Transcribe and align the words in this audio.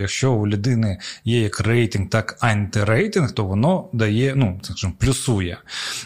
Якщо 0.00 0.32
у 0.32 0.46
людини 0.46 0.98
є 1.24 1.40
як 1.42 1.60
рейтинг, 1.60 2.08
так 2.08 2.36
антирейтинг, 2.40 3.32
то 3.32 3.44
воно 3.44 3.88
дає, 3.92 4.34
ну 4.36 4.60
скажімо, 4.62 4.92
плюсує. 4.98 5.58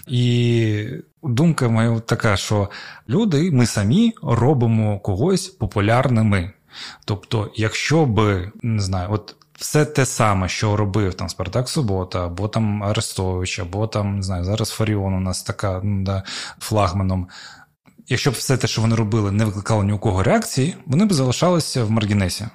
І 0.07 0.87
думка 1.23 1.69
моя 1.69 2.01
така, 2.01 2.37
що 2.37 2.71
люди, 3.09 3.51
ми 3.51 3.67
самі 3.67 4.15
робимо 4.23 5.01
когось 5.01 5.49
популярними. 5.49 6.53
Тобто, 7.05 7.53
якщо 7.57 8.07
би 8.07 8.53
не 8.63 8.83
знаю, 8.83 9.09
от 9.11 9.37
все 9.55 9.85
те 9.85 10.07
саме, 10.07 10.49
що 10.49 10.77
робив 10.77 11.15
там 11.15 11.29
Спартак 11.29 11.69
Субота, 11.69 12.27
або 12.27 12.49
там 12.49 12.83
Арестович, 12.83 13.59
або 13.59 13.87
там 13.87 14.17
не 14.17 14.23
знаю, 14.23 14.45
зараз 14.45 14.71
Фаріон 14.71 15.15
у 15.15 15.21
нас 15.21 15.43
така 15.43 15.81
ну, 15.85 16.05
да, 16.05 16.23
флагманом. 16.59 17.29
Якщо 18.09 18.31
б 18.31 18.35
все 18.35 18.57
те, 18.57 18.67
що 18.67 18.83
вони 18.83 18.97
робили, 18.97 19.33
не 19.33 19.45
викликало 19.45 19.85
ні 19.85 19.93
у 19.93 19.99
кого 19.99 20.23
реакції, 20.23 20.77
вони 20.87 21.05
б 21.05 21.13
залишалися 21.13 21.85
в 21.85 21.91
маргінесі. 21.91 22.47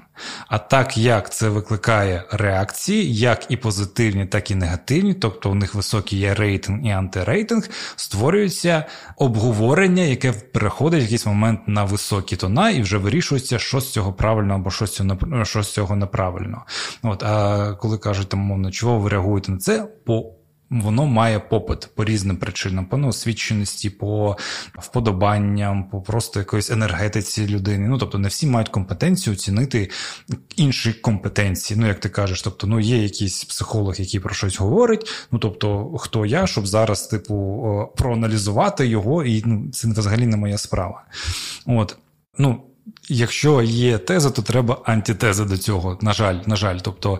А 0.47 0.57
так 0.57 0.97
як 0.97 1.33
це 1.33 1.49
викликає 1.49 2.23
реакції, 2.31 3.15
як 3.15 3.45
і 3.49 3.57
позитивні, 3.57 4.25
так 4.25 4.51
і 4.51 4.55
негативні, 4.55 5.13
тобто 5.13 5.51
у 5.51 5.55
них 5.55 5.75
високий 5.75 6.19
є 6.19 6.33
рейтинг 6.33 6.85
і 6.85 6.89
антирейтинг, 6.89 7.69
створюється 7.95 8.85
обговорення, 9.17 10.03
яке 10.03 10.31
переходить 10.31 11.01
в 11.01 11.03
якийсь 11.03 11.25
момент 11.25 11.59
на 11.67 11.83
високі 11.83 12.35
тона, 12.35 12.69
і 12.69 12.81
вже 12.81 12.97
вирішується, 12.97 13.59
що 13.59 13.79
з 13.79 13.91
цього 13.91 14.13
правильно 14.13 14.55
або 14.55 14.71
що 14.71 14.87
з 14.87 14.95
цього 14.95 15.45
що 15.45 15.63
з 15.63 15.73
цього 15.73 15.95
неправильно. 15.95 16.65
От, 17.03 17.23
А 17.23 17.73
коли 17.73 17.97
кажуть, 17.97 18.29
там, 18.29 18.39
мовно, 18.39 18.71
чого 18.71 18.99
ви 18.99 19.09
реагуєте 19.09 19.51
на 19.51 19.57
це? 19.57 19.87
по 20.07 20.36
Воно 20.69 21.05
має 21.05 21.39
попит 21.39 21.89
по 21.95 22.05
різним 22.05 22.37
причинам, 22.37 22.85
по 22.85 22.97
неосвіченості, 22.97 23.89
по 23.89 24.37
вподобанням, 24.79 25.89
по 25.89 26.01
просто 26.01 26.39
якоїсь 26.39 26.71
енергетиці 26.71 27.47
людини. 27.47 27.87
Ну 27.87 27.97
тобто, 27.97 28.17
не 28.17 28.27
всі 28.27 28.47
мають 28.47 28.69
компетенцію 28.69 29.33
оцінити 29.33 29.89
інші 30.55 30.93
компетенції. 30.93 31.79
Ну, 31.79 31.87
як 31.87 31.99
ти 31.99 32.09
кажеш, 32.09 32.41
тобто, 32.41 32.67
ну 32.67 32.79
є 32.79 33.03
якийсь 33.03 33.43
психолог, 33.43 33.95
який 33.97 34.19
про 34.19 34.33
щось 34.33 34.59
говорить. 34.59 35.09
Ну 35.31 35.39
тобто, 35.39 35.97
хто 35.97 36.25
я, 36.25 36.47
щоб 36.47 36.67
зараз, 36.67 37.07
типу, 37.07 37.93
проаналізувати 37.97 38.87
його, 38.87 39.23
і 39.23 39.43
ну, 39.45 39.71
це 39.71 39.87
взагалі 39.87 40.25
не 40.25 40.37
моя 40.37 40.57
справа. 40.57 41.03
От, 41.65 41.97
ну. 42.37 42.63
Якщо 43.09 43.61
є 43.61 43.97
теза, 43.97 44.29
то 44.31 44.41
треба 44.41 44.81
антитеза 44.85 45.45
до 45.45 45.57
цього. 45.57 45.97
На 46.01 46.13
жаль, 46.13 46.39
на 46.45 46.55
жаль, 46.55 46.77
тобто. 46.81 47.19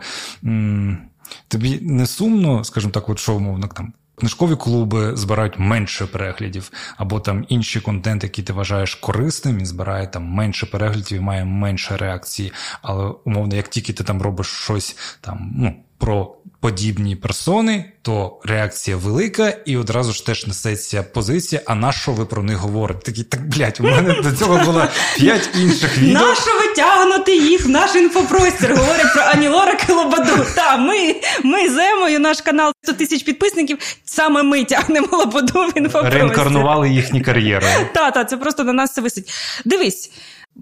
Тобі 1.48 1.80
не 1.82 2.08
сумно, 2.08 2.64
скажімо 2.64 2.92
так, 2.92 3.10
от 3.10 3.20
що 3.20 3.36
умовно 3.36 3.68
там. 3.68 3.94
Книжкові 4.20 4.56
клуби 4.56 5.16
збирають 5.16 5.60
менше 5.60 6.06
переглядів, 6.06 6.72
або 6.98 7.20
там 7.20 7.46
інший 7.50 7.82
контент, 7.82 8.24
який 8.24 8.44
ти 8.44 8.54
вважаєш 8.54 8.96
корисним, 8.96 9.60
і 9.60 9.66
збирає 9.66 10.08
там 10.08 10.24
менше 10.24 10.66
переглядів 10.66 11.18
і 11.18 11.22
має 11.22 11.46
менше 11.46 11.98
реакції. 11.98 12.52
Але 12.82 13.14
умовно, 13.26 13.56
як 13.56 13.68
тільки 13.68 13.94
ти 13.94 14.04
там 14.04 14.22
робиш 14.22 14.48
щось 14.48 14.98
там, 15.22 15.52
ну 15.56 15.76
про 15.98 16.36
подібні 16.68 17.16
персони, 17.16 17.86
то 18.02 18.40
реакція 18.44 18.98
велика, 18.98 19.54
і 19.66 19.78
одразу 19.78 20.14
ж 20.14 20.26
теж 20.26 20.48
несеться 20.48 21.04
позиція. 21.04 21.62
А 21.66 21.76
на 21.76 21.92
що 21.92 22.12
ви 22.12 22.26
про 22.26 22.44
них 22.44 22.58
говорите? 22.58 23.00
Такі 23.06 23.24
так 23.24 23.50
блядь, 23.50 23.78
у 23.80 23.84
мене 23.84 24.22
до 24.24 24.32
цього 24.32 24.66
було 24.66 24.88
п'ять 25.18 25.50
інших 25.56 25.98
відео. 25.98 26.22
Нащо 26.22 26.52
витягнути 26.60 27.38
їх 27.38 27.66
в 27.66 27.70
наш 27.70 27.96
інфопростір? 27.96 28.76
Говорять 28.76 29.14
про 29.14 29.24
Ані 29.24 29.48
Лорак 29.48 29.86
і 29.90 29.92
Лободу. 29.92 30.46
Та 30.56 30.78
ми 30.78 31.16
ми 31.44 31.70
з 31.70 31.78
Емою, 31.78 32.20
наш 32.20 32.42
канал 32.42 32.72
100 32.84 32.94
тисяч 32.94 33.24
підписників. 33.24 33.78
Саме 34.06 34.44
ми 34.44 34.64
тягнемо 34.64 35.08
Лободу 35.12 35.54
в 35.54 35.78
інфопростір. 35.78 36.20
Реінкарнували 36.20 36.90
їхні 36.90 37.22
кар'єри. 37.22 37.68
Та, 37.94 38.12
та, 38.12 38.26
це 38.26 38.38
просто 38.38 38.64
на 38.64 38.74
нас 38.74 38.94
це 38.94 39.02
висить. 39.02 39.32
Дивись. 39.66 40.12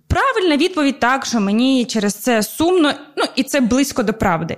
Правильна 0.08 0.58
відповідь 0.58 1.00
так, 1.00 1.26
що 1.26 1.39
мені 1.39 1.86
через 1.86 2.14
це 2.14 2.44
сумно, 2.44 2.94
ну 3.17 3.23
і 3.36 3.44
це 3.44 3.59
близько 3.59 4.03
до 4.03 4.14
правди. 4.14 4.58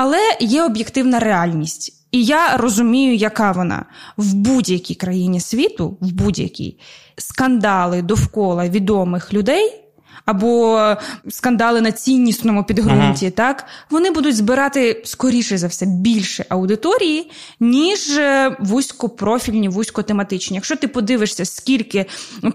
Але 0.00 0.18
є 0.40 0.62
об'єктивна 0.62 1.18
реальність. 1.18 2.06
І 2.12 2.24
я 2.24 2.56
розумію, 2.56 3.14
яка 3.14 3.52
вона 3.52 3.84
в 4.16 4.34
будь-якій 4.34 4.94
країні 4.94 5.40
світу, 5.40 5.96
в 6.00 6.12
будь-якій 6.12 6.78
скандали 7.16 8.02
довкола 8.02 8.68
відомих 8.68 9.32
людей. 9.32 9.84
Або 10.24 10.80
скандали 11.28 11.80
на 11.80 11.92
ціннісному 11.92 12.64
підґрунті, 12.64 13.26
uh-huh. 13.26 13.30
так 13.30 13.64
вони 13.90 14.10
будуть 14.10 14.36
збирати 14.36 15.02
скоріше 15.04 15.58
за 15.58 15.66
все 15.66 15.86
більше 15.86 16.44
аудиторії, 16.48 17.30
ніж 17.60 18.18
е, 18.18 18.56
вузькопрофільні, 18.60 19.68
вузькотематичні. 19.68 20.54
Якщо 20.54 20.76
ти 20.76 20.88
подивишся, 20.88 21.44
скільки 21.44 22.06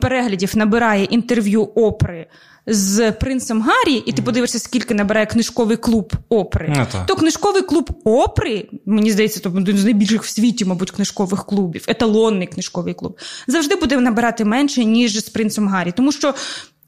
переглядів 0.01 0.57
набирає 0.57 1.03
інтерв'ю 1.03 1.63
опри 1.63 2.27
з 2.67 3.11
принцем 3.11 3.61
Гаррі, 3.61 3.95
і 4.05 4.11
ти 4.11 4.21
подивишся, 4.21 4.59
скільки 4.59 4.93
набирає 4.93 5.25
книжковий 5.25 5.77
клуб 5.77 6.13
Опри, 6.29 6.73
ну, 6.77 6.85
то 7.07 7.15
книжковий 7.15 7.61
клуб 7.61 7.89
Опри, 8.03 8.69
мені 8.85 9.11
здається, 9.11 9.39
то 9.39 9.49
один 9.49 9.77
з 9.77 9.83
найбільших 9.83 10.23
в 10.23 10.29
світі, 10.29 10.65
мабуть, 10.65 10.91
книжкових 10.91 11.45
клубів, 11.45 11.85
еталонний 11.87 12.47
книжковий 12.47 12.93
клуб, 12.93 13.19
завжди 13.47 13.75
буде 13.75 13.99
набирати 13.99 14.45
менше, 14.45 14.85
ніж 14.85 15.25
з 15.25 15.29
принцем 15.29 15.67
Гаррі. 15.67 15.91
Тому 15.91 16.11
що 16.11 16.33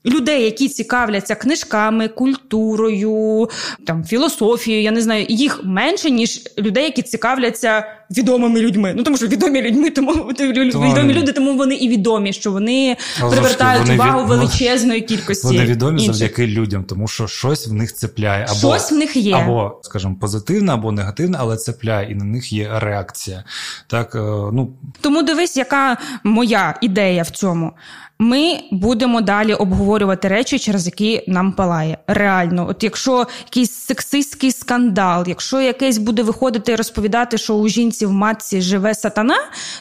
людей, 0.05 0.43
які 0.43 0.69
цікавляться 0.69 1.35
книжками, 1.35 2.07
культурою, 2.07 3.49
там 3.87 4.03
філософією, 4.03 4.83
я 4.83 4.91
не 4.91 5.01
знаю, 5.01 5.25
їх 5.29 5.61
менше, 5.63 6.11
ніж 6.11 6.41
людей, 6.57 6.83
які 6.83 7.01
цікавляться 7.01 7.85
відомими 8.11 8.61
людьми. 8.61 8.93
Ну 8.97 9.03
тому 9.03 9.17
що 9.17 9.27
відомі 9.27 9.61
людьми, 9.61 9.89
тому 9.89 10.11
відомі 10.13 11.13
люди, 11.13 11.31
тому 11.31 11.57
вони 11.57 11.75
і 11.75 11.89
відомі, 11.89 12.33
що 12.33 12.51
вони 12.51 12.97
Але 13.21 13.35
привертають 13.35 13.81
вони 13.81 13.95
увагу 13.95 14.21
від... 14.21 14.29
величезної 14.29 15.01
кількості. 15.01 15.47
Вони 15.47 15.65
відомі 15.65 16.01
інших. 16.01 16.15
завдяки 16.15 16.47
людям, 16.47 16.83
тому 16.83 17.07
що 17.07 17.27
щось 17.27 17.67
в 17.67 17.73
них 17.73 17.93
цепляє, 17.93 18.45
або 18.49 18.57
щось 18.57 18.91
в 18.91 18.95
них 18.95 19.15
є, 19.15 19.35
або, 19.35 19.79
скажімо, 19.83 20.15
позитивне, 20.21 20.73
або 20.73 20.91
негативне, 20.91 21.37
але 21.41 21.57
цепляє, 21.57 22.11
і 22.11 22.15
на 22.15 22.25
них 22.25 22.53
є 22.53 22.69
реакція. 22.73 23.43
Так, 23.87 24.15
е, 24.15 24.19
ну 24.53 24.73
тому 25.01 25.23
дивись, 25.23 25.57
яка 25.57 25.97
моя 26.23 26.75
ідея 26.81 27.23
в 27.23 27.29
цьому. 27.29 27.71
Ми 28.19 28.59
будемо 28.71 29.21
далі 29.21 29.53
обговорювати 29.53 30.27
речі, 30.27 30.59
через 30.59 30.85
які 30.85 31.23
нам 31.27 31.51
палає. 31.51 31.97
Реально, 32.07 32.67
от 32.69 32.83
якщо 32.83 33.27
якийсь 33.45 33.71
сексистський 33.71 34.51
скандал, 34.51 35.23
якщо 35.27 35.61
якийсь 35.61 35.97
буде 35.97 36.23
виходити 36.23 36.71
і 36.71 36.75
розповідати, 36.75 37.37
що 37.37 37.55
у 37.55 37.67
жінці 37.67 38.05
в 38.05 38.11
матці 38.11 38.61
живе 38.61 38.93
сатана, 38.93 39.37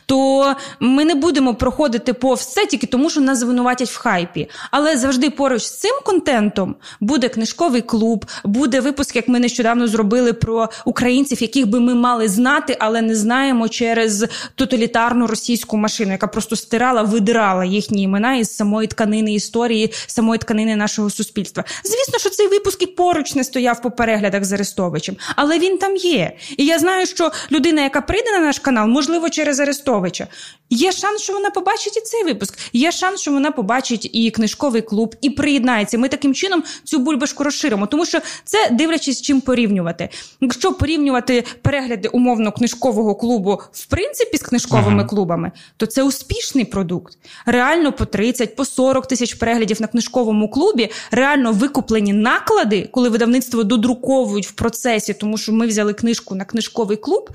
то 0.07 0.55
ми 0.81 1.05
не 1.05 1.15
будемо 1.15 1.55
проходити 1.55 2.13
по 2.13 2.35
все 2.35 2.67
тільки 2.67 2.87
тому, 2.87 3.11
що 3.11 3.21
нас 3.21 3.39
звинуватять 3.39 3.89
в 3.89 3.99
хайпі. 3.99 4.51
Але 4.71 4.97
завжди 4.97 5.31
поруч 5.31 5.63
з 5.63 5.79
цим 5.79 5.95
контентом 6.05 6.77
буде 7.01 7.29
книжковий 7.29 7.83
клуб, 7.83 8.27
буде 8.45 8.81
випуск, 8.81 9.17
як 9.17 9.29
ми 9.29 9.41
нещодавно 9.41 9.89
зробили 9.89 10.33
про 10.33 10.69
українців, 10.85 11.43
яких 11.43 11.69
би 11.69 11.81
ми 11.81 11.95
мали 11.95 12.29
знати, 12.29 12.77
але 12.81 13.03
не 13.03 13.15
знаємо 13.15 13.69
через 13.69 14.27
тоталітарну 14.55 15.27
російську 15.27 15.77
машину, 15.77 16.13
яка 16.13 16.27
просто 16.27 16.57
стирала, 16.57 17.03
видирала 17.03 17.65
їхні 17.65 18.03
імена 18.03 18.24
імена 18.25 18.37
із 18.37 18.57
самої 18.57 18.89
тканини 18.89 19.35
історії, 19.35 19.93
самої 20.07 20.39
тканини 20.39 20.77
нашого 20.77 21.11
суспільства. 21.11 21.65
Звісно, 21.85 22.19
що 22.19 22.31
цей 22.31 22.49
випуск 22.49 22.83
і 22.83 22.87
поруч 22.87 23.35
не 23.35 23.45
стояв 23.45 23.83
по 23.83 23.91
переглядах 23.91 24.45
з 24.45 24.53
Арестовичем, 24.53 25.17
але 25.37 25.59
він 25.59 25.79
там 25.79 25.97
є. 25.97 26.37
І 26.57 26.65
я 26.67 26.79
знаю, 26.79 27.07
що 27.07 27.31
людина, 27.53 27.83
яка 27.83 28.01
прийде 28.01 28.33
на 28.33 28.39
наш 28.39 28.59
канал, 28.59 28.89
можливо, 28.89 29.31
через 29.31 29.61
Арестовича, 29.61 30.27
є 30.71 30.93
шанс, 30.93 31.23
що 31.23 31.33
вона 31.33 31.51
побачить 31.51 31.97
і 31.97 32.01
цей 32.01 32.25
випуск. 32.25 32.59
Є 32.73 32.93
шанс, 32.93 33.21
що 33.21 33.33
вона 33.33 33.51
побачить 33.51 34.11
і 34.13 34.31
книжковий 34.31 34.83
клуб, 34.83 35.15
і 35.21 35.31
приєднається. 35.31 35.99
Ми 35.99 36.09
таким 36.09 36.35
чином 36.35 36.63
цю 36.85 36.99
бульбашку 36.99 37.45
розширимо, 37.45 37.87
тому 37.87 38.07
що 38.07 38.21
це 38.45 38.69
дивлячись, 38.71 39.23
чим 39.23 39.41
порівнювати. 39.41 40.09
Якщо 40.41 40.73
порівнювати 40.73 41.45
перегляди 41.63 42.09
умовно 42.09 42.53
книжкового 42.53 43.15
клубу 43.15 43.61
в 43.73 43.87
принципі 43.87 44.37
з 44.37 44.43
книжковими 44.43 45.01
ага. 45.01 45.09
клубами, 45.09 45.53
то 45.77 45.87
це 45.87 46.03
успішний 46.03 46.65
продукт. 46.65 47.19
Реально 47.47 47.93
по 47.93 48.05
30, 48.15 48.57
по 48.57 48.65
40 48.65 49.07
тисяч 49.07 49.35
переглядів 49.35 49.81
на 49.81 49.87
книжковому 49.87 50.51
клубі, 50.51 50.91
реально 51.11 51.53
викуплені 51.53 52.13
наклади, 52.13 52.89
коли 52.93 53.09
видавництво 53.09 53.65
додруковують 53.65 54.47
в 54.47 54.53
процесі, 54.53 55.15
тому 55.15 55.39
що 55.39 55.53
ми 55.53 55.67
взяли 55.67 55.95
книжку 55.95 56.35
на 56.35 56.45
книжковий 56.45 56.97
клуб. 56.97 57.31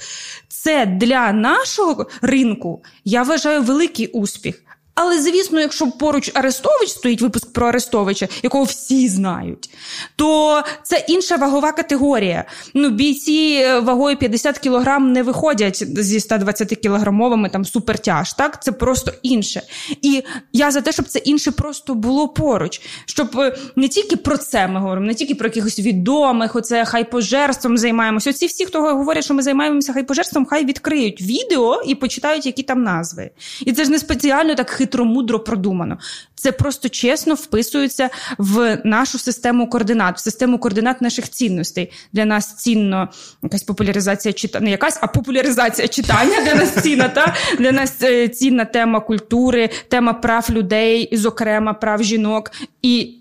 Це 0.48 0.86
для 0.86 1.32
нашого 1.32 2.08
ринку 2.22 2.84
я 3.06 3.24
вважаю 3.24 3.62
великий 3.64 4.08
успіх. 4.08 4.64
Але 5.02 5.22
звісно, 5.22 5.60
якщо 5.60 5.92
поруч 5.92 6.32
Арестович 6.34 6.90
стоїть 6.90 7.22
випуск 7.22 7.54
про 7.54 7.68
Арестовича, 7.68 8.28
якого 8.44 8.64
всі 8.64 9.10
знають, 9.10 9.70
то 10.16 10.62
це 10.84 11.06
інша 11.08 11.36
вагова 11.36 11.72
категорія. 11.72 12.46
Ну, 12.74 12.90
бійці 12.90 13.60
е, 13.62 13.80
вагою 13.80 14.18
50 14.18 14.60
кілограм 14.60 15.12
не 15.12 15.24
виходять 15.24 15.84
зі 16.04 16.20
120 16.20 16.70
кілограмовими 16.70 17.50
там 17.50 17.66
супертяж. 17.66 18.34
Так, 18.34 18.64
це 18.64 18.72
просто 18.72 19.12
інше. 19.24 19.62
І 20.02 20.24
я 20.54 20.72
за 20.72 20.82
те, 20.82 20.92
щоб 20.92 21.06
це 21.06 21.20
інше 21.20 21.52
просто 21.52 21.96
було 21.96 22.28
поруч. 22.28 22.82
Щоб 23.06 23.40
е, 23.40 23.58
не 23.76 23.88
тільки 23.88 24.16
про 24.16 24.38
це 24.38 24.68
ми 24.68 24.80
говоримо, 24.80 25.08
не 25.08 25.14
тільки 25.14 25.36
про 25.36 25.48
якихось 25.48 25.80
відомих, 25.80 26.56
оце 26.56 26.86
хайпожерством 26.86 27.78
займаємося. 27.78 28.30
Оці 28.30 28.46
всі, 28.46 28.66
хто 28.66 28.82
говорять, 28.82 29.24
що 29.24 29.34
ми 29.34 29.42
займаємося 29.42 29.94
хайпожерством, 29.94 30.46
хай 30.46 30.66
відкриють 30.66 31.22
відео 31.22 31.82
і 31.86 31.96
почитають, 31.96 32.46
які 32.46 32.64
там 32.64 32.84
назви. 32.84 33.30
І 33.66 33.74
це 33.74 33.84
ж 33.84 33.92
не 33.92 34.00
спеціально 34.00 34.56
так 34.56 34.70
хитро 34.70 34.89
хитромудро 34.90 35.40
продумано. 35.40 35.98
Це 36.36 36.52
просто 36.52 36.90
чесно 36.90 37.34
вписується 37.34 38.10
в 38.38 38.82
нашу 38.84 39.20
систему 39.20 39.70
координат, 39.70 40.18
в 40.18 40.20
систему 40.20 40.60
координат 40.60 41.02
наших 41.02 41.30
цінностей. 41.30 41.92
Для 42.14 42.26
нас 42.26 42.56
цінно 42.56 43.10
якась 43.44 43.64
популяризація 43.64 44.34
читання, 44.34 44.66
не 44.66 44.72
якась, 44.72 45.00
а 45.02 45.08
популяризація 45.08 45.88
читання 45.88 46.42
для 46.46 46.56
нас 46.56 46.84
цінна. 46.84 47.10
Та 47.10 47.36
для 47.60 47.72
нас 47.72 48.04
е, 48.04 48.28
цінна 48.28 48.66
тема 48.66 49.00
культури, 49.00 49.70
тема 49.90 50.14
прав 50.14 50.48
людей, 50.50 51.10
зокрема 51.12 51.74
прав 51.74 52.04
жінок. 52.04 52.52
І 52.82 53.16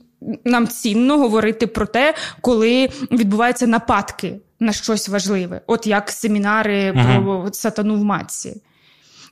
нам 0.44 0.68
цінно 0.68 1.18
говорити 1.18 1.66
про 1.66 1.86
те, 1.86 2.14
коли 2.40 2.88
відбуваються 3.10 3.66
нападки 3.66 4.34
на 4.60 4.72
щось 4.72 5.08
важливе, 5.08 5.60
от 5.66 5.86
як 5.86 6.10
семінари 6.10 6.92
ага. 6.96 7.20
про 7.20 7.48
сатану 7.52 7.94
в 7.94 8.04
матці. 8.04 8.60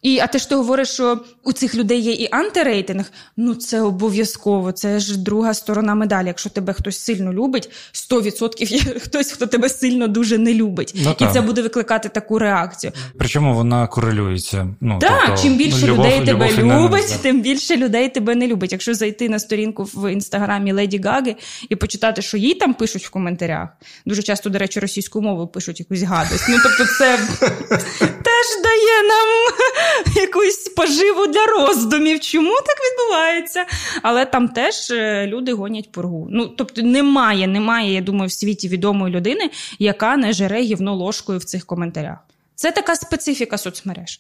І 0.07 0.19
а 0.19 0.27
те 0.27 0.39
ж 0.39 0.49
ти 0.49 0.55
говориш, 0.55 0.89
що 0.89 1.21
у 1.45 1.53
цих 1.53 1.75
людей 1.75 2.01
є 2.01 2.13
і 2.13 2.29
антирейтинг. 2.31 3.13
Ну 3.37 3.55
це 3.55 3.81
обов'язково. 3.81 4.73
Це 4.73 5.01
ж 5.01 5.19
друга 5.19 5.55
сторона 5.55 5.95
медалі. 5.95 6.27
Якщо 6.27 6.51
тебе 6.51 6.73
хтось 6.73 6.99
сильно 6.99 7.33
любить, 7.33 7.71
100% 7.93 8.65
є 8.65 8.81
хтось, 8.81 9.33
хто 9.33 9.47
тебе 9.47 9.69
сильно 9.69 10.09
дуже 10.09 10.39
не 10.39 10.55
любить, 10.55 10.95
ну, 11.05 11.17
і 11.19 11.27
це 11.33 11.41
буде 11.41 11.63
викликати 11.63 12.09
таку 12.09 12.39
реакцію. 12.39 12.93
Причому 13.19 13.55
вона 13.55 13.87
корелюється. 13.87 14.69
Ну 14.81 14.99
так, 14.99 15.23
тобто, 15.27 15.43
чим 15.43 15.57
більше 15.57 15.87
любов, 15.87 16.07
людей 16.07 16.21
любов 16.21 16.49
тебе 16.49 16.79
любить, 16.83 17.11
не 17.11 17.17
тим 17.23 17.43
більше 17.43 17.77
людей 17.77 18.09
тебе 18.09 18.35
не 18.35 18.47
любить. 18.47 18.73
Якщо 18.73 18.95
зайти 18.95 19.29
на 19.29 19.39
сторінку 19.39 19.85
в 19.95 20.13
інстаграмі 20.13 20.73
Леді 20.73 20.99
Гаги 20.99 21.37
і 21.69 21.77
почитати, 21.77 22.23
що 22.23 22.37
їй 22.37 22.55
там 22.55 22.75
пишуть 22.75 23.07
в 23.07 23.11
коментарях, 23.11 23.69
дуже 24.07 24.23
часто, 24.23 24.51
до 24.51 24.59
речі, 24.59 24.81
російською 24.81 25.23
мовою 25.23 25.47
пишуть 25.47 25.81
якусь 25.81 26.03
гадость. 26.03 26.45
Ну 26.49 26.57
тобто, 26.63 26.85
це 26.99 27.19
теж 27.99 28.63
дає 28.63 29.03
нам 29.09 29.29
якусь 30.17 30.69
поживу 30.69 31.27
для 31.27 31.47
роздумів. 31.47 32.21
Чому 32.21 32.55
так 32.55 32.77
відбувається? 32.85 33.67
Але 34.03 34.25
там 34.25 34.49
теж 34.49 34.91
е, 34.91 35.27
люди 35.27 35.53
гонять 35.53 35.93
пургу. 35.93 36.29
Ну 36.31 36.47
тобто, 36.47 36.83
немає, 36.83 37.47
немає, 37.47 37.95
я 37.95 38.01
думаю, 38.01 38.29
в 38.29 38.33
світі 38.33 38.69
відомої 38.69 39.15
людини, 39.15 39.51
яка 39.79 40.17
не 40.17 40.33
жере 40.33 40.61
гівно 40.61 40.95
ложкою 40.95 41.39
в 41.39 41.45
цих 41.45 41.67
коментарях. 41.67 42.19
Це 42.55 42.73
така 42.73 42.97
специфіка 42.97 43.59
соцмереж. 43.59 44.19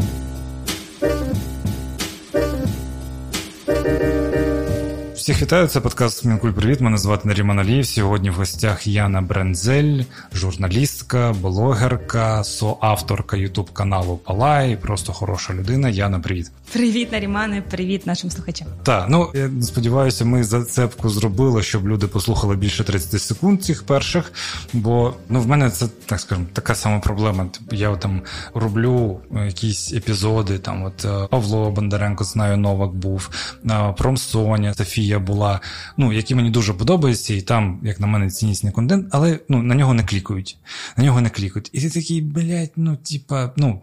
Всіх 5.26 5.42
вітаю, 5.42 5.66
це 5.66 5.80
подкаст 5.80 6.24
Мінкуль 6.24 6.50
Привіт. 6.50 6.80
Мене 6.80 6.98
звати 6.98 7.28
Наріман 7.28 7.58
Алієв. 7.58 7.86
Сьогодні 7.86 8.30
в 8.30 8.34
гостях 8.34 8.86
Яна 8.86 9.20
Брензель, 9.20 10.02
журналістка, 10.34 11.34
блогерка, 11.40 12.44
соавторка 12.44 13.36
Ютуб 13.36 13.70
каналу 13.70 14.16
Палай. 14.16 14.76
Просто 14.76 15.12
хороша 15.12 15.54
людина. 15.54 15.88
Яна, 15.88 16.20
привіт. 16.20 16.50
Привіт, 16.72 17.12
Нарімане, 17.12 17.62
привіт 17.62 18.06
нашим 18.06 18.30
слухачам. 18.30 18.68
Так, 18.82 19.06
ну 19.08 19.30
я 19.34 19.50
сподіваюся, 19.62 20.24
ми 20.24 20.44
зацепку 20.44 21.08
зробили, 21.08 21.62
щоб 21.62 21.88
люди 21.88 22.06
послухали 22.06 22.56
більше 22.56 22.84
30 22.84 23.22
секунд 23.22 23.64
цих 23.64 23.82
перших. 23.82 24.32
Бо 24.72 25.14
ну 25.28 25.40
в 25.40 25.46
мене 25.46 25.70
це 25.70 25.86
так 26.06 26.20
скажемо 26.20 26.46
така 26.52 26.74
сама 26.74 26.98
проблема. 26.98 27.46
Я 27.70 27.96
там 27.96 28.22
роблю 28.54 29.20
якісь 29.46 29.92
епізоди. 29.92 30.58
Там 30.58 30.84
от 30.84 31.04
е, 31.04 31.28
Павло 31.30 31.70
Бондаренко 31.70 32.24
знаю, 32.24 32.56
Новак 32.56 32.90
був 32.94 33.30
е, 33.70 33.94
Промсоня, 33.98 34.74
Софія 34.74 35.15
була, 35.18 35.60
ну, 35.96 36.12
які 36.12 36.34
мені 36.34 36.50
дуже 36.50 36.74
подобаються, 36.74 37.34
і 37.34 37.40
там, 37.40 37.80
як 37.82 38.00
на 38.00 38.06
мене, 38.06 38.30
ціннісний 38.30 38.72
контент, 38.72 39.08
але 39.10 39.38
ну, 39.48 39.62
на 39.62 39.74
нього 39.74 39.94
не 39.94 40.04
клікають. 40.04 40.58
На 40.96 41.04
нього 41.04 41.20
не 41.20 41.30
клікають. 41.30 41.70
І 41.72 41.80
ти 41.80 41.90
такий, 41.90 42.22
блядь, 42.22 42.72
ну, 42.76 42.96
типа, 42.96 43.52
ну. 43.56 43.82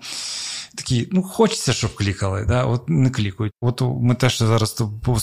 Такі, 0.75 1.07
ну, 1.11 1.23
хочеться, 1.23 1.73
щоб 1.73 1.95
клікали, 1.95 2.45
да? 2.47 2.65
от 2.65 2.89
не 2.89 3.09
клікають. 3.09 3.53
От 3.61 3.81
ми 4.01 4.15
теж 4.15 4.37
зараз 4.37 4.69
з 4.69 4.73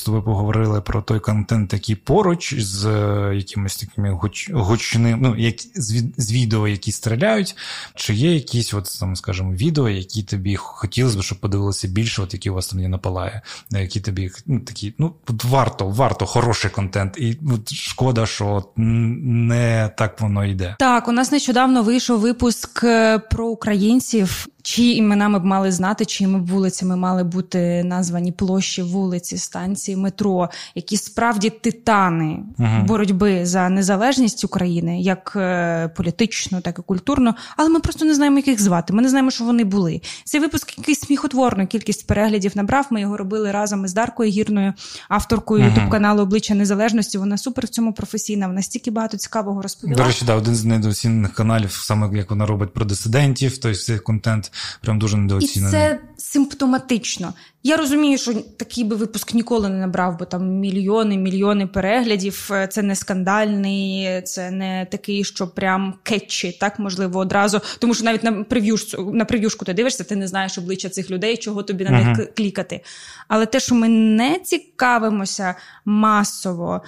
тобою 0.02 0.23
поговорили 0.25 0.81
про 0.81 1.02
той 1.02 1.20
контент, 1.20 1.73
який 1.73 1.94
поруч 1.94 2.55
з 2.61 2.87
е, 2.87 3.37
якимось 3.37 3.76
такими 3.76 4.11
гуч, 4.11 4.50
гучним, 4.52 5.19
ну, 5.23 5.37
як, 5.37 5.55
з, 5.75 6.32
відео, 6.32 6.69
які 6.69 6.93
стріляють, 6.93 7.56
чи 7.94 8.14
є 8.14 8.35
якісь, 8.35 8.75
от, 8.75 8.99
там, 9.00 9.17
скажімо, 9.17 9.52
відео, 9.52 9.88
які 9.88 10.23
тобі 10.23 10.56
хотілося 10.56 11.19
б, 11.19 11.23
щоб 11.23 11.38
подивилися 11.38 11.88
більше, 11.88 12.23
от 12.23 12.35
які 12.35 12.50
у 12.50 12.55
вас 12.55 12.67
там 12.67 12.81
є 12.81 12.88
напалає, 12.88 13.43
які 13.70 14.00
тобі 14.00 14.31
ну, 14.46 14.61
такі, 14.61 14.94
ну, 14.99 15.14
варто, 15.29 15.88
варто 15.88 16.26
хороший 16.26 16.70
контент, 16.70 17.17
і 17.19 17.38
от, 17.55 17.73
шкода, 17.73 18.26
що 18.26 18.64
не 18.76 19.91
так 19.96 20.20
воно 20.20 20.44
йде. 20.44 20.76
Так, 20.79 21.08
у 21.08 21.12
нас 21.12 21.32
нещодавно 21.32 21.82
вийшов 21.82 22.20
випуск 22.20 22.85
е, 22.85 23.19
про 23.19 23.46
українців. 23.46 24.46
Чиї 24.70 24.96
імена 24.96 25.28
ми 25.28 25.38
б 25.38 25.44
мали 25.44 25.72
знати, 25.72 26.05
чиїми 26.05 26.40
вулицями 26.40 26.96
мали 26.96 27.25
бути 27.25 27.84
названі 27.84 28.32
площі, 28.32 28.82
вулиці, 28.82 29.38
станції, 29.38 29.96
метро, 29.96 30.50
які 30.75 30.96
справді 30.96 31.50
титани 31.50 32.38
uh 32.58 32.84
боротьби 32.84 33.46
за 33.46 33.69
незалежність 33.69 34.44
України, 34.44 35.00
як 35.00 35.32
е, 35.37 35.88
політично, 35.96 36.61
так 36.61 36.78
і 36.78 36.82
культурно. 36.82 37.34
Але 37.56 37.69
ми 37.69 37.81
просто 37.81 38.05
не 38.05 38.14
знаємо, 38.14 38.37
як 38.37 38.49
їх 38.49 38.61
звати. 38.61 38.93
Ми 38.93 39.02
не 39.02 39.08
знаємо, 39.08 39.31
що 39.31 39.44
вони 39.44 39.64
були. 39.64 40.00
Цей 40.25 40.40
випуск 40.40 40.78
якийсь 40.78 41.00
сміхотворну 41.00 41.67
кількість 41.67 42.06
переглядів 42.06 42.52
набрав. 42.55 42.87
Ми 42.90 43.00
його 43.00 43.17
робили 43.17 43.52
разом 43.52 43.84
із 43.84 43.94
Даркою 43.94 44.31
Гірною, 44.31 44.72
авторкою 45.08 45.64
ютуб 45.64 45.90
каналу 45.90 46.22
Обличчя 46.22 46.55
Незалежності. 46.55 47.19
Вона 47.19 47.38
супер 47.38 47.67
в 47.67 47.69
цьому 47.69 47.93
професійна. 47.93 48.46
Вона 48.46 48.62
стільки 48.62 48.90
багато 48.90 49.17
цікавого 49.17 49.62
розповіла. 49.62 49.96
До 49.96 50.05
речі, 50.05 50.25
да, 50.26 50.34
один 50.34 50.55
з 50.55 50.64
недооцінених 50.64 51.32
каналів, 51.32 51.70
саме 51.72 52.19
як 52.19 52.31
вона 52.31 52.46
робить 52.46 52.72
про 52.72 52.84
дисидентів, 52.84 53.58
той 53.58 53.75
цей 53.75 53.99
контент 53.99 54.52
прям 54.81 54.99
дуже 54.99 55.17
недооцінений. 55.17 55.69
І 55.69 55.73
це 55.73 56.01
симптоматично. 56.17 57.35
Я 57.62 57.77
розумію, 57.77 58.19
що 58.19 58.35
такий 58.35 58.85
би 58.85 58.97
випуск 58.97 59.35
ніколи 59.35 59.69
не 59.69 59.79
набрав, 59.79 60.19
бо 60.19 60.25
там 60.25 60.49
мільйони, 60.49 61.17
мільйони 61.17 61.67
переглядів. 61.67 62.51
Це 62.71 62.83
не 62.83 62.97
скандальний, 62.97 64.23
це 64.23 64.51
не 64.51 64.87
такий, 64.91 65.25
що 65.25 65.49
прям 65.49 65.95
кетчі, 66.03 66.57
так 66.61 66.79
можливо, 66.79 67.21
одразу. 67.21 67.61
Тому 67.79 67.95
що 67.95 68.05
навіть 68.05 68.23
на 68.23 68.33
прев'юшку, 68.33 69.12
на 69.12 69.25
прев'юшку 69.25 69.65
ти 69.65 69.75
дивишся, 69.75 70.05
ти 70.05 70.17
не 70.17 70.29
знаєш 70.29 70.59
обличчя 70.59 70.89
цих 70.89 71.11
людей, 71.11 71.37
чого 71.37 71.63
тобі 71.63 71.85
на 71.85 71.91
uh-huh. 71.91 72.17
них 72.17 72.35
клікати. 72.35 72.81
Але 73.29 73.47
те, 73.47 73.61
що 73.61 73.75
ми 73.75 73.89
не 73.89 74.39
цікавимося 74.39 75.55
масово 75.85 76.83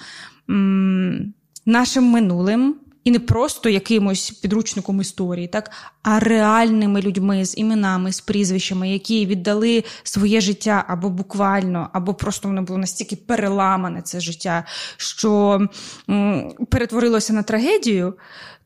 м- 0.49 1.33
нашим 1.65 2.03
минулим 2.03 2.75
і 3.03 3.11
не 3.11 3.19
просто 3.19 3.69
якимось 3.69 4.31
підручником 4.31 5.01
історії, 5.01 5.47
так 5.47 5.71
а 6.03 6.19
реальними 6.19 7.01
людьми 7.01 7.45
з 7.45 7.57
іменами, 7.57 8.11
з 8.11 8.21
прізвищами, 8.21 8.89
які 8.89 9.25
віддали 9.25 9.83
своє 10.03 10.41
життя 10.41 10.85
або 10.87 11.09
буквально, 11.09 11.89
або 11.93 12.13
просто 12.13 12.47
воно 12.47 12.61
було 12.61 12.79
настільки 12.79 13.15
переламане 13.15 14.01
це 14.01 14.19
життя, 14.19 14.63
що 14.97 15.61
м, 16.09 16.51
перетворилося 16.69 17.33
на 17.33 17.43
трагедію 17.43 18.13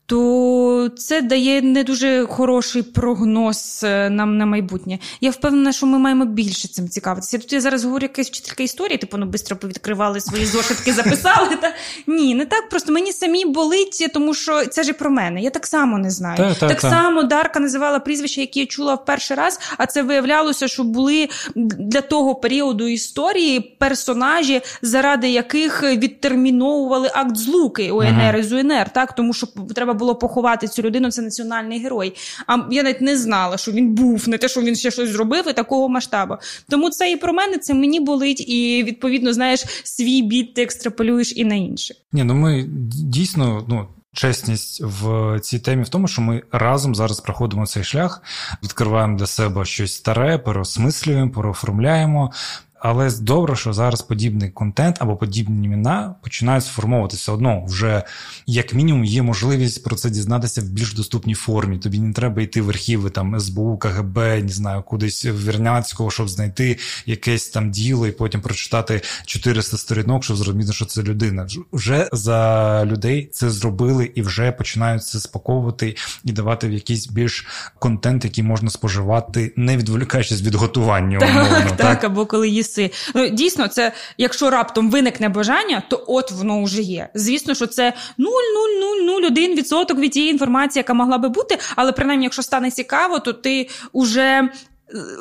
то 0.08 0.90
це 0.98 1.22
дає 1.22 1.62
не 1.62 1.84
дуже 1.84 2.26
хороший 2.26 2.82
прогноз 2.82 3.82
е, 3.84 4.10
нам 4.10 4.38
на 4.38 4.46
майбутнє. 4.46 5.00
Я 5.22 5.32
впевнена, 5.32 5.72
що 5.72 5.86
ми 5.86 6.00
маємо 6.00 6.26
більше 6.26 6.68
цим 6.68 6.90
цікавитися. 6.90 7.38
Тут 7.38 7.54
я 7.54 7.62
зараз 7.62 7.84
говорю 7.84 8.04
якась 8.04 8.28
вчителька 8.28 8.64
історії, 8.64 8.98
типу 8.98 9.18
ну 9.18 9.26
швидко 9.26 9.56
повідкривали 9.56 10.22
свої 10.22 10.46
зошитки, 10.46 10.94
записали. 10.94 11.56
Та 11.62 11.74
ні, 12.08 12.36
не 12.36 12.46
так 12.46 12.70
просто 12.70 12.92
мені 12.92 13.12
самі 13.12 13.46
болить, 13.46 14.12
тому 14.14 14.34
що 14.34 14.66
це 14.66 14.84
ж 14.84 14.90
і 14.90 14.94
про 14.94 15.10
мене. 15.10 15.42
Я 15.42 15.50
так 15.50 15.68
само 15.68 15.98
не 15.98 16.12
знаю. 16.12 16.38
Та, 16.38 16.54
та, 16.54 16.68
так 16.68 16.82
та. 16.82 16.90
само 16.90 17.24
Дарка 17.24 17.60
називала 17.60 18.00
прізвища, 18.00 18.42
які 18.42 18.60
я 18.60 18.66
чула 18.66 18.94
в 18.94 19.06
перший 19.06 19.38
раз, 19.38 19.60
а 19.78 19.86
це 19.86 20.04
виявлялося, 20.04 20.68
що 20.68 20.84
були 20.84 21.30
для 21.56 22.02
того 22.02 22.36
періоду 22.36 22.88
історії 22.88 23.60
персонажі, 23.60 24.62
заради 24.82 25.30
яких 25.30 25.84
відтерміновували 25.84 27.10
акт 27.14 27.36
злуки 27.36 27.92
УНР 27.92 28.08
ага. 28.10 28.38
і 28.38 28.44
ЗУНР, 28.44 28.90
так 28.94 29.16
тому 29.16 29.34
що 29.34 29.48
треба 29.76 29.97
було 29.98 30.16
поховати 30.16 30.68
цю 30.68 30.82
людину, 30.82 31.12
це 31.12 31.22
національний 31.22 31.80
герой. 31.80 32.16
А 32.48 32.58
я 32.72 32.84
навіть 32.84 33.02
не 33.02 33.18
знала, 33.18 33.58
що 33.58 33.72
він 33.72 33.94
був, 33.94 34.30
не 34.30 34.38
те, 34.38 34.48
що 34.48 34.62
він 34.62 34.76
ще 34.76 34.92
щось 34.92 35.10
зробив 35.10 35.50
і 35.50 35.54
такого 35.54 35.90
масштабу. 35.90 36.36
Тому 36.70 36.90
це 36.90 37.12
і 37.12 37.18
про 37.18 37.34
мене, 37.34 37.58
це 37.58 37.74
мені 37.74 38.00
болить, 38.00 38.50
і 38.50 38.84
відповідно, 38.84 39.34
знаєш, 39.34 39.66
свій 39.84 40.22
бід 40.22 40.54
ти 40.54 40.64
екстраполюєш 40.64 41.34
і 41.36 41.46
на 41.46 41.56
інше. 41.56 41.96
Ні, 42.14 42.24
ну 42.24 42.34
ми 42.34 42.66
дійсно, 42.94 43.66
ну. 43.70 43.88
Чесність 44.14 44.82
в 44.84 45.40
цій 45.40 45.60
темі 45.60 45.84
в 45.84 45.90
тому, 45.90 46.08
що 46.08 46.22
ми 46.22 46.44
разом 46.52 46.96
зараз 46.96 47.20
проходимо 47.20 47.66
цей 47.66 47.84
шлях, 47.84 48.22
відкриваємо 48.64 49.18
для 49.18 49.28
себе 49.28 49.66
щось 49.66 49.94
старе, 49.94 50.38
переосмислюємо, 50.38 51.32
переоформляємо, 51.32 52.32
але 52.80 53.12
добре, 53.22 53.56
що 53.56 53.74
зараз 53.74 54.02
подібний 54.02 54.50
контент 54.50 54.96
або 55.00 55.16
подібні 55.16 55.66
імена 55.66 56.16
починають 56.22 56.66
сформовуватися 56.66 57.32
одно. 57.32 57.66
Вже 57.66 58.04
як 58.46 58.74
мінімум 58.74 59.06
є 59.06 59.22
можливість 59.22 59.84
про 59.84 59.96
це 59.96 60.10
дізнатися 60.10 60.62
в 60.62 60.64
більш 60.64 60.94
доступній 60.94 61.34
формі. 61.34 61.78
Тобі 61.78 62.00
не 62.00 62.14
треба 62.14 62.42
йти 62.42 62.62
в 62.62 62.70
архіви 62.70 63.10
там 63.10 63.40
СБУ, 63.40 63.78
КГБ, 63.78 64.18
не 64.18 64.50
знаю, 64.50 64.84
кудись 64.84 65.26
в 65.26 65.48
Вірняцького, 65.48 66.12
щоб 66.12 66.30
знайти 66.30 66.78
якесь 67.06 67.50
там 67.50 67.72
діло 67.72 68.08
і 68.08 68.12
потім 68.12 68.42
прочитати 68.42 69.02
400 69.26 69.78
сторінок, 69.78 70.24
щоб 70.24 70.38
зрозуміти, 70.38 70.74
що 70.74 70.86
це 70.86 71.04
людина. 71.04 71.48
Вже 71.72 72.10
за 72.12 72.86
людей 72.86 73.30
це 73.34 73.50
зробили 73.50 74.12
і 74.16 74.22
вже 74.22 74.52
починають 74.52 75.04
це 75.04 75.20
спаковувати 75.20 75.96
і 76.24 76.32
давати 76.32 76.68
в 76.68 76.72
якийсь 76.72 77.08
більш 77.08 77.48
контент, 77.80 78.26
який 78.26 78.44
можна 78.44 78.70
споживати, 78.70 79.54
не 79.56 79.78
відволікаючись 79.78 80.42
від 80.42 80.56
готування. 80.56 81.20
Так, 81.20 81.30
умовно, 81.30 81.70
так, 81.70 81.78
так 81.78 82.04
або 82.04 82.26
коли 82.26 82.50
їсти 82.50 82.67
їси. 82.68 82.92
Ну, 83.16 83.30
Дійсно, 83.30 83.68
це 83.68 83.92
якщо 84.18 84.50
раптом 84.50 84.90
виникне 84.90 85.30
бажання, 85.30 85.84
то 85.90 86.04
от 86.08 86.32
воно 86.32 86.64
вже 86.64 86.82
є. 86.82 87.10
Звісно, 87.14 87.56
що 87.56 87.68
це 87.68 87.94
0,0001% 88.20 90.00
від 90.00 90.12
тієї 90.12 90.32
інформації, 90.32 90.80
яка 90.80 90.94
могла 90.94 91.18
би 91.18 91.30
бути, 91.30 91.58
але 91.76 91.92
принаймні, 91.92 92.26
якщо 92.26 92.44
стане 92.44 92.72
цікаво, 92.72 93.20
то 93.20 93.34
ти 93.34 93.70
вже 93.94 94.50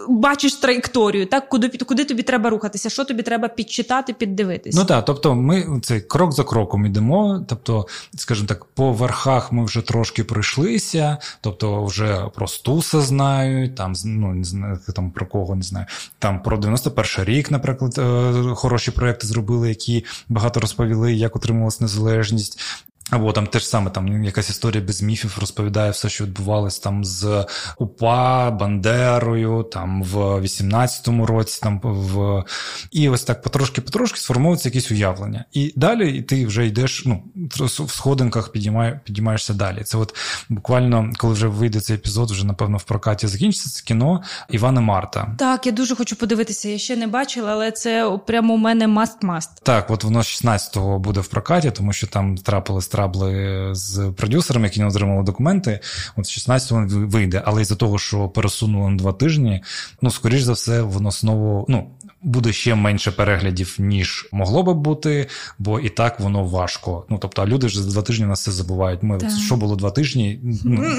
бачиш 0.08 0.54
траєкторію, 0.54 1.26
так 1.26 1.49
куди 1.49 1.68
куди 1.68 2.04
тобі 2.04 2.23
треба 2.23 2.50
рухатися, 2.50 2.90
що 2.90 3.04
тобі 3.04 3.23
треба 3.23 3.49
підчитати, 3.49 4.12
піддивитися. 4.12 4.78
Ну 4.78 4.85
так, 4.85 5.04
тобто 5.04 5.35
ми 5.35 5.80
цей 5.82 6.00
крок 6.00 6.32
за 6.32 6.44
кроком 6.44 6.87
йдемо. 6.87 7.44
Тобто, 7.49 7.87
скажімо 8.16 8.49
так, 8.49 8.64
по 8.64 8.92
верхах 8.92 9.52
ми 9.52 9.64
вже 9.64 9.82
трошки 9.82 10.25
пройшлися, 10.25 11.18
тобто 11.40 11.85
вже 11.85 12.26
про 12.35 12.46
Стуса 12.46 13.00
знають, 13.00 13.75
там 13.75 13.92
ну 14.04 14.35
не 14.35 14.44
знаю, 14.44 14.78
там 14.94 15.11
про 15.11 15.26
кого 15.26 15.54
не 15.54 15.62
знаю. 15.62 15.87
Там 16.18 16.42
про 16.42 16.56
91 16.56 17.35
рік, 17.35 17.50
наприклад, 17.50 17.99
е, 17.99 18.32
хороші 18.54 18.90
проекти 18.90 19.26
зробили, 19.26 19.68
які 19.68 20.04
багато 20.28 20.61
розповіли, 20.61 21.14
як 21.14 21.37
отримувалась 21.37 21.80
незалежність. 21.80 22.61
Або 23.10 23.32
там 23.32 23.46
те 23.46 23.58
ж 23.58 23.68
саме, 23.68 23.90
там 23.90 24.25
якась 24.25 24.50
історія 24.50 24.84
без 24.84 25.02
міфів 25.02 25.36
розповідає 25.40 25.90
все, 25.90 26.08
що 26.08 26.25
відбувалось 26.25 26.78
там 26.78 27.04
з 27.04 27.46
УПА, 27.78 28.50
Бандерою, 28.50 29.62
там 29.62 30.02
в 30.02 30.16
18-му 30.16 31.26
році, 31.26 31.60
там 31.62 31.80
в 31.84 32.44
і 32.90 33.08
ось 33.08 33.25
так 33.25 33.42
потрошки-потрошки 33.42 34.16
сформується 34.16 34.68
якісь 34.68 34.90
уявлення. 34.90 35.44
І 35.52 35.72
далі 35.76 36.18
і 36.18 36.22
ти 36.22 36.46
вже 36.46 36.66
йдеш, 36.66 37.02
ну, 37.06 37.22
в 37.60 37.90
сходинках 37.90 38.52
підіймає, 38.52 39.00
підіймаєшся 39.04 39.54
далі. 39.54 39.82
Це 39.84 39.98
от 39.98 40.14
буквально, 40.48 41.10
коли 41.16 41.32
вже 41.32 41.46
вийде 41.46 41.80
цей 41.80 41.96
епізод, 41.96 42.30
вже 42.30 42.46
напевно 42.46 42.76
в 42.76 42.82
прокаті 42.82 43.26
закінчиться 43.26 43.70
це 43.70 43.82
кіно 43.84 44.22
Іван 44.50 44.75
і 44.75 44.80
Марта. 44.80 45.34
Так, 45.38 45.66
я 45.66 45.72
дуже 45.72 45.96
хочу 45.96 46.16
подивитися. 46.16 46.68
Я 46.68 46.78
ще 46.78 46.96
не 46.96 47.06
бачила, 47.06 47.52
але 47.52 47.70
це 47.70 48.18
прямо 48.26 48.54
у 48.54 48.56
мене 48.56 48.88
must-must. 48.88 49.48
Так, 49.62 49.90
от 49.90 50.04
воно 50.04 50.18
16-го 50.18 50.98
буде 50.98 51.20
в 51.20 51.28
прокаті, 51.28 51.70
тому 51.70 51.92
що 51.92 52.06
там 52.06 52.36
трапилось 52.36 52.88
трабли 52.96 53.68
з 53.72 54.12
продюсерами, 54.16 54.66
які 54.66 54.80
не 54.80 54.86
отримали 54.86 55.22
документи. 55.22 55.80
От 56.16 56.24
16-го 56.24 57.06
вийде, 57.06 57.42
але 57.44 57.62
із-за 57.62 57.74
того, 57.74 57.98
що 57.98 58.28
пересунули 58.28 58.90
на 58.90 58.96
два 58.96 59.12
тижні, 59.12 59.62
ну 60.02 60.10
скоріш 60.10 60.42
за 60.42 60.52
все, 60.52 60.82
воно 60.82 61.10
знову 61.10 61.66
ну. 61.68 61.90
Буде 62.22 62.52
ще 62.52 62.74
менше 62.74 63.10
переглядів, 63.10 63.76
ніж 63.78 64.28
могло 64.32 64.62
би 64.62 64.74
бути, 64.74 65.26
бо 65.58 65.80
і 65.80 65.88
так 65.88 66.20
воно 66.20 66.44
важко. 66.44 67.04
Ну 67.08 67.18
тобто, 67.22 67.42
а 67.42 67.46
люди 67.46 67.66
вже 67.66 67.82
за 67.82 67.90
два 67.90 68.02
тижні 68.02 68.26
на 68.26 68.34
це 68.34 68.52
забувають. 68.52 69.02
Ми 69.02 69.18
так. 69.18 69.30
що 69.46 69.56
було 69.56 69.76
два 69.76 69.90
тижні? 69.90 70.40
Ну, 70.64 70.84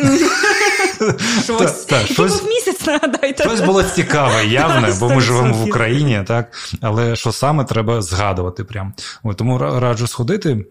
Щось 1.44 1.86
та, 1.86 2.00
та, 2.00 2.06
щось, 2.06 2.44
місяць 2.44 2.86
нагадайте. 2.88 3.44
Щось 3.44 3.62
було 3.62 3.84
цікаве, 3.84 4.46
явне, 4.48 4.94
бо 5.00 5.10
ми 5.10 5.22
живемо 5.22 5.54
в 5.54 5.68
Україні, 5.68 6.24
так 6.28 6.52
але 6.82 7.16
що 7.16 7.32
саме 7.32 7.64
треба 7.64 8.02
згадувати? 8.02 8.64
Прям 8.64 8.94
тому 9.36 9.58
раджу 9.58 10.08
сходити. 10.08 10.66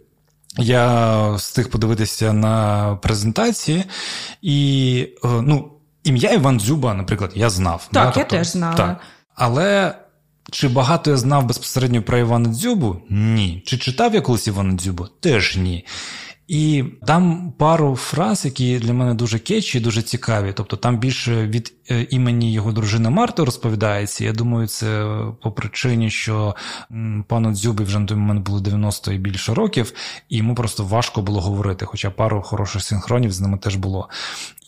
Я 0.59 1.31
встиг 1.31 1.71
подивитися 1.71 2.33
на 2.33 2.97
презентації, 3.03 3.85
і 4.43 5.09
е, 5.25 5.29
ну, 5.29 5.73
ім'я 6.05 6.31
Іван 6.31 6.61
Дзюба, 6.61 6.95
наприклад, 6.95 7.33
я 7.35 7.51
знав. 7.51 7.89
Так, 7.93 7.93
да? 7.93 8.05
я 8.05 8.11
тобто, 8.11 8.37
теж 8.37 8.49
знала. 8.49 8.77
Так. 8.77 9.01
Але 9.35 9.95
чи 10.51 10.69
багато 10.69 11.11
я 11.11 11.17
знав 11.17 11.47
безпосередньо 11.47 12.03
про 12.03 12.19
Івана 12.19 12.49
Дзюбу? 12.49 12.97
Ні. 13.11 13.63
Чи 13.67 13.79
читав 13.79 14.15
я 14.15 14.21
колись 14.21 14.47
Івана 14.47 14.75
Дзюбу? 14.75 15.07
Теж 15.21 15.57
ні. 15.57 15.85
І 16.49 16.85
там 17.07 17.53
пару 17.59 17.97
фраз, 17.97 18.45
які 18.45 18.79
для 18.79 18.93
мене 18.93 19.15
дуже 19.15 19.39
кетчі, 19.39 19.81
дуже 19.81 20.03
цікаві. 20.03 20.53
Тобто 20.57 20.77
там 20.77 20.99
більше 20.99 21.47
від 21.47 21.75
е, 21.91 22.07
імені 22.11 22.53
його 22.53 22.73
дружини 22.73 23.11
Марти 23.11 23.45
розповідається. 23.45 24.25
Я 24.25 24.33
думаю, 24.33 24.69
це 24.69 25.17
по 25.43 25.53
причині, 25.53 26.11
що 26.11 26.55
пану 27.27 27.55
Дзюбі 27.55 27.85
вже 27.85 27.99
на 27.99 28.07
той 28.07 28.17
момент 28.17 28.47
було 28.47 28.61
90 28.61 29.13
і 29.13 29.19
більше 29.19 29.55
років, 29.55 29.93
і 30.29 30.37
йому 30.37 30.55
просто 30.55 30.85
важко 30.85 31.23
було 31.23 31.41
говорити, 31.41 31.87
хоча 31.87 32.11
пару 32.11 32.43
хороших 32.43 32.83
синхронів 32.83 33.33
з 33.33 33.41
ними 33.41 33.59
теж 33.59 33.77
було. 33.77 34.09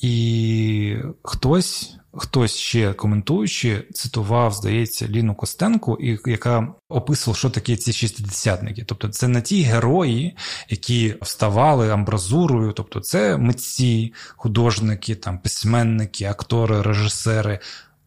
І 0.00 0.96
хтось 1.22 1.97
хтось 2.18 2.56
ще 2.56 2.92
коментуючи, 2.92 3.84
цитував, 3.94 4.52
здається, 4.52 5.08
Ліну 5.08 5.34
Костенко, 5.34 5.98
яка 6.26 6.74
описувала, 6.88 7.38
що 7.38 7.50
таке 7.50 7.76
ці 7.76 7.92
шістдесятники. 7.92 8.84
Тобто, 8.86 9.08
це 9.08 9.28
не 9.28 9.42
ті 9.42 9.62
герої, 9.62 10.36
які 10.68 11.14
вставали 11.22 11.90
амбразурою, 11.90 12.72
тобто 12.72 13.00
це 13.00 13.36
митці, 13.36 14.12
художники, 14.36 15.14
там 15.14 15.38
письменники, 15.38 16.24
актори, 16.24 16.82
режисери, 16.82 17.58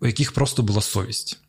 у 0.01 0.05
яких 0.05 0.31
просто 0.31 0.63
була 0.63 0.81
совість. 0.81 1.39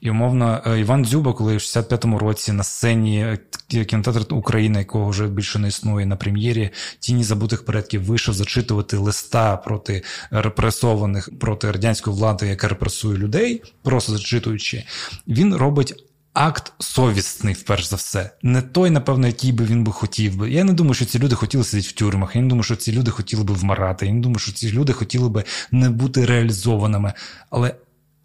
І 0.00 0.10
умовно, 0.10 0.62
е, 0.66 0.80
Іван 0.80 1.04
Дзюба, 1.04 1.32
коли 1.32 1.56
в 1.56 1.60
65-му 1.60 2.18
році 2.18 2.52
на 2.52 2.62
сцені 2.62 3.38
е, 3.74 3.84
кінотеатр 3.84 4.34
України, 4.34 4.78
якого 4.78 5.10
вже 5.10 5.26
більше 5.26 5.58
не 5.58 5.68
існує 5.68 6.06
на 6.06 6.16
прем'єрі, 6.16 6.70
тіні 6.98 7.24
забутих 7.24 7.64
предків 7.64 8.04
вийшов 8.04 8.34
зачитувати 8.34 8.96
листа 8.96 9.56
проти 9.56 10.02
репресованих 10.30 11.38
проти 11.38 11.70
радянської 11.70 12.16
влади, 12.16 12.46
яка 12.46 12.68
репресує 12.68 13.18
людей, 13.18 13.62
просто 13.82 14.12
зачитуючи, 14.12 14.84
він 15.28 15.54
робить. 15.54 16.02
Акт 16.38 16.72
совісний, 16.78 17.54
вперш 17.54 17.88
за 17.88 17.96
все, 17.96 18.30
не 18.42 18.62
той, 18.62 18.90
напевно, 18.90 19.26
який 19.26 19.52
би 19.52 19.64
він 19.64 19.84
би 19.84 19.92
хотів 19.92 20.36
би. 20.36 20.50
Я 20.50 20.64
не 20.64 20.72
думаю, 20.72 20.94
що 20.94 21.04
ці 21.04 21.18
люди 21.18 21.34
хотіли 21.34 21.64
сидіти 21.64 21.88
в 21.88 21.92
тюрмах. 21.92 22.36
Я 22.36 22.42
не 22.42 22.48
думаю, 22.48 22.62
що 22.62 22.76
ці 22.76 22.92
люди 22.92 23.10
хотіли 23.10 23.44
би 23.44 23.54
вмирати. 23.54 24.06
Я 24.06 24.12
не 24.12 24.20
думаю, 24.20 24.38
що 24.38 24.52
ці 24.52 24.72
люди 24.72 24.92
хотіли 24.92 25.28
би 25.28 25.44
не 25.70 25.90
бути 25.90 26.26
реалізованими. 26.26 27.12
Але 27.50 27.74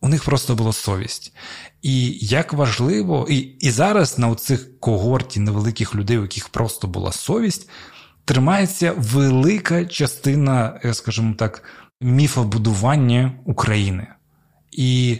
у 0.02 0.08
них 0.08 0.24
просто 0.24 0.56
була 0.56 0.74
совість. 0.74 1.34
І 1.82 2.18
як 2.22 2.54
важливо, 2.54 3.28
і 3.30 3.38
і 3.38 3.72
зараз 3.72 4.20
на 4.20 4.36
цих 4.36 4.80
когорті 4.80 5.40
невеликих 5.40 5.96
людей, 5.96 6.18
у 6.18 6.22
яких 6.22 6.50
просто 6.50 6.88
була 6.88 7.12
совість, 7.12 7.70
тримається 8.26 8.94
велика 8.98 9.86
частина, 9.86 10.80
скажімо 10.94 11.34
так, 11.38 11.64
міфобудування 12.02 13.32
України. 13.46 14.08
І 14.72 15.20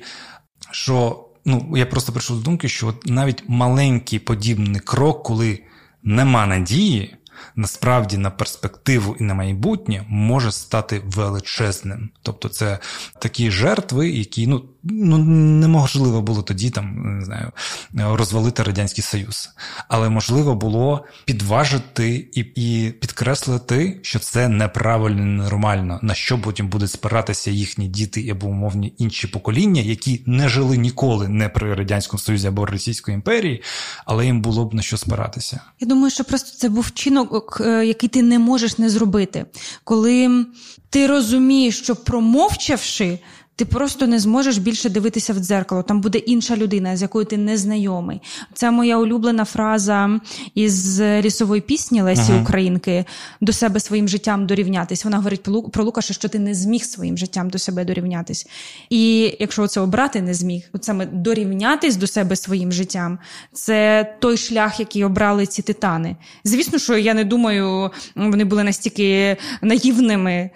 що 0.72 1.28
ну, 1.46 1.74
я 1.78 1.86
просто 1.86 2.12
прийшов 2.12 2.38
до 2.38 2.44
думки, 2.44 2.70
що 2.70 2.94
навіть 3.06 3.44
маленький 3.48 4.20
подібний 4.20 4.82
крок, 4.82 5.24
коли 5.24 5.60
нема 6.04 6.46
надії 6.46 7.18
насправді 7.56 8.18
на 8.18 8.32
перспективу 8.32 9.16
і 9.20 9.24
на 9.24 9.34
майбутнє 9.34 10.06
може 10.08 10.52
стати 10.52 11.02
величезним. 11.06 12.10
Тобто, 12.22 12.50
це 12.50 12.80
такі 13.20 13.52
жертви, 13.52 14.10
які 14.10 14.48
ну 14.48 14.66
ну 14.84 15.18
неможливо 15.18 16.22
було 16.22 16.42
тоді 16.42 16.70
там 16.70 17.18
не 17.18 17.26
знаю 17.26 17.52
розвалити 17.94 18.64
радянський 18.64 19.04
союз, 19.04 19.50
але 19.88 20.10
можливо 20.10 20.56
було 20.56 21.06
підважити 21.26 22.30
і 22.34 22.40
і 22.40 22.92
підкреслити, 22.92 24.00
що 24.02 24.20
це 24.20 24.48
неправильно, 24.48 25.44
нормально, 25.44 26.00
на 26.02 26.14
що 26.14 26.42
потім 26.42 26.68
будуть 26.68 26.92
спиратися 26.92 27.52
їхні 27.52 27.88
діти 27.88 28.30
або 28.30 28.48
умовні 28.48 28.94
інші 28.98 29.28
покоління, 29.28 29.82
які 29.82 30.24
не 30.26 30.50
жили 30.50 30.78
ніколи 30.78 31.28
не 31.28 31.50
при 31.50 31.74
радянському 31.74 32.20
союзі 32.20 32.48
або 32.48 32.66
Російської 32.66 33.16
імперії, 33.16 33.64
але 34.06 34.26
їм 34.26 34.42
було 34.42 34.66
б 34.66 34.74
на 34.74 34.82
що 34.82 34.98
спиратися. 34.98 35.60
Я 35.80 35.88
думаю, 35.88 36.12
що 36.12 36.24
просто 36.24 36.58
це 36.58 36.70
був 36.70 36.84
вчинок, 36.84 37.62
е, 37.66 37.86
який 37.86 38.10
ти 38.10 38.24
не 38.24 38.40
можеш 38.40 38.78
не 38.78 38.90
зробити, 38.90 39.46
коли 39.84 40.46
ти 40.90 41.08
розумієш, 41.08 41.78
що 41.78 41.96
промовчавши 41.96 43.20
ти 43.62 43.66
просто 43.66 44.08
не 44.08 44.20
зможеш 44.20 44.58
більше 44.58 44.90
дивитися 44.90 45.34
в 45.34 45.38
дзеркало. 45.38 45.84
Там 45.84 46.02
буде 46.02 46.18
інша 46.18 46.56
людина, 46.56 46.98
з 46.98 47.02
якою 47.02 47.26
ти 47.26 47.38
не 47.38 47.58
знайомий. 47.58 48.22
Це 48.54 48.72
моя 48.72 48.98
улюблена 48.98 49.46
фраза 49.46 50.20
із 50.56 51.02
лісової 51.02 51.62
пісні 51.62 52.02
Лесі 52.02 52.32
ага. 52.32 52.42
Українки 52.42 53.06
до 53.42 53.54
себе 53.54 53.80
своїм 53.80 54.08
життям 54.08 54.48
дорівнятись. 54.48 55.06
Вона 55.06 55.18
говорить 55.18 55.44
про 55.72 55.84
Лукаша, 55.84 56.14
що 56.14 56.30
ти 56.30 56.40
не 56.40 56.54
зміг 56.54 56.84
своїм 56.84 57.18
життям 57.18 57.50
до 57.50 57.58
себе 57.58 57.86
дорівнятись. 57.86 58.48
І 58.90 59.36
якщо 59.40 59.68
це 59.68 59.82
обрати 59.82 60.22
не 60.22 60.34
зміг, 60.34 60.70
от 60.74 60.84
саме 60.84 61.06
дорівнятись 61.06 61.96
до 61.96 62.08
себе 62.08 62.36
своїм 62.36 62.72
життям, 62.72 63.20
це 63.54 64.06
той 64.20 64.38
шлях, 64.38 64.80
який 64.80 65.04
обрали 65.04 65.46
ці 65.46 65.62
титани. 65.62 66.16
Звісно, 66.44 66.80
що 66.80 66.98
я 66.98 67.14
не 67.14 67.24
думаю, 67.24 67.92
вони 68.16 68.46
були 68.46 68.64
настільки 68.64 69.38
наївними, 69.62 70.50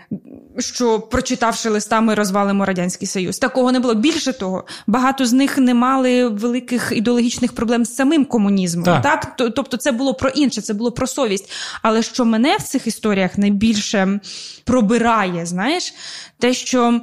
що 0.57 0.99
прочитавши 0.99 1.69
листами, 1.69 2.15
розвалимо 2.15 2.65
радянський. 2.65 2.94
Радянський 2.95 3.07
Союз. 3.07 3.37
Такого 3.37 3.71
не 3.71 3.79
було. 3.79 3.95
Більше 3.95 4.33
того, 4.33 4.63
багато 4.87 5.25
з 5.25 5.33
них 5.33 5.57
не 5.57 5.73
мали 5.73 6.27
великих 6.27 6.91
ідеологічних 6.95 7.53
проблем 7.53 7.85
з 7.85 7.95
самим 7.95 8.25
комунізмом. 8.25 8.85
Так, 8.85 9.03
так? 9.03 9.35
Тобто, 9.55 9.77
це 9.77 9.91
було 9.91 10.13
про 10.13 10.29
інше, 10.29 10.61
це 10.61 10.73
було 10.73 10.91
про 10.91 11.07
совість. 11.07 11.51
Але 11.81 12.03
що 12.03 12.25
мене 12.25 12.57
в 12.57 12.63
цих 12.63 12.87
історіях 12.87 13.37
найбільше 13.37 14.19
пробирає, 14.63 15.45
знаєш, 15.45 15.93
те, 16.39 16.53
що 16.53 17.01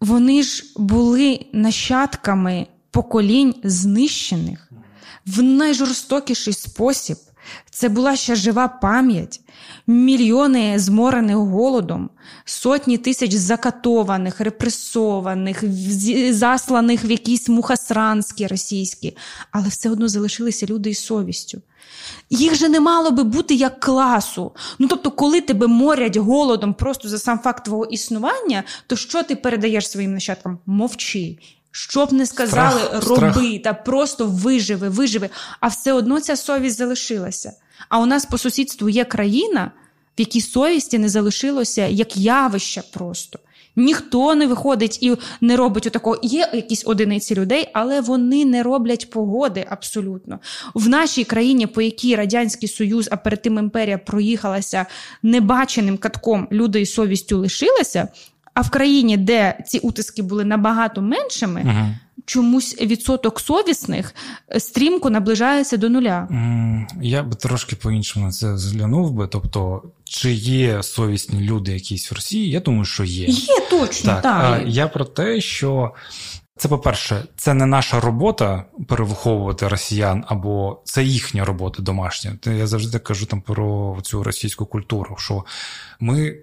вони 0.00 0.42
ж 0.42 0.64
були 0.76 1.40
нащадками 1.52 2.66
поколінь 2.90 3.54
знищених 3.64 4.70
в 5.26 5.42
найжорстокіший 5.42 6.54
спосіб. 6.54 7.16
Це 7.70 7.88
була 7.88 8.16
ще 8.16 8.34
жива 8.34 8.68
пам'ять, 8.68 9.40
мільйони 9.90 10.78
зморених 10.78 11.36
голодом, 11.36 12.10
сотні 12.44 12.98
тисяч 12.98 13.34
закатованих, 13.34 14.40
репресованих, 14.40 15.64
засланих 16.30 17.04
в 17.04 17.10
якісь 17.10 17.48
мухасранські 17.48 18.46
російські, 18.46 19.16
але 19.50 19.68
все 19.68 19.90
одно 19.90 20.08
залишилися 20.08 20.66
люди 20.66 20.90
із 20.90 21.04
совістю. 21.04 21.62
Їх 22.30 22.54
же 22.54 22.68
не 22.68 22.80
мало 22.80 23.10
би 23.10 23.24
бути 23.24 23.54
як 23.54 23.80
класу. 23.80 24.52
Ну 24.78 24.88
тобто, 24.88 25.10
коли 25.10 25.40
тебе 25.40 25.66
морять 25.66 26.16
голодом 26.16 26.74
просто 26.74 27.08
за 27.08 27.18
сам 27.18 27.38
факт 27.38 27.64
твого 27.64 27.84
існування, 27.84 28.64
то 28.86 28.96
що 28.96 29.22
ти 29.22 29.36
передаєш 29.36 29.90
своїм 29.90 30.14
нащадкам? 30.14 30.58
Мовчи. 30.66 31.38
Що 31.72 32.06
б 32.06 32.12
не 32.12 32.26
сказали, 32.26 32.80
страх, 32.80 33.08
роби 33.08 33.30
страх. 33.30 33.62
та 33.64 33.72
просто 33.72 34.26
виживи, 34.26 34.88
виживи. 34.88 35.30
А 35.60 35.68
все 35.68 35.92
одно 35.92 36.20
ця 36.20 36.36
совість 36.36 36.76
залишилася. 36.76 37.52
А 37.88 37.98
у 37.98 38.06
нас 38.06 38.24
по 38.24 38.38
сусідству 38.38 38.88
є 38.88 39.04
країна, 39.04 39.72
в 40.20 40.22
якій 40.22 40.40
совісті 40.40 40.98
не 40.98 41.08
залишилося 41.08 41.86
як 41.86 42.16
явище 42.16 42.82
просто. 42.92 43.38
Ніхто 43.76 44.34
не 44.34 44.46
виходить 44.46 44.98
і 45.02 45.16
не 45.40 45.56
робить 45.56 45.86
отакого. 45.86 46.18
Є 46.22 46.50
якісь 46.52 46.82
одиниці 46.86 47.34
людей, 47.34 47.68
але 47.72 48.00
вони 48.00 48.44
не 48.44 48.62
роблять 48.62 49.10
погоди 49.10 49.66
абсолютно. 49.70 50.38
В 50.74 50.88
нашій 50.88 51.24
країні, 51.24 51.66
по 51.66 51.82
якій 51.82 52.16
Радянський 52.16 52.68
Союз, 52.68 53.08
а 53.12 53.16
перед 53.16 53.42
тим 53.42 53.58
імперія 53.58 53.98
проїхалася 53.98 54.86
небаченим 55.22 55.96
катком, 55.96 56.48
люди 56.52 56.80
із 56.80 56.92
совістю 56.92 57.38
лишилися. 57.38 58.08
А 58.54 58.60
в 58.60 58.70
країні, 58.70 59.16
де 59.16 59.64
ці 59.66 59.78
утиски 59.78 60.22
були 60.22 60.44
набагато 60.44 61.02
меншими, 61.02 61.62
угу. 61.64 61.86
Чомусь 62.30 62.80
відсоток 62.80 63.40
совісних 63.40 64.14
стрімко 64.58 65.10
наближається 65.10 65.76
до 65.76 65.88
нуля. 65.88 66.28
Я 67.02 67.22
би 67.22 67.36
трошки 67.36 67.76
по-іншому 67.76 68.26
на 68.26 68.32
це 68.32 68.58
зглянув 68.58 69.12
би. 69.12 69.26
Тобто, 69.26 69.82
чи 70.04 70.32
є 70.32 70.82
совісні 70.82 71.40
люди 71.40 71.72
якісь 71.72 72.10
в 72.10 72.14
Росії? 72.14 72.50
Я 72.50 72.60
думаю, 72.60 72.84
що 72.84 73.04
є. 73.04 73.26
Є 73.26 73.60
точно. 73.70 74.12
Так. 74.12 74.22
так. 74.22 74.62
Я 74.66 74.88
про 74.88 75.04
те, 75.04 75.40
що. 75.40 75.94
Це, 76.56 76.68
по-перше, 76.68 77.24
це 77.36 77.54
не 77.54 77.66
наша 77.66 78.00
робота 78.00 78.64
перевиховувати 78.88 79.68
росіян, 79.68 80.24
або 80.28 80.82
це 80.84 81.04
їхня 81.04 81.44
робота 81.44 81.82
домашня. 81.82 82.38
Я 82.44 82.66
завжди 82.66 82.98
кажу 82.98 83.26
там 83.26 83.40
про 83.40 83.98
цю 84.02 84.22
російську 84.22 84.66
культуру, 84.66 85.16
що 85.18 85.44
ми 86.00 86.36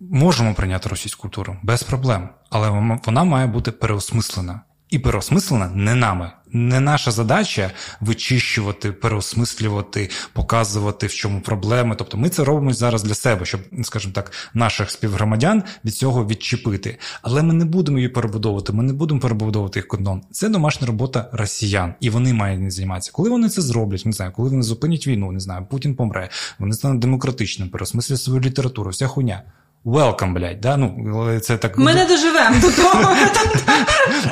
можемо 0.00 0.54
прийняти 0.54 0.88
російську 0.88 1.22
культуру 1.22 1.56
без 1.62 1.82
проблем, 1.82 2.28
але 2.50 2.98
вона 3.06 3.24
має 3.24 3.46
бути 3.46 3.70
переосмислена. 3.72 4.60
І 4.90 4.98
переосмислена 4.98 5.68
не 5.74 5.94
нами. 5.94 6.30
Не 6.52 6.80
наша 6.80 7.10
задача 7.10 7.70
вичищувати, 8.00 8.92
переосмислювати, 8.92 10.10
показувати, 10.32 11.06
в 11.06 11.14
чому 11.14 11.40
проблеми. 11.40 11.94
Тобто 11.98 12.16
ми 12.16 12.28
це 12.28 12.44
робимо 12.44 12.72
зараз 12.72 13.02
для 13.02 13.14
себе, 13.14 13.44
щоб, 13.44 13.60
скажімо 13.82 14.12
так, 14.14 14.32
наших 14.54 14.90
співгромадян 14.90 15.62
від 15.84 15.94
цього 15.94 16.26
відчепити. 16.26 16.98
Але 17.22 17.42
ми 17.42 17.54
не 17.54 17.64
будемо 17.64 17.98
її 17.98 18.08
перебудовувати, 18.08 18.72
ми 18.72 18.82
не 18.82 18.92
будемо 18.92 19.20
перебудовувати 19.20 19.78
їх 19.78 19.88
кордон. 19.88 20.22
Це 20.30 20.48
домашня 20.48 20.86
робота 20.86 21.28
росіян, 21.32 21.94
і 22.00 22.10
вони 22.10 22.32
мають 22.32 22.60
не 22.60 22.70
займатися. 22.70 23.10
Коли 23.14 23.30
вони 23.30 23.48
це 23.48 23.62
зроблять, 23.62 24.06
не 24.06 24.12
знаю, 24.12 24.32
коли 24.32 24.50
вони 24.50 24.62
зупинять 24.62 25.06
війну, 25.06 25.32
не 25.32 25.40
знаю, 25.40 25.66
Путін 25.70 25.94
помре, 25.94 26.28
вони 26.58 26.74
стануть 26.74 26.98
демократичним, 26.98 27.68
переосмислять 27.68 28.20
свою 28.20 28.40
літературу, 28.40 28.90
вся 28.90 29.06
хуйня. 29.06 29.42
Welcome, 29.84 30.34
блядь, 30.34 30.60
да? 30.60 30.76
Ну, 30.76 31.40
це 31.40 31.56
так... 31.56 31.78
Ми 31.78 31.94
не 31.94 32.06
доживемо 32.06 32.60
до 32.60 32.70
того. 32.70 33.16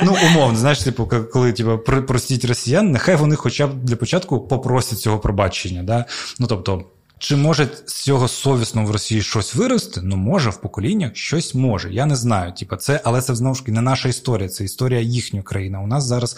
Ну, 0.03 0.17
умовно, 0.25 0.57
знаєш, 0.57 0.79
типу, 0.79 1.11
коли 1.33 1.53
типу, 1.53 1.77
простіть 2.07 2.45
росіян, 2.45 2.91
нехай 2.91 3.15
вони 3.15 3.35
хоча 3.35 3.67
б 3.67 3.83
для 3.83 3.95
початку 3.95 4.39
попросять 4.39 4.99
цього 4.99 5.19
пробачення. 5.19 5.83
Да? 5.83 6.05
Ну, 6.39 6.47
тобто, 6.47 6.83
чи 7.17 7.35
може 7.35 7.67
з 7.85 7.93
цього 7.93 8.27
совісно 8.27 8.85
в 8.85 8.91
Росії 8.91 9.21
щось 9.21 9.55
вирости? 9.55 10.01
Ну, 10.03 10.15
може, 10.15 10.49
в 10.49 10.61
поколіннях 10.61 11.15
щось 11.15 11.55
може. 11.55 11.93
Я 11.93 12.05
не 12.05 12.15
знаю. 12.15 12.53
Типу, 12.53 12.75
це, 12.75 13.01
але 13.03 13.21
це 13.21 13.35
знову 13.35 13.55
ж 13.55 13.61
таки 13.61 13.71
не 13.71 13.81
наша 13.81 14.09
історія, 14.09 14.49
це 14.49 14.63
історія 14.63 15.01
їхньої 15.01 15.43
країни. 15.43 15.77
У 15.83 15.87
нас 15.87 16.03
зараз 16.03 16.37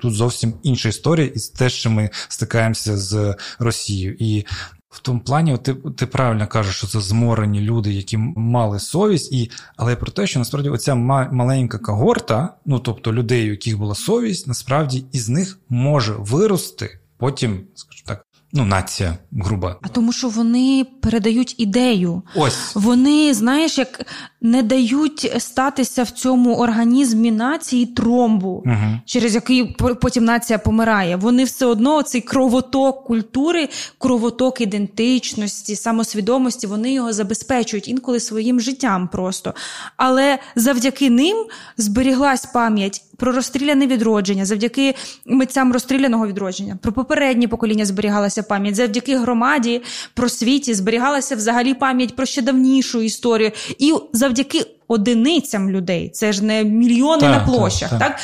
тут 0.00 0.14
зовсім 0.14 0.54
інша 0.62 0.88
історія, 0.88 1.26
і 1.26 1.38
те, 1.58 1.70
що 1.70 1.90
ми 1.90 2.10
стикаємося 2.28 2.96
з 2.96 3.34
Росією. 3.58 4.16
І 4.18 4.46
в 4.94 4.98
тому 4.98 5.20
плані, 5.20 5.58
ти 5.58 5.74
ти 5.74 6.06
правильно 6.06 6.46
кажеш, 6.46 6.76
що 6.76 6.86
це 6.86 7.00
зморені 7.00 7.60
люди, 7.60 7.92
які 7.92 8.16
мали 8.36 8.80
совість, 8.80 9.32
і 9.32 9.50
але 9.76 9.96
про 9.96 10.12
те, 10.12 10.26
що 10.26 10.38
насправді 10.38 10.68
оця 10.68 10.94
маленька 10.94 11.78
когорта, 11.78 12.54
ну 12.66 12.78
тобто 12.78 13.12
людей, 13.12 13.48
у 13.48 13.50
яких 13.50 13.78
була 13.78 13.94
совість, 13.94 14.46
насправді 14.46 15.04
із 15.12 15.28
них 15.28 15.58
може 15.68 16.14
вирости 16.18 16.98
потім, 17.16 17.60
скажімо 17.74 18.04
так, 18.06 18.26
Ну, 18.56 18.64
нація 18.64 19.18
груба. 19.32 19.76
А 19.82 19.88
тому, 19.88 20.12
що 20.12 20.28
вони 20.28 20.86
передають 21.00 21.54
ідею. 21.58 22.22
Ось 22.36 22.74
вони, 22.74 23.34
знаєш, 23.34 23.78
як 23.78 24.06
не 24.40 24.62
дають 24.62 25.34
статися 25.38 26.02
в 26.02 26.10
цьому 26.10 26.56
організмі 26.56 27.30
нації 27.30 27.86
тромбу, 27.86 28.62
угу. 28.66 29.00
через 29.04 29.34
який 29.34 29.76
потім 30.00 30.24
нація 30.24 30.58
помирає. 30.58 31.16
Вони 31.16 31.44
все 31.44 31.66
одно 31.66 32.02
цей 32.02 32.20
кровоток 32.20 33.04
культури, 33.04 33.68
кровоток 33.98 34.60
ідентичності, 34.60 35.76
самосвідомості, 35.76 36.66
вони 36.66 36.92
його 36.92 37.12
забезпечують 37.12 37.88
інколи 37.88 38.20
своїм 38.20 38.60
життям 38.60 39.08
просто. 39.08 39.54
Але 39.96 40.38
завдяки 40.56 41.10
ним 41.10 41.46
зберіглась 41.76 42.46
пам'ять 42.46 43.02
про 43.16 43.32
розстріляне 43.32 43.86
відродження, 43.86 44.44
завдяки 44.44 44.94
митцям 45.26 45.72
розстріляного 45.72 46.26
відродження, 46.26 46.78
про 46.82 46.92
попередні 46.92 47.48
покоління 47.48 47.84
зберігалася 47.84 48.42
пам'ять, 48.48 48.74
завдяки 48.74 49.16
громаді, 49.16 49.82
про 50.14 50.28
світі 50.28 50.74
зберігалася 50.74 51.36
взагалі 51.36 51.74
пам'ять 51.74 52.16
про 52.16 52.26
ще 52.26 52.42
давнішу 52.42 53.02
історію. 53.02 53.52
І 53.78 53.94
завдяки 54.12 54.66
одиницям 54.88 55.70
людей, 55.70 56.08
це 56.08 56.32
ж 56.32 56.44
не 56.44 56.64
мільйони 56.64 57.20
так, 57.20 57.30
на 57.30 57.52
площах, 57.52 57.90
так, 57.90 57.98
так. 57.98 58.08
так 58.08 58.20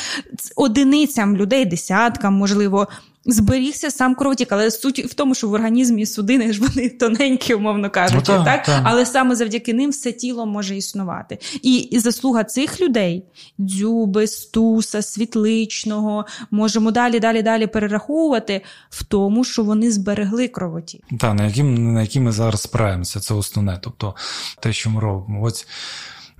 одиницям 0.55 1.37
людей, 1.37 1.65
десяткам, 1.65 2.33
можливо, 2.33 2.87
зберігся 3.25 3.91
сам 3.91 4.15
кровотік, 4.15 4.51
але 4.51 4.71
суть 4.71 5.05
в 5.05 5.13
тому, 5.13 5.35
що 5.35 5.47
в 5.47 5.53
організмі 5.53 6.05
судини 6.05 6.53
ж 6.53 6.61
вони 6.61 6.89
тоненькі, 6.89 7.53
умовно 7.53 7.89
кажучи, 7.89 8.31
ну, 8.37 8.45
так, 8.45 8.65
так? 8.65 8.81
але 8.83 9.05
саме 9.05 9.35
завдяки 9.35 9.73
ним 9.73 9.89
все 9.89 10.11
тіло 10.11 10.45
може 10.45 10.77
існувати. 10.77 11.37
І, 11.61 11.75
і 11.75 11.99
заслуга 11.99 12.43
цих 12.43 12.81
людей 12.81 13.23
дзюби, 13.59 14.27
стуса, 14.27 15.01
світличного, 15.01 16.25
можемо 16.51 16.91
далі, 16.91 17.19
далі, 17.19 17.41
далі 17.41 17.67
перераховувати 17.67 18.61
в 18.89 19.03
тому, 19.03 19.43
що 19.43 19.63
вони 19.63 19.91
зберегли 19.91 20.47
кровотік. 20.47 21.01
Так, 21.19 21.35
на 21.35 21.45
яким 21.45 21.93
на 21.93 22.01
які 22.01 22.19
ми 22.19 22.31
зараз 22.31 22.61
справимося, 22.61 23.19
це 23.19 23.33
основне. 23.33 23.79
Тобто 23.83 24.15
те, 24.59 24.73
що 24.73 24.89
ми 24.89 25.01
робимо. 25.01 25.41
Ось 25.43 25.67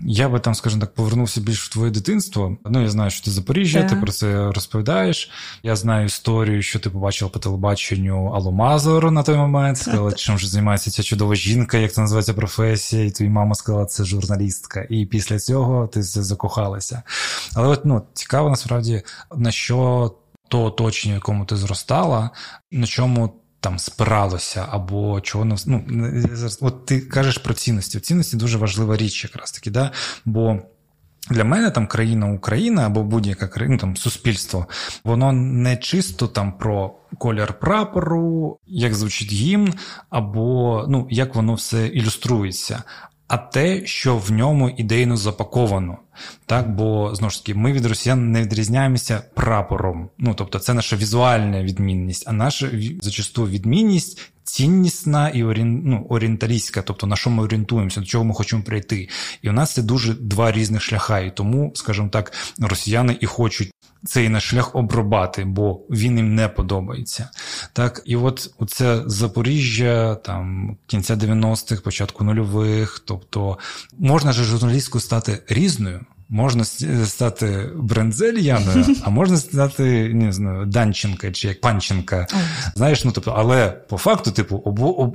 я 0.05 0.29
би 0.29 0.39
там, 0.39 0.55
скажімо 0.55 0.81
так, 0.81 0.93
повернувся 0.93 1.41
більш 1.41 1.63
в 1.63 1.73
твоє 1.73 1.91
дитинство. 1.91 2.57
Ну, 2.65 2.81
я 2.81 2.89
знаю, 2.89 3.11
що 3.11 3.25
ти 3.25 3.31
Запоріжжя, 3.31 3.79
yeah. 3.79 3.89
ти 3.89 3.95
про 3.95 4.11
це 4.11 4.51
розповідаєш. 4.51 5.29
Я 5.63 5.75
знаю 5.75 6.05
історію, 6.05 6.61
що 6.61 6.79
ти 6.79 6.89
побачила 6.89 7.31
по 7.31 7.39
телебаченню 7.39 8.25
Аллу 8.25 8.51
Мазур 8.51 9.11
на 9.11 9.23
той 9.23 9.35
момент. 9.35 9.77
Сказала, 9.77 10.11
чим 10.11 10.39
ж 10.39 10.49
займається 10.49 10.91
ця 10.91 11.03
чудова 11.03 11.35
жінка, 11.35 11.77
як 11.77 11.93
це 11.93 12.01
називається 12.01 12.33
професія, 12.33 13.05
і 13.05 13.11
твоя 13.11 13.31
мама 13.31 13.55
сказала, 13.55 13.85
це 13.85 14.03
журналістка. 14.03 14.87
І 14.89 15.05
після 15.05 15.39
цього 15.39 15.87
ти 15.87 16.03
закохалася. 16.03 17.03
Але 17.55 17.67
от 17.67 17.85
ну, 17.85 18.01
цікаво 18.13 18.49
насправді, 18.49 19.01
на 19.35 19.51
що 19.51 20.11
то 20.47 20.63
оточення, 20.63 21.13
в 21.13 21.17
якому 21.17 21.45
ти 21.45 21.55
зростала, 21.55 22.29
на 22.71 22.87
чому 22.87 23.40
там 23.61 23.79
спиралося, 23.79 24.65
або 24.69 25.21
чого 25.21 25.45
нас. 25.45 25.67
ну, 25.67 25.85
от 26.61 26.85
ти 26.85 27.01
кажеш 27.01 27.37
про 27.37 27.53
цінності. 27.53 27.99
Цінності 27.99 28.37
дуже 28.37 28.57
важлива 28.57 28.97
річ, 28.97 29.23
якраз 29.23 29.51
таки, 29.51 29.71
да? 29.71 29.91
бо. 30.25 30.59
Для 31.29 31.43
мене 31.43 31.71
там 31.71 31.87
країна 31.87 32.31
Україна 32.31 32.85
або 32.85 33.03
будь-яка 33.03 33.47
країна, 33.47 33.77
там 33.77 33.97
суспільство, 33.97 34.67
воно 35.03 35.31
не 35.31 35.77
чисто 35.77 36.27
там 36.27 36.57
про 36.57 36.95
колір 37.17 37.53
прапору, 37.53 38.59
як 38.67 38.93
звучить 38.93 39.31
гімн, 39.31 39.73
або 40.09 40.85
ну 40.89 41.07
як 41.09 41.35
воно 41.35 41.53
все 41.53 41.87
ілюструється, 41.87 42.83
а 43.31 43.37
те, 43.37 43.85
що 43.85 44.17
в 44.17 44.31
ньому 44.31 44.69
ідейно 44.69 45.17
запаковано. 45.17 45.97
Так, 46.45 46.75
Бо 46.75 47.15
знову 47.15 47.31
ж 47.31 47.45
таки, 47.45 47.55
ми 47.55 47.73
від 47.73 47.85
росіян 47.85 48.31
не 48.31 48.41
відрізняємося 48.41 49.23
прапором. 49.35 50.09
Ну 50.17 50.33
тобто, 50.33 50.59
це 50.59 50.73
наша 50.73 50.95
візуальна 50.95 51.63
відмінність, 51.63 52.23
а 52.27 52.31
наша 52.31 52.69
зачасту 53.01 53.47
відмінність 53.47 54.21
ціннісна 54.43 55.29
і 55.29 55.43
орієн, 55.43 55.81
ну, 55.85 56.05
орієнталістська, 56.09 56.81
тобто 56.81 57.07
на 57.07 57.15
що 57.15 57.29
ми 57.29 57.43
орієнтуємося, 57.43 57.99
до 57.99 58.05
чого 58.05 58.23
ми 58.23 58.33
хочемо 58.33 58.63
прийти. 58.63 59.09
І 59.41 59.49
у 59.49 59.53
нас 59.53 59.73
це 59.73 59.81
дуже 59.81 60.13
два 60.13 60.51
різних 60.51 60.81
шляха. 60.81 61.19
І 61.19 61.35
тому, 61.35 61.71
скажімо 61.75 62.09
так, 62.09 62.33
росіяни 62.59 63.17
і 63.21 63.25
хочуть 63.25 63.71
цей 64.05 64.29
наш 64.29 64.49
шлях 64.49 64.75
обробати, 64.75 65.43
бо 65.45 65.81
він 65.89 66.17
їм 66.17 66.35
не 66.35 66.47
подобається. 66.47 67.29
Так, 67.73 68.01
І 68.05 68.15
от 68.15 68.49
це 68.67 69.03
Запоріжжя, 69.05 70.15
там 70.15 70.77
кінця 70.87 71.15
90-х, 71.15 71.81
початку 71.81 72.23
нульових, 72.23 73.03
тобто 73.05 73.57
можна 73.97 74.31
ж 74.31 74.43
журналістку 74.43 74.99
стати 74.99 75.43
різною. 75.47 76.05
Можна 76.31 76.63
стати 77.05 77.69
Брензель 77.75 78.53
а 79.03 79.09
можна 79.09 79.37
стати 79.37 80.13
не 80.13 80.33
знаю, 80.33 80.65
Данченка 80.65 81.31
чи 81.31 81.47
як 81.47 81.61
Панченка. 81.61 82.27
Знаєш, 82.75 83.05
ну 83.05 83.11
тобто, 83.11 83.31
але 83.37 83.69
по 83.69 83.97
факту, 83.97 84.31
типу, 84.31 84.55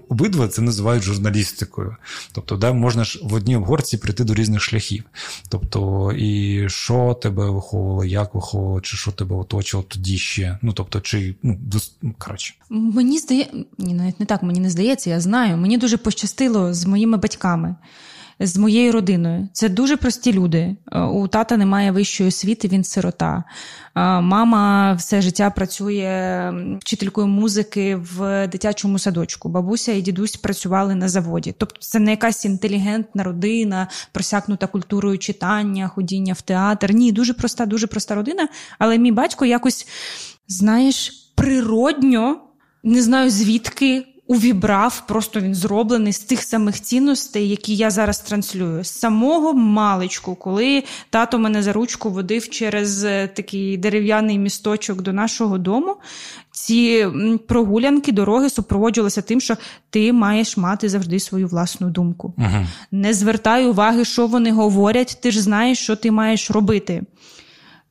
обидва 0.08 0.48
це 0.48 0.62
називають 0.62 1.02
журналістикою. 1.02 1.96
Тобто, 2.32 2.56
да, 2.56 2.72
можна 2.72 3.04
ж 3.04 3.20
в 3.22 3.34
одній 3.34 3.56
обгорці 3.56 3.96
прийти 3.96 4.24
до 4.24 4.34
різних 4.34 4.62
шляхів. 4.62 5.04
Тобто, 5.48 6.12
і 6.12 6.64
що 6.68 7.18
тебе 7.22 7.50
виховувало, 7.50 8.04
як 8.04 8.34
виховувало, 8.34 8.80
чи 8.80 8.96
що 8.96 9.12
тебе 9.12 9.36
оточувало 9.36 9.86
тоді 9.88 10.18
ще. 10.18 10.58
Ну 10.62 10.72
тобто, 10.72 11.00
чи 11.00 11.34
ну, 11.42 11.58
ну 12.02 12.14
коротше. 12.18 12.54
Мені 12.70 13.18
здається, 13.18 13.56
ні, 13.78 13.94
навіть 13.94 14.20
не 14.20 14.26
так 14.26 14.42
мені 14.42 14.60
не 14.60 14.70
здається, 14.70 15.10
я 15.10 15.20
знаю. 15.20 15.56
Мені 15.56 15.78
дуже 15.78 15.96
пощастило 15.96 16.74
з 16.74 16.86
моїми 16.86 17.16
батьками 17.16 17.76
з 18.40 18.56
моєю 18.56 18.92
родиною. 18.92 19.48
Це 19.52 19.68
дуже 19.68 19.96
прості 19.96 20.32
люди. 20.32 20.76
Е, 20.92 21.00
у 21.00 21.28
тата 21.28 21.56
немає 21.56 21.90
вищої 21.90 22.28
освіти, 22.28 22.68
він 22.68 22.84
сирота. 22.84 23.44
Е, 23.94 24.00
мама 24.20 24.92
все 24.92 25.22
життя 25.22 25.50
працює 25.50 26.52
вчителькою 26.80 27.26
музики 27.26 27.96
в 27.96 28.48
дитячому 28.48 28.98
садочку. 28.98 29.48
Бабуся 29.48 29.92
і 29.92 30.02
дідусь 30.02 30.36
працювали 30.36 30.94
на 30.94 31.08
заводі. 31.08 31.54
Тобто 31.58 31.80
це 31.80 31.98
не 31.98 32.10
якась 32.10 32.44
інтелігентна 32.44 33.22
родина, 33.22 33.88
просякнута 34.12 34.66
культурою 34.66 35.18
читання, 35.18 35.88
ходіння 35.88 36.32
в 36.32 36.40
театр. 36.40 36.92
Ні, 36.92 37.12
дуже 37.12 37.34
проста, 37.34 37.66
дуже 37.66 37.86
проста 37.86 38.14
родина. 38.14 38.48
Але 38.78 38.98
мій 38.98 39.12
батько 39.12 39.44
якось, 39.44 39.86
знаєш, 40.48 41.12
природньо 41.34 42.40
не 42.82 43.02
знаю 43.02 43.30
звідки 43.30 44.06
увібрав, 44.26 45.02
просто 45.08 45.40
він 45.40 45.54
зроблений 45.54 46.12
з 46.12 46.18
тих 46.18 46.42
самих 46.42 46.82
цінностей, 46.82 47.48
які 47.48 47.76
я 47.76 47.90
зараз 47.90 48.20
транслюю. 48.20 48.84
З 48.84 48.90
самого 48.98 49.54
маличку, 49.54 50.34
коли 50.34 50.84
тато 51.10 51.38
мене 51.38 51.62
за 51.62 51.72
ручку 51.72 52.10
водив 52.10 52.48
через 52.48 53.04
е, 53.04 53.28
такий 53.28 53.76
дерев'яний 53.76 54.38
місточок 54.38 55.02
до 55.02 55.12
нашого 55.12 55.58
дому, 55.58 55.96
ці 56.50 57.06
прогулянки, 57.48 58.12
дороги 58.12 58.50
супроводжувалися 58.50 59.22
тим, 59.22 59.40
що 59.40 59.56
ти 59.90 60.12
маєш 60.12 60.56
мати 60.56 60.88
завжди 60.88 61.20
свою 61.20 61.48
власну 61.48 61.90
думку. 61.90 62.34
Ага. 62.38 62.66
Не 62.92 63.14
звертай 63.14 63.66
уваги, 63.66 64.04
що 64.04 64.26
вони 64.26 64.52
говорять, 64.52 65.18
ти 65.22 65.30
ж 65.30 65.42
знаєш, 65.42 65.78
що 65.78 65.96
ти 65.96 66.10
маєш 66.10 66.50
робити. 66.50 67.02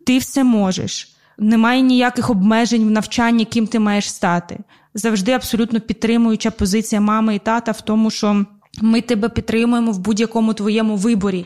Ти 0.05 0.17
все 0.17 0.43
можеш. 0.43 1.11
Немає 1.37 1.81
ніяких 1.81 2.29
обмежень 2.29 2.87
в 2.87 2.91
навчанні, 2.91 3.45
ким 3.45 3.67
ти 3.67 3.79
маєш 3.79 4.11
стати 4.11 4.59
завжди 4.95 5.31
абсолютно 5.31 5.79
підтримуюча 5.79 6.51
позиція 6.51 7.01
мами 7.01 7.35
і 7.35 7.39
тата 7.39 7.71
в 7.71 7.81
тому, 7.81 8.11
що 8.11 8.45
ми 8.81 9.01
тебе 9.01 9.29
підтримуємо 9.29 9.91
в 9.91 9.99
будь-якому 9.99 10.53
твоєму 10.53 10.95
виборі. 10.95 11.45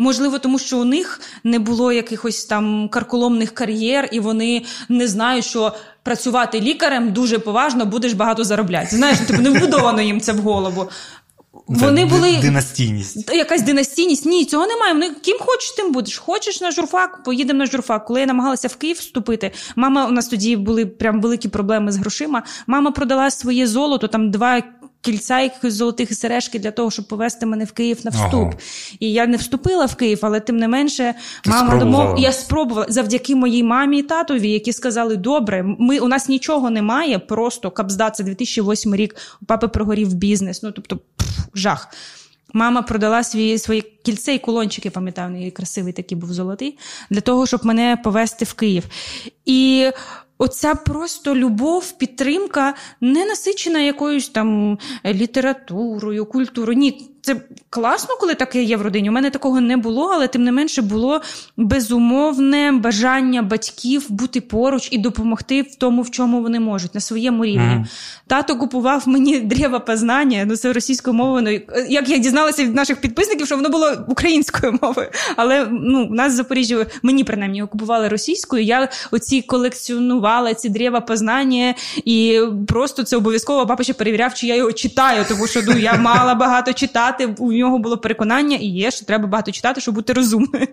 Можливо, 0.00 0.38
тому 0.38 0.58
що 0.58 0.78
у 0.78 0.84
них 0.84 1.20
не 1.44 1.58
було 1.58 1.92
якихось 1.92 2.44
там 2.44 2.88
карколомних 2.88 3.50
кар'єр, 3.50 4.08
і 4.12 4.20
вони 4.20 4.64
не 4.88 5.08
знають, 5.08 5.44
що 5.44 5.72
працювати 6.02 6.60
лікарем 6.60 7.12
дуже 7.12 7.38
поважно, 7.38 7.86
будеш 7.86 8.12
багато 8.12 8.44
заробляти. 8.44 8.96
Знаєш, 8.96 9.18
типу 9.18 9.42
не 9.42 9.50
вбудовано 9.50 10.02
їм 10.02 10.20
це 10.20 10.32
в 10.32 10.38
голову. 10.38 10.90
Вони 11.68 12.04
були 12.04 12.36
династійність. 12.42 13.34
Якась 13.34 13.62
династійність. 13.62 14.26
Ні, 14.26 14.44
цього 14.44 14.66
немає. 14.66 14.92
Вони 14.92 15.10
ким 15.10 15.36
хочеш, 15.40 15.70
тим 15.70 15.92
будеш. 15.92 16.18
Хочеш 16.18 16.60
на 16.60 16.70
журфак, 16.70 17.22
поїдемо 17.24 17.58
на 17.58 17.66
журфак. 17.66 18.04
Коли 18.04 18.20
я 18.20 18.26
намагалася 18.26 18.68
в 18.68 18.76
Київ 18.76 18.96
вступити, 18.96 19.50
мама 19.76 20.06
у 20.06 20.10
нас 20.10 20.28
тоді 20.28 20.56
були 20.56 20.86
прям 20.86 21.20
великі 21.20 21.48
проблеми 21.48 21.92
з 21.92 21.96
грошима. 21.96 22.42
Мама 22.66 22.90
продала 22.90 23.30
своє 23.30 23.66
золото, 23.66 24.08
там 24.08 24.30
два 24.30 24.62
кільця 25.00 25.40
якихось 25.40 25.74
золотих 25.74 26.14
сережки 26.14 26.58
для 26.58 26.70
того, 26.70 26.90
щоб 26.90 27.08
повести 27.08 27.46
мене 27.46 27.64
в 27.64 27.72
Київ 27.72 27.98
на 28.04 28.10
вступ. 28.10 28.48
Ага. 28.48 28.52
І 29.00 29.12
я 29.12 29.26
не 29.26 29.36
вступила 29.36 29.86
в 29.86 29.94
Київ, 29.94 30.18
але 30.22 30.40
тим 30.40 30.56
не 30.56 30.68
менше, 30.68 31.14
Ти 31.44 31.50
мама 31.50 31.76
домов. 31.76 32.18
Я 32.18 32.32
спробувала 32.32 32.86
завдяки 32.88 33.34
моїй 33.34 33.62
мамі 33.62 33.98
і 33.98 34.02
татові, 34.02 34.50
які 34.50 34.72
сказали: 34.72 35.16
добре, 35.16 35.62
ми 35.78 35.98
у 35.98 36.08
нас 36.08 36.28
нічого 36.28 36.70
немає, 36.70 37.18
просто 37.18 37.70
капзда, 37.70 38.10
це 38.10 38.24
2008 38.24 38.94
рік. 38.94 39.16
У 39.42 39.44
папи 39.44 39.68
прогорів 39.68 40.14
бізнес. 40.14 40.62
Ну 40.62 40.72
тобто 40.72 40.96
пф, 40.96 41.38
жах. 41.54 41.88
Мама 42.52 42.82
продала 42.82 43.24
свої 43.24 43.58
свої 43.58 43.80
кільце 44.04 44.34
і 44.34 44.38
кулончики, 44.38 44.90
пам'ятаю, 44.90 45.52
красивий 45.52 45.92
такий 45.92 46.18
був 46.18 46.32
золотий, 46.32 46.78
для 47.10 47.20
того, 47.20 47.46
щоб 47.46 47.66
мене 47.66 47.98
повести 48.04 48.44
в 48.44 48.54
Київ. 48.54 48.84
І 49.44 49.90
Оця 50.38 50.74
просто 50.74 51.36
любов, 51.36 51.92
підтримка 51.98 52.74
не 53.00 53.24
насичена 53.24 53.78
якоюсь 53.78 54.28
там 54.28 54.78
літературою, 55.04 56.26
культурою. 56.26 56.78
Ні, 56.78 57.10
це 57.28 57.36
класно, 57.70 58.16
коли 58.20 58.34
таке 58.34 58.62
є 58.62 58.76
в 58.76 58.82
родині. 58.82 59.08
У 59.08 59.12
мене 59.12 59.30
такого 59.30 59.60
не 59.60 59.76
було, 59.76 60.10
але 60.14 60.28
тим 60.28 60.44
не 60.44 60.52
менше 60.52 60.82
було 60.82 61.22
безумовне 61.56 62.72
бажання 62.72 63.42
батьків 63.42 64.06
бути 64.08 64.40
поруч 64.40 64.88
і 64.92 64.98
допомогти 64.98 65.62
в 65.62 65.74
тому, 65.74 66.02
в 66.02 66.10
чому 66.10 66.42
вони 66.42 66.60
можуть, 66.60 66.94
на 66.94 67.00
своєму 67.00 67.44
рівні. 67.44 67.60
Mm. 67.60 67.84
Тато 68.26 68.56
купував 68.56 69.02
мені 69.06 69.40
древа 69.40 69.78
познання, 69.78 70.44
ну 70.46 70.56
це 70.56 70.72
російською 70.72 71.14
мовою. 71.14 71.62
Як 71.88 72.08
я 72.08 72.18
дізналася 72.18 72.62
від 72.64 72.74
наших 72.74 73.00
підписників, 73.00 73.46
що 73.46 73.56
воно 73.56 73.68
було 73.68 73.92
українською 74.08 74.78
мовою. 74.82 75.08
Але 75.36 75.68
ну, 75.70 76.04
у 76.10 76.14
нас 76.14 76.32
в 76.32 76.36
Запоріжжі 76.36 76.76
мені 77.02 77.24
принаймні 77.24 77.62
купували 77.62 78.08
російською. 78.08 78.64
Я 78.64 78.88
оці 79.10 79.42
колекціонувала 79.42 80.54
ці 80.54 80.68
древа 80.68 81.00
познання, 81.00 81.74
і 82.04 82.40
просто 82.68 83.02
це 83.02 83.16
обов'язково 83.16 83.66
папа 83.66 83.82
ще 83.82 83.92
перевіряв, 83.92 84.34
чи 84.34 84.46
я 84.46 84.56
його 84.56 84.72
читаю, 84.72 85.24
тому 85.28 85.46
що 85.46 85.62
ну, 85.66 85.78
я 85.78 85.94
мала 85.94 86.34
багато 86.34 86.72
читати 86.72 87.17
читати. 87.18 87.42
У 87.42 87.52
нього 87.52 87.78
було 87.78 87.98
переконання 87.98 88.56
і 88.56 88.66
є, 88.66 88.90
що 88.90 89.06
треба 89.06 89.26
багато 89.26 89.52
читати, 89.52 89.80
щоб 89.80 89.94
бути 89.94 90.12
розумною. 90.12 90.66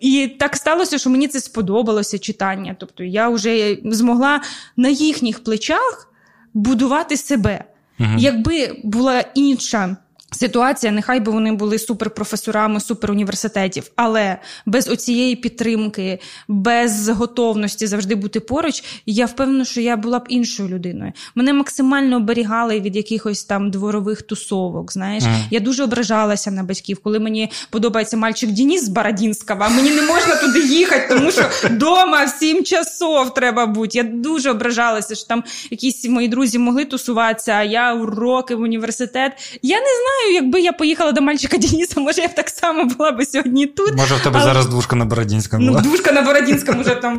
І 0.00 0.28
так 0.38 0.56
сталося, 0.56 0.98
що 0.98 1.10
мені 1.10 1.28
це 1.28 1.40
сподобалося 1.40 2.18
читання. 2.18 2.76
Тобто 2.78 3.04
я 3.04 3.28
вже 3.28 3.76
змогла 3.84 4.40
на 4.76 4.88
їхніх 4.88 5.44
плечах 5.44 6.08
будувати 6.54 7.16
себе. 7.16 7.64
Угу. 8.00 8.10
Якби 8.18 8.80
була 8.84 9.24
інша 9.34 9.96
Ситуація, 10.34 10.92
нехай 10.92 11.20
би 11.20 11.32
вони 11.32 11.52
були 11.52 11.78
суперпрофесорами, 11.78 12.80
суперуніверситетів, 12.80 13.90
але 13.96 14.38
без 14.66 14.88
оцієї 14.88 15.36
підтримки, 15.36 16.18
без 16.48 17.08
готовності 17.08 17.86
завжди 17.86 18.14
бути 18.14 18.40
поруч, 18.40 18.84
я 19.06 19.26
впевнена, 19.26 19.64
що 19.64 19.80
я 19.80 19.96
була 19.96 20.18
б 20.18 20.24
іншою 20.28 20.68
людиною. 20.68 21.12
Мене 21.34 21.52
максимально 21.52 22.16
оберігали 22.16 22.80
від 22.80 22.96
якихось 22.96 23.44
там 23.44 23.70
дворових 23.70 24.22
тусовок. 24.22 24.92
Знаєш, 24.92 25.24
mm. 25.24 25.36
я 25.50 25.60
дуже 25.60 25.84
ображалася 25.84 26.50
на 26.50 26.62
батьків, 26.62 26.98
коли 27.02 27.18
мені 27.18 27.50
подобається 27.70 28.16
мальчик 28.16 28.50
Дініс 28.50 28.84
з 28.84 28.88
Бородінського, 28.88 29.60
а 29.62 29.68
мені 29.68 29.90
не 29.90 30.02
можна 30.02 30.36
туди 30.36 30.60
їхати, 30.60 31.14
тому 31.14 31.30
що 31.30 31.44
вдома 31.64 32.24
в 32.24 32.28
сім 32.28 32.64
часов 32.64 33.34
треба 33.34 33.66
бути. 33.66 33.98
Я 33.98 34.04
дуже 34.04 34.50
ображалася, 34.50 35.14
що 35.14 35.26
там 35.26 35.44
якісь 35.70 36.08
мої 36.08 36.28
друзі 36.28 36.58
могли 36.58 36.84
тусуватися, 36.84 37.52
а 37.52 37.62
я 37.62 37.94
уроки 37.94 38.54
в 38.54 38.60
університет. 38.60 39.58
Я 39.62 39.76
не 39.76 39.84
знаю 39.84 40.23
знаю, 40.24 40.34
якби 40.34 40.60
я 40.60 40.72
поїхала 40.72 41.12
до 41.12 41.20
мальчика 41.20 41.58
Дениса, 41.58 42.00
може 42.00 42.22
я 42.22 42.28
б 42.28 42.34
так 42.34 42.48
само 42.48 42.84
була 42.84 43.10
би 43.12 43.26
сьогодні 43.26 43.66
тут. 43.66 43.96
Може, 43.96 44.14
в 44.14 44.20
тебе 44.20 44.36
але... 44.36 44.44
зараз 44.44 44.66
двушка 44.66 44.96
на 44.96 45.04
Бородінському 45.04 45.62
ну, 45.62 45.68
була? 45.68 45.82
Ну, 45.82 45.88
двушка 45.88 46.12
на 46.12 46.22
Бородінському 46.22 46.80
вже 46.80 46.94
там 47.02 47.18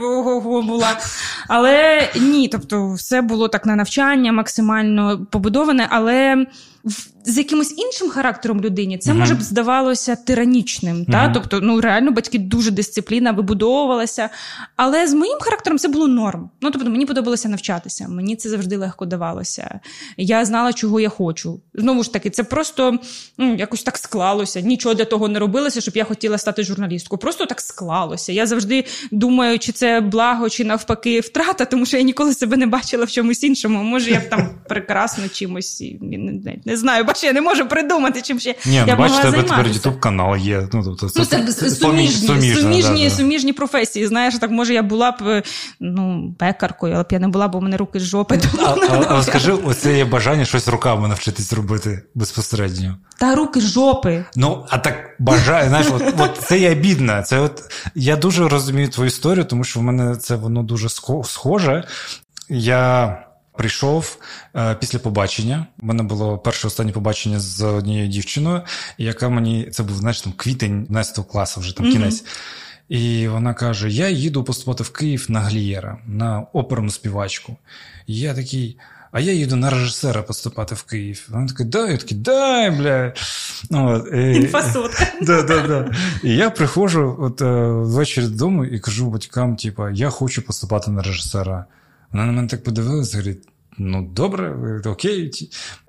була. 0.68 1.00
Але 1.48 2.02
ні, 2.16 2.48
тобто, 2.48 2.94
все 2.94 3.22
було 3.22 3.48
так 3.48 3.66
на 3.66 3.76
навчання 3.76 4.32
максимально 4.32 5.26
побудоване, 5.32 5.88
але 5.90 6.46
з 7.26 7.38
якимось 7.38 7.74
іншим 7.78 8.10
характером 8.10 8.62
людині 8.62 8.98
це 8.98 9.14
може 9.14 9.36
б 9.36 9.42
здавалося 9.42 10.16
тиранічним. 10.16 11.06
Та? 11.06 11.30
Тобто, 11.30 11.62
ну 11.62 11.82
реально 11.82 12.12
батьки 12.12 12.40
дуже 12.40 12.72
дисципліна 12.72 13.32
вибудовувалася. 13.32 14.30
Але 14.76 15.08
з 15.08 15.14
моїм 15.14 15.38
характером 15.42 15.80
це 15.80 15.88
було 15.88 16.08
норм. 16.08 16.50
Ну 16.62 16.72
тобто, 16.72 16.90
мені 16.90 17.06
подобалося 17.06 17.50
навчатися, 17.50 18.08
мені 18.08 18.36
це 18.36 18.50
завжди 18.50 18.78
легко 18.78 19.06
давалося. 19.06 19.80
Я 20.18 20.46
знала, 20.46 20.74
чого 20.74 21.00
я 21.00 21.10
хочу. 21.10 21.62
Знову 21.74 22.04
ж 22.04 22.14
таки, 22.14 22.30
це 22.30 22.44
просто 22.44 23.00
ну, 23.38 23.56
якось 23.56 23.84
так 23.84 23.98
склалося. 23.98 24.62
Нічого 24.62 24.96
для 24.96 25.06
того 25.06 25.28
не 25.28 25.40
робилося, 25.40 25.82
щоб 25.82 25.98
я 25.98 26.04
хотіла 26.04 26.38
стати 26.38 26.64
журналісткою. 26.64 27.20
Просто 27.20 27.46
так 27.46 27.62
склалося. 27.62 28.32
Я 28.32 28.46
завжди 28.46 28.86
думаю, 29.12 29.60
чи 29.60 29.72
це 29.72 30.02
благо, 30.02 30.50
чи 30.50 30.66
навпаки 30.66 31.20
втрата, 31.20 31.66
тому 31.66 31.86
що 31.86 31.98
я 31.98 32.04
ніколи 32.04 32.34
себе 32.34 32.58
не 32.58 32.68
бачила 32.68 33.06
в 33.06 33.12
чомусь 33.12 33.44
іншому. 33.44 33.84
Може, 33.84 34.12
я 34.12 34.20
б 34.20 34.30
там 34.30 34.50
прекрасно 34.70 35.28
чимось 35.28 35.84
не, 36.02 36.58
не 36.66 36.75
знаю 36.78 37.04
бачиш, 37.04 37.24
я 37.24 37.34
не 37.34 37.42
можу 37.42 37.68
придумати, 37.68 38.22
чим 38.22 38.40
ще 38.40 38.56
Ні, 38.66 38.76
я 38.76 38.86
ну, 38.86 38.96
бачите, 38.96 39.32
тебе 39.32 39.44
тепер 39.44 39.68
ютуб 39.68 40.00
канал 40.00 40.36
є. 40.36 40.68
Ну, 40.74 40.84
тобто, 40.84 41.10
це, 41.10 41.38
ну, 41.38 41.46
це, 41.46 41.54
це 41.54 41.70
суміжні, 41.70 42.28
суміжні, 42.28 42.56
суміжні, 42.56 43.10
да, 43.10 43.16
суміжні 43.16 43.54
професії. 43.54 44.08
Знаєш, 44.08 44.36
так 44.38 44.52
може 44.52 44.74
я 44.74 44.84
була 44.84 45.12
б 45.12 45.44
ну, 45.80 46.36
пекаркою, 46.40 46.94
але 46.94 47.04
б 47.04 47.08
я 47.12 47.20
не 47.20 47.28
була, 47.28 47.48
бо 47.48 47.60
в 47.60 47.62
мене 47.62 47.78
руки 47.78 48.00
з 48.00 48.04
жопи. 48.04 48.40
А, 48.60 48.76
а, 48.90 49.06
а 49.10 49.24
скажи, 49.24 49.52
оце 49.52 49.98
є 49.98 50.06
бажання 50.06 50.46
щось 50.46 50.68
руками 50.68 51.08
навчитись 51.08 51.54
робити 51.54 52.02
безпосередньо. 52.16 52.98
Та 53.20 53.36
руки 53.36 53.62
з 53.62 53.64
жопи. 53.64 54.26
Ну, 54.36 54.66
а 54.70 54.78
так 54.78 55.16
бажаю, 55.20 55.70
знаєш, 55.70 55.88
от, 55.96 56.04
от 56.18 56.38
це 56.38 56.60
є 56.60 56.76
бідна. 56.76 57.22
Це 57.22 57.40
от 57.40 57.62
я 57.96 58.16
дуже 58.16 58.48
розумію 58.48 58.90
твою 58.90 59.08
історію, 59.08 59.46
тому 59.46 59.64
що 59.64 59.80
в 59.80 59.84
мене 59.84 60.16
це 60.16 60.36
воно 60.36 60.64
дуже 60.64 60.90
схоже. 61.24 61.84
Я 62.50 63.25
Прийшов 63.58 64.18
е, 64.56 64.76
після 64.76 65.00
побачення. 65.00 65.68
У 65.82 65.86
мене 65.86 66.04
було 66.04 66.38
перше 66.38 66.68
останнє 66.68 66.92
побачення 66.92 67.40
з 67.40 67.62
однією 67.62 68.08
дівчиною, 68.08 68.62
яка 68.98 69.30
мені 69.30 69.70
це 69.72 69.84
був 69.84 69.98
знаєш, 69.98 70.22
там 70.22 70.34
квітень 70.38 70.86
11 70.90 71.26
класу, 71.28 71.62
вже 71.62 71.78
там 71.78 71.92
кінець. 71.92 72.24
Mm-hmm. 72.24 72.28
І 72.90 73.28
вона 73.28 73.54
каже: 73.54 73.90
Я 73.90 74.10
їду 74.10 74.44
поступати 74.44 74.84
в 74.84 74.90
Київ 74.90 75.26
на 75.30 75.40
Глієра, 75.40 75.98
на 76.08 76.40
оперну 76.54 76.90
співачку. 76.90 77.58
І 78.08 78.20
я 78.20 78.34
такий. 78.34 78.78
А 79.12 79.20
я 79.20 79.34
їду 79.34 79.56
на 79.56 79.70
режисера 79.70 80.22
поступати 80.22 80.76
в 80.76 80.84
Київ. 80.84 81.28
Вона 81.30 81.48
така, 81.48 81.64
дай, 81.64 81.92
я 81.92 81.98
такий, 81.98 82.18
дай, 82.18 82.72
бля. 82.72 83.14
От, 83.72 84.08
і, 84.14 84.50
да, 85.22 85.42
да, 85.42 85.68
да. 85.68 85.92
І 86.24 86.36
я 86.36 86.50
приходжу 86.50 87.18
от, 87.20 87.42
е, 87.42 87.46
ввечері 87.68 88.26
додому 88.26 88.66
і 88.66 88.80
кажу 88.80 89.10
батькам: 89.10 89.56
типу, 89.56 89.90
я 89.90 90.10
хочу 90.10 90.42
поступати 90.42 90.92
на 90.92 91.02
режисера. 91.02 91.66
Вона 92.16 92.26
на 92.26 92.32
мене 92.32 92.48
так 92.48 92.64
подивилася, 92.64 93.18
говорить: 93.18 93.48
ну 93.78 94.02
добре, 94.02 94.56
окей. 94.86 95.32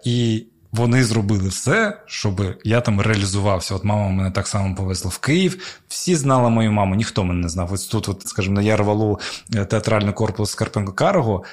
І 0.05 0.47
вони 0.73 1.05
зробили 1.05 1.49
все, 1.49 2.01
щоб 2.07 2.43
я 2.65 2.81
там 2.81 3.01
реалізувався. 3.01 3.75
От 3.75 3.85
мама 3.85 4.09
мене 4.09 4.31
так 4.31 4.47
само 4.47 4.75
повезла 4.75 5.11
в 5.11 5.19
Київ. 5.19 5.81
Всі 5.89 6.17
знали 6.17 6.51
мою 6.51 6.73
маму, 6.73 6.95
ніхто 6.95 7.25
мене 7.25 7.41
не 7.41 7.49
знав. 7.49 7.73
Ось 7.73 7.87
тут, 7.87 8.09
от, 8.09 8.29
скажімо, 8.29 8.55
на 8.55 8.63
Ярвалу 8.63 9.21
е, 9.55 9.65
театральний 9.65 10.13
корпус 10.13 10.55
Карпенко 10.55 10.93
Карого. 10.93 11.45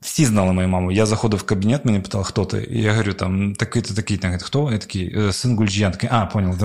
Всі 0.00 0.24
знали 0.24 0.52
мою 0.52 0.68
маму. 0.68 0.92
Я 0.92 1.06
заходив 1.06 1.40
в 1.40 1.42
кабінет, 1.42 1.84
мені 1.84 2.00
питали, 2.00 2.24
хто 2.24 2.44
ти. 2.44 2.68
І 2.70 2.82
я 2.82 2.92
говорю, 2.92 3.12
там 3.12 3.54
такий-то 3.54 3.94
такий. 3.94 4.20
Хто? 4.40 4.72
Я 4.72 4.78
такий, 4.78 5.18
«Е, 5.18 5.32
син 5.32 5.56
Гульджіян. 5.56 5.94
А, 6.10 6.26
понял. 6.26 6.56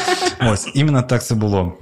Ось, 0.40 0.68
іменно 0.74 1.02
так 1.02 1.24
це 1.24 1.34
було. 1.34 1.78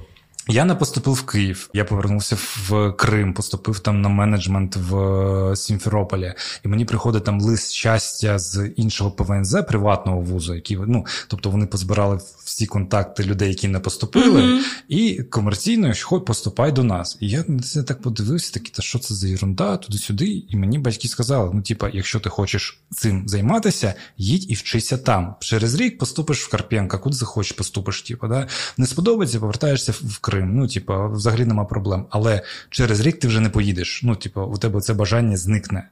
Я 0.47 0.65
не 0.65 0.75
поступив 0.75 1.13
в 1.13 1.25
Київ. 1.25 1.69
Я 1.73 1.85
повернувся 1.85 2.37
в 2.39 2.91
Крим, 2.91 3.33
поступив 3.33 3.79
там 3.79 4.01
на 4.01 4.09
менеджмент 4.09 4.75
в 4.75 4.97
е, 4.97 5.55
Сімферополі, 5.55 6.33
і 6.65 6.67
мені 6.67 6.85
приходить 6.85 7.23
там 7.23 7.41
лист 7.41 7.71
щастя 7.71 8.39
з 8.39 8.67
іншого 8.75 9.11
ПВНЗ 9.11 9.57
приватного 9.67 10.21
вузу, 10.21 10.55
які 10.55 10.77
ну, 10.87 11.05
тобто 11.27 11.49
вони 11.49 11.65
позбирали 11.65 12.19
всі 12.43 12.65
контакти 12.65 13.23
людей, 13.23 13.49
які 13.49 13.67
не 13.67 13.79
поступили, 13.79 14.41
mm-hmm. 14.41 14.59
і 14.87 15.23
комерційно 15.23 15.93
хоч 16.03 16.25
поступай 16.25 16.71
до 16.71 16.83
нас. 16.83 17.17
І 17.19 17.29
я 17.29 17.45
на 17.47 17.61
це 17.61 17.83
так 17.83 18.01
подивився, 18.01 18.53
такі, 18.53 18.71
та 18.71 18.81
що 18.81 18.99
це 18.99 19.13
за 19.13 19.29
ерунда, 19.29 19.77
туди-сюди. 19.77 20.43
І 20.49 20.57
мені 20.57 20.79
батьки 20.79 21.07
сказали: 21.07 21.51
ну, 21.53 21.61
типа, 21.61 21.89
якщо 21.93 22.19
ти 22.19 22.29
хочеш 22.29 22.79
цим 22.91 23.27
займатися, 23.27 23.93
їдь 24.17 24.51
і 24.51 24.53
вчися 24.53 24.97
там. 24.97 25.35
Через 25.39 25.75
рік 25.75 25.97
поступиш 25.97 26.43
в 26.43 26.49
Карпенка, 26.49 26.97
куди 26.97 27.15
захочеш, 27.15 27.51
поступиш. 27.51 28.01
Типу, 28.01 28.27
да? 28.27 28.47
Не 28.77 28.87
сподобається, 28.87 29.39
повертаєшся 29.39 29.91
в 29.91 30.17
Крим. 30.19 30.34
Крим. 30.35 30.55
Ну, 30.55 30.67
типу, 30.67 30.93
взагалі 31.11 31.45
нема 31.45 31.65
проблем. 31.65 32.05
Але 32.09 32.41
через 32.69 32.99
рік 32.99 33.19
ти 33.19 33.27
вже 33.27 33.39
не 33.39 33.49
поїдеш. 33.49 34.01
Ну, 34.03 34.15
типу, 34.15 34.41
у 34.41 34.57
тебе 34.57 34.81
це 34.81 34.93
бажання 34.93 35.37
зникне. 35.37 35.89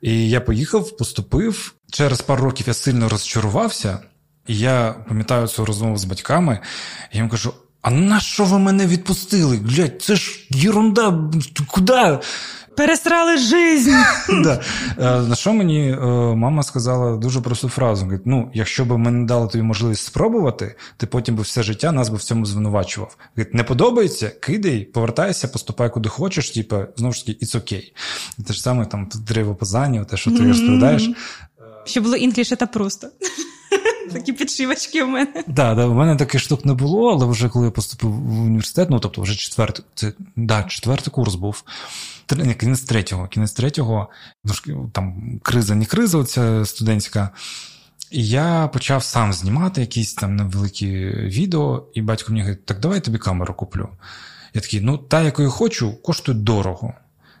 І 0.00 0.30
я 0.30 0.40
поїхав, 0.40 0.96
поступив. 0.96 1.74
Через 1.92 2.20
пару 2.20 2.44
років 2.44 2.68
я 2.68 2.74
сильно 2.74 3.08
розчарувався, 3.08 3.98
і 4.46 4.58
я 4.58 4.94
пам'ятаю 5.08 5.46
цю 5.46 5.64
розмову 5.64 5.96
з 5.96 6.04
батьками. 6.04 6.60
І 7.12 7.16
я 7.16 7.20
їм 7.20 7.30
кажу: 7.30 7.54
а 7.82 7.90
на 7.90 8.20
що 8.20 8.44
ви 8.44 8.58
мене 8.58 8.86
відпустили? 8.86 9.56
Блять, 9.56 10.02
це 10.02 10.16
ж 10.16 10.46
єрунда, 10.50 11.30
куди? 11.66 12.18
Пересрали 12.76 13.36
жизнь. 13.36 13.92
Да. 14.42 14.60
Е, 14.98 15.22
на 15.22 15.34
що 15.34 15.52
мені 15.52 15.90
е, 15.90 15.96
мама 16.34 16.62
сказала 16.62 17.16
дуже 17.16 17.40
просту 17.40 17.68
фразу: 17.68 18.02
Говорить, 18.02 18.26
ну, 18.26 18.50
якщо 18.54 18.84
б 18.84 18.98
ми 18.98 19.10
не 19.10 19.26
дали 19.26 19.48
тобі 19.48 19.62
можливість 19.62 20.04
спробувати, 20.04 20.76
ти 20.96 21.06
потім 21.06 21.36
би 21.36 21.42
все 21.42 21.62
життя 21.62 21.92
нас 21.92 22.08
би 22.08 22.16
в 22.16 22.22
цьому 22.22 22.46
звинувачував. 22.46 23.16
Говорить, 23.36 23.54
не 23.54 23.64
подобається, 23.64 24.28
кидай, 24.28 24.84
повертайся, 24.84 25.48
поступай 25.48 25.92
куди 25.92 26.08
хочеш, 26.08 26.50
типу, 26.50 26.76
знову 26.96 27.12
ж 27.12 27.26
таки, 27.26 27.46
it's 27.46 27.56
okay. 27.56 27.82
Те 28.46 28.52
ж 28.52 28.62
саме 28.62 28.86
там 28.86 29.08
деревопозання, 29.14 30.04
те, 30.04 30.16
що 30.16 30.30
ти 30.30 30.48
розповідаєш. 30.48 31.10
Щоб 31.84 32.04
було 32.04 32.16
інкліше 32.16 32.56
та 32.56 32.66
просто. 32.66 33.08
Такі 34.12 34.32
підшивочки 34.32 35.02
у 35.02 35.06
мене. 35.06 35.32
Так, 35.32 35.44
да, 35.48 35.74
да, 35.74 35.86
у 35.86 35.94
мене 35.94 36.16
таких 36.16 36.40
штук 36.40 36.64
не 36.64 36.74
було, 36.74 37.12
але 37.12 37.26
вже 37.26 37.48
коли 37.48 37.64
я 37.64 37.70
поступив 37.70 38.10
в 38.10 38.40
університет, 38.40 38.90
ну 38.90 38.98
тобто 39.00 39.22
вже 39.22 39.36
четвертий, 39.36 39.84
це 39.94 40.12
да, 40.36 40.62
четвертий 40.62 41.12
курс 41.12 41.34
був. 41.34 41.64
Кінець 42.36 42.80
третього. 42.80 43.28
Кінець 43.28 43.52
третього, 43.52 44.08
там 44.92 45.38
криза, 45.42 45.74
не 45.74 45.84
криза, 45.84 46.18
оця 46.18 46.64
студентська. 46.64 47.30
І 48.10 48.28
я 48.28 48.68
почав 48.72 49.02
сам 49.02 49.32
знімати 49.32 49.80
якісь 49.80 50.14
там 50.14 50.36
невеликі 50.36 50.96
відео, 51.10 51.86
і 51.94 52.02
батько 52.02 52.32
мені 52.32 52.42
говорить, 52.42 52.66
так 52.66 52.80
давай 52.80 53.00
тобі 53.00 53.18
камеру 53.18 53.54
куплю. 53.54 53.88
Я 54.54 54.60
такий, 54.60 54.80
ну 54.80 54.98
та, 54.98 55.22
якою 55.22 55.50
хочу, 55.50 56.02
коштує 56.02 56.38
дорого. 56.38 56.94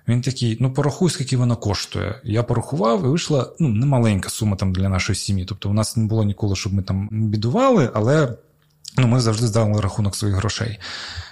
Він 0.08 0.20
такий, 0.20 0.56
ну 0.60 0.72
порахуй, 0.72 1.10
скільки 1.10 1.36
вона 1.36 1.56
коштує. 1.56 2.20
Я 2.24 2.42
порахував, 2.42 3.04
і 3.04 3.08
вийшла 3.08 3.52
ну, 3.58 3.68
немаленька 3.68 4.28
сума 4.28 4.56
там 4.56 4.72
для 4.72 4.88
нашої 4.88 5.16
сім'ї. 5.16 5.44
Тобто 5.44 5.70
у 5.70 5.72
нас 5.72 5.96
не 5.96 6.06
було 6.06 6.24
ніколи, 6.24 6.56
щоб 6.56 6.74
ми 6.74 6.82
там 6.82 7.08
бідували, 7.12 7.90
але 7.94 8.36
ну, 8.98 9.06
ми 9.06 9.20
завжди 9.20 9.46
здали 9.46 9.80
рахунок 9.80 10.16
своїх 10.16 10.36
грошей. 10.36 10.78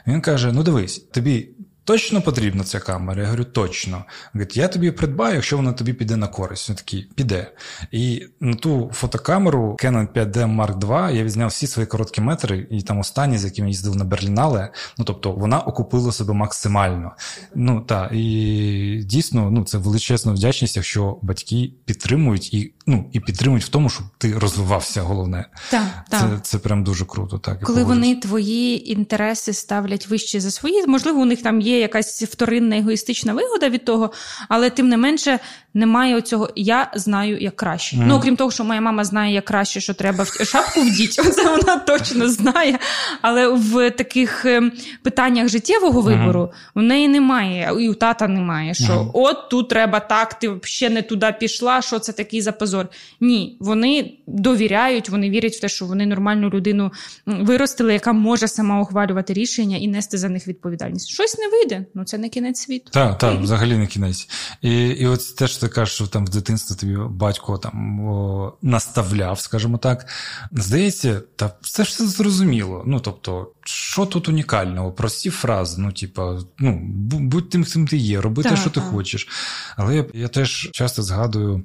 Він 0.06 0.20
каже: 0.20 0.52
ну 0.52 0.62
дивись, 0.62 0.98
тобі 0.98 1.48
Точно 1.88 2.22
потрібна 2.22 2.64
ця 2.64 2.80
камера? 2.80 3.22
Я 3.22 3.26
говорю, 3.28 3.44
точно. 3.44 4.04
Говорить, 4.32 4.56
я 4.56 4.68
тобі 4.68 4.90
придбаю, 4.90 5.34
якщо 5.34 5.56
вона 5.56 5.72
тобі 5.72 5.92
піде 5.92 6.16
на 6.16 6.28
користь. 6.28 6.68
Він 6.68 6.76
такий, 6.76 7.08
піде. 7.14 7.52
І 7.92 8.26
на 8.40 8.54
ту 8.54 8.90
фотокамеру 8.94 9.76
Canon 9.82 10.08
5D 10.12 10.32
Mark 10.32 10.78
II 10.78 11.16
я 11.16 11.24
відзняв 11.24 11.48
всі 11.48 11.66
свої 11.66 11.86
короткі 11.86 12.20
метри, 12.20 12.66
і 12.70 12.82
там 12.82 12.98
останні, 12.98 13.38
з 13.38 13.44
яким 13.44 13.64
я 13.64 13.68
їздив 13.68 13.96
на 13.96 14.04
Берлінале. 14.04 14.72
Ну 14.98 15.04
тобто 15.04 15.32
вона 15.32 15.60
окупила 15.60 16.12
себе 16.12 16.34
максимально. 16.34 17.12
Ну 17.54 17.80
так, 17.80 18.12
і 18.12 19.02
дійсно, 19.04 19.50
ну 19.50 19.64
це 19.64 19.78
величезна 19.78 20.32
вдячність, 20.32 20.76
якщо 20.76 21.18
батьки 21.22 21.72
підтримують 21.84 22.54
і 22.54 22.72
ну 22.86 23.10
і 23.12 23.20
підтримують 23.20 23.64
в 23.64 23.68
тому, 23.68 23.90
щоб 23.90 24.06
ти 24.18 24.38
розвивався. 24.38 25.02
Головне, 25.02 25.44
так, 25.70 25.82
це 26.10 26.18
так. 26.18 26.46
це 26.46 26.58
прям 26.58 26.84
дуже 26.84 27.04
круто. 27.04 27.38
Так 27.38 27.60
коли 27.62 27.84
вони 27.84 28.16
твої 28.16 28.92
інтереси 28.92 29.52
ставлять 29.52 30.06
вище 30.06 30.40
за 30.40 30.50
свої, 30.50 30.86
можливо, 30.86 31.20
у 31.20 31.24
них 31.24 31.42
там 31.42 31.60
якась 31.78 32.22
вторинна 32.22 32.76
егоїстична 32.76 33.32
вигода 33.32 33.68
від 33.68 33.84
того, 33.84 34.12
але 34.48 34.70
тим 34.70 34.88
не 34.88 34.96
менше 34.96 35.38
немає 35.78 36.16
оцього 36.16 36.50
я 36.56 36.90
знаю 36.94 37.38
як 37.38 37.56
краще. 37.56 37.96
Mm. 37.96 38.02
Ну 38.06 38.14
окрім 38.14 38.36
того, 38.36 38.50
що 38.50 38.64
моя 38.64 38.80
мама 38.80 39.04
знає 39.04 39.34
як 39.34 39.44
краще, 39.44 39.80
що 39.80 39.94
треба 39.94 40.24
в 40.24 40.44
шапку 40.44 40.80
вдіть, 40.80 41.12
це 41.34 41.50
вона 41.50 41.76
точно 41.76 42.28
знає. 42.28 42.78
Але 43.22 43.48
в 43.48 43.90
таких 43.90 44.44
ем, 44.44 44.72
питаннях 45.02 45.48
життєвого 45.48 46.00
вибору 46.00 46.40
mm. 46.40 46.50
в 46.74 46.82
неї 46.82 47.08
немає, 47.08 47.72
і 47.80 47.88
у 47.88 47.94
тата 47.94 48.28
немає. 48.28 48.74
Що 48.74 48.92
mm. 48.92 49.10
от 49.14 49.48
тут 49.48 49.68
треба 49.68 50.00
так, 50.00 50.34
ти 50.34 50.50
ще 50.62 50.90
не 50.90 51.02
туди 51.02 51.34
пішла. 51.40 51.82
Що 51.82 51.98
це 51.98 52.12
такий 52.12 52.40
за 52.40 52.52
позор? 52.52 52.86
Ні, 53.20 53.56
вони 53.60 54.12
довіряють, 54.26 55.08
вони 55.08 55.30
вірять 55.30 55.54
в 55.54 55.60
те, 55.60 55.68
що 55.68 55.86
вони 55.86 56.06
нормальну 56.06 56.50
людину 56.50 56.92
виростили, 57.26 57.92
яка 57.92 58.12
може 58.12 58.48
сама 58.48 58.80
ухвалювати 58.80 59.32
рішення 59.32 59.76
і 59.76 59.88
нести 59.88 60.18
за 60.18 60.28
них 60.28 60.48
відповідальність. 60.48 61.08
Щось 61.08 61.38
не 61.38 61.48
вийде, 61.48 61.86
ну 61.94 62.04
це 62.04 62.18
не 62.18 62.28
кінець 62.28 62.60
світу. 62.60 62.90
Так, 62.92 63.18
так, 63.18 63.40
взагалі 63.40 63.76
не 63.76 63.86
кінець. 63.86 64.28
І 64.62 64.88
і 64.88 65.06
от 65.06 65.36
те, 65.36 65.48
що 65.48 65.67
ти 65.68 65.74
кажеш, 65.74 65.94
що 65.94 66.06
там 66.06 66.26
в 66.26 66.28
дитинстві 66.28 66.74
тобі 66.74 66.96
батько 67.10 67.58
там 67.58 68.00
о, 68.00 68.52
наставляв, 68.62 69.40
скажімо 69.40 69.78
так. 69.78 70.06
Здається, 70.52 71.20
та 71.36 71.50
все 71.60 71.84
ж 71.84 71.90
все 71.90 72.06
зрозуміло. 72.06 72.82
Ну 72.86 73.00
тобто, 73.00 73.52
що 73.64 74.06
тут 74.06 74.28
унікального? 74.28 74.92
Прості 74.92 75.30
фрази. 75.30 75.82
Ну, 75.82 75.92
типа, 75.92 76.40
ну 76.58 76.80
будь 77.18 77.50
тим, 77.50 77.64
ким 77.64 77.86
ти 77.86 77.96
є, 77.96 78.20
роби 78.20 78.42
те, 78.42 78.56
що 78.56 78.70
ти 78.70 78.80
хочеш. 78.80 79.28
Але 79.76 79.96
я, 79.96 80.06
я 80.14 80.28
теж 80.28 80.70
часто 80.72 81.02
згадую 81.02 81.64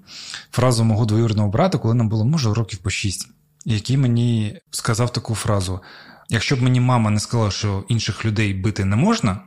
фразу 0.51 0.83
мого 0.83 1.05
двоюрного 1.05 1.49
брата, 1.49 1.77
коли 1.77 1.93
нам 1.93 2.09
було, 2.09 2.25
може, 2.25 2.53
років 2.53 2.79
по 2.79 2.89
шість, 2.89 3.27
який 3.65 3.97
мені 3.97 4.59
сказав 4.71 5.13
таку 5.13 5.35
фразу: 5.35 5.79
якщо 6.29 6.55
б 6.55 6.61
мені 6.61 6.79
мама 6.79 7.09
не 7.09 7.19
сказала, 7.19 7.51
що 7.51 7.83
інших 7.87 8.25
людей 8.25 8.53
бити 8.53 8.85
не 8.85 8.95
можна. 8.95 9.41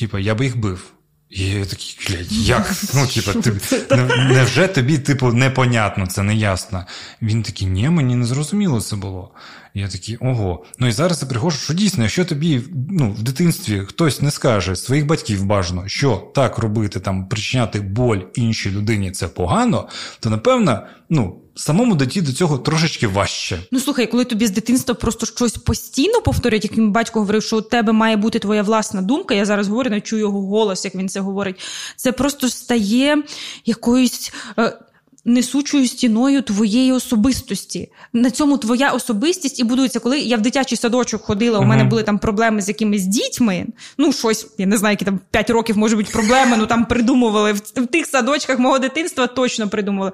Типа, 0.00 0.18
я 0.18 0.34
би 0.34 0.44
їх 0.44 0.58
бив. 0.58 0.95
І 1.30 1.44
я 1.44 1.64
такий, 1.64 1.98
блядь, 2.08 2.32
як? 2.32 2.72
Ну, 2.94 3.06
типу, 3.06 3.40
ти, 3.40 3.96
невже 4.16 4.68
тобі, 4.68 4.98
типу, 4.98 5.32
непонятно, 5.32 6.06
це 6.06 6.22
не 6.22 6.34
ясно. 6.34 6.86
Він 7.22 7.42
такий, 7.42 7.68
ні, 7.68 7.88
мені 7.88 8.14
не 8.14 8.26
зрозуміло 8.26 8.80
це 8.80 8.96
було. 8.96 9.30
Я 9.78 9.88
такий, 9.88 10.16
ого. 10.16 10.64
Ну 10.78 10.86
і 10.86 10.92
зараз 10.92 11.22
я 11.22 11.28
приходжу, 11.28 11.56
що 11.56 11.74
дійсно, 11.74 12.02
якщо 12.02 12.24
тобі 12.24 12.62
ну, 12.90 13.10
в 13.12 13.22
дитинстві 13.22 13.80
хтось 13.80 14.22
не 14.22 14.30
скаже 14.30 14.76
своїх 14.76 15.06
батьків 15.06 15.44
бажано, 15.44 15.88
що 15.88 16.30
так 16.34 16.58
робити, 16.58 17.00
там, 17.00 17.28
причиняти 17.28 17.80
боль 17.80 18.18
іншій 18.34 18.70
людині 18.70 19.10
це 19.10 19.28
погано, 19.28 19.88
то 20.20 20.30
напевно, 20.30 20.86
ну 21.10 21.40
самому 21.54 21.94
дитя 21.94 22.20
до 22.20 22.32
цього 22.32 22.58
трошечки 22.58 23.06
важче. 23.06 23.58
Ну 23.70 23.80
слухай, 23.80 24.06
коли 24.06 24.24
тобі 24.24 24.46
з 24.46 24.50
дитинства 24.50 24.94
просто 24.94 25.26
щось 25.26 25.56
постійно 25.56 26.20
повторюють, 26.20 26.64
як 26.64 26.76
мій 26.76 26.88
батько 26.88 27.20
говорив, 27.20 27.42
що 27.42 27.58
у 27.58 27.62
тебе 27.62 27.92
має 27.92 28.16
бути 28.16 28.38
твоя 28.38 28.62
власна 28.62 29.02
думка. 29.02 29.34
Я 29.34 29.44
зараз 29.44 29.68
говорю, 29.68 29.90
не 29.90 30.00
чую 30.00 30.20
його 30.20 30.40
голос, 30.40 30.84
як 30.84 30.94
він 30.94 31.08
це 31.08 31.20
говорить. 31.20 31.60
Це 31.96 32.12
просто 32.12 32.48
стає 32.48 33.22
якоюсь. 33.64 34.32
Е, 34.58 34.78
несучою 35.26 35.88
стіною 35.88 36.42
твоєї 36.42 36.92
особистості. 36.92 37.88
На 38.12 38.30
цьому 38.30 38.58
твоя 38.58 38.90
особистість 38.90 39.60
і 39.60 39.64
будується. 39.64 40.00
Коли 40.00 40.18
я 40.18 40.36
в 40.36 40.40
дитячий 40.40 40.78
садочок 40.78 41.22
ходила, 41.22 41.58
у 41.58 41.64
мене 41.64 41.84
були 41.84 42.02
там 42.02 42.18
проблеми 42.18 42.62
з 42.62 42.68
якимись 42.68 43.06
дітьми. 43.06 43.66
Ну, 43.98 44.12
щось, 44.12 44.46
я 44.58 44.66
не 44.66 44.76
знаю, 44.76 44.92
які 44.92 45.04
там 45.04 45.20
5 45.30 45.50
років 45.50 45.78
може 45.78 45.96
бути 45.96 46.12
проблеми, 46.12 46.56
ну 46.58 46.66
там 46.66 46.84
придумували 46.84 47.52
в, 47.52 47.56
в 47.76 47.86
тих 47.86 48.06
садочках 48.06 48.58
мого 48.58 48.78
дитинства 48.78 49.26
точно 49.26 49.68
придумували. 49.68 50.12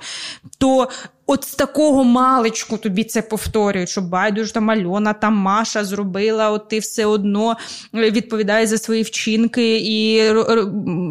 То 0.59 0.89
от 1.27 1.45
з 1.45 1.55
такого 1.55 2.05
маличку 2.05 2.77
тобі 2.77 3.05
це 3.05 3.23
повторюють, 3.23 3.89
що 3.89 4.01
байдуже 4.01 4.53
там 4.53 4.71
Альона, 4.71 5.13
там 5.13 5.35
Маша 5.35 5.85
зробила, 5.85 6.51
от 6.51 6.69
ти 6.69 6.79
все 6.79 7.07
одно 7.07 7.57
е, 7.95 8.11
відповідаєш 8.11 8.69
за 8.69 8.79
свої 8.79 9.03
вчинки, 9.03 9.79
і 9.79 10.31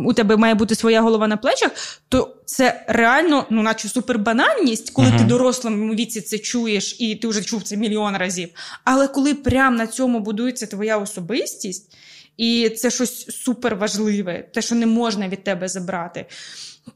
у 0.05 0.13
тебе 0.13 0.37
має 0.37 0.55
бути 0.55 0.75
своя 0.75 1.01
голова 1.01 1.27
на 1.27 1.37
плечах, 1.37 1.71
то 2.09 2.35
це 2.45 2.85
реально, 2.87 3.45
ну, 3.49 3.61
наче 3.61 3.89
супербанальність, 3.89 4.89
коли 4.89 5.07
uh-huh. 5.07 5.17
ти 5.17 5.23
дорослому 5.23 5.93
віці 5.93 6.21
це 6.21 6.37
чуєш, 6.37 6.95
і 6.99 7.15
ти 7.15 7.27
вже 7.27 7.41
чув 7.41 7.63
це 7.63 7.77
мільйон 7.77 8.17
разів. 8.17 8.49
Але 8.83 9.07
коли 9.07 9.33
прямо 9.33 9.77
на 9.77 9.87
цьому 9.87 10.19
будується 10.19 10.65
твоя 10.67 10.97
особистість, 10.97 11.95
і 12.37 12.69
це 12.69 12.91
щось 12.91 13.25
суперважливе, 13.43 14.49
те, 14.53 14.61
що 14.61 14.75
не 14.75 14.85
можна 14.85 15.27
від 15.27 15.43
тебе 15.43 15.67
забрати, 15.67 16.25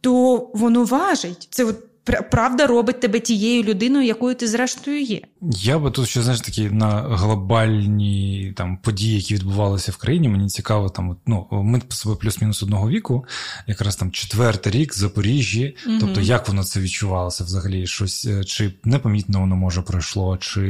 то 0.02 0.36
воно 0.54 0.84
важить. 0.84 1.48
Це 1.52 1.64
от 1.64 1.76
правда 2.06 2.68
робить 2.68 3.00
тебе 3.00 3.20
тією 3.20 3.64
людиною, 3.64 4.06
якою 4.06 4.36
ти 4.36 4.48
зрештою 4.48 5.02
є. 5.02 5.22
Я 5.52 5.80
би 5.80 5.92
тут 5.92 6.10
ще 6.10 6.22
знаєш 6.22 6.42
такі 6.42 6.70
на 6.70 7.02
глобальні 7.02 8.54
там 8.58 8.78
події, 8.78 9.16
які 9.16 9.36
відбувалися 9.36 9.92
в 9.92 9.98
країні. 9.98 10.30
Мені 10.30 10.48
цікаво, 10.48 10.90
там 10.90 11.18
ну 11.28 11.48
ми 11.52 11.80
по 11.80 11.96
себе 11.96 12.16
плюс-мінус 12.16 12.64
одного 12.64 12.90
віку, 12.90 13.26
якраз 13.68 13.96
там 13.96 14.12
четвертий 14.12 14.74
рік 14.74 14.94
в 14.94 14.98
Запоріжжі. 14.98 15.76
Угу. 15.88 15.98
Тобто, 16.00 16.22
як 16.22 16.48
воно 16.48 16.64
це 16.64 16.80
відчувалося 16.80 17.44
взагалі? 17.44 17.88
Щось 17.88 18.26
е, 18.26 18.44
чи 18.44 18.74
непомітно 18.84 19.40
воно 19.40 19.56
може 19.56 19.82
пройшло, 19.82 20.38
чи 20.38 20.62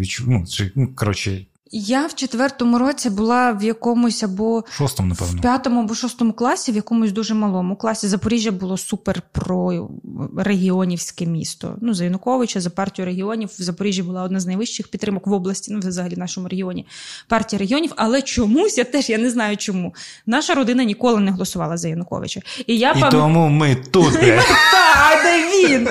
відчу... 0.00 0.24
ну, 0.26 0.44
чи 0.46 0.72
ну 0.74 0.88
коротше, 0.94 1.46
я 1.72 2.06
в 2.06 2.14
четвертому 2.14 2.78
році 2.78 3.10
була 3.10 3.52
в 3.52 3.64
якомусь 3.64 4.22
або 4.22 4.64
шостому, 4.70 5.08
напевно. 5.08 5.38
в 5.38 5.40
п'ятому 5.40 5.80
або 5.80 5.94
шостому 5.94 6.32
класі, 6.32 6.72
в 6.72 6.76
якомусь 6.76 7.12
дуже 7.12 7.34
малому 7.34 7.76
класі. 7.76 8.08
Запоріжжя 8.08 8.50
було 8.50 8.76
супер 8.76 9.22
про 9.32 9.88
регіонівське 10.36 11.26
місто. 11.26 11.76
Ну, 11.80 11.94
за 11.94 12.04
Януковича, 12.04 12.60
за 12.60 12.70
партію 12.70 13.06
регіонів. 13.06 13.48
В 13.58 13.62
Запоріжжі 13.62 14.02
була 14.02 14.22
одна 14.22 14.40
з 14.40 14.46
найвищих 14.46 14.88
підтримок 14.88 15.26
в 15.26 15.32
області, 15.32 15.72
ну 15.72 15.78
взагалі 15.78 16.14
в 16.14 16.18
нашому 16.18 16.48
регіоні. 16.48 16.86
Партія 17.28 17.60
регіонів, 17.60 17.92
але 17.96 18.22
чомусь 18.22 18.78
я 18.78 18.84
теж 18.84 19.10
я 19.10 19.18
не 19.18 19.30
знаю 19.30 19.56
чому. 19.56 19.94
Наша 20.26 20.54
родина 20.54 20.84
ніколи 20.84 21.20
не 21.20 21.30
голосувала 21.30 21.76
за 21.76 21.88
Януковича. 21.88 22.40
І 22.66 22.78
я 22.78 22.92
І 22.92 23.00
пам... 23.00 23.10
тому 23.10 23.48
ми 23.48 23.76
тут. 23.90 24.12
Де 25.22 25.68
він? 25.68 25.88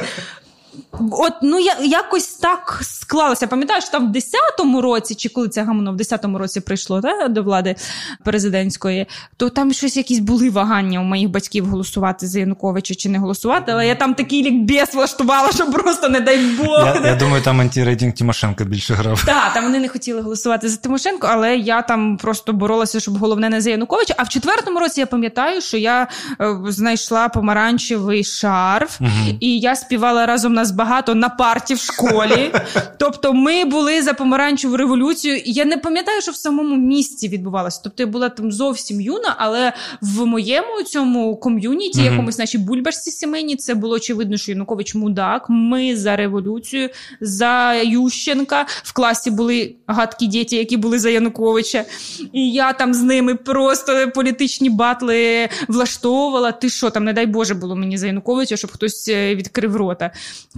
От 1.11 1.33
ну 1.41 1.59
я 1.59 1.75
якось 1.81 2.27
так 2.27 2.79
склалося. 2.83 3.47
Пам'ятаєш, 3.47 3.85
там 3.85 4.11
в 4.11 4.15
10-му 4.15 4.81
році, 4.81 5.15
чи 5.15 5.29
коли 5.29 5.49
це 5.49 5.63
гамно 5.63 5.91
в 5.91 5.95
10-му 5.95 6.37
році 6.37 6.59
прийшло 6.59 7.01
та, 7.01 7.27
до 7.27 7.43
влади 7.43 7.75
президентської, 8.23 9.05
то 9.37 9.49
там 9.49 9.73
щось 9.73 9.97
якісь 9.97 10.19
були 10.19 10.49
вагання 10.49 10.99
у 10.99 11.03
моїх 11.03 11.29
батьків 11.29 11.65
голосувати 11.65 12.27
за 12.27 12.39
Януковича 12.39 12.95
чи 12.95 13.09
не 13.09 13.19
голосувати. 13.19 13.71
Але 13.71 13.87
я 13.87 13.95
там 13.95 14.13
такий 14.13 14.43
лікбез 14.43 14.93
влаштувала, 14.93 15.51
що 15.51 15.71
просто 15.71 16.09
не 16.09 16.19
дай 16.19 16.45
Бог. 16.45 16.85
Я, 16.85 17.01
я 17.05 17.15
думаю, 17.15 17.43
там 17.43 17.61
антирейтинг 17.61 18.13
Тимошенко 18.13 18.63
більше 18.63 18.93
грав. 18.93 19.23
Так, 19.25 19.53
там 19.53 19.63
вони 19.63 19.79
не 19.79 19.87
хотіли 19.89 20.21
голосувати 20.21 20.69
за 20.69 20.77
Тимошенко, 20.77 21.27
але 21.31 21.57
я 21.57 21.81
там 21.81 22.17
просто 22.17 22.53
боролася, 22.53 22.99
щоб 22.99 23.17
головне 23.17 23.49
не 23.49 23.61
за 23.61 23.69
Януковича. 23.69 24.13
А 24.17 24.23
в 24.23 24.29
четвертому 24.29 24.79
році 24.79 24.99
я 24.99 25.05
пам'ятаю, 25.05 25.61
що 25.61 25.77
я 25.77 26.07
е, 26.41 26.57
знайшла 26.67 27.29
помаранчевий 27.29 28.23
шарф, 28.23 29.01
угу. 29.01 29.37
і 29.39 29.59
я 29.59 29.75
співала 29.75 30.25
разом 30.25 30.53
на 30.53 30.65
багато 30.87 31.15
на 31.15 31.29
парті 31.29 31.73
в 31.73 31.79
школі. 31.79 32.51
Тобто, 32.99 33.33
ми 33.33 33.65
були 33.65 34.01
за 34.01 34.13
помаранчеву 34.13 34.77
революцію. 34.77 35.37
І 35.37 35.51
я 35.51 35.65
не 35.65 35.77
пам'ятаю, 35.77 36.21
що 36.21 36.31
в 36.31 36.35
самому 36.35 36.75
місті 36.75 37.27
відбувалося. 37.27 37.81
Тобто, 37.83 38.03
я 38.03 38.07
була 38.07 38.29
там 38.29 38.51
зовсім 38.51 39.01
юна, 39.01 39.35
але 39.37 39.73
в 40.01 40.25
моєму 40.25 40.83
цьому 40.85 41.35
ком'юніті, 41.35 41.99
mm-hmm. 41.99 42.11
якомусь 42.11 42.37
нашій 42.37 42.57
бульбашці 42.57 43.11
сімейні, 43.11 43.55
це 43.55 43.75
було 43.75 43.95
очевидно, 43.95 44.37
що 44.37 44.51
Янукович 44.51 44.95
мудак. 44.95 45.45
Ми 45.49 45.95
за 45.95 46.15
революцію, 46.15 46.89
за 47.21 47.73
Ющенка. 47.73 48.65
В 48.83 48.93
класі 48.93 49.31
були 49.31 49.75
гадкі 49.87 50.27
діти, 50.27 50.55
які 50.55 50.77
були 50.77 50.99
за 50.99 51.09
Януковича. 51.09 51.85
І 52.33 52.51
я 52.51 52.73
там 52.73 52.93
з 52.93 53.01
ними 53.01 53.35
просто 53.35 54.11
політичні 54.15 54.69
батли 54.69 55.49
влаштовувала. 55.67 56.51
Ти 56.51 56.69
що 56.69 56.89
там, 56.89 57.03
не 57.03 57.13
дай 57.13 57.25
Боже, 57.25 57.53
було 57.53 57.75
мені 57.75 57.97
за 57.97 58.07
Януковича, 58.07 58.57
щоб 58.57 58.71
хтось 58.71 59.07
е, 59.07 59.35
відкрив 59.35 59.75
рота. 59.75 60.11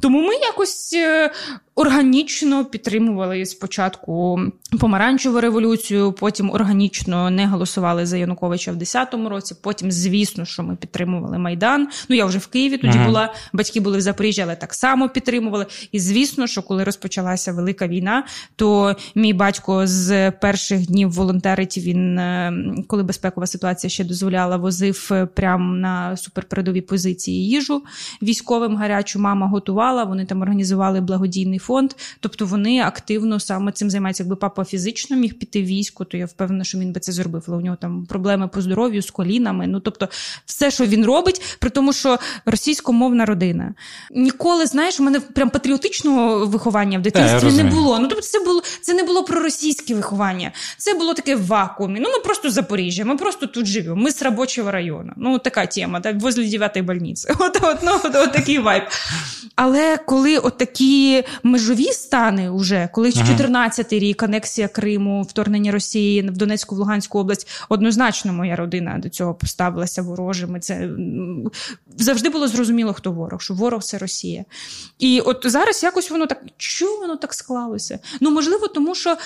Тому 0.10 0.28
ми 0.28 0.34
якось 0.34 0.93
е, 0.93 1.32
органічно 1.80 2.65
підтримували 2.65 3.45
спочатку 3.45 4.39
помаранчеву 4.80 5.41
революцію, 5.41 6.12
потім 6.12 6.52
органічно 6.52 7.30
не 7.30 7.48
голосували 7.48 8.06
за 8.06 8.17
Януковича 8.17 8.72
в 8.72 8.76
10-му 8.76 9.30
році. 9.30 9.56
Потім, 9.63 9.91
звісно, 9.91 10.45
що 10.45 10.63
ми 10.63 10.76
підтримували 10.76 11.38
Майдан. 11.38 11.88
Ну 12.10 12.15
я 12.15 12.26
вже 12.26 12.38
в 12.38 12.48
Києві 12.48 12.78
тоді 12.78 12.98
ага. 12.98 13.06
була. 13.06 13.34
Батьки 13.54 13.80
були 13.80 13.98
в 13.98 14.02
Запоріжжі, 14.02 14.41
але 14.41 14.56
так 14.56 14.74
само 14.74 15.10
підтримували. 15.10 15.65
І 15.91 16.00
звісно, 16.00 16.48
що 16.48 16.62
коли 16.62 16.84
розпочалася 16.84 17.54
велика 17.54 17.88
війна, 17.88 18.24
то 18.56 18.95
мій 19.15 19.34
батько 19.34 19.88
з 19.88 20.32
перших 20.32 20.88
днів 20.88 21.12
волонтерить. 21.12 21.78
Він 21.78 22.19
е, 22.19 22.54
коли 22.88 23.04
безпекова 23.04 23.48
ситуація 23.48 23.89
ще 23.91 24.04
дозволяла, 24.04 24.58
возив 24.58 25.12
прямо 25.36 25.76
на 25.76 26.17
суперпередові 26.17 26.82
позиції 26.82 27.48
їжу 27.48 27.84
військовим 28.22 28.76
гарячу. 28.76 29.19
Мама 29.19 29.48
готувала. 29.48 29.98
Вони 30.03 30.25
там 30.25 30.41
організували 30.41 31.01
благодійний 31.01 31.59
фонд. 31.59 31.91
Тобто 32.19 32.45
вони 32.45 32.81
активно 32.81 33.39
саме 33.39 33.71
цим 33.71 33.89
займаються. 33.89 34.23
Якби 34.23 34.35
папа 34.35 34.65
фізично 34.65 35.17
міг 35.17 35.33
піти 35.39 35.62
в 35.62 35.65
військо, 35.65 36.05
то 36.05 36.17
я 36.17 36.25
впевнена, 36.25 36.63
що 36.63 36.77
він 36.77 36.93
би 36.93 36.99
це 36.99 37.12
зробив. 37.12 37.43
Але 37.47 37.57
у 37.57 37.62
нього 37.62 37.77
там 37.81 38.05
проблеми 38.05 38.47
по 38.47 38.62
здоров'ю 38.62 39.01
з 39.01 39.12
колінами. 39.12 39.67
Ну 39.67 39.79
тобто, 39.79 40.07
все, 40.45 40.71
що 40.71 40.85
він 40.85 41.05
робить, 41.05 41.57
при 41.59 41.69
тому, 41.69 41.93
що 41.93 42.19
російськомовна 42.45 43.25
родина 43.25 43.73
ніколи 44.12 44.65
знаєш, 44.65 44.99
у 44.99 45.03
мене 45.03 45.19
прям 45.19 45.49
патріотичного 45.49 46.45
виховання 46.45 46.99
в 46.99 47.01
дитинстві 47.01 47.51
не 47.51 47.63
було. 47.63 47.99
Ну 47.99 48.07
тобто, 48.07 48.21
це 48.21 48.39
було 48.39 48.62
це 48.81 48.93
не 48.93 49.03
було 49.03 49.23
про 49.23 49.41
російське 49.41 49.95
виховання. 49.95 50.51
Це 50.77 50.93
було 50.93 51.13
таке 51.13 51.35
в 51.35 51.47
вакуумі. 51.47 51.99
Ну 51.99 52.09
ми 52.09 52.19
просто 52.23 52.49
Запоріжжя, 52.49 53.05
ми 53.05 53.15
просто 53.15 53.47
тут 53.47 53.65
живемо. 53.65 54.01
Ми 54.01 54.12
з 54.12 54.21
робочого 54.21 54.71
району. 54.71 55.13
Ну 55.17 55.39
така 55.39 55.65
тема, 55.65 55.99
так, 55.99 56.21
возле 56.21 56.43
9-ї 56.43 56.83
больниці. 56.83 57.27
От, 57.39 57.59
от, 57.62 57.77
ну, 57.83 57.91
от, 58.03 58.15
от 58.15 58.33
такий 58.33 58.59
вайб. 58.59 58.83
Але 59.55 59.88
коли 59.97 60.38
отакі 60.38 60.80
такі 60.80 61.23
межові 61.43 61.91
стани, 61.91 62.49
уже 62.49 62.89
коли 62.93 63.10
14-й 63.10 63.99
рік 63.99 64.23
анексія 64.23 64.67
Криму, 64.67 65.21
вторгнення 65.21 65.71
Росії 65.71 66.21
в 66.21 66.38
Донецьку, 66.38 66.75
в 66.75 66.78
Луганську 66.78 67.19
область, 67.19 67.47
однозначно 67.69 68.34
моя 68.34 68.56
родина 68.56 68.97
до 68.97 69.10
цього 69.10 69.34
поставилася 69.34 70.02
ворожими. 70.02 70.60
Це 70.60 70.89
завжди 71.97 72.30
було 72.30 72.47
зрозуміло, 72.47 72.93
хто 72.93 73.12
ворог, 73.12 73.41
що 73.41 73.54
ворог 73.54 73.84
це 73.84 73.97
Росія. 73.97 74.45
І 74.99 75.21
от 75.21 75.41
зараз 75.45 75.84
якось 75.84 76.12
воно 76.12 76.25
так 76.25 76.41
чому 76.58 76.97
воно 76.97 77.15
так 77.15 77.34
склалося? 77.34 77.99
Ну 78.21 78.32
можливо, 78.32 78.67
тому 78.67 78.95
що. 78.95 79.17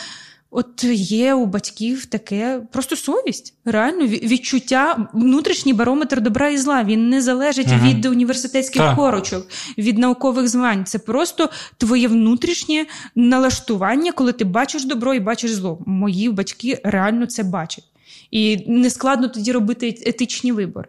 От 0.56 0.84
є 0.94 1.34
у 1.34 1.46
батьків 1.46 2.06
таке 2.06 2.62
просто 2.72 2.96
совість, 2.96 3.54
реально 3.66 4.08
відчуття, 4.08 5.10
внутрішній 5.13 5.74
барометр 5.74 6.22
добра 6.22 6.50
і 6.50 6.58
зла. 6.58 6.84
Він 6.84 7.10
не 7.10 7.22
залежить 7.22 7.68
uh 7.68 7.89
від 7.89 8.06
університетських 8.06 8.82
так. 8.82 8.96
корочок, 8.96 9.48
від 9.78 9.98
наукових 9.98 10.48
звань. 10.48 10.86
Це 10.86 11.00
просто 11.00 11.50
твоє 11.78 12.08
внутрішнє 12.08 12.86
налаштування, 13.16 14.12
коли 14.12 14.34
ти 14.34 14.46
бачиш 14.46 14.86
добро 14.86 15.13
і 15.13 15.20
бачиш 15.20 15.52
зло. 15.52 15.84
Мої 15.86 16.30
батьки 16.30 16.82
реально 16.84 17.26
це 17.26 17.44
бачать. 17.44 17.86
І 18.32 18.63
не 18.68 18.89
складно 18.89 19.28
тоді 19.28 19.52
робити 19.52 20.02
етичні 20.06 20.52
вибори. 20.52 20.88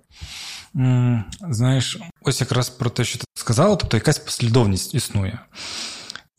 Знаєш, 1.51 1.99
ось 2.23 2.41
якраз 2.41 2.69
про 2.69 2.91
те, 2.91 3.05
що 3.05 3.19
ти 3.19 3.25
сказала, 3.35 3.77
тобто 3.77 3.97
якась 3.97 4.19
послідовність 4.19 4.95
існує. 4.95 5.39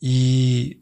І 0.00 0.76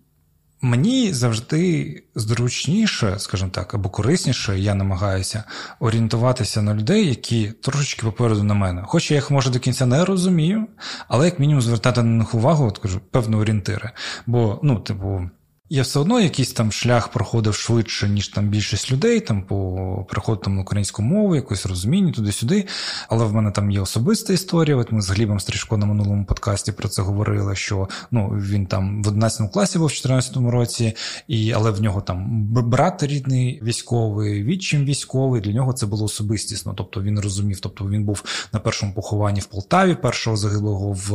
Мені 0.65 1.13
завжди 1.13 2.03
зручніше, 2.15 3.15
скажімо 3.19 3.51
так, 3.51 3.75
або 3.75 3.89
корисніше, 3.89 4.59
я 4.59 4.75
намагаюся 4.75 5.45
орієнтуватися 5.81 6.63
на 6.63 6.75
людей, 6.75 7.09
які 7.09 7.53
трошечки 7.63 8.03
попереду 8.03 8.43
на 8.43 8.55
мене. 8.55 8.83
Хоч 8.87 9.11
я 9.11 9.17
їх 9.17 9.31
може 9.31 9.51
до 9.51 9.59
кінця 9.59 9.87
не 9.87 10.05
розумію, 10.05 10.67
але 11.09 11.25
як 11.25 11.39
мінімум 11.39 11.63
звертати 11.63 12.03
на 12.03 12.09
них 12.09 12.35
увагу, 12.35 12.67
от 12.67 12.79
кажу, 12.79 13.01
певні 13.11 13.37
орієнтири. 13.37 13.91
Бо, 14.27 14.61
ну, 14.63 14.79
типу, 14.79 15.31
я 15.71 15.83
все 15.83 16.01
одно 16.01 16.21
якийсь 16.21 16.53
там 16.53 16.73
шлях 16.73 17.09
проходив 17.09 17.55
швидше, 17.55 18.09
ніж 18.09 18.29
там 18.29 18.49
більшість 18.49 18.93
людей, 18.93 19.21
там 19.21 19.43
по 19.43 20.07
приходу 20.11 20.51
на 20.51 20.61
українську 20.61 21.03
мову, 21.03 21.35
якось 21.35 21.67
розуміння 21.67 22.13
туди-сюди. 22.13 22.67
Але 23.09 23.25
в 23.25 23.35
мене 23.35 23.51
там 23.51 23.71
є 23.71 23.81
особиста 23.81 24.33
історія. 24.33 24.77
От 24.77 24.93
ми 24.93 25.03
з 25.03 25.11
Глібом 25.11 25.41
Стрижко 25.41 25.77
на 25.77 25.87
минулому 25.87 26.25
подкасті 26.25 26.73
про 26.73 26.89
це 26.89 27.03
говорили, 27.03 27.57
що 27.57 27.89
ну, 28.11 28.29
він 28.29 28.67
там 28.67 29.03
в 29.03 29.09
11 29.09 29.53
класі 29.53 29.79
був 29.79 29.87
в 29.89 29.93
14 29.93 30.37
році, 30.37 30.93
і, 31.29 31.53
але 31.53 31.71
в 31.71 31.83
нього 31.83 32.01
там 32.01 32.47
брат 32.49 33.03
рідний 33.03 33.61
військовий, 33.63 34.43
відчим 34.43 34.85
військовий. 34.85 35.41
Для 35.41 35.53
нього 35.53 35.73
це 35.73 35.87
було 35.87 36.05
особистісно. 36.05 36.75
Тобто 36.77 37.03
він 37.03 37.21
розумів, 37.21 37.61
тобто 37.61 37.89
він 37.89 38.05
був 38.05 38.23
на 38.53 38.61
першому 38.61 38.95
похованні 38.95 39.41
в 39.41 39.47
Полтаві, 39.47 39.95
першого 39.95 40.37
загиблого 40.37 40.93
в, 40.93 41.11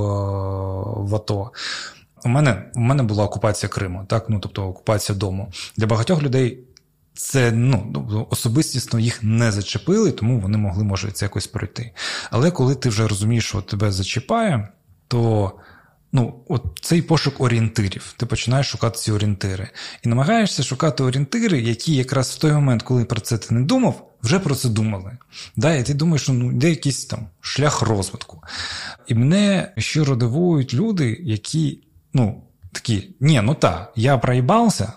в 1.09 1.15
АТО. 1.15 1.51
У 2.25 2.29
мене 2.29 2.71
у 2.75 2.79
мене 2.79 3.03
була 3.03 3.23
окупація 3.23 3.69
Криму, 3.69 4.05
так 4.07 4.25
ну 4.29 4.39
тобто 4.39 4.67
окупація 4.67 5.17
дому. 5.17 5.51
Для 5.77 5.87
багатьох 5.87 6.23
людей 6.23 6.59
це 7.13 7.51
ну 7.51 7.91
тобто 7.93 8.27
особистісно 8.29 8.99
їх 8.99 9.23
не 9.23 9.51
зачепили, 9.51 10.11
тому 10.11 10.39
вони 10.39 10.57
могли 10.57 10.83
може 10.83 11.11
це 11.11 11.25
якось 11.25 11.47
пройти. 11.47 11.91
Але 12.31 12.51
коли 12.51 12.75
ти 12.75 12.89
вже 12.89 13.07
розумієш, 13.07 13.45
що 13.45 13.61
тебе 13.61 13.91
зачіпає, 13.91 14.67
то 15.07 15.53
Ну, 16.11 16.43
от 16.47 16.63
цей 16.81 17.01
пошук 17.01 17.41
орієнтирів. 17.41 18.13
Ти 18.17 18.25
починаєш 18.25 18.67
шукати 18.67 18.97
ці 18.97 19.11
орієнтири. 19.11 19.69
І 20.03 20.09
намагаєшся 20.09 20.63
шукати 20.63 21.03
орієнтири, 21.03 21.61
які 21.61 21.95
якраз 21.95 22.29
в 22.29 22.37
той 22.37 22.51
момент, 22.51 22.83
коли 22.83 23.05
про 23.05 23.21
це 23.21 23.37
ти 23.37 23.53
не 23.53 23.61
думав, 23.61 24.09
вже 24.23 24.39
про 24.39 24.55
це 24.55 24.69
думали. 24.69 25.17
Да, 25.55 25.75
І 25.75 25.83
ти 25.83 25.93
думаєш, 25.93 26.21
що 26.21 26.33
ну, 26.33 26.51
де 26.53 26.69
якийсь 26.69 27.05
там 27.05 27.27
шлях 27.41 27.81
розвитку. 27.81 28.43
І 29.07 29.15
мене 29.15 29.73
щиро 29.77 30.15
дивують 30.15 30.73
люди, 30.73 31.17
які, 31.21 31.79
ну, 32.13 32.43
такі, 32.71 33.15
ні, 33.19 33.41
ну 33.43 33.55
так, 33.55 33.91
я 33.95 34.17
проїбався, 34.17 34.93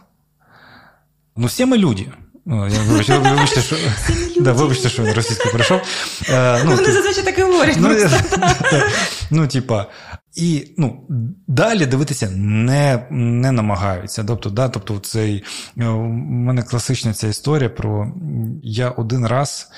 ну 1.36 1.46
всі 1.46 1.66
ми 1.66 1.78
люди. 1.78 2.08
Ну, 2.44 2.68
я 2.68 2.80
вибачте, 2.82 3.18
вибачте, 3.18 3.60
що 3.60 3.76
да, 4.40 4.52
вибачте, 4.52 4.88
що 4.88 5.14
російською 5.14 5.54
прийшов. 5.54 5.80
Е, 6.30 6.64
ну, 6.64 6.76
Вони 6.76 6.92
зазвичай 6.92 7.24
так 7.24 7.38
і 7.38 7.42
говорять. 7.42 7.76
Ну, 7.80 7.96
ну, 9.30 9.46
типа, 9.48 9.86
і 10.34 10.74
ну, 10.78 11.06
далі 11.48 11.86
дивитися 11.86 12.30
не 12.36 13.06
не 13.10 13.52
намагаються. 13.52 14.24
Тобто, 14.24 14.50
да, 14.50 14.68
тобто 14.68 14.98
цей, 14.98 15.44
е, 15.78 15.88
у 15.88 16.08
мене 16.08 16.62
класична 16.62 17.12
ця 17.12 17.28
історія 17.28 17.68
про 17.68 18.12
я 18.62 18.90
один 18.90 19.26
раз 19.26 19.68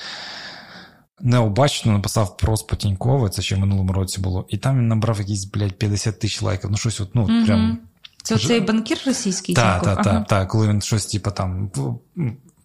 необачно 1.21 1.91
написав 1.91 2.37
про 2.37 2.57
Спотінькова, 2.57 3.29
це 3.29 3.41
ще 3.41 3.55
в 3.55 3.59
минулому 3.59 3.93
році 3.93 4.21
було, 4.21 4.45
і 4.49 4.57
там 4.57 4.77
він 4.77 4.87
набрав 4.87 5.19
якісь, 5.19 5.45
блядь, 5.45 5.73
50 5.73 6.19
тисяч 6.19 6.41
лайків. 6.41 6.71
Ну, 6.71 6.77
щось, 6.77 7.01
от, 7.01 7.15
ну, 7.15 7.21
угу. 7.21 7.45
прям. 7.45 7.77
Це 8.23 8.37
цей 8.37 8.61
банкір 8.61 8.97
російський? 9.05 9.55
Так, 9.55 9.83
так, 9.83 10.03
так, 10.03 10.27
так, 10.27 10.47
коли 10.47 10.67
він 10.67 10.81
щось, 10.81 11.05
типу, 11.05 11.31
там 11.31 11.71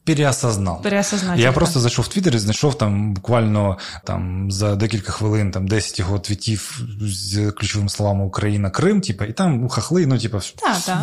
переосознав. 0.04 0.80
Я 1.38 1.52
просто 1.52 1.80
зайшов 1.80 2.04
в 2.04 2.08
Твіттер 2.08 2.34
і 2.34 2.38
знайшов 2.38 2.78
там 2.78 3.14
буквально 3.14 3.78
там 4.04 4.50
за 4.50 4.76
декілька 4.76 5.12
хвилин 5.12 5.50
там 5.50 5.68
10 5.68 5.98
його 5.98 6.18
твітів 6.18 6.82
з 7.00 7.50
ключовими 7.50 7.88
словами 7.88 8.24
Україна, 8.24 8.70
Крим, 8.70 9.00
типу, 9.00 9.24
і 9.24 9.32
там 9.32 9.68
хахли, 9.68 10.06
ну, 10.06 10.18
типу, 10.18 10.38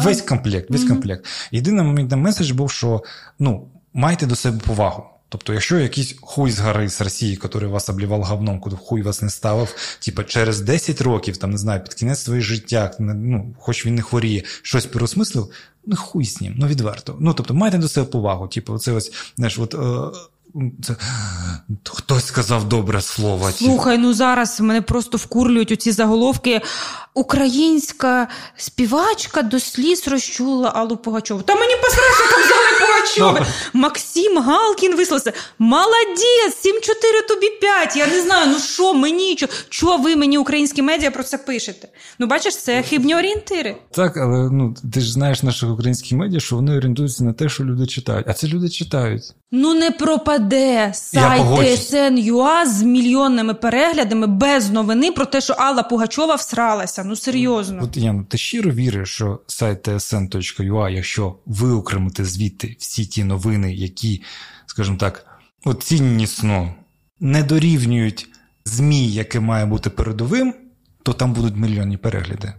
весь 0.02 0.22
комплект, 0.22 0.70
весь 0.70 0.82
mm-hmm. 0.82 0.88
комплект. 0.88 1.26
Єдиний 1.52 1.86
момент 1.86 2.16
меседж 2.16 2.52
був, 2.52 2.72
що 2.72 3.04
ну, 3.40 3.68
майте 3.94 4.26
до 4.26 4.36
себе 4.36 4.60
повагу. 4.66 5.04
Тобто, 5.30 5.54
якщо 5.54 5.80
якийсь 5.80 6.16
хуй 6.22 6.52
з 6.52 6.60
гори 6.60 6.90
з 6.90 7.02
Росії, 7.02 7.40
який 7.44 7.68
вас 7.68 7.90
облівав 7.90 8.24
говном, 8.24 8.60
куди 8.60 8.76
хуй 8.76 9.02
вас 9.02 9.22
не 9.22 9.30
ставив, 9.30 9.76
типу 10.00 10.24
через 10.24 10.62
10 10.62 11.02
років, 11.02 11.38
там 11.38 11.52
не 11.52 11.58
знаю, 11.58 11.84
під 11.84 11.94
кінець 11.94 12.20
своєї 12.20 12.44
життя, 12.44 12.92
ну, 13.00 13.56
хоч 13.60 13.86
він 13.86 13.96
не 13.96 14.02
хворіє, 14.02 14.44
щось 14.62 14.86
переосмислив, 14.86 15.52
ну 15.86 15.96
хуй 15.96 16.26
з 16.26 16.42
ним, 16.42 16.56
ну 16.58 16.68
відверто. 16.68 17.18
Ну 17.20 17.34
тобто, 17.34 17.54
майте 17.54 17.78
до 17.78 17.88
себе 17.88 18.08
повагу. 18.08 18.48
Типу, 18.48 18.78
це 18.78 18.92
ось 18.92 19.12
знаєш, 19.36 19.60
от. 19.60 19.74
Е, 19.74 20.20
це 20.84 20.96
Хтось 21.86 22.26
сказав 22.26 22.70
добре 22.70 23.02
слово. 23.02 23.52
Слухай, 23.52 23.98
ну 23.98 24.14
зараз 24.14 24.62
мене 24.62 24.82
просто 24.82 25.18
вкурлюють 25.18 25.72
оці 25.72 25.92
заголовки. 25.92 26.62
Українська 27.18 28.28
співачка 28.56 29.42
до 29.42 29.60
сліз 29.60 30.08
розчулила 30.08 30.72
Аллу 30.76 30.98
Пугачову. 30.98 31.42
Та 31.42 31.56
мені 31.56 31.74
посрати, 31.76 32.24
там 32.32 32.42
взяли 32.42 32.68
Пугачова. 32.80 33.48
Максим 33.74 34.38
Галкін 34.38 34.96
висловився. 34.96 35.34
Молодець, 35.60 36.66
7-4 36.66 37.28
тобі 37.28 37.50
5. 37.50 37.96
Я 37.96 38.08
не 38.08 38.22
знаю, 38.22 38.48
ну 38.52 38.60
що 38.60 38.94
мені, 38.94 39.38
чого 39.70 39.98
ви 39.98 40.16
мені, 40.16 40.38
українські 40.38 40.82
медіа, 40.82 41.12
про 41.12 41.24
це 41.24 41.38
пишете? 41.38 41.88
Ну, 42.20 42.28
бачиш, 42.28 42.58
це 42.58 42.84
хибні 42.84 43.16
орієнтири. 43.16 43.78
Так, 43.92 44.18
але 44.18 44.50
ну 44.52 44.76
ти 44.94 45.00
ж 45.02 45.12
знаєш 45.14 45.44
наших 45.44 45.70
українських 45.70 46.12
медіа, 46.12 46.40
що 46.40 46.56
вони 46.56 46.78
орієнтуються 46.78 47.24
на 47.24 47.34
те, 47.34 47.50
що 47.50 47.64
люди 47.64 47.88
читають. 47.88 48.26
А 48.30 48.34
це 48.34 48.48
люди 48.48 48.70
читають. 48.70 49.24
Ну 49.52 49.74
не 49.74 49.92
пропаде 49.92 50.92
сайт 50.94 51.42
ТСН.ЮА 51.80 52.66
з 52.66 52.84
мільйонними 52.84 53.54
переглядами 53.54 54.28
без 54.28 54.70
новини 54.70 55.12
про 55.12 55.26
те, 55.26 55.42
що 55.42 55.54
Алла 55.54 55.84
Пугачова 55.84 56.36
всралася. 56.36 57.04
Ну 57.08 57.16
серйозно. 57.16 57.84
От 57.84 57.98
Яна, 57.98 58.24
ти 58.24 58.38
щиро 58.38 58.72
віриш, 58.72 59.10
що 59.10 59.40
сайт 59.48 59.88
tsn.ua, 59.88 60.90
якщо 60.90 61.36
виокремити 61.46 62.26
звідти 62.26 62.76
всі 62.80 63.06
ті 63.06 63.24
новини, 63.24 63.74
які, 63.74 64.24
скажімо 64.66 64.98
так, 64.98 65.26
оціннісно 65.66 66.74
не 67.20 67.44
дорівнюють 67.44 68.28
ЗМІ, 68.66 69.12
яке 69.12 69.40
має 69.40 69.66
бути 69.66 69.90
передовим, 69.90 70.54
то 71.04 71.14
там 71.14 71.34
будуть 71.34 71.56
мільйонні 71.56 71.98
перегляди. 71.98 72.54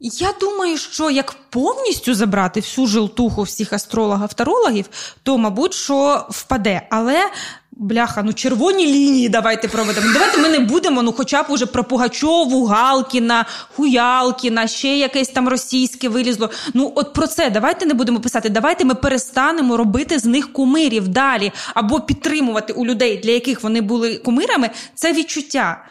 Я 0.00 0.34
думаю, 0.40 0.78
що 0.78 1.10
як 1.10 1.32
повністю 1.50 2.14
забрати 2.14 2.60
всю 2.60 2.86
жилтуху 2.86 3.42
всіх 3.42 3.72
астрологів-тарологів, 3.72 4.84
то, 5.22 5.38
мабуть, 5.38 5.74
що 5.74 6.26
впаде. 6.30 6.86
Але 6.90 7.30
бляха, 7.80 8.22
ну 8.22 8.32
червоні 8.32 8.86
лінії 8.86 9.28
давайте 9.28 9.68
проведемо. 9.68 10.12
Давайте 10.12 10.38
ми 10.38 10.48
не 10.48 10.58
будемо, 10.58 11.02
ну 11.02 11.12
хоча 11.12 11.42
б 11.42 11.46
уже 11.48 11.66
про 11.66 11.84
Пугачову, 11.84 12.64
Галкіна, 12.64 13.46
Хуялкіна, 13.76 14.66
ще 14.66 14.96
якесь 14.96 15.28
там 15.28 15.48
російське 15.48 16.08
вилізло. 16.08 16.50
Ну, 16.74 16.92
от 16.94 17.12
про 17.12 17.26
це 17.26 17.50
давайте 17.50 17.86
не 17.86 17.94
будемо 17.94 18.20
писати. 18.20 18.48
Давайте 18.48 18.84
ми 18.84 18.94
перестанемо 18.94 19.76
робити 19.76 20.18
з 20.18 20.24
них 20.24 20.52
кумирів 20.52 21.08
далі 21.08 21.52
або 21.74 22.00
підтримувати 22.00 22.72
у 22.72 22.86
людей, 22.86 23.20
для 23.24 23.30
яких 23.30 23.62
вони 23.62 23.80
були 23.80 24.16
кумирами, 24.16 24.70
це 24.94 25.12
відчуття. 25.12 25.84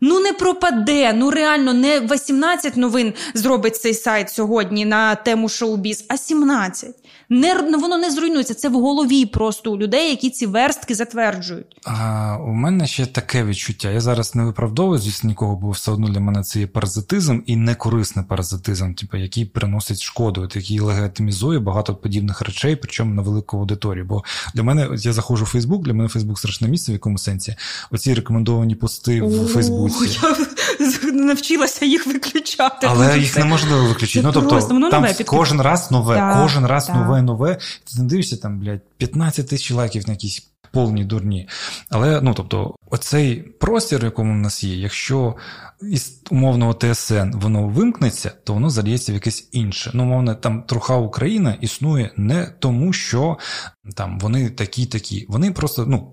Ну 0.00 0.20
не 0.20 0.32
пропаде. 0.32 1.12
Ну 1.12 1.30
реально 1.30 1.72
не 1.72 2.00
18 2.00 2.76
новин 2.76 3.14
зробить 3.34 3.76
цей 3.76 3.94
сайт 3.94 4.30
сьогодні 4.30 4.84
на 4.84 5.14
тему 5.14 5.48
шоу-біз, 5.48 6.04
а 6.08 6.16
17 6.16 6.90
не 7.28 7.78
воно 7.78 7.98
не 7.98 8.10
зруйнується. 8.10 8.54
Це 8.54 8.68
в 8.68 8.72
голові 8.72 9.26
просто 9.26 9.72
у 9.72 9.78
людей, 9.78 10.10
які 10.10 10.30
ці 10.30 10.46
верстки 10.46 10.94
затверджують. 10.94 11.80
А 11.84 12.36
У 12.40 12.52
мене 12.52 12.86
ще 12.86 13.06
таке 13.06 13.44
відчуття. 13.44 13.90
Я 13.90 14.00
зараз 14.00 14.34
не 14.34 14.44
виправдовую, 14.44 14.98
звісно, 14.98 15.28
нікого, 15.28 15.56
бо 15.56 15.70
все 15.70 15.90
одно 15.90 16.08
для 16.08 16.20
мене 16.20 16.42
це 16.42 16.60
є 16.60 16.66
паразитизм 16.66 17.40
і 17.46 17.56
некорисний 17.56 18.24
паразитизм, 18.24 18.94
типу, 18.94 19.16
який 19.16 19.44
приносить 19.44 20.00
шкоду, 20.00 20.42
от, 20.42 20.56
який 20.56 20.80
легітимізує 20.80 21.58
багато 21.58 21.94
подібних 21.94 22.40
речей, 22.40 22.76
причому 22.76 23.14
на 23.14 23.22
велику 23.22 23.58
аудиторію. 23.58 24.04
Бо 24.04 24.24
для 24.54 24.62
мене 24.62 24.88
я 24.98 25.12
заходжу 25.12 25.44
в 25.44 25.48
Фейсбук, 25.48 25.84
для 25.84 25.92
мене 25.92 26.08
Фейсбук 26.08 26.38
страшне 26.38 26.68
місце 26.68 26.92
в 26.92 26.94
якому 26.94 27.18
сенсі. 27.18 27.54
Оці 27.90 28.14
рекомендовані 28.14 28.74
пости 28.74 29.22
в 29.22 29.48
Фейсбуці. 29.48 30.20
Навчилася 31.12 31.84
їх 31.84 32.06
виключати. 32.06 32.86
Але 32.90 33.18
їх 33.18 33.38
неможливо 33.38 33.86
виключити. 33.86 34.26
Ну, 34.26 34.32
тобто, 34.32 34.60
там 34.90 35.06
кожен 35.26 35.60
раз 35.60 35.90
нове, 35.90 36.34
кожен 36.42 36.66
раз 36.66 36.88
нове 36.88 37.06
нове, 37.06 37.22
нове. 37.22 37.54
Ти 37.84 38.02
не 38.02 38.08
дивишся 38.08 38.36
там, 38.36 38.60
блядь, 38.60 38.80
15 38.96 39.48
тисяч 39.48 39.70
лайків 39.70 40.04
на 40.06 40.12
якісь 40.12 40.50
повні 40.72 41.04
дурні. 41.04 41.48
Але 41.90 42.20
ну 42.20 42.34
тобто, 42.34 42.76
оцей 42.90 43.36
простір, 43.36 44.00
в 44.00 44.04
якому 44.04 44.32
в 44.32 44.36
нас 44.36 44.64
є, 44.64 44.76
якщо 44.76 45.36
із 45.82 46.22
умовного 46.30 46.74
ТСН 46.74 47.30
воно 47.34 47.68
вимкнеться, 47.68 48.32
то 48.44 48.54
воно 48.54 48.70
заліється 48.70 49.12
в 49.12 49.14
якесь 49.14 49.48
інше. 49.52 49.90
Ну, 49.94 50.02
умовно, 50.02 50.34
там 50.34 50.62
труха 50.62 50.96
Україна 50.96 51.56
існує 51.60 52.10
не 52.16 52.46
тому, 52.58 52.92
що 52.92 53.38
там 53.94 54.18
вони 54.18 54.50
такі-такі. 54.50 55.26
Вони 55.28 55.52
просто 55.52 55.86
ну, 55.86 56.12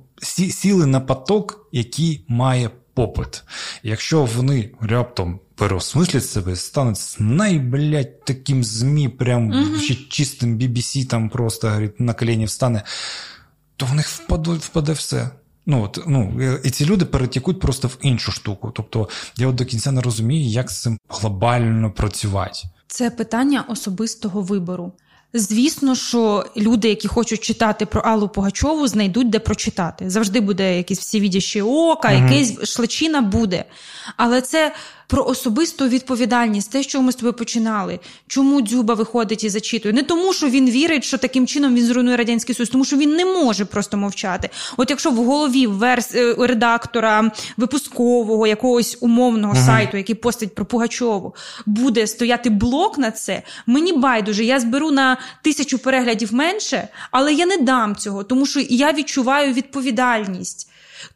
сіли 0.52 0.86
на 0.86 1.00
поток, 1.00 1.70
який 1.72 2.26
має 2.30 2.70
попит. 2.94 3.44
Якщо 3.84 4.26
вони 4.26 4.72
раптом 4.82 5.40
переосмислять 5.56 6.26
себе, 6.26 6.56
стануть 6.56 7.16
найблять 7.20 8.26
таким 8.26 8.64
ЗМІ, 8.64 9.10
прям 9.10 9.78
ще 9.80 9.96
чистим 9.96 10.58
BBC, 10.58 11.08
там 11.08 11.30
просто 11.30 11.68
говорить, 11.68 12.00
на 12.00 12.14
коліні 12.14 12.46
встане, 12.46 12.84
то 13.78 13.86
в 13.86 13.96
них 13.96 14.08
впаде, 14.08 14.52
впаде 14.52 14.92
все. 14.92 15.30
Ну, 15.66 15.84
от, 15.84 16.00
ну, 16.08 16.42
І 16.64 16.70
ці 16.70 16.86
люди 16.86 17.06
перетікуть 17.06 17.60
просто 17.60 17.88
в 17.88 17.98
іншу 18.02 18.32
штуку. 18.32 18.72
Тобто 18.76 19.10
я 19.38 19.48
от 19.48 19.56
до 19.56 19.66
кінця 19.66 19.92
не 19.92 20.02
розумію, 20.02 20.50
як 20.50 20.72
з 20.72 20.82
цим 20.82 20.98
глобально 21.10 21.92
працювати. 21.92 22.60
Це 22.88 23.10
питання 23.10 23.62
особистого 23.62 24.42
вибору. 24.42 24.94
Звісно, 25.34 25.96
що 25.96 26.46
люди, 26.58 26.90
які 26.90 27.08
хочуть 27.08 27.42
читати 27.42 27.86
про 27.86 28.02
Аллу 28.02 28.28
Пугачову, 28.28 28.88
знайдуть 28.88 29.30
де 29.30 29.40
прочитати. 29.40 30.10
Завжди 30.10 30.40
буде 30.40 30.78
якісь 30.78 31.00
всі 31.00 31.20
ока, 31.62 32.14
угу. 32.14 32.28
якась 32.28 32.70
шлачина 32.70 33.22
буде. 33.22 33.66
Але 34.18 34.42
це 34.42 34.74
про 35.08 35.26
особисту 35.26 35.88
відповідальність, 35.88 36.72
те, 36.72 36.84
що 36.84 37.02
ми 37.02 37.12
з 37.12 37.16
тобою 37.16 37.34
починали. 37.34 38.00
Чому 38.28 38.62
Дзюба 38.62 38.94
виходить 38.94 39.44
і 39.44 39.50
зачитує? 39.50 39.94
Не 39.94 40.04
тому, 40.04 40.34
що 40.34 40.50
він 40.50 40.70
вірить, 40.70 41.04
що 41.04 41.18
таким 41.18 41.48
чином 41.48 41.76
він 41.76 41.86
зруйнує 41.86 42.18
радянський 42.18 42.56
Союз, 42.56 42.70
тому 42.70 42.86
що 42.86 42.98
він 42.98 43.16
не 43.16 43.26
може 43.26 43.66
просто 43.66 43.98
мовчати. 43.98 44.50
От 44.78 44.90
якщо 44.90 45.12
в 45.12 45.16
голові 45.16 45.68
верс 45.68 46.16
е, 46.16 46.36
редактора 46.40 47.32
випускового 47.58 48.48
якогось 48.48 48.98
умовного 49.02 49.54
uh 49.54 49.66
сайту, 49.66 49.98
який 49.98 50.16
постить 50.16 50.56
про 50.56 50.66
Пугачову, 50.66 51.36
буде 51.66 52.08
стояти 52.08 52.50
блок 52.50 52.98
на 52.98 53.12
це, 53.12 53.44
мені 53.66 53.94
байдуже, 53.94 54.44
я 54.44 54.60
зберу 54.60 54.92
на 54.92 55.18
тисячу 55.42 55.80
переглядів 55.80 56.34
менше, 56.34 56.88
але 57.12 57.34
я 57.34 57.46
не 57.46 57.58
дам 57.58 57.96
цього, 57.96 58.24
тому 58.24 58.46
що 58.46 58.60
я 58.60 58.94
відчуваю 58.94 59.54
відповідальність. 59.54 60.70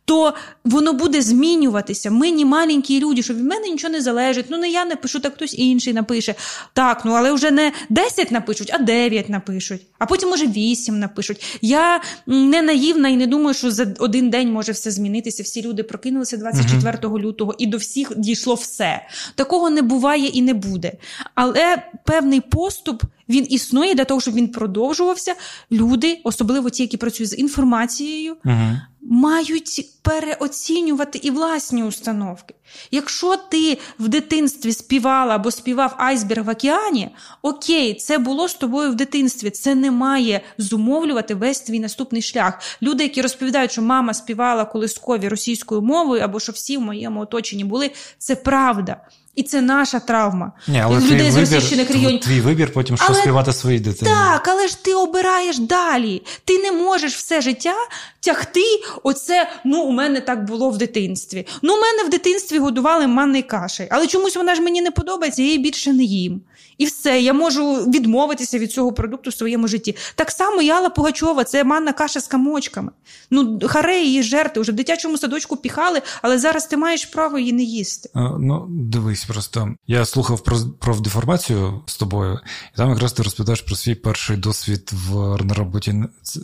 То 0.05 0.33
воно 0.65 0.93
буде 0.93 1.21
змінюватися. 1.21 2.11
Ми 2.11 2.31
не 2.31 2.45
маленькі 2.45 2.99
люди, 2.99 3.23
що 3.23 3.33
від 3.33 3.43
мене 3.43 3.69
нічого 3.69 3.93
не 3.93 4.01
залежить. 4.01 4.45
Ну 4.49 4.57
не 4.57 4.69
я 4.69 4.85
напишу, 4.85 5.19
так 5.19 5.33
хтось 5.33 5.55
інший 5.57 5.93
напише. 5.93 6.35
Так, 6.73 7.05
ну 7.05 7.11
але 7.11 7.31
вже 7.31 7.51
не 7.51 7.71
10 7.89 8.31
напишуть, 8.31 8.71
а 8.73 8.77
9 8.77 9.29
напишуть, 9.29 9.81
а 9.99 10.05
потім, 10.05 10.29
може, 10.29 10.47
8 10.47 10.99
напишуть. 10.99 11.59
Я 11.61 12.01
не 12.27 12.61
наївна 12.61 13.09
і 13.09 13.15
не 13.15 13.27
думаю, 13.27 13.53
що 13.53 13.71
за 13.71 13.87
один 13.99 14.29
день 14.29 14.51
може 14.51 14.71
все 14.71 14.91
змінитися. 14.91 15.43
Всі 15.43 15.61
люди 15.61 15.83
прокинулися 15.83 16.37
24 16.37 16.97
угу. 17.03 17.19
лютого, 17.19 17.55
і 17.57 17.67
до 17.67 17.77
всіх 17.77 18.17
дійшло 18.17 18.53
все. 18.53 19.07
Такого 19.35 19.69
не 19.69 19.81
буває 19.81 20.27
і 20.27 20.41
не 20.41 20.53
буде. 20.53 20.91
Але 21.35 21.83
певний 22.05 22.41
поступ 22.41 23.03
він 23.29 23.47
існує 23.49 23.95
для 23.95 24.05
того, 24.05 24.21
щоб 24.21 24.33
він 24.33 24.47
продовжувався. 24.47 25.35
Люди, 25.71 26.21
особливо 26.23 26.69
ті, 26.69 26.83
які 26.83 26.97
працюють 26.97 27.29
з 27.29 27.37
інформацією, 27.37 28.37
угу. 28.45 28.79
мають 29.01 29.89
переоцінювати 30.01 31.19
і 31.23 31.31
власні 31.31 31.83
установки. 31.83 32.55
Якщо 32.91 33.37
ти 33.37 33.77
в 33.99 34.07
дитинстві 34.07 34.73
співала 34.73 35.35
або 35.35 35.51
співав 35.51 35.95
айсберг 35.97 36.45
в 36.45 36.49
океані, 36.49 37.09
окей, 37.41 37.93
це 37.93 38.17
було 38.17 38.47
з 38.47 38.53
тобою 38.53 38.91
в 38.91 38.95
дитинстві. 38.95 39.49
Це 39.49 39.75
не 39.75 39.91
має 39.91 40.41
зумовлювати 40.57 41.35
весь 41.35 41.61
твій 41.61 41.79
наступний 41.79 42.21
шлях. 42.21 42.59
Люди, 42.81 43.03
які 43.03 43.21
розповідають, 43.21 43.71
що 43.71 43.81
мама 43.81 44.13
співала 44.13 44.65
колискові 44.65 45.27
російською 45.27 45.81
мовою, 45.81 46.21
або 46.23 46.39
що 46.39 46.51
всі 46.51 46.77
в 46.77 46.81
моєму 46.81 47.21
оточенні 47.21 47.63
були, 47.63 47.91
це 48.17 48.35
правда. 48.35 48.97
І 49.37 49.43
це 49.43 49.61
наша 49.61 49.99
травма. 49.99 50.51
Ні, 50.67 50.81
але 50.85 50.99
Людей 50.99 51.19
твій 51.19 51.31
з 51.31 51.37
російщених 51.37 51.91
регіонів. 51.91 52.19
Твій 52.19 52.41
вибір 52.41 52.73
потім 52.73 52.97
що 52.97 53.05
але, 53.09 53.21
співати 53.21 53.53
своїй 53.53 53.79
дитині. 53.79 54.11
Так, 54.11 54.47
але 54.47 54.67
ж 54.67 54.83
ти 54.83 54.93
обираєш 54.93 55.57
далі. 55.57 56.21
Ти 56.45 56.57
не 56.57 56.71
можеш 56.71 57.15
все 57.15 57.41
життя 57.41 57.73
тягти. 58.19 58.63
Оце, 59.03 59.49
ну, 59.65 59.81
у 59.81 59.91
мене 59.91 60.21
так 60.21 60.43
було 60.45 60.69
в 60.69 60.77
дитинстві. 60.77 61.47
Ну, 61.61 61.73
у 61.73 61.81
мене 61.81 62.03
в 62.03 62.09
дитинстві 62.09 62.59
годували 62.59 63.07
манний 63.07 63.43
каші, 63.43 63.87
але 63.91 64.07
чомусь 64.07 64.35
вона 64.35 64.55
ж 64.55 64.61
мені 64.61 64.81
не 64.81 64.91
подобається, 64.91 65.41
я 65.41 65.47
її 65.47 65.59
більше 65.59 65.93
не 65.93 66.03
їм. 66.03 66.41
І 66.77 66.85
все, 66.85 67.21
я 67.21 67.33
можу 67.33 67.73
відмовитися 67.75 68.59
від 68.59 68.71
цього 68.71 68.93
продукту 68.93 69.29
в 69.29 69.33
своєму 69.33 69.67
житті. 69.67 69.95
Так 70.15 70.31
само 70.31 70.61
Яла 70.61 70.89
Пугачова, 70.89 71.43
це 71.43 71.63
манна 71.63 71.93
каша 71.93 72.19
з 72.19 72.27
камочками. 72.27 72.91
Ну, 73.31 73.59
харе 73.67 73.99
її 73.99 74.23
жерти, 74.23 74.59
вже 74.59 74.71
в 74.71 74.75
дитячому 74.75 75.17
садочку 75.17 75.57
піхали, 75.57 76.01
але 76.21 76.39
зараз 76.39 76.65
ти 76.65 76.77
маєш 76.77 77.05
право 77.05 77.39
її 77.39 77.53
не 77.53 77.63
їсти. 77.63 78.09
Ну, 78.39 78.67
дивись, 78.69 79.25
просто 79.25 79.75
я 79.87 80.05
слухав 80.05 80.43
про 80.43 80.57
про 80.79 80.95
деформацію 80.95 81.81
з 81.85 81.97
тобою, 81.97 82.39
і 82.73 82.77
там 82.77 82.89
якраз 82.89 83.13
ти 83.13 83.23
розповідаєш 83.23 83.61
про 83.61 83.75
свій 83.75 83.95
перший 83.95 84.37
досвід 84.37 84.91
в 84.93 85.13
на 85.43 85.53
роботі. 85.53 85.95
Це, 86.21 86.39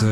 це 0.00 0.06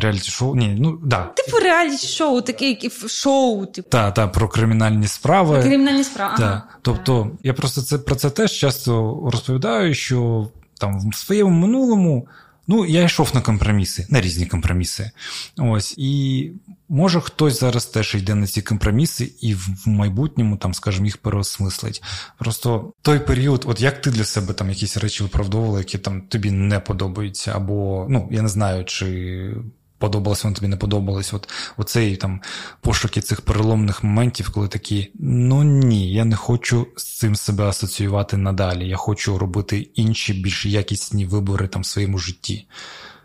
реаліті 0.00 0.30
шоу. 0.30 0.54
Ні, 0.54 0.76
ну 0.80 1.00
да. 1.04 1.24
Типу 1.24 1.58
реаліті 1.58 2.06
шоу, 2.06 2.40
таке 2.40 2.78
шоу. 3.06 3.66
Типу. 3.66 3.88
Так, 3.90 4.14
так, 4.14 4.32
про 4.32 4.48
кримінальні 4.48 5.08
справи. 5.08 5.54
Про 5.54 5.62
кримінальні 5.62 6.04
справи. 6.04 6.34
Ага. 6.38 6.62
Тобто, 6.82 7.30
я 7.42 7.54
просто 7.54 7.82
це 7.82 7.98
про 7.98 8.14
це 8.14 8.30
теж 8.30 8.52
часто 8.52 9.17
розповідаю, 9.24 9.94
що 9.94 10.48
там 10.80 11.10
в 11.10 11.14
своєму 11.14 11.50
минулому. 11.50 12.28
Ну, 12.70 12.86
я 12.86 13.02
йшов 13.02 13.30
на 13.34 13.40
компроміси, 13.40 14.06
на 14.10 14.20
різні 14.20 14.46
компроміси. 14.46 15.10
Ось. 15.58 15.94
І 15.98 16.50
може 16.88 17.20
хтось 17.20 17.60
зараз 17.60 17.86
теж 17.86 18.14
йде 18.14 18.34
на 18.34 18.46
ці 18.46 18.62
компроміси 18.62 19.32
і 19.40 19.54
в 19.54 19.68
майбутньому, 19.86 20.56
там, 20.56 20.74
скажімо, 20.74 21.06
їх 21.06 21.16
переосмислить. 21.16 22.02
Просто 22.38 22.92
той 23.02 23.18
період, 23.18 23.64
от 23.66 23.80
як 23.80 24.00
ти 24.00 24.10
для 24.10 24.24
себе 24.24 24.54
там 24.54 24.68
якісь 24.68 24.96
речі 24.96 25.22
виправдовувала, 25.22 25.78
які 25.78 25.98
там 25.98 26.22
тобі 26.22 26.50
не 26.50 26.80
подобаються, 26.80 27.52
або 27.54 28.06
ну, 28.10 28.28
я 28.32 28.42
не 28.42 28.48
знаю, 28.48 28.84
чи 28.84 29.50
подобалось, 29.98 30.44
воно 30.44 30.56
тобі 30.56 30.68
не 30.68 30.76
подобалось. 30.76 31.34
От 31.34 31.48
оцей 31.76 32.16
там 32.16 32.40
пошуки 32.80 33.20
цих 33.20 33.40
переломних 33.40 34.04
моментів, 34.04 34.50
коли 34.50 34.68
такі: 34.68 35.10
ну 35.14 35.62
ні, 35.62 36.12
я 36.12 36.24
не 36.24 36.36
хочу 36.36 36.86
з 36.96 37.04
цим 37.04 37.36
себе 37.36 37.64
асоціювати 37.64 38.36
надалі. 38.36 38.88
Я 38.88 38.96
хочу 38.96 39.38
робити 39.38 39.90
інші 39.94 40.32
більш 40.32 40.66
якісні 40.66 41.26
вибори 41.26 41.68
там 41.68 41.82
в 41.82 41.86
своєму 41.86 42.18
житті. 42.18 42.66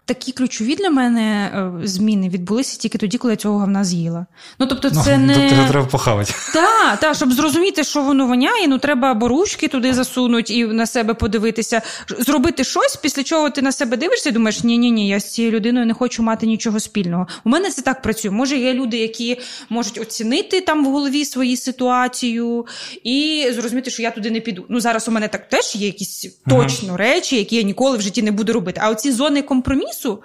Такі 0.06 0.32
ключові 0.32 0.76
для 0.76 0.90
мене 0.90 1.52
е, 1.84 1.88
зміни 1.88 2.30
відбулися 2.30 2.78
тільки 2.78 2.98
тоді, 2.98 3.18
коли 3.18 3.34
я 3.34 3.38
цього 3.38 3.60
говна 3.60 3.84
з'їла. 3.84 4.26
Ну 4.60 4.66
тобто, 4.66 4.90
ну, 4.94 5.04
це 5.04 5.18
ну, 5.18 5.26
не 5.26 5.50
тобто 5.50 5.68
треба 5.70 5.88
похавати. 5.88 6.34
Так, 6.54 7.00
та, 7.00 7.14
щоб 7.14 7.32
зрозуміти, 7.32 7.84
що 7.84 8.02
воно 8.02 8.28
воняє, 8.28 8.68
ну 8.68 8.78
треба 8.78 9.12
або 9.12 9.28
ручки 9.28 9.68
туди 9.68 9.94
засунути 9.94 10.54
і 10.54 10.66
на 10.66 10.86
себе 10.86 11.14
подивитися, 11.14 11.82
зробити 12.20 12.64
щось, 12.64 12.96
після 12.96 13.24
чого 13.24 13.50
ти 13.50 13.62
на 13.62 13.72
себе 13.72 13.98
дивишся 13.98 14.30
і 14.30 14.32
думаєш, 14.32 14.64
ні, 14.64 14.78
ні, 14.78 14.92
ні, 14.92 15.08
я 15.08 15.20
з 15.20 15.34
цією 15.34 15.54
людиною 15.54 15.86
не 15.86 15.94
хочу 15.94 16.24
мати 16.24 16.48
нічого 16.48 16.80
спільного. 16.80 17.28
У 17.44 17.50
мене 17.50 17.70
це 17.70 17.82
так 17.82 18.02
працює. 18.02 18.32
Може, 18.32 18.58
є 18.58 18.74
люди, 18.74 18.98
які 18.98 19.40
можуть 19.70 19.98
оцінити 19.98 20.62
там 20.62 20.86
в 20.86 20.92
голові 20.92 21.26
свою 21.26 21.58
ситуацію 21.58 22.66
і 23.04 23.48
зрозуміти, 23.56 23.92
що 23.92 24.02
я 24.02 24.12
туди 24.12 24.32
не 24.32 24.40
піду. 24.40 24.66
Ну 24.70 24.80
зараз 24.80 25.08
у 25.08 25.12
мене 25.12 25.28
так 25.28 25.50
теж 25.50 25.76
є 25.76 25.86
якісь 25.86 26.28
точно 26.48 26.98
речі, 26.98 27.36
які 27.36 27.56
я 27.56 27.62
ніколи 27.62 27.98
в 27.98 28.02
житті 28.02 28.22
не 28.22 28.32
буду 28.32 28.54
робити. 28.54 28.82
А 28.84 28.90
оці 28.90 29.12
зони 29.12 29.42
компромісу 29.42 29.93
бізнесу. 29.94 30.24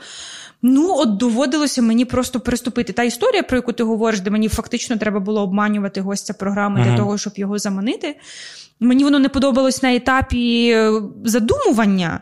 Ну, 0.63 0.95
от 0.97 1.17
доводилося 1.17 1.83
мені 1.83 2.05
просто 2.05 2.41
приступити. 2.41 2.93
Та 2.93 3.03
історія, 3.03 3.43
про 3.43 3.57
яку 3.57 3.73
ти 3.73 3.83
говориш, 3.83 4.21
де 4.21 4.31
мені 4.31 4.49
фактично 4.49 4.97
треба 4.97 5.21
було 5.21 5.43
обманювати 5.43 6.01
гостя 6.01 6.33
програми 6.33 6.81
uh-huh. 6.81 6.85
для 6.85 6.97
того, 6.97 7.19
щоб 7.19 7.33
його 7.37 7.59
заманити. 7.59 8.17
Мені 8.81 9.05
воно 9.05 9.19
не 9.19 9.29
подобалось 9.29 9.83
на 9.83 9.95
етапі 9.95 10.71
е, 10.71 11.03
задумування, 11.25 12.21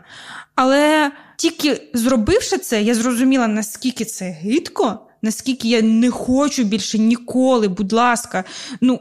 але 0.55 1.11
тільки 1.37 1.81
зробивши 1.93 2.57
це, 2.57 2.81
я 2.81 2.95
зрозуміла, 2.95 3.47
наскільки 3.47 4.05
це 4.05 4.25
гидко, 4.25 4.99
наскільки 5.21 5.67
я 5.67 5.81
не 5.81 6.11
хочу 6.11 6.63
більше 6.63 6.97
ніколи, 6.97 7.67
будь 7.67 7.93
ласка. 7.93 8.43
Ну, 8.81 8.99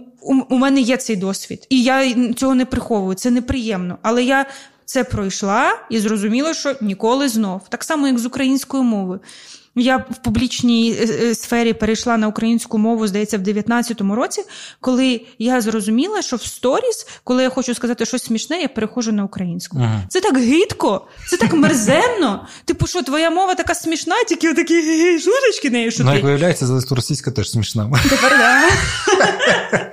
у 0.50 0.56
мене 0.56 0.80
є 0.80 0.96
цей 0.96 1.16
досвід, 1.16 1.66
і 1.70 1.82
я 1.82 2.14
цього 2.34 2.54
не 2.54 2.64
приховую. 2.64 3.14
Це 3.14 3.30
неприємно. 3.30 3.98
Але 4.02 4.24
я 4.24 4.46
це 4.86 5.04
пройшла 5.04 5.78
і 5.90 5.98
зрозуміла, 5.98 6.54
що 6.54 6.74
ніколи 6.80 7.28
знов. 7.28 7.60
Так 7.68 7.84
само, 7.84 8.06
як 8.06 8.18
з 8.18 8.26
українською 8.26 8.82
мовою. 8.82 9.20
Я 9.78 9.96
в 9.96 10.22
публічній 10.24 10.96
е, 11.00 11.04
е, 11.04 11.34
сфері 11.34 11.72
перейшла 11.72 12.16
на 12.16 12.28
українську 12.28 12.78
мову, 12.78 13.06
здається, 13.06 13.38
в 13.38 13.40
19-му 13.40 14.14
році, 14.14 14.42
коли 14.80 15.20
я 15.38 15.60
зрозуміла, 15.60 16.22
що 16.22 16.36
в 16.36 16.42
сторіс, 16.42 17.06
коли 17.24 17.42
я 17.42 17.50
хочу 17.50 17.74
сказати 17.74 18.04
щось 18.04 18.24
смішне, 18.24 18.60
я 18.60 18.68
переходжу 18.68 19.12
на 19.12 19.24
українську. 19.24 19.78
Ага. 19.80 20.02
Це 20.08 20.20
так 20.20 20.38
гидко, 20.38 21.06
це 21.28 21.36
так 21.36 21.52
мерзенно. 21.52 22.46
Типу, 22.64 22.86
що 22.86 23.02
твоя 23.02 23.30
мова 23.30 23.54
така 23.54 23.74
смішна, 23.74 24.24
тільки 24.28 24.50
отакі 24.50 25.18
шуточки 25.18 25.70
нею 25.70 25.90
шути. 25.90 26.04
Ну, 26.04 26.14
як 26.14 26.24
виявляється, 26.24 26.80
російська 26.90 27.30
теж 27.30 27.50
смішна. 27.50 27.90
Тепер 28.10 28.38
да. 28.38 28.62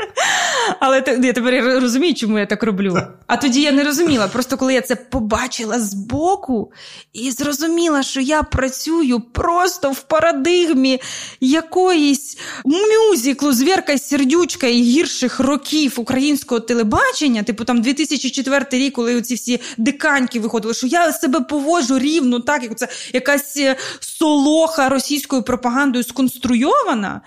Але 0.80 1.03
я 1.24 1.34
тепер 1.34 1.82
розумію, 1.82 2.14
чому 2.14 2.39
я 2.39 2.45
так 2.45 2.64
роблю. 2.64 2.97
А 3.28 3.38
тоді 3.38 3.61
я 3.61 3.72
не 3.72 3.84
розуміла. 3.84 4.28
Просто 4.28 4.57
коли 4.57 4.74
я 4.74 4.82
це 4.82 4.95
побачила 4.95 5.80
збоку 5.80 6.72
і 7.14 7.32
зрозуміла, 7.32 8.03
що 8.03 8.22
я 8.22 8.43
працюю 8.43 9.20
просто 9.20 9.91
в 9.91 10.01
парадигмі 10.01 11.01
якоїсь 11.41 12.38
мюзиклу 12.66 13.53
звірка 13.53 13.97
сердючка 13.97 14.68
і 14.68 14.82
гірших 14.82 15.39
років 15.39 15.93
українського 15.97 16.61
телебачення, 16.61 17.43
типу 17.43 17.66
там 17.66 17.82
2004 17.82 18.66
рік, 18.72 18.93
коли 18.93 19.22
ці 19.22 19.36
всі 19.36 19.59
диканьки 19.78 20.39
виходили, 20.39 20.74
що 20.74 20.88
я 20.88 21.14
себе 21.14 21.39
поводжу 21.39 21.99
рівно, 21.99 22.39
так 22.39 22.64
як 22.64 22.78
це 22.78 22.88
якась 23.14 23.57
е, 23.57 23.76
солоха 23.99 24.89
російською 24.89 25.43
пропагандою 25.43 26.03
сконструйована 26.03 27.22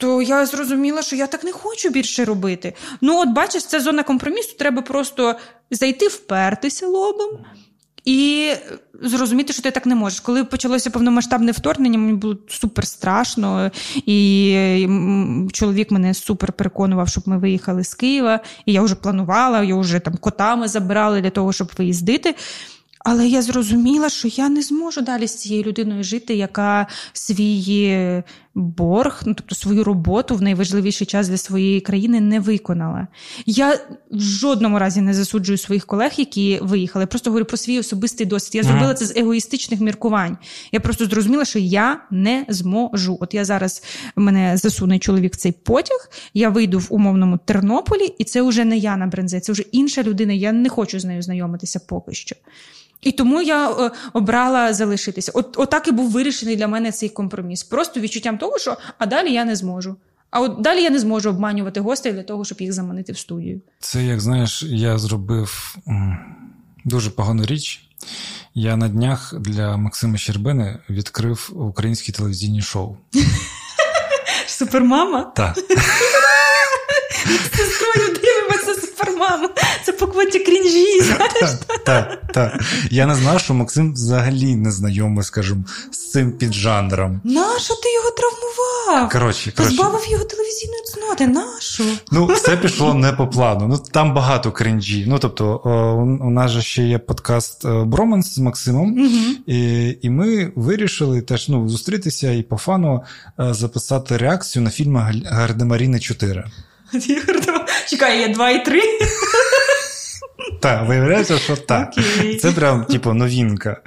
то 0.00 0.22
я 0.22 0.46
зрозуміла, 0.46 1.02
що 1.02 1.16
я 1.16 1.26
так 1.26 1.44
не 1.44 1.52
хочу 1.52 1.90
більше 1.90 2.24
робити. 2.24 2.74
Ну, 3.00 3.20
от 3.20 3.28
бачиш, 3.28 3.66
це 3.66 3.80
зона 3.80 4.02
компромісу, 4.02 4.56
треба 4.58 4.82
просто 4.82 5.34
зайти, 5.70 6.08
впертися 6.08 6.86
лобом. 6.86 7.28
І 8.04 8.50
зрозуміти, 9.02 9.52
що 9.52 9.62
ти 9.62 9.70
так 9.70 9.86
не 9.86 9.94
можеш. 9.94 10.20
Коли 10.20 10.44
почалося 10.44 10.90
повномасштабне 10.90 11.52
вторгнення, 11.52 11.98
мені 11.98 12.12
було 12.12 12.36
супер 12.48 12.86
страшно, 12.86 13.70
і 13.94 14.88
чоловік 15.52 15.90
мене 15.90 16.14
супер 16.14 16.52
переконував, 16.52 17.08
щоб 17.08 17.28
ми 17.28 17.38
виїхали 17.38 17.84
з 17.84 17.94
Києва. 17.94 18.40
І 18.66 18.72
я 18.72 18.82
вже 18.82 18.94
планувала, 18.94 19.62
я 19.62 19.76
вже 19.76 19.98
там 19.98 20.16
котами 20.16 20.68
забирали 20.68 21.20
для 21.20 21.30
того, 21.30 21.52
щоб 21.52 21.72
виїздити. 21.78 22.34
Але 23.04 23.28
я 23.28 23.42
зрозуміла, 23.42 24.08
що 24.08 24.28
я 24.28 24.48
не 24.48 24.62
зможу 24.62 25.00
далі 25.00 25.26
з 25.26 25.36
цією 25.36 25.62
людиною 25.62 26.04
жити, 26.04 26.34
яка 26.34 26.86
свій 27.12 28.22
борг, 28.54 29.22
ну 29.26 29.34
тобто 29.34 29.54
свою 29.54 29.84
роботу 29.84 30.34
в 30.34 30.42
найважливіший 30.42 31.06
час 31.06 31.28
для 31.28 31.36
своєї 31.36 31.80
країни 31.80 32.20
не 32.20 32.40
виконала. 32.40 33.06
Я 33.46 33.74
в 34.10 34.20
жодному 34.20 34.78
разі 34.78 35.00
не 35.00 35.14
засуджую 35.14 35.58
своїх 35.58 35.86
колег, 35.86 36.12
які 36.16 36.58
виїхали. 36.62 37.02
Я 37.02 37.06
просто 37.06 37.30
говорю 37.30 37.44
про 37.44 37.56
свій 37.56 37.78
особистий 37.78 38.26
досвід. 38.26 38.54
Я 38.54 38.62
зробила 38.62 38.94
це 38.94 39.06
з 39.06 39.16
егоїстичних 39.16 39.80
міркувань. 39.80 40.38
Я 40.72 40.80
просто 40.80 41.06
зрозуміла, 41.06 41.44
що 41.44 41.58
я 41.58 42.00
не 42.10 42.46
зможу. 42.48 43.18
От 43.20 43.34
я 43.34 43.44
зараз 43.44 43.82
мене 44.16 44.56
засуне 44.56 44.98
чоловік 44.98 45.34
в 45.34 45.36
цей 45.36 45.52
потяг, 45.52 46.10
я 46.34 46.48
вийду 46.48 46.78
в 46.78 46.86
умовному 46.90 47.38
Тернополі, 47.44 48.14
і 48.18 48.24
це 48.24 48.42
вже 48.42 48.64
не 48.64 48.76
я 48.76 48.96
на 48.96 49.06
брензе, 49.06 49.40
це 49.40 49.52
вже 49.52 49.62
інша 49.62 50.02
людина. 50.02 50.32
Я 50.32 50.52
не 50.52 50.68
хочу 50.68 51.00
з 51.00 51.04
нею 51.04 51.22
знайомитися 51.22 51.80
поки 51.88 52.12
що. 52.12 52.36
І 53.02 53.12
тому 53.12 53.42
я 53.42 53.70
е, 53.70 53.90
обрала 54.12 54.72
залишитися. 54.72 55.32
От 55.34 55.54
отак 55.58 55.88
і 55.88 55.92
був 55.92 56.10
вирішений 56.10 56.56
для 56.56 56.68
мене 56.68 56.92
цей 56.92 57.08
компроміс. 57.08 57.62
Просто 57.62 58.00
відчуттям 58.00 58.38
того, 58.38 58.58
що 58.58 58.76
а 58.98 59.06
далі 59.06 59.32
я 59.32 59.44
не 59.44 59.56
зможу. 59.56 59.96
А 60.30 60.40
от 60.40 60.60
далі 60.60 60.82
я 60.82 60.90
не 60.90 60.98
зможу 60.98 61.30
обманювати 61.30 61.80
гостей 61.80 62.12
для 62.12 62.22
того, 62.22 62.44
щоб 62.44 62.60
їх 62.60 62.72
заманити 62.72 63.12
в 63.12 63.18
студію. 63.18 63.60
Це 63.80 64.04
як 64.04 64.20
знаєш, 64.20 64.62
я 64.62 64.98
зробив 64.98 65.76
дуже 66.84 67.10
погану 67.10 67.46
річ. 67.46 67.80
Я 68.54 68.76
на 68.76 68.88
днях 68.88 69.34
для 69.38 69.76
Максима 69.76 70.18
Щербини 70.18 70.78
відкрив 70.90 71.50
українське 71.54 72.12
телевізійні 72.12 72.62
шоу. 72.62 72.96
Супермама? 74.46 75.22
Так. 75.22 75.58
Сестрою 77.56 78.14
супермаму. 79.04 79.48
Це 79.84 79.92
по 79.92 80.06
квоті 80.06 80.38
крінжі. 80.38 81.00
знаєш? 81.02 81.56
Так, 81.84 82.22
так. 82.34 82.60
Я 82.90 83.06
не 83.06 83.14
знав, 83.14 83.40
що 83.40 83.54
Максим 83.54 83.92
взагалі 83.92 84.56
не 84.56 84.70
знайомий, 84.70 85.24
скажімо, 85.24 85.64
з 85.90 86.10
цим 86.10 86.32
піджанром. 86.32 87.20
Нащо 87.24 87.74
ти 87.74 87.92
його 87.94 88.10
травмував? 88.10 89.12
Коротше, 89.12 89.52
коротше. 89.56 89.76
Позбавив 89.76 90.10
його 90.10 90.24
телевізійної 90.24 90.82
цноти. 90.84 91.26
Нащо? 91.26 91.84
Ну, 92.12 92.26
все 92.26 92.56
пішло 92.56 92.94
не 92.94 93.12
по 93.12 93.28
плану. 93.28 93.66
Ну 93.68 93.78
там 93.92 94.14
багато 94.14 94.52
крінжі. 94.52 95.04
Ну 95.08 95.18
тобто, 95.18 95.56
у 96.22 96.30
нас 96.30 96.50
же 96.50 96.62
ще 96.62 96.82
є 96.82 96.98
подкаст 96.98 97.64
е, 97.64 97.84
Броманс 97.84 98.34
з 98.34 98.38
Максимом, 98.38 98.92
Угу. 99.00 99.34
і, 99.46 99.90
і 100.02 100.10
ми 100.10 100.52
вирішили 100.56 101.22
теж 101.22 101.48
ну, 101.48 101.68
зустрітися 101.68 102.30
і 102.32 102.42
по 102.42 102.56
фану 102.56 103.02
е, 103.40 103.54
записати 103.54 104.16
реакцію 104.16 104.62
на 104.62 104.70
фільм 104.70 104.96
Гардемаріни 105.26 106.00
4. 106.00 106.44
Чекай, 107.90 108.20
є 108.20 108.28
два 108.28 108.50
і 108.50 108.64
три. 108.64 108.82
Так, 110.60 110.88
виявляється, 110.88 111.38
що 111.38 111.56
так. 111.56 111.98
Okay. 111.98 112.36
Це 112.36 112.52
прям, 112.52 112.84
типу, 112.84 113.12
новинка. 113.12 113.80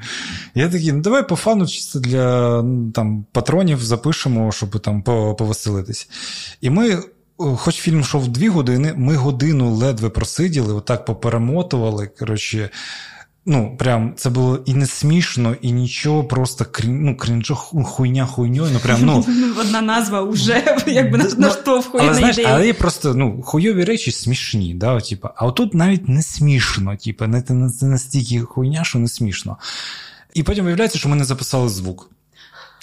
Я 0.56 0.70
такий, 0.70 0.92
ну 0.92 1.02
давай 1.02 1.28
по 1.28 1.36
фану, 1.36 1.68
чисто 1.68 2.00
для 2.00 2.62
ну, 2.62 2.92
там, 2.92 3.26
патронів 3.32 3.84
запишемо, 3.84 4.52
щоб 4.52 4.80
там 4.80 5.02
повеселитись. 5.38 6.10
І 6.62 6.70
ми, 6.70 7.04
хоч 7.38 7.76
фільм 7.76 8.00
йшов 8.00 8.28
дві 8.28 8.48
години, 8.48 8.94
ми 8.98 9.16
годину 9.16 9.74
ледве 9.74 10.10
просиділи, 10.10 10.74
отак 10.74 11.06
поперемотували. 11.06 12.08
Коротше, 12.20 12.70
ну, 13.46 13.78
прям 13.78 14.14
це 14.18 14.30
було 14.30 14.60
і 14.66 14.74
не 14.74 14.88
смішно, 14.88 15.56
і 15.62 15.72
нічого, 15.72 16.24
просто 16.24 16.66
крін, 16.72 17.04
ну, 17.04 17.18
крінжо, 17.18 17.56
хуйня 17.56 18.26
хуйньою. 18.26 18.70
Ну, 18.74 18.80
прям, 18.80 19.00
ну, 19.02 19.26
Одна 19.60 19.82
назва 19.82 20.22
вже 20.22 20.64
якби 20.88 21.18
Ну, 21.18 21.30
наштовхує 21.38 22.04
але, 22.04 22.12
на 22.12 22.18
знаєш, 22.18 22.38
ідею. 22.38 22.50
але 22.52 22.68
є 22.68 22.74
просто 22.74 23.14
ну, 23.14 23.42
хуйові 23.42 23.84
речі 23.84 24.12
смішні, 24.12 24.74
да, 24.74 25.02
типу, 25.02 25.30
а 25.36 25.46
отут 25.46 25.74
навіть 25.74 26.10
не 26.10 26.24
смішно, 26.24 26.98
типу, 26.98 27.28
не, 27.28 27.42
це 27.42 27.86
настільки 27.86 28.40
хуйня, 28.40 28.84
що 28.84 29.00
не 29.00 29.08
смішно. 29.08 29.58
І 30.34 30.44
потім 30.44 30.66
виявляється, 30.66 31.00
що 31.00 31.10
ми 31.10 31.16
не 31.16 31.26
записали 31.26 31.70
звук. 31.70 32.10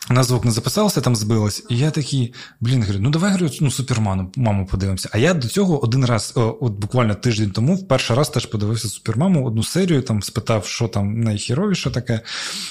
У 0.08 0.12
нас 0.12 0.26
звук 0.26 0.44
не 0.44 0.50
записався, 0.50 1.00
там 1.00 1.16
збилось. 1.16 1.64
І 1.68 1.78
я 1.78 1.90
такий, 1.90 2.34
блін, 2.60 2.82
говорю, 2.82 2.98
ну 3.00 3.10
давай 3.10 3.32
говорю, 3.32 3.50
ну, 3.60 3.70
суперману, 3.70 4.32
маму 4.36 4.66
подивимося. 4.66 5.08
А 5.12 5.18
я 5.18 5.34
до 5.34 5.48
цього 5.48 5.84
один 5.84 6.04
раз, 6.04 6.32
о, 6.36 6.58
от 6.60 6.72
буквально 6.72 7.14
тиждень 7.14 7.50
тому, 7.50 7.76
в 7.76 7.88
перший 7.88 8.16
раз 8.16 8.28
теж 8.28 8.46
подивився 8.46 8.88
супермаму, 8.88 9.46
одну 9.46 9.62
серію, 9.62 10.02
там 10.02 10.22
спитав, 10.22 10.66
що 10.66 10.88
там 10.88 11.20
найхіровіше 11.20 11.90
таке. 11.90 12.20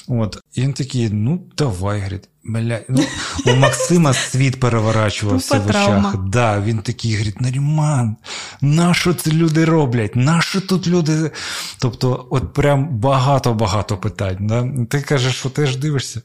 От. 0.08 0.40
І 0.54 0.62
він 0.62 0.74
такий, 0.74 1.10
ну 1.10 1.44
давай, 1.58 1.98
говорить. 1.98 2.30
Бля, 2.44 2.80
ну, 2.90 3.04
у 3.46 3.56
Максима 3.56 4.14
світ 4.14 4.60
переворачувався 4.60 5.60
в 5.60 5.70
очах. 5.70 6.16
Да, 6.18 6.62
він 6.66 6.78
такий 6.78 7.12
говорить: 7.14 7.42
Наріман, 7.42 8.16
на 8.62 8.94
що 8.94 9.14
це 9.14 9.32
люди 9.32 9.66
роблять? 9.66 10.16
На 10.16 10.42
що 10.42 10.62
тут 10.62 10.88
люди? 10.88 11.32
Тобто, 11.80 12.28
от 12.30 12.54
прям 12.54 12.88
багато-багато 12.88 13.98
питань. 13.98 14.38
Да? 14.40 14.70
Ти 14.90 15.02
кажеш, 15.02 15.36
що 15.36 15.50
теж 15.50 15.76
дивишся. 15.76 16.22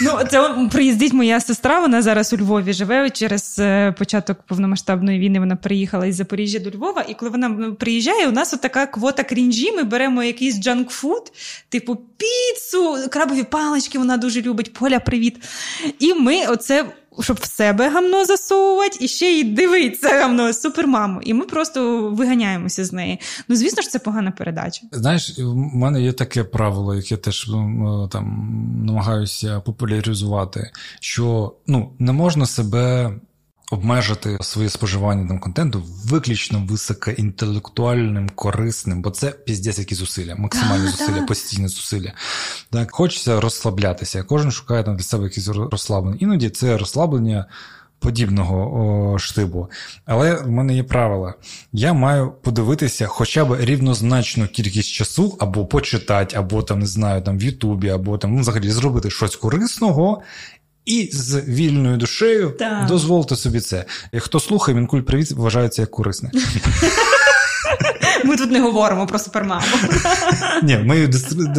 Ну, 0.00 0.18
це 0.30 0.68
приїздить 0.72 1.12
моя 1.12 1.40
сестра, 1.40 1.80
вона 1.80 2.02
зараз 2.02 2.32
у 2.32 2.36
Львові 2.36 2.72
живе. 2.72 3.10
Через 3.10 3.56
е, 3.58 3.94
початок 3.98 4.42
повномасштабної 4.42 5.18
війни 5.18 5.40
вона 5.40 5.56
приїхала 5.56 6.06
із 6.06 6.16
Запоріжжя 6.16 6.58
до 6.58 6.70
Львова. 6.70 7.04
І 7.08 7.14
коли 7.14 7.30
вона 7.30 7.72
приїжджає, 7.72 8.28
у 8.28 8.32
нас 8.32 8.54
от 8.54 8.60
така 8.60 8.86
квота 8.86 9.24
крінжу. 9.24 9.72
Ми 9.72 9.82
беремо 9.84 10.22
якийсь 10.22 10.60
junk 10.60 10.92
food, 10.92 11.32
типу 11.68 11.96
піцу, 11.96 13.08
крабові 13.10 13.42
палички, 13.42 13.98
вона 13.98 14.16
дуже 14.16 14.42
любить. 14.42 14.72
Поля, 14.72 15.00
привіт. 15.00 15.41
І 15.98 16.14
ми 16.14 16.46
оце. 16.46 16.86
Щоб 17.20 17.38
в 17.40 17.44
себе 17.44 17.88
гамно 17.88 18.24
засовувати 18.24 18.98
і 19.00 19.08
ще 19.08 19.26
й 19.26 19.44
дивиться 19.44 20.08
гамно 20.08 20.52
супермаму. 20.52 21.20
І 21.22 21.34
ми 21.34 21.44
просто 21.44 22.08
виганяємося 22.08 22.84
з 22.84 22.92
неї. 22.92 23.20
Ну, 23.48 23.56
звісно 23.56 23.82
ж, 23.82 23.88
це 23.88 23.98
погана 23.98 24.30
передача. 24.30 24.82
Знаєш, 24.92 25.38
в 25.38 25.54
мене 25.54 26.02
є 26.02 26.12
таке 26.12 26.44
правило, 26.44 26.94
яке 26.94 27.16
теж 27.16 27.50
там 28.10 28.48
намагаюся 28.86 29.60
популяризувати, 29.60 30.70
що 31.00 31.54
ну, 31.66 31.92
не 31.98 32.12
можна 32.12 32.46
себе 32.46 33.12
обмежити 33.72 34.38
своє 34.40 34.68
споживання 34.68 35.28
там 35.28 35.38
контенту 35.38 35.82
виключно 36.04 36.66
високоінтелектуальним, 36.68 38.28
корисним, 38.28 39.02
бо 39.02 39.10
це 39.10 39.30
піздець 39.30 39.78
які 39.78 39.94
зусилля, 39.94 40.34
максимальні 40.36 40.86
зусилля, 40.90 41.22
постійні 41.22 41.68
зусилля. 41.68 42.12
Так, 42.70 42.90
хочеться 42.90 43.40
розслаблятися. 43.40 44.22
Кожен 44.22 44.50
шукає 44.50 44.84
там 44.84 44.96
для 44.96 45.04
себе 45.04 45.24
якісь 45.24 45.48
розслаблення. 45.48 46.16
Іноді 46.20 46.50
це 46.50 46.78
розслаблення. 46.78 47.46
Подібного 47.98 48.80
о, 48.80 49.18
штибу. 49.18 49.70
Але 50.04 50.34
в 50.34 50.50
мене 50.50 50.74
є 50.74 50.82
правила. 50.82 51.34
Я 51.72 51.92
маю 51.92 52.32
подивитися 52.42 53.06
хоча 53.06 53.44
б 53.44 53.56
рівнозначну 53.60 54.46
кількість 54.46 54.92
часу, 54.92 55.36
або 55.40 55.66
почитати, 55.66 56.36
або 56.36 56.62
там 56.62 56.78
не 56.78 56.86
знаю, 56.86 57.22
там 57.22 57.38
в 57.38 57.42
Ютубі, 57.42 57.88
або 57.88 58.18
там 58.18 58.34
ну, 58.34 58.40
взагалі 58.40 58.70
зробити 58.70 59.10
щось 59.10 59.36
корисного. 59.36 60.22
І 60.84 61.10
з 61.12 61.40
вільною 61.40 61.96
душею 61.96 62.54
Так. 62.58 62.86
дозволити 62.86 63.36
собі 63.36 63.60
це. 63.60 63.84
Хто 64.18 64.40
слухає, 64.40 64.78
він 64.78 64.86
куль 64.86 65.00
привіт 65.00 65.30
вважається 65.32 65.82
як 65.82 65.90
корисне. 65.90 66.30
Ми 68.24 68.36
тут 68.36 68.50
не 68.50 68.60
говоримо 68.60 69.06
про 69.06 69.18
супермаму. 69.18 69.66
Ні, 70.62 70.76
ми 70.76 70.96
її 70.96 71.08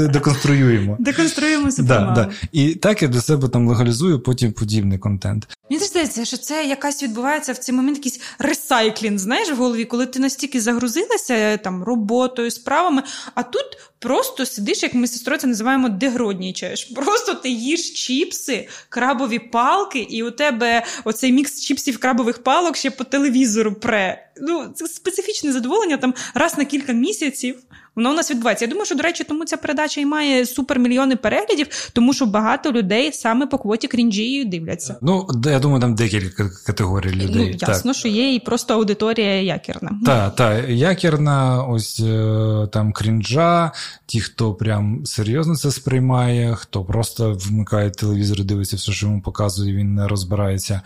деконструюємо. 0.09 0.95
Деконструюємо 0.99 1.65
Да, 1.65 1.71
супермаму. 1.71 2.15
да. 2.15 2.29
І 2.51 2.75
так 2.75 3.01
я 3.01 3.07
для 3.07 3.21
себе 3.21 3.47
там 3.49 3.67
легалізую 3.67 4.19
потім 4.19 4.51
подібний 4.51 4.97
контент. 4.97 5.47
Мені 5.69 5.83
здається, 5.83 6.25
що 6.25 6.37
це 6.37 6.65
якась 6.65 7.03
відбувається 7.03 7.53
в 7.53 7.57
цей 7.57 7.75
момент 7.75 7.97
якийсь 7.97 8.21
ресайклінг, 8.39 9.17
знаєш, 9.17 9.51
в 9.51 9.55
голові, 9.55 9.85
коли 9.85 10.05
ти 10.05 10.19
настільки 10.19 10.61
загрузилася 10.61 11.57
там 11.57 11.83
роботою, 11.83 12.51
справами, 12.51 13.03
а 13.35 13.43
тут 13.43 13.63
просто 14.03 14.45
сидиш, 14.45 14.83
як 14.83 14.93
ми 14.93 15.07
з 15.07 15.13
сестрою 15.13 15.39
це 15.39 15.47
називаємо 15.47 15.89
дегроднічаєш. 15.89 16.83
Просто 16.83 17.33
ти 17.33 17.49
їш 17.49 17.91
чіпси, 17.91 18.67
крабові 18.89 19.39
палки, 19.39 19.99
і 19.99 20.23
у 20.23 20.31
тебе 20.31 20.85
оцей 21.03 21.31
мікс 21.31 21.61
чіпсів 21.61 21.97
крабових 21.97 22.43
палок 22.43 22.77
ще 22.77 22.91
по 22.91 23.03
телевізору 23.03 23.73
пре. 23.73 24.31
Ну, 24.41 24.71
це 24.75 24.87
специфічне 24.87 25.51
задоволення 25.51 25.97
там 25.97 26.13
раз 26.33 26.57
на 26.57 26.65
кілька 26.65 26.93
місяців. 26.93 27.55
Воно 27.95 28.11
у 28.11 28.13
нас 28.13 28.31
відбувається. 28.31 28.65
Я 28.65 28.69
думаю, 28.69 28.85
що, 28.85 28.95
до 28.95 29.03
речі, 29.03 29.23
тому 29.23 29.45
ця 29.45 29.57
передача 29.57 30.01
і 30.01 30.05
має 30.05 30.45
супермільйони 30.45 31.15
переглядів, 31.15 31.67
тому 31.93 32.13
що 32.13 32.25
багато 32.25 32.71
людей 32.71 33.11
саме 33.13 33.47
по 33.47 33.57
квоті 33.57 33.87
крінжі 33.87 34.45
дивляться. 34.45 34.95
Ну, 35.01 35.27
я 35.45 35.59
думаю, 35.59 35.81
там 35.81 35.95
декілька 35.95 36.49
категорій 36.65 37.11
людей. 37.11 37.57
Ну, 37.61 37.67
ясно, 37.67 37.93
що 37.93 38.07
є 38.07 38.35
і 38.35 38.39
просто 38.39 38.73
аудиторія 38.73 39.41
якірна. 39.41 39.91
Так, 40.05 40.35
так, 40.35 40.69
якірна, 40.69 41.63
ось 41.63 41.99
е, 41.99 42.67
там 42.71 42.93
крінжа, 42.93 43.71
ті, 44.05 44.21
хто 44.21 44.53
прям 44.53 45.05
серйозно 45.05 45.55
це 45.55 45.71
сприймає, 45.71 46.55
хто 46.55 46.85
просто 46.85 47.33
вмикає 47.33 47.91
телевізор 47.91 48.39
і 48.39 48.43
дивиться 48.43 48.75
все, 48.75 48.91
що 48.91 49.05
йому 49.05 49.21
показує, 49.21 49.75
він 49.75 49.95
не 49.95 50.07
розбирається. 50.07 50.81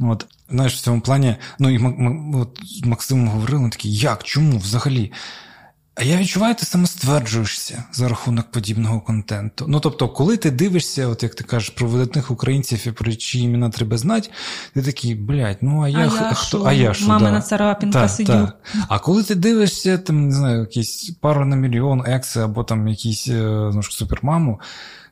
От, 0.00 0.26
знаєш, 0.50 0.74
в 0.74 0.80
цьому 0.80 1.00
плані, 1.00 1.36
ну 1.58 1.70
і 1.70 1.80
от 2.34 2.60
з 2.64 2.84
Максимом 2.84 3.28
говорили, 3.28 3.60
ми 3.60 3.70
як, 3.82 4.24
чому 4.24 4.58
взагалі? 4.58 5.12
А 5.94 6.02
я 6.04 6.16
відчуваю, 6.16 6.54
ти 6.54 6.66
самостверджуєшся 6.66 7.84
за 7.92 8.08
рахунок 8.08 8.50
подібного 8.50 9.00
контенту. 9.00 9.64
Ну 9.68 9.80
тобто, 9.80 10.08
коли 10.08 10.36
ти 10.36 10.50
дивишся, 10.50 11.06
от 11.06 11.22
як 11.22 11.34
ти 11.34 11.44
кажеш, 11.44 11.70
про 11.70 11.88
видатних 11.88 12.30
українців 12.30 12.82
і 12.86 12.90
про 12.92 13.14
чиї 13.14 13.44
імена 13.44 13.70
треба 13.70 13.98
знати, 13.98 14.30
ти 14.74 14.82
такий, 14.82 15.14
блядь, 15.14 15.58
ну 15.60 15.82
а 15.82 15.88
я, 15.88 16.08
х- 16.08 16.34
хто? 16.34 16.58
Шо? 16.58 16.64
А 16.66 16.72
я 16.72 16.94
що? 16.94 17.06
Мамина 17.06 17.30
да. 17.36 17.40
царапінка 17.40 18.00
Та, 18.00 18.08
сидю. 18.08 18.32
та. 18.32 18.52
А 18.88 18.98
коли 18.98 19.22
ти 19.22 19.34
дивишся, 19.34 19.98
там, 19.98 20.26
не 20.28 20.34
знаю, 20.34 20.60
якісь 20.60 21.10
пару 21.20 21.44
на 21.44 21.56
мільйон 21.56 22.02
екси 22.06 22.40
або 22.40 22.64
там 22.64 22.88
якісь 22.88 23.26
ну, 23.28 23.82
супермаму, 23.82 24.60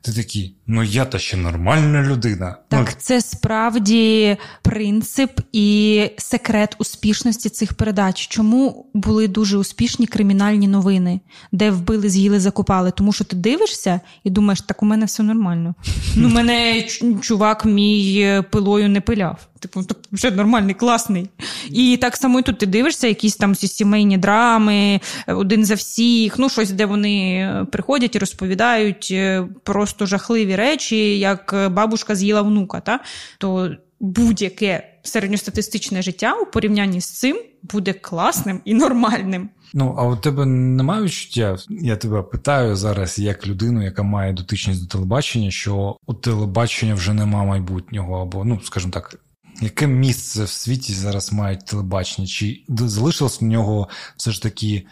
ти 0.02 0.12
такий, 0.12 0.56
ну 0.66 0.82
я 0.82 1.04
та 1.04 1.18
ще 1.18 1.36
нормальна 1.36 2.02
людина. 2.02 2.56
Ну, 2.58 2.78
Так, 2.78 3.02
це 3.02 3.20
справді 3.20 4.36
принцип 4.62 5.40
і 5.52 6.02
секрет 6.18 6.76
успішності 6.78 7.48
цих 7.48 7.74
передач. 7.74 8.26
Чому 8.28 8.86
були 8.94 9.28
дуже 9.28 9.58
успішні 9.58 10.06
кримінальні 10.06 10.68
новини, 10.68 11.20
де 11.52 11.70
вбили, 11.70 12.08
з'їли, 12.08 12.40
закопали? 12.40 12.90
Тому 12.90 13.12
що 13.12 13.24
ти 13.24 13.36
дивишся 13.36 14.00
і 14.24 14.30
думаєш, 14.30 14.60
так 14.60 14.82
у 14.82 14.86
мене 14.86 15.06
все 15.06 15.22
нормально. 15.22 15.74
Ну, 16.16 16.28
мене 16.28 16.82
чувак 17.20 17.64
мій 17.64 18.20
е, 18.20 18.42
пилою 18.42 18.88
не 18.88 19.00
пиляв. 19.00 19.46
Типу, 19.60 19.82
то 19.82 19.94
вже 20.12 20.30
нормальний, 20.30 20.74
класний. 20.74 21.28
І 21.70 21.96
так 21.96 22.16
само 22.16 22.38
і 22.38 22.42
тут 22.42 22.58
ти 22.58 22.66
дивишся, 22.66 23.06
якісь 23.06 23.36
там 23.36 23.54
сімейні 23.54 24.18
драми, 24.18 25.00
один 25.26 25.64
за 25.64 25.74
всіх, 25.74 26.38
ну 26.38 26.48
щось, 26.48 26.70
де 26.70 26.86
вони 26.86 27.66
приходять 27.72 28.16
і 28.16 28.18
розповідають 28.18 29.08
е, 29.12 29.48
просто 29.62 30.06
жахливі 30.06 30.56
речі, 30.56 31.18
як 31.18 31.70
бабушка 31.70 32.14
з'їла 32.14 32.42
внука. 32.42 32.80
Та? 32.80 33.00
То 33.38 33.70
будь-яке 34.00 34.90
середньостатистичне 35.02 36.02
життя 36.02 36.34
у 36.34 36.46
порівнянні 36.46 37.00
з 37.00 37.10
цим 37.10 37.38
буде 37.62 37.92
класним 37.92 38.60
і 38.64 38.74
нормальним. 38.74 39.48
Ну, 39.74 39.94
а 39.98 40.06
у 40.06 40.16
тебе 40.16 40.46
немає 40.46 41.02
відчуття? 41.02 41.56
Я 41.68 41.96
тебе 41.96 42.22
питаю 42.22 42.76
зараз, 42.76 43.18
як 43.18 43.46
людину, 43.46 43.84
яка 43.84 44.02
має 44.02 44.32
дотичність 44.32 44.82
до 44.82 44.88
телебачення, 44.88 45.50
що 45.50 45.96
у 46.06 46.14
телебачення 46.14 46.94
вже 46.94 47.12
нема 47.14 47.44
майбутнього, 47.44 48.22
або, 48.22 48.44
ну, 48.44 48.60
скажімо 48.64 48.92
так, 48.92 49.20
яке 49.60 49.86
місце 49.86 50.44
в 50.44 50.48
світі 50.48 50.92
зараз 50.92 51.32
мають 51.32 51.66
телебачення? 51.66 52.26
Чи 52.26 52.64
залишилось 52.68 53.40
в 53.40 53.44
нього 53.44 53.88
все 54.16 54.30
ж 54.30 54.42
таки 54.42 54.86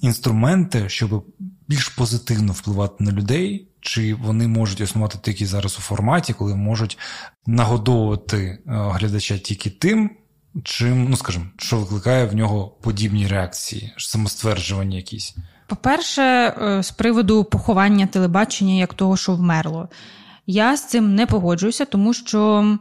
інструменти, 0.00 0.88
щоб 0.88 1.26
більш 1.68 1.88
позитивно 1.88 2.52
впливати 2.52 3.04
на 3.04 3.12
людей? 3.12 3.68
Чи 3.80 4.14
вони 4.14 4.48
можуть 4.48 4.80
існувати 4.80 5.18
тільки 5.22 5.46
зараз 5.46 5.76
у 5.78 5.80
форматі, 5.80 6.32
коли 6.32 6.54
можуть 6.54 6.98
нагодовувати 7.46 8.38
е, 8.38 8.58
глядача 8.66 9.38
тільки 9.38 9.70
тим, 9.70 10.10
чим, 10.62 11.08
ну 11.10 11.16
скажімо, 11.16 11.44
що 11.56 11.76
викликає 11.76 12.26
в 12.26 12.34
нього 12.34 12.68
подібні 12.82 13.26
реакції, 13.26 13.94
самостверджування 13.96 14.96
якісь? 14.96 15.36
По-перше, 15.66 16.22
е, 16.22 16.82
з 16.82 16.90
приводу 16.90 17.44
поховання 17.44 18.06
телебачення 18.06 18.74
як 18.74 18.94
того, 18.94 19.16
що 19.16 19.34
вмерло, 19.34 19.88
я 20.46 20.76
з 20.76 20.88
цим 20.88 21.14
не 21.14 21.26
погоджуюся, 21.26 21.84
тому 21.84 22.14
що 22.14 22.78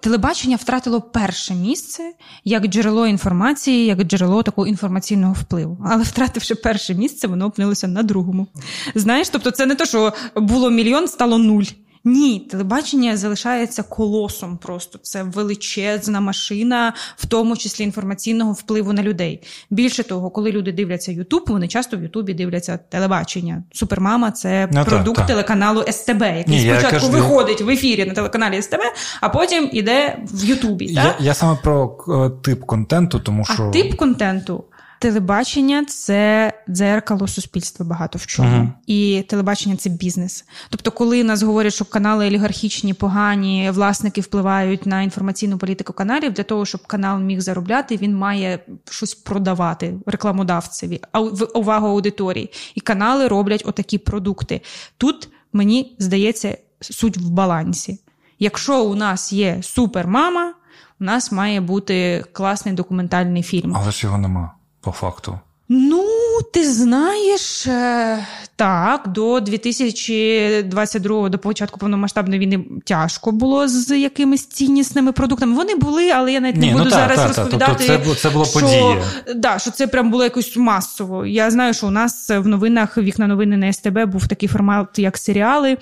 телебачення 0.00 0.56
втратило 0.56 1.00
перше 1.00 1.54
місце 1.54 2.12
як 2.44 2.66
джерело 2.66 3.06
інформації, 3.06 3.86
як 3.86 4.02
джерело 4.02 4.42
такого 4.42 4.66
інформаційного 4.66 5.32
впливу. 5.32 5.78
Але 5.84 6.02
втративши 6.02 6.54
перше 6.54 6.94
місце, 6.94 7.26
воно 7.26 7.46
опинилося 7.46 7.88
на 7.88 8.02
другому. 8.02 8.46
Знаєш, 8.94 9.28
тобто, 9.28 9.50
це 9.50 9.66
не 9.66 9.74
те, 9.74 9.86
що 9.86 10.12
було 10.36 10.70
мільйон, 10.70 11.08
стало 11.08 11.38
нуль. 11.38 11.64
Ні, 12.08 12.40
телебачення 12.50 13.16
залишається 13.16 13.82
колосом. 13.82 14.56
Просто 14.56 14.98
це 15.02 15.22
величезна 15.22 16.20
машина, 16.20 16.92
в 17.16 17.26
тому 17.26 17.56
числі 17.56 17.84
інформаційного 17.84 18.52
впливу 18.52 18.92
на 18.92 19.02
людей. 19.02 19.42
Більше 19.70 20.02
того, 20.02 20.30
коли 20.30 20.52
люди 20.52 20.72
дивляться 20.72 21.12
Ютуб, 21.12 21.44
вони 21.48 21.68
часто 21.68 21.96
в 21.96 22.02
Ютубі 22.02 22.34
дивляться 22.34 22.78
телебачення. 22.88 23.62
Супермама 23.72 24.30
це 24.30 24.68
ну, 24.72 24.84
продукт 24.84 25.16
так, 25.16 25.26
телеканалу 25.26 25.84
СТБ, 25.90 26.22
який 26.22 26.44
Ні, 26.46 26.60
спочатку 26.60 26.90
кажу, 26.90 27.08
виходить 27.08 27.60
в 27.60 27.70
ефірі 27.70 28.04
на 28.04 28.14
телеканалі 28.14 28.62
СТБ, 28.62 28.80
а 29.20 29.28
потім 29.28 29.70
іде 29.72 30.18
в 30.32 30.44
Ютубі. 30.44 30.84
Я, 30.84 31.16
я 31.20 31.34
саме 31.34 31.58
про 31.62 31.98
е, 32.08 32.42
тип 32.42 32.64
контенту, 32.64 33.20
тому 33.20 33.44
що 33.44 33.62
А 33.62 33.70
тип 33.70 33.94
контенту. 33.94 34.64
Телебачення 34.98 35.84
це 35.84 36.52
дзеркало 36.68 37.28
суспільства 37.28 37.86
багато 37.86 38.18
в 38.18 38.26
чому. 38.26 38.48
Uh-huh. 38.48 38.68
І 38.86 39.24
телебачення 39.28 39.76
це 39.76 39.90
бізнес. 39.90 40.44
Тобто, 40.70 40.90
коли 40.90 41.24
нас 41.24 41.42
говорять, 41.42 41.74
що 41.74 41.84
канали 41.84 42.26
олігархічні, 42.26 42.94
погані, 42.94 43.70
власники 43.70 44.20
впливають 44.20 44.86
на 44.86 45.02
інформаційну 45.02 45.58
політику 45.58 45.92
каналів, 45.92 46.32
для 46.32 46.42
того, 46.42 46.66
щоб 46.66 46.86
канал 46.86 47.20
міг 47.20 47.40
заробляти, 47.40 47.96
він 47.96 48.16
має 48.16 48.58
щось 48.90 49.14
продавати 49.14 49.94
рекламодавцеві, 50.06 51.00
а 51.12 51.20
увагу 51.20 51.88
аудиторії. 51.88 52.50
І 52.74 52.80
канали 52.80 53.28
роблять 53.28 53.62
отакі 53.66 53.98
продукти. 53.98 54.60
Тут 54.98 55.28
мені 55.52 55.96
здається 55.98 56.58
суть 56.80 57.16
в 57.16 57.28
балансі. 57.28 58.00
Якщо 58.38 58.84
у 58.84 58.94
нас 58.94 59.32
є 59.32 59.58
супермама, 59.62 60.54
у 61.00 61.04
нас 61.04 61.32
має 61.32 61.60
бути 61.60 62.24
класний 62.32 62.74
документальний 62.74 63.42
фільм. 63.42 63.72
Але 63.76 63.90
ж 63.90 64.06
його 64.06 64.18
нема 64.18 64.55
по 64.86 64.92
факту? 64.92 65.38
Ну, 65.68 66.04
ти 66.52 66.72
знаєш, 66.72 67.66
е, 67.66 68.18
так, 68.56 69.08
до 69.08 69.40
2022 69.40 71.28
до 71.28 71.38
початку 71.38 71.78
повномасштабної 71.78 72.40
війни 72.40 72.64
тяжко 72.84 73.32
було 73.32 73.68
з 73.68 73.98
якимись 73.98 74.46
ціннісними 74.46 75.12
продуктами. 75.12 75.54
Вони 75.56 75.74
були, 75.74 76.10
але 76.10 76.32
я 76.32 76.40
навіть 76.40 76.56
Ні, 76.56 76.66
не 76.66 76.72
ну 76.72 76.78
буду 76.78 76.90
ну, 76.90 76.96
зараз 76.96 77.18
та, 77.18 77.26
розповідати. 77.26 77.84
Тобто 77.88 78.14
це, 78.14 78.20
це 78.20 78.30
було 78.30 78.44
що, 78.44 78.60
подія. 78.60 79.04
Да, 79.36 79.58
що 79.58 79.70
це 79.70 79.86
прям 79.86 80.10
було 80.10 80.24
якось 80.24 80.56
масово. 80.56 81.26
Я 81.26 81.50
знаю, 81.50 81.74
що 81.74 81.86
у 81.86 81.90
нас 81.90 82.30
в 82.30 82.46
новинах 82.46 82.98
вікна 82.98 83.26
новини 83.26 83.56
на 83.56 83.72
СТБ 83.72 84.06
був 84.06 84.26
такий 84.26 84.48
формат, 84.48 84.98
як 84.98 85.18
серіали. 85.18 85.76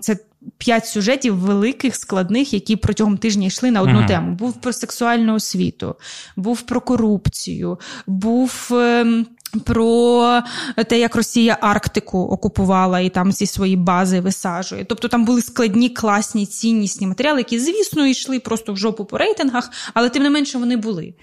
Це 0.00 0.16
п'ять 0.58 0.86
сюжетів 0.86 1.36
великих, 1.36 1.96
складних, 1.96 2.52
які 2.52 2.76
протягом 2.76 3.18
тижня 3.18 3.46
йшли 3.46 3.70
на 3.70 3.82
одну 3.82 4.00
mm-hmm. 4.00 4.06
тему. 4.06 4.34
Був 4.34 4.60
про 4.60 4.72
сексуальну 4.72 5.34
освіту, 5.34 5.96
був 6.36 6.62
про 6.62 6.80
корупцію, 6.80 7.78
був. 8.06 8.68
Ем, 8.72 9.26
про 9.64 10.42
те, 10.88 10.98
як 10.98 11.16
Росія 11.16 11.58
Арктику 11.60 12.18
окупувала 12.18 13.00
і 13.00 13.08
там 13.08 13.32
зі 13.32 13.46
свої 13.46 13.76
бази 13.76 14.20
висаджує. 14.20 14.84
Тобто 14.84 15.08
там 15.08 15.24
були 15.24 15.42
складні, 15.42 15.88
класні, 15.88 16.46
ціннісні 16.46 17.06
матеріали, 17.06 17.40
які, 17.40 17.58
звісно, 17.58 18.06
йшли 18.06 18.40
просто 18.40 18.72
в 18.72 18.76
жопу 18.76 19.04
по 19.04 19.18
рейтингах, 19.18 19.70
але 19.94 20.08
тим 20.08 20.22
не 20.22 20.30
менше 20.30 20.58
вони 20.58 20.76
були. 20.76 21.14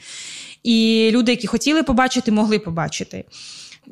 І 0.64 1.10
люди, 1.14 1.32
які 1.32 1.48
хотіли 1.48 1.84
побачити, 1.84 2.32
могли 2.32 2.60
побачити. 2.60 3.24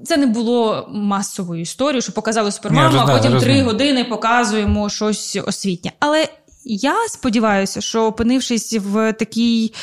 Це 0.06 0.18
не 0.18 0.26
було 0.26 0.90
масовою 0.94 1.62
історією, 1.62 2.02
що 2.02 2.12
показали 2.12 2.52
супермаму, 2.52 2.98
а 2.98 3.18
потім 3.18 3.40
три 3.40 3.62
години 3.62 4.04
показуємо 4.04 4.90
щось 4.90 5.38
освітнє. 5.46 5.92
Але 6.00 6.28
я 6.66 7.08
сподіваюся, 7.08 7.82
що 7.82 8.06
опинившись 8.06 8.74
в 8.74 9.14
такій 9.14 9.74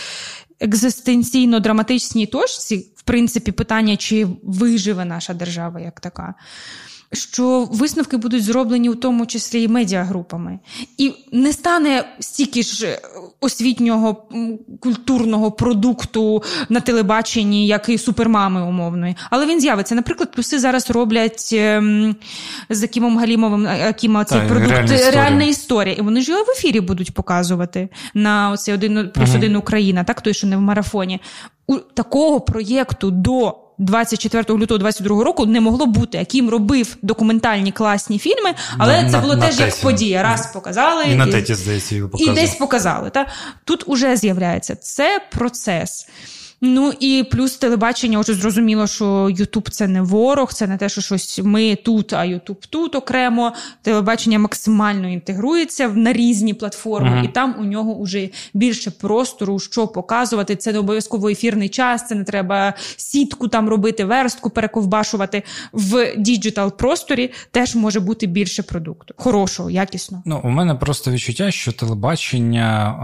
екзистенційно 0.61 1.61
драматичній 1.61 2.27
точці, 2.27 2.93
в 2.97 3.03
принципі, 3.03 3.53
питання, 3.53 3.97
чи 3.97 4.27
виживе 4.43 5.05
наша 5.05 5.35
держава 5.35 5.81
як 5.81 6.01
така 6.01 6.35
що 7.13 7.69
висновки 7.71 8.17
будуть 8.17 8.45
зроблені 8.45 8.89
у 8.89 8.95
тому 8.95 9.27
числі 9.27 9.63
і 9.63 9.69
медіагрупами, 9.69 10.59
і 10.99 11.13
не 11.33 11.53
стане 11.53 12.05
стільки 12.21 12.63
ж 12.63 12.99
освітнього 13.41 14.29
культурного 14.81 15.53
продукту 15.53 16.43
на 16.69 16.81
телебаченні, 16.81 17.67
як 17.67 17.89
і 17.89 17.99
супермами 17.99 18.63
умовної. 18.63 19.17
Але 19.31 19.47
він 19.47 19.61
з'явиться. 19.61 19.95
Наприклад, 19.95 20.33
плюси 20.33 20.59
зараз 20.59 20.91
роблять 20.91 21.51
ем, 21.53 22.17
з 22.71 22.83
Акімом 22.83 23.19
Галімовим 23.19 23.67
Акіма 23.67 24.25
цей 24.25 24.41
Та, 24.41 24.47
продукт 24.47 24.71
реальна 24.71 24.95
історія. 24.95 25.11
реальна 25.11 25.45
історія. 25.45 25.95
І 25.95 26.01
вони 26.01 26.21
ж 26.21 26.31
його 26.31 26.45
в 26.45 26.51
ефірі 26.51 26.81
будуть 26.81 27.15
показувати 27.15 27.89
на 28.15 28.51
оцей 28.51 28.75
один 28.75 29.11
плюс 29.15 29.29
угу. 29.29 29.39
один 29.39 29.57
Україна, 29.57 30.05
так 30.05 30.21
той, 30.21 30.35
що 30.35 30.47
не 30.47 30.57
в 30.57 30.61
марафоні. 30.61 31.21
У 31.67 31.77
такого 31.77 32.41
проєкту 32.41 33.11
до. 33.11 33.66
24 33.79 34.59
лютого 34.59 34.79
22 34.79 35.25
року 35.25 35.47
не 35.47 35.61
могло 35.61 35.87
бути, 35.87 36.19
яким 36.19 36.51
робив 36.51 36.97
документальні 37.03 37.73
класні 37.73 38.19
фільми, 38.19 38.55
але 38.79 39.03
на, 39.03 39.11
це 39.11 39.19
було 39.19 39.37
на, 39.37 39.47
теж 39.47 39.59
на 39.59 39.67
як 39.67 39.81
подія. 39.81 40.23
Раз 40.23 40.53
показали 40.53 41.05
і, 41.05 41.13
і 41.13 41.15
на 41.15 41.27
теті 41.27 41.55
здається, 41.55 41.95
і 42.19 42.31
десь 42.31 42.55
показали. 42.55 43.11
Та 43.11 43.27
тут 43.65 43.85
уже 43.87 44.17
з'являється 44.17 44.77
це 44.77 45.21
процес. 45.31 46.09
Ну 46.61 46.93
і 47.01 47.25
плюс 47.31 47.57
телебачення 47.57 48.19
вже 48.19 48.35
зрозуміло, 48.35 48.87
що 48.87 49.31
Ютуб 49.31 49.71
це 49.71 49.89
не 49.89 50.03
ворог, 50.03 50.53
це 50.53 50.67
не 50.67 50.77
те, 50.77 50.89
що 50.89 51.01
щось 51.01 51.41
ми 51.45 51.77
тут, 51.77 52.13
а 52.13 52.25
Ютуб 52.25 52.67
тут 52.67 52.95
окремо. 52.95 53.53
Телебачення 53.83 54.39
максимально 54.39 55.09
інтегрується 55.09 55.89
на 55.89 56.13
різні 56.13 56.55
платформи, 56.55 57.11
uh-huh. 57.11 57.25
і 57.25 57.29
там 57.29 57.55
у 57.59 57.65
нього 57.65 58.03
вже 58.03 58.29
більше 58.55 58.91
простору, 58.91 59.59
що 59.59 59.89
показувати. 59.89 60.57
Це 60.57 60.73
не 60.73 60.79
обов'язково 60.79 61.29
ефірний 61.29 61.69
час, 61.69 62.09
це 62.09 62.15
не 62.15 62.25
треба 62.25 62.75
сітку 62.97 63.49
там 63.49 63.69
робити, 63.69 64.05
верстку 64.05 64.51
перековбашувати. 64.51 65.43
В 65.73 66.15
digital 66.17 66.77
просторі 66.77 67.33
теж 67.51 67.75
може 67.75 68.01
бути 68.01 68.27
більше 68.27 68.63
продукту. 68.63 69.15
Хорошого, 69.17 69.71
якісного. 69.71 70.23
Ну 70.27 70.41
у 70.45 70.49
мене 70.49 70.75
просто 70.75 71.11
відчуття, 71.11 71.51
що 71.51 71.73
телебачення. 71.73 72.97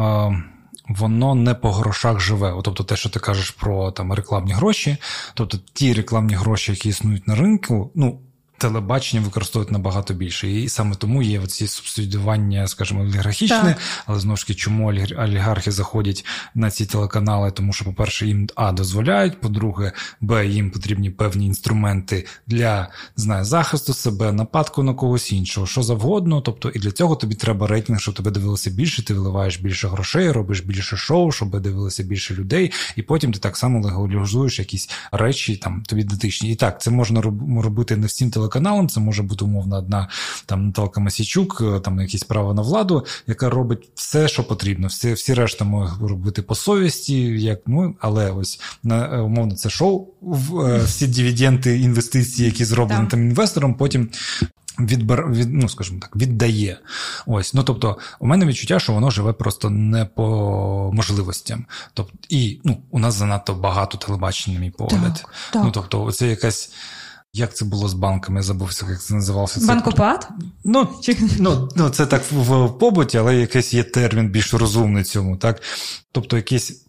Е 0.49 0.53
воно 0.89 1.35
не 1.35 1.55
по 1.55 1.72
грошах 1.72 2.20
живе. 2.20 2.55
Тобто 2.64 2.85
те, 2.85 2.97
що 2.97 3.11
ти 3.11 3.20
кажеш 3.20 3.51
про 3.51 3.91
там 3.91 4.12
рекламні 4.12 4.53
гроші, 4.53 4.97
тобто 5.35 5.59
ті 5.72 5.93
рекламні 5.93 6.35
гроші, 6.35 6.72
які 6.72 6.89
існують 6.89 7.28
на 7.28 7.35
ринку, 7.35 7.91
ну 7.95 8.20
телебачення 8.63 9.23
використовують 9.23 9.73
набагато 9.73 10.15
більше. 10.15 10.51
І 10.51 10.69
саме 10.69 10.97
тому 10.97 11.23
є 11.23 11.41
оці 11.41 11.67
субсидіювання, 11.67 12.69
скажімо, 12.69 13.01
олігархічне, 13.01 13.77
але 14.07 14.21
знову 14.21 14.37
ж 14.37 14.47
таки, 14.47 14.55
чому 14.55 14.89
олігархи 15.17 15.71
заходять 15.71 16.25
на 16.55 16.71
ці 16.71 16.87
телеканали? 16.87 17.51
Тому 17.51 17.73
що, 17.73 17.85
по-перше, 17.85 18.27
їм 18.27 18.49
А 18.55 18.73
дозволяють, 18.73 19.41
по-друге, 19.41 19.93
Б, 20.21 20.47
їм 20.47 20.71
потрібні 20.71 21.11
певні 21.11 21.47
інструменти 21.47 22.27
для 22.47 22.89
знає, 23.17 23.45
захисту 23.45 23.95
себе, 23.95 24.33
нападку 24.33 24.83
на 24.83 24.95
когось 24.95 25.33
іншого, 25.33 25.67
що 25.67 25.83
завгодно. 25.83 26.41
Тобто, 26.41 26.69
і 26.69 26.79
для 26.79 26.91
цього 26.91 27.17
тобі 27.17 27.35
треба 27.35 27.67
рейтинг, 27.67 28.01
щоб 28.01 28.15
тебе 28.15 28.31
дивилося 28.31 28.71
більше, 28.71 29.05
ти 29.05 29.15
виливаєш 29.15 29.61
більше 29.61 29.89
грошей, 29.89 30.31
робиш 30.31 30.61
більше 30.61 30.97
шоу, 30.97 31.33
щоб 31.33 31.61
дивилося 31.61 32.03
більше 32.03 32.35
людей, 32.35 32.73
і 32.97 33.03
потім 33.03 33.33
ти 33.33 33.39
так 33.39 33.57
само 33.57 33.81
легалізуєш 33.81 34.59
якісь 34.59 34.91
речі, 35.13 35.57
там 35.57 35.83
тобі 35.83 36.05
дотичні. 36.05 36.53
І 36.53 36.55
так, 36.55 36.83
це 36.83 36.91
можна 36.91 37.21
робити 37.63 37.97
не 37.97 38.07
всім 38.07 38.31
телеканалам, 38.31 38.52
телеканалам. 38.53 38.89
Це 38.89 39.01
може 39.01 39.23
бути 39.23 39.45
умовно 39.45 39.77
одна 39.77 40.09
там 40.47 40.67
Наталка 40.67 41.01
Масічук, 41.01 41.63
там 41.85 42.01
якісь 42.01 42.23
право 42.23 42.55
на 42.55 42.63
владу, 42.63 43.07
яка 43.27 43.51
робить 43.51 43.91
все, 43.95 44.29
що 44.29 44.45
потрібно. 44.45 44.89
Всі 44.89 45.13
всі 45.13 45.35
решта 45.35 45.65
можуть 45.65 46.01
робити 46.01 46.43
по 46.43 46.55
совісті, 46.55 47.21
як 47.43 47.61
ну 47.67 47.95
але 48.01 48.31
ось 48.31 48.61
на 48.83 49.23
умовно 49.23 49.57
це 49.57 49.71
шоу 49.71 50.07
всі 50.85 51.07
дивіденти 51.07 51.81
інвестиції, 51.81 52.47
які 52.47 52.65
зроблені 52.65 53.07
там 53.07 53.21
інвестором, 53.21 53.75
потім 53.75 54.11
відбер, 54.81 55.31
від, 55.31 55.55
ну, 55.55 55.69
скажімо 55.69 55.99
так, 56.01 56.17
віддає. 56.17 56.79
Ось, 57.27 57.55
ну 57.55 57.63
тобто, 57.63 57.99
у 58.21 58.27
мене 58.27 58.47
відчуття, 58.47 58.79
що 58.79 58.93
воно 58.93 59.11
живе 59.11 59.33
просто 59.33 59.71
не 59.71 60.05
по 60.05 60.91
можливостям. 60.95 61.65
Тобто, 61.95 62.13
і 62.29 62.61
ну, 62.65 62.83
у 62.91 62.99
нас 62.99 63.15
занадто 63.15 63.55
багато 63.55 63.99
телебачення, 63.99 64.59
на 64.59 64.65
мій 64.65 64.71
погляд. 64.71 65.15
Так, 65.15 65.33
так. 65.53 65.65
Ну 65.65 65.71
тобто, 65.71 66.13
це 66.13 66.27
якась. 66.27 66.73
Як 67.35 67.55
це 67.57 67.64
було 67.64 67.89
з 67.89 67.95
банками? 67.95 68.39
Я 68.39 68.43
забувся, 68.43 68.87
як 68.91 69.03
це 69.03 69.14
називався. 69.14 69.66
Банкопад? 69.66 70.28
Ну, 70.64 70.89
ну, 71.39 71.68
ну, 71.76 71.91
це 71.91 72.07
так 72.07 72.22
в 72.33 72.68
побуті, 72.78 73.18
але 73.18 73.37
якийсь 73.37 73.74
є 73.74 73.83
термін 73.83 74.30
більш 74.30 74.55
розумний 74.55 75.05
цьому. 75.05 75.37
так? 75.37 75.62
Тобто, 76.12 76.37
якісь 76.37 76.83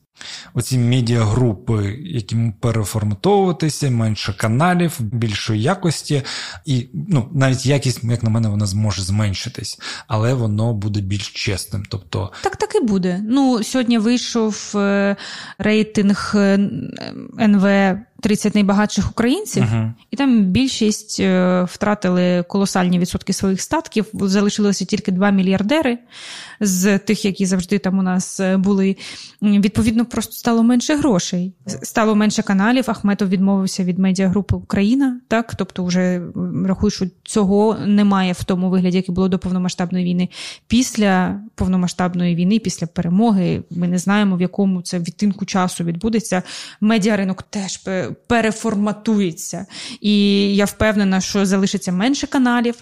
Оці 0.53 0.77
медіагрупи, 0.77 1.99
які 2.03 2.53
переформатовуватися, 2.59 3.89
менше 3.89 4.33
каналів, 4.37 5.01
більшої 5.01 5.61
якості, 5.61 6.23
і 6.65 6.87
ну, 6.93 7.29
навіть 7.33 7.65
якість, 7.65 8.03
як 8.03 8.23
на 8.23 8.29
мене, 8.29 8.49
вона 8.49 8.65
зможе 8.65 9.01
зменшитись, 9.01 9.79
але 10.07 10.33
воно 10.33 10.73
буде 10.73 11.01
більш 11.01 11.29
чесним. 11.29 11.83
Тобто, 11.89 12.31
так 12.43 12.55
так 12.55 12.75
і 12.75 12.79
буде. 12.79 13.21
Ну, 13.29 13.63
Сьогодні 13.63 13.97
вийшов 13.97 14.71
е, 14.75 15.15
рейтинг 15.57 16.31
е, 16.35 16.69
НВ 17.39 17.97
30 18.24 18.55
найбагатших 18.55 19.11
українців, 19.11 19.63
uh-huh. 19.63 19.91
і 20.11 20.15
там 20.15 20.43
більшість 20.43 21.19
е, 21.19 21.63
втратили 21.63 22.43
колосальні 22.47 22.99
відсотки 22.99 23.34
своїх 23.34 23.61
статків. 23.61 24.05
Залишилося 24.13 24.86
тільки 24.86 25.11
два 25.11 25.30
мільярдери 25.30 25.97
з 26.59 26.97
тих, 26.99 27.26
які 27.26 27.45
завжди 27.45 27.80
там 27.80 27.99
у 27.99 28.01
нас 28.01 28.39
е, 28.39 28.57
були. 28.57 28.95
Відповідно, 29.41 30.05
просто 30.05 30.34
стало 30.34 30.63
менше 30.63 30.95
грошей. 30.95 31.53
Стало 31.65 32.15
менше 32.15 32.41
каналів. 32.43 32.84
Ахметов 32.88 33.30
відмовився 33.30 33.84
від 33.84 33.99
медіагрупи 33.99 34.55
Україна. 34.55 35.19
Так, 35.28 35.55
тобто, 35.55 35.86
вже 35.86 36.21
рахую, 36.65 36.91
що 36.91 37.05
цього 37.24 37.78
немає 37.86 38.34
в 38.34 38.43
тому 38.43 38.69
вигляді, 38.69 38.97
який 38.97 39.15
було 39.15 39.28
до 39.28 39.39
повномасштабної 39.39 40.05
війни. 40.05 40.30
Після 40.67 41.41
повномасштабної 41.55 42.36
війни, 42.36 42.59
після 42.59 42.88
перемоги, 42.88 43.63
ми 43.71 43.88
не 43.88 43.97
знаємо, 43.97 44.38
в 44.38 44.41
якому 44.41 44.82
це 44.82 44.99
відтинку 44.99 45.45
часу 45.45 45.84
відбудеться. 45.84 46.43
Медіаринок 46.82 47.43
теж 47.43 47.78
переформатується. 48.28 49.66
І 50.01 50.16
я 50.55 50.66
впевнена, 50.66 51.22
що 51.22 51.45
залишиться 51.45 51.91
менше 51.91 52.28
каналів. 52.28 52.76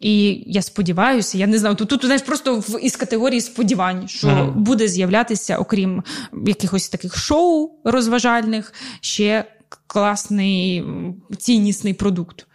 І 0.00 0.42
я 0.46 0.62
сподіваюся, 0.62 1.38
я 1.38 1.46
не 1.46 1.58
знаю, 1.58 1.74
тут, 1.74 1.88
тут 1.88 2.04
знаєш, 2.04 2.22
просто 2.22 2.58
в 2.58 2.80
із 2.82 2.96
категорії 2.96 3.40
сподівань, 3.40 4.08
що 4.08 4.28
ага. 4.28 4.44
буде 4.44 4.88
з'являтися, 4.88 5.58
окрім 5.58 6.02
якихось 6.46 6.88
таких 6.88 7.16
шоу 7.16 7.70
розважальних, 7.84 8.72
ще 9.00 9.44
класний 9.86 10.84
ціннісний 11.38 11.94
продукт. 11.94 12.46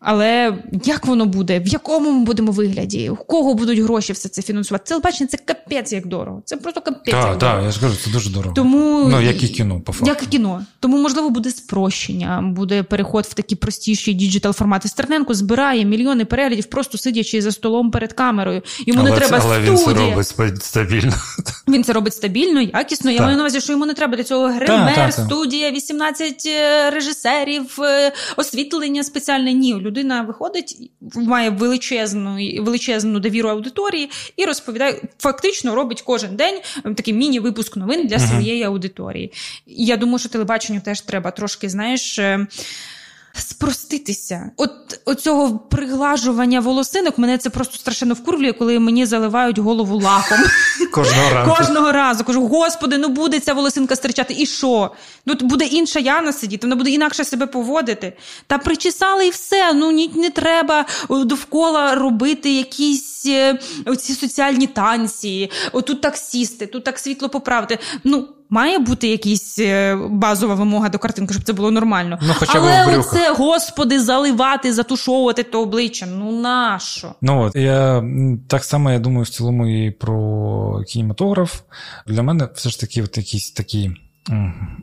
Але 0.00 0.54
як 0.84 1.06
воно 1.06 1.26
буде, 1.26 1.60
в 1.60 1.68
якому 1.68 2.10
ми 2.10 2.24
будемо 2.24 2.52
вигляді, 2.52 3.10
у 3.10 3.16
кого 3.16 3.54
будуть 3.54 3.78
гроші 3.78 4.12
все 4.12 4.28
це 4.28 4.42
фінансувати? 4.42 4.84
Телебачення 4.88 5.28
це 5.28 5.36
капець 5.36 5.92
як 5.92 6.06
дорого. 6.06 6.42
Це 6.44 6.56
просто 6.56 6.80
капець. 6.80 7.14
Так, 7.14 7.38
так, 7.38 7.62
я 7.64 7.70
ж 7.70 7.80
кажу, 7.80 7.94
це 8.04 8.10
дуже 8.10 8.30
дорого. 8.30 8.54
Тому 8.54 9.08
ну 9.08 9.20
як 9.20 9.42
і 9.42 9.48
кіно, 9.48 9.80
по 9.80 9.92
факту. 9.92 10.06
Як 10.06 10.22
і 10.22 10.26
кіно. 10.26 10.64
Тому 10.80 11.02
можливо 11.02 11.30
буде 11.30 11.50
спрощення, 11.50 12.42
буде 12.42 12.82
переход 12.82 13.24
в 13.24 13.34
такі 13.34 13.56
простіші 13.56 14.14
digital 14.14 14.52
формати. 14.52 14.88
Стерненко 14.88 15.34
збирає 15.34 15.84
мільйони 15.84 16.24
переглядів, 16.24 16.64
просто 16.64 16.98
сидячи 16.98 17.42
за 17.42 17.52
столом 17.52 17.90
перед 17.90 18.12
камерою. 18.12 18.62
Йому 18.86 19.00
але 19.00 19.10
не 19.10 19.16
треба 19.16 19.40
але 19.42 19.76
студія. 19.76 20.16
він 20.16 20.24
це 20.24 20.32
робить 20.32 20.62
стабільно. 20.62 21.12
Він 21.68 21.84
це 21.84 21.92
робить 21.92 22.14
стабільно, 22.14 22.60
якісно. 22.60 23.10
Я 23.10 23.20
маю 23.20 23.36
на 23.36 23.42
увазі, 23.42 23.60
що 23.60 23.72
йому 23.72 23.86
не 23.86 23.94
треба 23.94 24.16
для 24.16 24.24
цього 24.24 24.48
гример, 24.48 25.12
студія, 25.12 25.70
18 25.70 26.42
е, 26.46 26.90
режисерів, 26.90 27.82
е, 27.82 28.12
освітлення 28.36 29.04
спеціальне. 29.04 29.52
Ні, 29.52 29.69
людина 29.74 30.22
виходить, 30.22 30.90
має 31.14 31.50
величезну 31.50 32.38
величезну 32.60 33.20
довіру 33.20 33.48
аудиторії 33.48 34.10
і 34.36 34.44
розповідає, 34.44 35.02
фактично 35.18 35.74
робить 35.74 36.02
кожен 36.02 36.36
день 36.36 36.60
такий 36.82 37.14
міні-випуск 37.14 37.76
новин 37.76 38.06
для 38.06 38.18
своєї 38.18 38.62
аудиторії. 38.62 39.32
Я 39.66 39.96
думаю, 39.96 40.18
що 40.18 40.28
телебаченню 40.28 40.80
теж 40.80 41.00
треба 41.00 41.30
трошки, 41.30 41.68
знаєш. 41.68 42.20
Спроститися. 43.34 44.50
От 44.56 45.00
оцього 45.04 45.58
приглажування 45.58 46.60
волосинок 46.60 47.18
мене 47.18 47.38
це 47.38 47.50
просто 47.50 47.78
страшенно 47.78 48.14
вкурвлює, 48.14 48.52
коли 48.52 48.78
мені 48.78 49.06
заливають 49.06 49.58
голову 49.58 50.00
лаком. 50.00 50.38
Кожного 50.92 51.30
разу. 51.34 51.54
Кожного 51.54 51.92
разу. 51.92 52.24
Кажу, 52.24 52.46
господи, 52.46 52.98
ну 52.98 53.08
буде 53.08 53.40
ця 53.40 53.54
волосинка 53.54 53.96
стирчати. 53.96 54.34
І 54.38 54.46
що? 54.46 54.90
Ну 55.26 55.34
буде 55.40 55.64
інша 55.64 55.98
Яна 55.98 56.32
сидіти, 56.32 56.66
вона 56.66 56.76
буде 56.76 56.90
інакше 56.90 57.24
себе 57.24 57.46
поводити. 57.46 58.16
Та 58.46 58.58
причесали 58.58 59.26
і 59.26 59.30
все. 59.30 59.72
Ну 59.72 59.90
ні, 59.90 60.10
не 60.14 60.30
треба 60.30 60.86
довкола 61.08 61.94
робити 61.94 62.52
якісь 62.52 63.26
е, 63.26 63.58
оці 63.86 64.14
соціальні 64.14 64.66
танці. 64.66 65.50
Отут 65.72 66.00
так 66.00 66.16
сісти, 66.16 66.66
тут 66.66 66.84
так 66.84 66.98
світло 66.98 67.28
поправити. 67.28 67.78
Ну, 68.04 68.28
Має 68.50 68.78
бути 68.78 69.08
якась 69.08 69.58
е, 69.58 69.98
базова 70.10 70.54
вимога 70.54 70.88
до 70.88 70.98
картинки, 70.98 71.32
щоб 71.32 71.44
це 71.44 71.52
було 71.52 71.70
нормально. 71.70 72.18
Ну, 72.22 72.34
хоча 72.38 72.52
Але 72.54 72.98
оце, 72.98 73.32
господи, 73.32 74.00
заливати, 74.00 74.72
затушовувати 74.72 75.42
то 75.42 75.62
обличчя. 75.62 76.06
Ну 76.06 76.40
нащо? 76.40 77.14
Ну 77.22 77.42
от 77.42 77.56
я 77.56 78.04
так 78.48 78.64
само 78.64 78.90
я 78.90 78.98
думаю 78.98 79.22
в 79.22 79.28
цілому 79.28 79.68
і 79.68 79.90
про 79.90 80.82
кінематограф. 80.88 81.60
Для 82.06 82.22
мене 82.22 82.48
все 82.54 82.70
ж 82.70 82.80
таки, 82.80 83.02
от 83.02 83.16
якісь 83.16 83.50
такі 83.50 83.90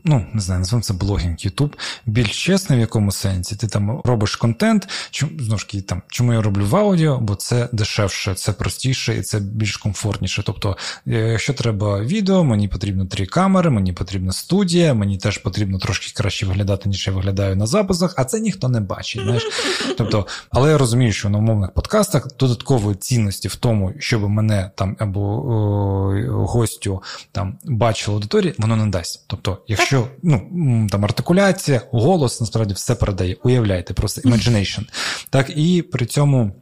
ну, 0.04 0.26
не 0.34 0.40
знаю, 0.40 0.58
називаємо 0.58 0.82
це 0.82 0.94
блогінг, 0.94 1.36
Ютуб, 1.38 1.76
більш 2.06 2.44
чесний 2.44 2.78
в 2.78 2.80
якому 2.80 3.12
сенсі. 3.12 3.56
Ти 3.56 3.66
там 3.66 4.00
робиш 4.04 4.36
контент. 4.36 4.88
Чому 5.10 5.32
знову 5.38 5.58
ж 5.58 5.66
таки, 5.66 5.82
там, 5.82 6.02
чому 6.08 6.32
я 6.32 6.42
роблю 6.42 6.66
в 6.66 6.76
аудіо? 6.76 7.18
Бо 7.18 7.34
це 7.34 7.68
дешевше, 7.72 8.34
це 8.34 8.52
простіше 8.52 9.16
і 9.16 9.22
це 9.22 9.40
більш 9.40 9.76
комфортніше. 9.76 10.42
Тобто, 10.46 10.76
е, 11.06 11.12
якщо 11.12 11.54
треба 11.54 12.00
відео, 12.00 12.44
мені 12.44 12.68
потрібно 12.68 13.06
три 13.06 13.26
камери, 13.26 13.70
мені 13.70 13.92
потрібна 13.92 14.32
студія, 14.32 14.94
мені 14.94 15.18
теж 15.18 15.38
потрібно 15.38 15.78
трошки 15.78 16.12
краще 16.14 16.46
виглядати, 16.46 16.88
ніж 16.88 17.06
я 17.06 17.12
виглядаю 17.12 17.56
на 17.56 17.66
записах, 17.66 18.14
а 18.16 18.24
це 18.24 18.40
ніхто 18.40 18.68
не 18.68 18.80
бачить. 18.80 19.22
знаєш. 19.22 19.42
Тобто, 19.98 20.26
Але 20.50 20.70
я 20.70 20.78
розумію, 20.78 21.12
що 21.12 21.28
на 21.28 21.38
умовних 21.38 21.70
подкастах 21.70 22.28
додаткової 22.38 22.96
цінності 22.96 23.48
в 23.48 23.56
тому, 23.56 23.92
щоб 23.98 24.28
мене 24.28 24.70
там 24.74 24.96
або 24.98 25.20
о, 25.20 26.46
гостю 26.46 27.02
там 27.32 27.58
бачили 27.64 28.14
аудиторії, 28.14 28.54
воно 28.58 28.76
не 28.76 28.86
дасть. 28.86 29.27
Тобто, 29.30 29.58
якщо 29.66 30.08
ну 30.22 30.86
там 30.90 31.04
артикуляція, 31.04 31.82
голос 31.90 32.40
насправді 32.40 32.74
все 32.74 32.94
передає, 32.94 33.36
уявляйте, 33.42 33.94
просто 33.94 34.20
imagination. 34.20 34.82
Так, 35.30 35.50
і 35.56 35.82
при 35.82 36.06
цьому. 36.06 36.52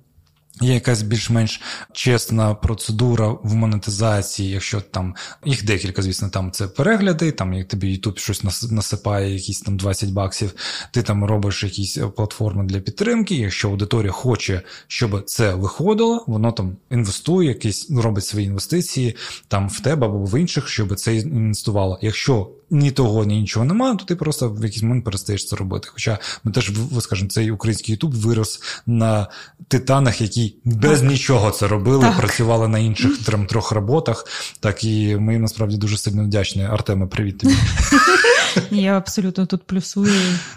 Є 0.60 0.74
якась 0.74 1.02
більш-менш 1.02 1.60
чесна 1.92 2.54
процедура 2.54 3.28
в 3.28 3.54
монетизації, 3.54 4.50
якщо 4.50 4.80
там 4.80 5.14
їх 5.44 5.64
декілька, 5.64 6.02
звісно, 6.02 6.28
там 6.28 6.50
це 6.50 6.68
перегляди, 6.68 7.32
там 7.32 7.54
як 7.54 7.68
тобі 7.68 7.98
YouTube 7.98 8.18
щось 8.18 8.70
насипає, 8.70 9.34
якісь 9.34 9.60
там 9.60 9.76
20 9.76 10.10
баксів, 10.10 10.54
ти 10.90 11.02
там 11.02 11.24
робиш 11.24 11.64
якісь 11.64 11.98
платформи 12.16 12.64
для 12.64 12.80
підтримки. 12.80 13.34
Якщо 13.34 13.70
аудиторія 13.70 14.12
хоче, 14.12 14.62
щоб 14.86 15.24
це 15.24 15.54
виходило, 15.54 16.24
воно 16.26 16.52
там 16.52 16.76
інвестує, 16.90 17.48
якісь 17.48 17.90
робить 17.90 18.24
свої 18.24 18.46
інвестиції 18.46 19.16
там 19.48 19.68
в 19.68 19.80
тебе 19.80 20.06
або 20.06 20.18
в 20.24 20.40
інших, 20.40 20.68
щоб 20.68 20.94
це 20.94 21.16
інвестувало. 21.16 21.98
Якщо 22.02 22.50
ні 22.70 22.90
того, 22.90 23.24
ні 23.24 23.40
нічого 23.40 23.64
немає, 23.64 23.96
то 23.96 24.04
ти 24.04 24.16
просто 24.16 24.50
в 24.50 24.64
якийсь 24.64 24.82
момент 24.82 25.04
перестаєш 25.04 25.46
це 25.46 25.56
робити. 25.56 25.88
Хоча 25.92 26.18
ми 26.44 26.52
теж 26.52 26.72
скажімо, 27.00 27.30
цей 27.30 27.50
український 27.50 27.92
Ютуб 27.92 28.14
вирос 28.14 28.60
на 28.86 29.28
титанах, 29.68 30.20
які 30.20 30.56
без 30.64 31.00
так. 31.00 31.10
нічого 31.10 31.50
це 31.50 31.68
робили, 31.68 32.02
так. 32.02 32.16
працювали 32.16 32.68
на 32.68 32.78
інших 32.78 33.24
трьом 33.24 33.46
трьох 33.46 33.72
роботах. 33.72 34.26
Так 34.60 34.84
і 34.84 35.16
ми 35.16 35.38
насправді 35.38 35.76
дуже 35.76 35.96
сильно 35.96 36.24
вдячні. 36.24 36.64
Артеме, 36.64 37.06
привіт 37.06 37.38
тобі. 37.38 37.54
Я 38.70 38.96
абсолютно 38.96 39.46
тут 39.46 39.62
плюсую. 39.62 40.12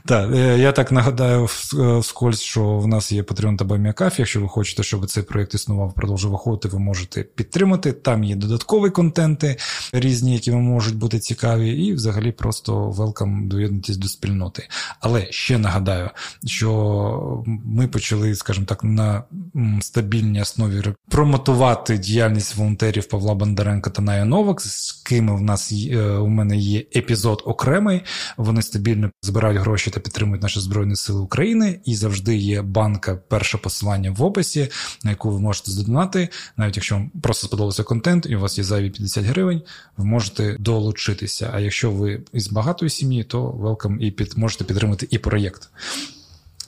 Так, 0.05 0.31
е, 0.33 0.59
я 0.59 0.71
так 0.71 0.91
нагадаю 0.91 1.47
е, 1.79 1.97
вскользь, 1.97 2.41
що 2.41 2.77
в 2.77 2.87
нас 2.87 3.11
є 3.11 3.21
Patreon 3.21 3.57
та 3.57 3.65
Байміакаф. 3.65 4.19
Якщо 4.19 4.41
ви 4.41 4.47
хочете, 4.47 4.83
щоб 4.83 5.05
цей 5.05 5.23
проєкт 5.23 5.53
існував, 5.53 5.93
продовжував 5.93 6.31
виходити, 6.31 6.67
ви 6.67 6.79
можете 6.79 7.23
підтримати. 7.23 7.91
Там 7.91 8.23
є 8.23 8.35
додаткові 8.35 8.89
контенти 8.89 9.57
різні, 9.93 10.33
які 10.33 10.51
вам 10.51 10.61
можуть 10.61 10.95
бути 10.95 11.19
цікаві. 11.19 11.69
І 11.69 11.93
взагалі 11.99 12.31
просто 12.31 12.89
велкам 12.89 13.47
доєднатись 13.47 13.97
до 13.97 14.07
спільноти. 14.07 14.67
Але 14.99 15.27
ще 15.31 15.57
нагадаю, 15.57 16.09
що 16.45 17.43
ми 17.45 17.87
почали, 17.87 18.35
скажімо 18.35 18.65
так, 18.65 18.83
на 18.83 19.23
стабільній 19.81 20.41
основі 20.41 20.83
промотувати 21.09 21.97
діяльність 21.97 22.55
волонтерів 22.55 23.07
Павла 23.07 23.35
Бондаренка 23.35 23.89
та 23.89 24.01
Ная 24.01 24.25
Новак, 24.25 24.61
з 24.61 24.91
ким 24.91 25.37
в 25.37 25.41
нас 25.41 25.71
є, 25.71 26.01
у 26.01 26.27
мене 26.27 26.57
є 26.57 26.83
епізод 26.95 27.43
окремий. 27.45 28.01
Вони 28.37 28.61
стабільно 28.61 29.11
збирають 29.21 29.59
гроші 29.59 29.91
та 29.91 29.99
підтримують 29.99 30.43
наші 30.43 30.59
збройні 30.59 30.95
сили 30.95 31.19
України. 31.19 31.79
І 31.85 31.95
завжди 31.95 32.35
є 32.35 32.61
банка, 32.61 33.15
перше 33.15 33.57
посилання 33.57 34.11
в 34.11 34.23
описі, 34.23 34.67
на 35.03 35.09
яку 35.09 35.29
ви 35.29 35.39
можете 35.39 35.71
задонати, 35.71 36.29
навіть 36.57 36.77
якщо 36.77 36.95
вам 36.95 37.09
просто 37.09 37.47
сподобався 37.47 37.83
контент, 37.83 38.25
і 38.29 38.35
у 38.35 38.39
вас 38.39 38.57
є 38.57 38.63
зайві 38.63 38.89
50 38.89 39.25
гривень, 39.25 39.61
ви 39.97 40.05
можете 40.05 40.55
долучитися. 40.59 41.51
А 41.53 41.59
якщо 41.59 41.88
ви 41.91 42.21
із 42.33 42.51
багатої 42.51 42.89
сім'ї, 42.89 43.23
то 43.23 43.51
welcome 43.51 43.97
і 43.97 44.11
під 44.11 44.37
можете 44.37 44.63
підтримати 44.63 45.07
і 45.11 45.17
проєкт. 45.17 45.69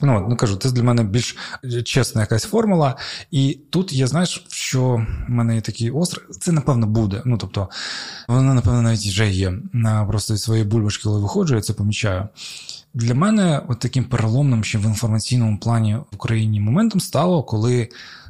Ну, 0.02 0.26
ну 0.28 0.36
кажу, 0.36 0.56
це 0.56 0.70
для 0.70 0.82
мене 0.82 1.04
більш 1.04 1.36
чесна 1.84 2.20
якась 2.20 2.44
формула. 2.44 2.96
І 3.30 3.58
тут 3.70 3.92
я 3.92 4.06
знаєш, 4.06 4.44
що 4.48 5.06
в 5.28 5.30
мене 5.30 5.54
є 5.54 5.60
такий 5.60 5.90
остров, 5.90 6.24
це 6.40 6.52
напевно 6.52 6.86
буде. 6.86 7.22
Ну 7.24 7.38
тобто, 7.38 7.68
вона, 8.28 8.54
напевно, 8.54 8.82
навіть 8.82 9.00
вже 9.00 9.30
є. 9.30 9.52
На 9.72 10.04
просто 10.04 10.36
своєї 10.36 10.66
бульбашки, 10.66 11.04
коли 11.04 11.20
виходжу, 11.20 11.54
я 11.54 11.60
це 11.60 11.72
помічаю. 11.72 12.28
Для 12.94 13.14
мене 13.14 13.62
от 13.68 13.78
таким 13.78 14.04
переломним 14.04 14.64
ще 14.64 14.78
в 14.78 14.84
інформаційному 14.84 15.58
плані 15.58 15.94
в 15.94 16.14
Україні 16.14 16.60
моментом 16.60 17.00
стало, 17.00 17.42
коли 17.42 17.88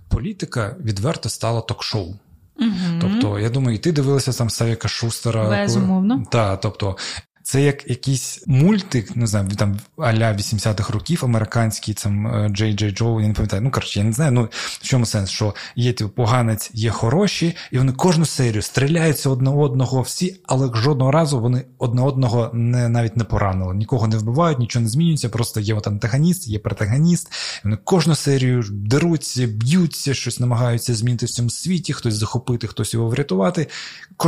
політика 0.09 0.77
відверто 0.85 1.29
стала 1.29 1.61
ток-шоу. 1.61 2.15
Угу. 2.61 3.01
Тобто, 3.01 3.39
я 3.39 3.51
думаю, 3.51 3.77
і 3.77 3.79
ти 3.79 3.93
дивилася 3.93 4.33
там 4.33 4.51
Савіка 4.51 4.89
Шустера. 4.89 5.49
Безумовно. 5.49 6.23
Так, 6.31 6.61
тобто, 6.61 6.97
це 7.43 7.63
як 7.63 7.91
якийсь 7.91 8.45
мультик, 8.47 9.17
не 9.17 9.27
знаю, 9.27 9.49
там 9.49 9.81
аля 9.99 10.33
80-х 10.33 10.93
років 10.93 11.25
американський, 11.25 11.95
там 11.95 12.49
Джей 12.49 12.73
Джей 12.73 12.91
Джо, 12.91 13.21
я 13.21 13.29
не 13.29 13.35
пам'ятаю. 13.35 13.63
Ну, 13.63 13.71
коротше, 13.71 13.99
я 13.99 14.05
не 14.05 14.13
знаю. 14.13 14.33
Ну 14.33 14.49
в 14.53 14.83
чому 14.83 15.07
сенс, 15.07 15.31
що 15.31 15.55
є 15.77 15.93
типу, 15.93 16.11
поганець, 16.11 16.71
є 16.75 16.91
хороші, 16.91 17.57
і 17.71 17.79
вони 17.79 17.93
кожну 17.93 18.27
серію 18.27 18.63
стріляються 18.63 19.31
одне 19.31 19.51
одного 19.51 20.01
всі, 20.01 20.41
але 20.47 20.71
жодного 20.75 21.11
разу 21.11 21.41
вони 21.41 21.65
одне 21.79 22.03
одного 22.03 22.51
не 22.53 22.89
навіть 22.89 23.17
не 23.17 23.25
поранили. 23.25 23.75
Нікого 23.75 24.07
не 24.07 24.17
вбивають, 24.17 24.59
нічого 24.59 24.83
не 24.83 24.89
змінюється. 24.89 25.29
Просто 25.29 25.61
є 25.61 25.75
от 25.75 25.87
антагоніст, 25.87 26.49
є 26.49 26.59
протагоніст. 26.59 27.29
І 27.29 27.61
вони 27.65 27.79
кожну 27.85 28.15
серію 28.15 28.65
деруться, 28.71 29.47
б'ються, 29.47 30.15
щось 30.15 30.41
намагаються 30.41 30.95
змінити 30.95 31.27
в 31.27 31.31
цьому 31.31 31.51
світі, 31.51 31.93
хтось 31.93 32.15
захопити, 32.15 32.67
хтось 32.67 32.95
його 32.95 33.09
врятувати. 33.09 33.67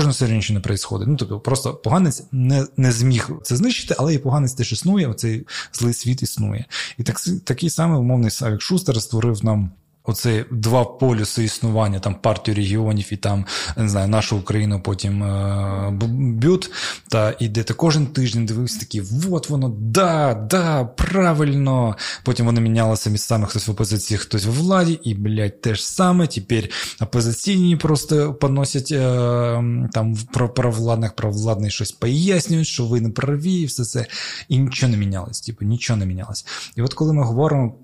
Нічого 0.00 0.60
не 0.60 0.60
відбувається. 0.60 1.06
Ну 1.06 1.16
тобто, 1.16 1.40
просто 1.40 1.74
поганець 1.74 2.22
не 2.32 2.66
не 2.76 2.92
зміг 2.92 3.30
це 3.42 3.56
знищити, 3.56 3.94
але 3.98 4.14
і 4.14 4.18
поганець 4.18 4.52
теж 4.52 4.72
існує. 4.72 5.06
Оцей 5.06 5.46
злий 5.72 5.94
світ 5.94 6.22
існує. 6.22 6.64
І 6.98 7.02
так, 7.02 7.20
такий 7.44 7.70
самий 7.70 7.98
умовний 7.98 8.30
Савік 8.30 8.62
Шустер 8.62 9.02
створив 9.02 9.44
нам 9.44 9.70
Оце 10.06 10.44
два 10.50 10.84
полюси 10.84 11.44
існування, 11.44 12.00
там 12.00 12.14
партію 12.14 12.54
регіонів 12.54 13.12
і 13.12 13.16
там 13.16 13.46
не 13.76 13.88
знаю, 13.88 14.08
нашу 14.08 14.36
Україну 14.36 14.80
потім 14.80 15.22
е, 15.22 15.90
б'ють. 16.08 16.70
Та 17.08 17.34
і 17.38 17.48
де 17.48 17.62
ти 17.62 17.74
кожен 17.74 18.06
тиждень 18.06 18.46
дивився 18.46 18.80
такі, 18.80 19.02
от 19.30 19.50
воно, 19.50 19.68
да, 19.78 20.34
да, 20.34 20.84
правильно. 20.84 21.96
Потім 22.22 22.46
вони 22.46 22.60
мінялися 22.60 23.10
місцями, 23.10 23.46
хтось 23.46 23.68
в 23.68 23.70
опозиції, 23.70 24.18
хтось 24.18 24.46
в 24.46 24.50
владі, 24.50 25.00
і, 25.02 25.14
блядь, 25.14 25.60
те 25.60 25.74
ж 25.74 25.86
саме. 25.86 26.26
Тепер 26.26 26.68
опозиційні 27.00 27.76
просто 27.76 28.34
поносять 28.34 28.92
е, 28.92 29.02
там 29.92 30.16
про 30.32 30.48
правовладних, 30.48 31.12
правовладний 31.12 31.70
щось 31.70 31.92
пояснюють, 31.92 32.66
що 32.66 32.84
ви 32.86 33.00
не 33.00 33.10
праві, 33.10 33.52
і 33.52 33.66
все 33.66 33.84
це. 33.84 34.06
І 34.48 34.58
нічого 34.58 34.92
не 34.92 34.98
мінялось. 34.98 35.40
Типу, 35.40 35.64
нічого 35.64 35.96
не 35.96 36.06
мінялось. 36.06 36.46
І 36.76 36.82
от 36.82 36.94
коли 36.94 37.12
ми 37.12 37.22
говоримо 37.22 37.74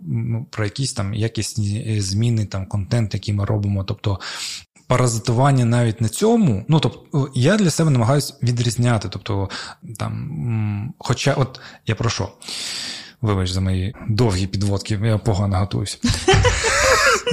про 0.51 0.65
якісь 0.65 0.93
там 0.93 1.15
якісні 1.15 2.01
зміни, 2.11 2.45
там 2.45 2.67
контент, 2.67 3.15
який 3.15 3.35
ми 3.35 3.45
робимо. 3.45 3.85
Тобто 3.85 4.21
паразитування 4.87 5.65
навіть 5.65 6.01
на 6.01 6.09
цьому. 6.09 6.65
Ну 6.69 6.81
тобто, 6.81 7.31
я 7.35 7.57
для 7.57 7.71
себе 7.71 7.91
намагаюся 7.91 8.35
відрізняти. 8.43 9.09
Тобто, 9.09 9.49
там, 9.99 10.95
Хоча, 10.99 11.35
от 11.35 11.61
я 11.87 11.95
про 11.95 12.11
що? 12.11 12.29
Вибач 13.21 13.51
за 13.51 13.61
мої 13.61 13.95
довгі 14.09 14.47
підводки, 14.47 15.01
я 15.05 15.19
погано 15.19 15.59
готуюсь. 15.59 16.01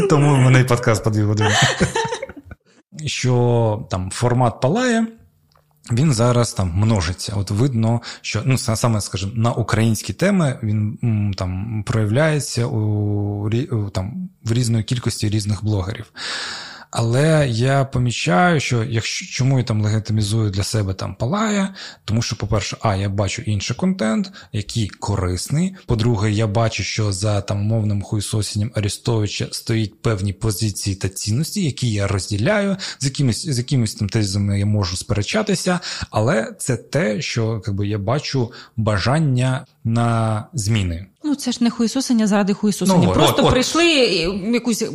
Тому 0.10 0.38
мене 0.38 0.60
і 0.60 0.64
подкаст 0.64 1.04
по 1.04 1.10
дві 1.10 1.22
години. 1.22 1.56
Що 3.06 3.88
там 3.90 4.12
формат 4.12 4.62
палає. 4.62 5.08
Він 5.92 6.14
зараз 6.14 6.54
там 6.54 6.74
множиться. 6.76 7.34
От 7.36 7.52
видно, 7.52 8.02
що 8.22 8.42
ну 8.46 8.58
саме, 8.58 9.02
скажімо, 9.02 9.32
на 9.36 9.52
українські 9.52 10.14
теми 10.14 10.60
він 10.64 11.34
там 11.38 11.84
проявляється 11.88 12.66
у 12.66 13.50
там 13.90 14.30
в 14.44 14.52
різної 14.54 14.84
кількості 14.84 15.30
різних 15.30 15.64
блогерів. 15.64 16.06
Але 17.00 17.48
я 17.50 17.86
помічаю, 17.86 18.60
що 18.60 18.84
якщо 18.84 19.26
чому 19.26 19.58
я 19.58 19.64
там 19.64 19.82
легітимізую 19.82 20.50
для 20.50 20.64
себе 20.64 20.94
там 20.94 21.16
палає, 21.16 21.74
тому 22.06 22.22
що, 22.22 22.36
по-перше, 22.36 22.78
а 22.82 22.96
я 22.96 23.10
бачу 23.10 23.42
інший 23.42 23.78
контент, 23.78 24.32
який 24.54 24.88
корисний. 24.88 25.76
По-друге, 25.86 26.32
я 26.32 26.48
бачу, 26.48 26.84
що 26.84 27.12
за 27.12 27.42
там 27.42 27.58
мовним 27.58 28.02
хуйсосінням 28.02 28.72
Арістовича 28.76 29.48
стоїть 29.52 30.02
певні 30.02 30.34
позиції 30.34 30.96
та 30.96 31.10
цінності, 31.10 31.66
які 31.66 31.92
я 31.92 32.08
розділяю, 32.08 32.78
з 33.00 33.06
якимись 33.06 33.50
з 33.50 33.58
якимись 33.58 33.96
там 33.96 34.10
тезами 34.10 34.60
я 34.60 34.66
можу 34.66 34.98
сперечатися, 34.98 35.80
але 36.12 36.56
це 36.60 36.78
те, 36.78 37.22
що 37.22 37.62
якби 37.68 37.88
я 37.88 37.98
бачу 37.98 38.52
бажання 38.78 39.66
на 39.84 40.44
зміни. 40.54 41.06
Ну, 41.28 41.36
це 41.36 41.52
ж 41.52 41.58
не 41.62 41.70
хуйсосення 41.70 42.28
заради 42.28 42.54
хуйсосення. 42.54 43.04
Ну, 43.06 43.14
просто 43.14 43.46
от, 43.46 43.52
прийшли 43.52 43.86
якусь 44.54 44.86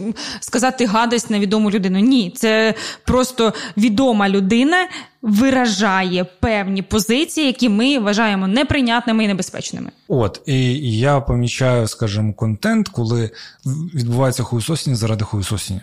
сказати 0.41 0.87
гадость 0.87 1.31
на 1.31 1.39
відому 1.39 1.71
людину. 1.71 1.99
Ні, 1.99 2.33
це 2.37 2.75
просто 3.05 3.53
відома 3.77 4.29
людина 4.29 4.89
виражає 5.23 6.25
певні 6.25 6.83
позиції, 6.83 7.47
які 7.47 7.69
ми 7.69 7.99
вважаємо 7.99 8.47
неприйнятними 8.47 9.25
і 9.25 9.29
небезпечними. 9.29 9.91
От 10.09 10.41
і 10.47 10.99
я 10.99 11.21
помічаю, 11.21 11.89
скажімо, 11.89 12.33
контент, 12.33 12.89
коли 12.89 13.31
відбувається 13.95 14.43
хуйсосіння 14.43 14.97
заради 14.97 15.25
хуйсосіння. 15.25 15.81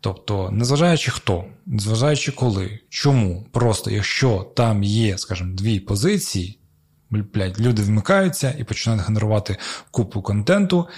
Тобто, 0.00 0.50
незважаючи 0.52 1.10
хто, 1.10 1.44
незважаючи 1.66 2.32
коли, 2.32 2.78
чому, 2.88 3.46
просто 3.52 3.90
якщо 3.90 4.46
там 4.56 4.82
є, 4.82 5.18
скажімо, 5.18 5.54
дві 5.54 5.80
позиції 5.80 6.58
блядь, 7.22 7.60
люди 7.60 7.82
вмикаються 7.82 8.54
і 8.58 8.64
починають 8.64 9.04
генерувати 9.06 9.56
купу 9.90 10.22
контенту, 10.22 10.88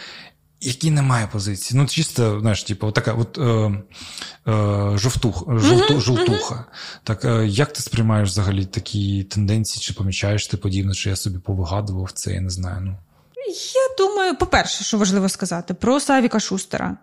який 0.60 0.90
не 0.90 1.02
має 1.02 1.26
позиції. 1.26 1.80
Ну, 1.80 1.86
чисто, 1.86 2.40
знаєш, 2.40 2.62
типу, 2.62 2.92
така 2.92 3.12
от 3.12 3.38
е, 3.38 3.42
е, 3.42 4.98
жовтух, 4.98 5.44
жовту, 5.48 6.00
жовтуха. 6.00 6.64
Так 7.04 7.24
е, 7.24 7.46
як 7.46 7.72
ти 7.72 7.82
сприймаєш 7.82 8.28
взагалі 8.28 8.64
такі 8.64 9.24
тенденції, 9.24 9.82
чи 9.82 9.92
помічаєш 9.94 10.46
ти 10.46 10.56
подібно, 10.56 10.94
чи 10.94 11.10
я 11.10 11.16
собі 11.16 11.38
повигадував 11.38 12.12
це, 12.12 12.32
я 12.32 12.40
не 12.40 12.50
знаю. 12.50 12.80
ну. 12.80 12.96
Я 13.74 14.06
думаю, 14.06 14.36
по-перше, 14.36 14.84
що 14.84 14.98
важливо 14.98 15.28
сказати, 15.28 15.74
про 15.74 16.00
Савіка 16.00 16.40
Шустера. 16.40 16.96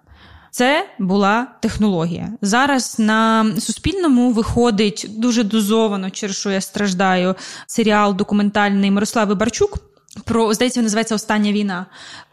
Це 0.53 0.85
була 0.99 1.47
технологія. 1.59 2.29
Зараз 2.41 2.99
на 2.99 3.45
Суспільному 3.59 4.31
виходить 4.31 5.05
дуже 5.09 5.43
дозовано, 5.43 6.09
через 6.09 6.35
що 6.35 6.51
я 6.51 6.61
страждаю, 6.61 7.35
серіал 7.67 8.15
документальний 8.15 8.91
Мирослави 8.91 9.35
Барчук. 9.35 9.77
Про 10.23 10.53
здається, 10.53 10.81
називається 10.81 11.15
Остання 11.15 11.51
війна 11.51 11.85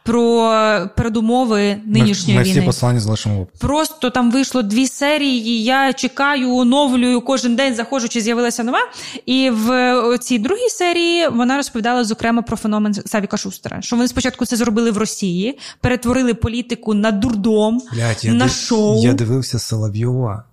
про 0.03 0.89
передумови 0.97 1.77
нинішньої 1.87 2.39
ми, 2.39 2.45
ми 2.45 2.51
війни. 2.51 2.61
всі 2.61 2.67
послання 2.67 3.01
залишимо. 3.01 3.47
Просто 3.59 4.11
там 4.11 4.31
вийшло 4.31 4.63
дві 4.63 4.87
серії. 4.87 5.65
Я 5.65 5.93
чекаю, 5.93 6.55
оновлюю 6.55 7.21
кожен 7.21 7.57
день, 7.57 7.75
заходжу, 7.75 8.09
чи 8.09 8.21
з'явилася 8.21 8.65
нова. 8.65 8.79
І 9.27 9.51
в 9.51 10.19
цій 10.19 10.39
другій 10.39 10.69
серії 10.69 11.29
вона 11.29 11.57
розповідала 11.57 12.05
зокрема 12.05 12.43
про 12.43 12.57
феномен 12.57 12.95
Савіка 12.95 13.37
Шустера. 13.37 13.83
Що 13.83 13.97
вони 13.97 14.09
спочатку 14.09 14.47
це 14.47 14.57
зробили 14.57 14.91
в 14.91 14.99
Росії, 14.99 15.59
перетворили 15.81 16.35
політику 16.35 16.95
на 16.95 17.11
дурдом, 17.11 17.83
Блять, 17.95 18.25
на 18.25 18.45
я 18.45 18.51
шоу. 18.51 19.03
Я 19.03 19.13
дивився 19.13 19.59
Соловйова. 19.59 20.45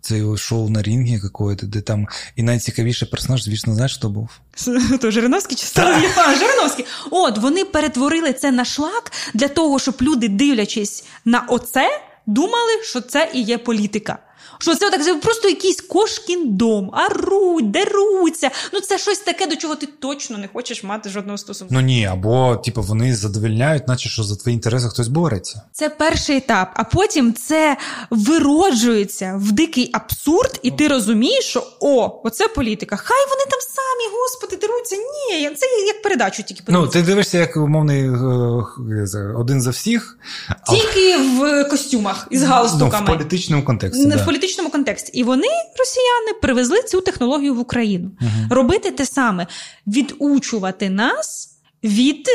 Це 0.00 0.18
його 0.18 0.36
шоу 0.36 0.68
на 0.68 0.82
рінгі 0.82 1.18
какое-то, 1.20 1.66
де 1.66 1.80
там 1.80 2.06
і 2.36 2.42
найцікавіший 2.42 3.08
персонаж, 3.08 3.44
звісно, 3.44 3.74
знаєш, 3.74 3.96
хто 3.96 4.08
був? 4.08 4.28
То 5.00 5.10
Жириновський 5.10 5.56
чи 5.56 5.66
Соловйов? 5.66 6.10
Жириновський. 6.38 6.84
От 7.10 7.38
вони 7.38 7.64
перетворили 7.64 8.32
це 8.32 8.50
на 8.50 8.64
шлак 8.64 9.01
для 9.34 9.48
того, 9.48 9.78
щоб 9.78 9.94
люди, 10.02 10.28
дивлячись 10.28 11.04
на 11.24 11.44
оце, 11.48 12.00
думали, 12.26 12.82
що 12.82 13.00
це 13.00 13.30
і 13.34 13.42
є 13.42 13.58
політика. 13.58 14.18
Що 14.58 14.74
це 14.74 14.90
так 14.90 15.20
просто 15.20 15.48
якийсь 15.48 15.80
кошкін 15.80 16.56
дом, 16.56 16.90
аруть, 16.92 17.70
деруться. 17.70 18.50
Ну 18.72 18.80
це 18.80 18.98
щось 18.98 19.18
таке, 19.18 19.46
до 19.46 19.56
чого 19.56 19.74
ти 19.76 19.88
точно 19.98 20.38
не 20.38 20.48
хочеш 20.48 20.84
мати 20.84 21.10
жодного 21.10 21.38
стосунку. 21.38 21.74
Ну 21.74 21.80
ні, 21.80 22.06
або 22.06 22.56
типу 22.56 22.82
вони 22.82 23.16
задовільняють, 23.16 23.88
наче 23.88 24.08
що 24.08 24.22
за 24.22 24.36
твої 24.36 24.54
інтереси 24.54 24.88
хтось 24.88 25.08
бореться. 25.08 25.62
Це 25.72 25.88
перший 25.88 26.36
етап, 26.36 26.70
а 26.74 26.84
потім 26.84 27.34
це 27.34 27.76
вироджується 28.10 29.34
в 29.36 29.52
дикий 29.52 29.90
абсурд, 29.92 30.60
і 30.62 30.70
ти 30.70 30.88
розумієш, 30.88 31.44
що 31.44 31.66
о, 31.80 32.20
оце 32.24 32.48
політика. 32.48 32.96
Хай 32.96 33.26
вони 33.30 33.50
там 33.50 33.60
самі, 33.60 34.20
господи, 34.22 34.56
деруться. 34.56 34.96
Ні, 34.96 35.50
це 35.56 35.66
як 35.86 36.02
передачу 36.02 36.42
тільки. 36.42 36.62
Ну, 36.68 36.86
ти 36.86 37.02
дивишся, 37.02 37.38
як 37.38 37.56
умовний 37.56 38.02
е, 38.02 39.34
один 39.38 39.62
за 39.62 39.70
всіх. 39.70 40.18
Тільки 40.70 41.16
в 41.16 41.64
костюмах 41.64 42.26
із 42.30 42.42
галстуками. 42.42 43.06
Ну, 43.08 43.14
в 43.14 43.18
політичному 43.18 43.64
контексті. 43.64 44.06
Не 44.06 44.16
да. 44.16 44.24
Політичному 44.32 44.70
контексті. 44.70 45.18
І 45.18 45.22
вони, 45.22 45.48
росіяни, 45.78 46.38
привезли 46.42 46.82
цю 46.82 47.00
технологію 47.00 47.54
в 47.54 47.58
Україну. 47.58 48.10
Робити 48.50 48.90
те 48.90 49.06
саме, 49.06 49.46
відучувати 49.86 50.90
нас 50.90 51.48
від 51.84 52.28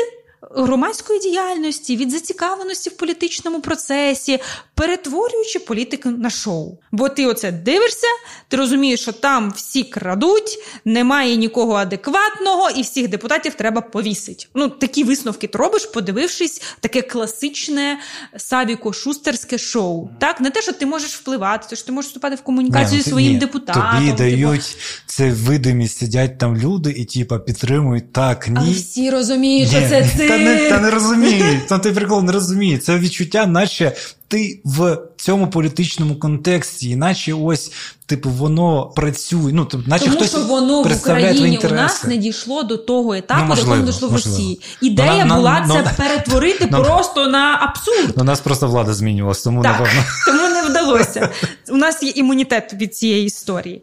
громадської 0.50 1.20
діяльності, 1.20 1.96
від 1.96 2.10
зацікавленості 2.10 2.90
в 2.90 2.96
політичному 2.96 3.60
процесі, 3.60 4.38
перетворюючи 4.74 5.58
політику 5.58 6.10
на 6.10 6.30
шоу. 6.30 6.78
Бо 6.92 7.08
ти 7.08 7.26
оце 7.26 7.52
дивишся, 7.52 8.06
ти 8.48 8.56
розумієш, 8.56 9.00
що 9.00 9.12
там 9.12 9.52
всі 9.56 9.84
крадуть, 9.84 10.58
немає 10.84 11.36
нікого 11.36 11.74
адекватного, 11.74 12.70
і 12.70 12.82
всіх 12.82 13.08
депутатів 13.08 13.54
треба 13.54 13.80
повісити. 13.80 14.46
Ну, 14.54 14.68
такі 14.68 15.04
висновки 15.04 15.46
ти 15.46 15.58
робиш, 15.58 15.86
подивившись 15.86 16.62
таке 16.80 17.02
класичне 17.02 17.98
савіко-шустерське 18.36 19.58
шоу. 19.58 20.08
Так, 20.18 20.40
не 20.40 20.50
те, 20.50 20.62
що 20.62 20.72
ти 20.72 20.86
можеш 20.86 21.14
впливати, 21.14 21.66
то 21.70 21.76
що 21.76 21.86
ти 21.86 21.92
можеш 21.92 22.08
вступати 22.08 22.36
в 22.36 22.42
комунікацію 22.42 23.02
зі 23.02 23.10
своїм 23.10 23.32
ні, 23.32 23.38
депутатом. 23.38 23.82
Тобі 23.82 24.06
типу. 24.06 24.18
дають 24.18 24.76
це 25.06 25.30
видимість, 25.30 25.98
сидять 25.98 26.38
там 26.38 26.56
люди 26.56 26.90
і 26.90 27.04
типа 27.04 27.38
підтримують 27.38 28.12
так. 28.12 28.48
ні. 28.48 28.54
Але 28.58 28.72
всі 28.72 29.10
розуміють, 29.10 29.68
що 29.68 29.80
це 29.80 30.10
ти. 30.16 30.37
Та 30.38 30.44
не 30.44 30.68
та 30.68 30.80
не 30.80 30.90
розумію. 30.90 31.60
Та 31.68 31.78
ти 31.78 31.92
прикол 31.92 32.24
не 32.24 32.32
розуміє. 32.32 32.78
Це 32.78 32.98
відчуття, 32.98 33.46
наче 33.46 33.92
ти 34.28 34.60
в 34.64 34.98
цьому 35.16 35.50
політичному 35.50 36.16
контексті, 36.16 36.90
іначе 36.90 37.34
ось 37.34 37.72
типу 38.06 38.30
воно 38.30 38.86
працює. 38.86 39.52
Ну 39.52 39.64
тобто, 39.64 39.90
наче 39.90 40.04
Тому 40.04 40.16
хтось 40.16 40.30
що 40.30 40.40
воно 40.40 40.82
в 40.82 40.96
Україні 40.96 41.60
у 41.70 41.74
нас 41.74 42.04
не 42.04 42.16
дійшло 42.16 42.62
до 42.62 42.76
того 42.76 43.14
етапу, 43.14 43.40
ну, 43.42 43.48
можливо, 43.48 43.70
до 43.70 43.76
якого 43.76 43.92
дійшло 43.92 44.08
в 44.08 44.12
Росії. 44.12 44.60
Ідея 44.80 45.24
ну, 45.24 45.36
була 45.36 45.64
ну, 45.68 45.74
це 45.74 46.02
перетворити 46.02 46.68
ну, 46.72 46.84
просто 46.84 47.26
на 47.26 47.58
абсурд. 47.62 48.20
У 48.20 48.24
нас 48.24 48.40
просто 48.40 48.66
влада 48.66 48.94
змінювалася, 48.94 49.44
тому 49.44 49.62
так, 49.62 49.80
напевно. 49.80 50.02
Тому 50.26 50.48
не 50.48 50.62
вдалося. 50.62 51.30
У 51.68 51.76
нас 51.76 52.02
є 52.02 52.10
імунітет 52.10 52.74
від 52.74 52.96
цієї 52.96 53.26
історії. 53.26 53.82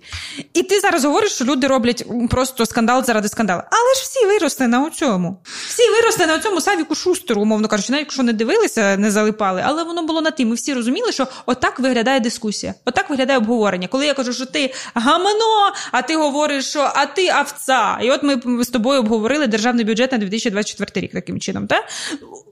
І 0.54 0.64
ти 0.64 0.80
зараз 0.80 1.06
говориш, 1.06 1.32
що 1.32 1.46
люди 1.46 1.68
роблять 1.68 2.06
просто 2.30 2.66
скандал 2.66 3.04
заради 3.04 3.28
скандалу. 3.28 3.62
Але 3.72 3.96
ж 3.96 4.02
всі 4.02 4.26
виросли 4.26 4.68
на 4.68 4.90
цьому. 4.90 5.42
Всі 5.68 5.90
виросли 5.90 6.26
на 6.26 6.40
цьому 6.40 6.62
Савіку 6.62 6.96
Шустеру, 6.96 7.42
умовно 7.42 7.68
кажучи, 7.68 7.92
навіть 7.92 8.06
якщо 8.06 8.24
не 8.24 8.34
дивилися, 8.34 8.98
не 8.98 9.12
залипали, 9.12 9.64
але 9.66 9.84
воно 9.84 10.04
було 10.04 10.22
на 10.22 10.32
тим. 10.36 10.50
Ми 10.50 10.56
всі 10.56 10.74
розуміли, 10.74 11.12
що 11.12 11.28
отак 11.46 11.80
виглядає 11.80 12.20
дискусія, 12.20 12.74
отак 12.86 13.10
виглядає 13.10 13.40
обговорення. 13.40 13.88
Коли 13.88 14.06
я 14.06 14.14
кажу, 14.14 14.34
що 14.34 14.46
ти 14.46 14.74
гамано, 14.94 15.74
а 15.92 16.02
ти 16.02 16.16
говориш, 16.16 16.66
що 16.66 16.92
а 16.96 17.06
ти 17.06 17.28
авца. 17.28 18.00
І 18.02 18.12
от 18.12 18.24
ми 18.24 18.64
з 18.64 18.68
тобою 18.68 19.00
обговорили 19.00 19.48
державний 19.48 19.86
бюджет 19.86 20.12
на 20.12 20.18
2024 20.18 21.06
рік 21.06 21.12
таким 21.12 21.40
чином. 21.40 21.68
так? 21.68 21.84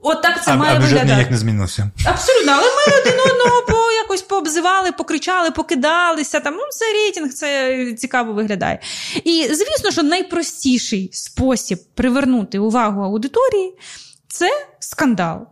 От 0.02 0.22
так 0.22 0.44
це 0.44 0.52
а, 0.52 0.56
має 0.56 0.72
а 0.72 0.74
бюджет 0.74 0.92
виглядати. 0.92 1.14
ніяк 1.14 1.30
не 1.30 1.36
змінився. 1.36 1.90
Абсолютно, 2.06 2.52
але 2.52 2.62
ми 2.62 3.00
один 3.00 3.20
одного 3.20 3.62
по 3.68 3.92
якось 3.92 4.22
пообзивали, 4.22 4.92
покричали, 4.92 5.50
покидалися. 5.50 6.40
Там 6.40 6.54
ну 6.54 6.62
це 6.70 6.84
рейтинг, 6.92 7.32
це 7.32 7.92
цікаво 7.92 8.32
виглядає. 8.32 8.80
І 9.24 9.46
звісно, 9.50 9.90
що 9.90 10.02
найпростіший 10.02 11.10
спосіб 11.12 11.78
привернути 11.94 12.58
увагу 12.58 13.02
аудиторії 13.02 13.74
це 14.28 14.48
скандал. 14.80 15.46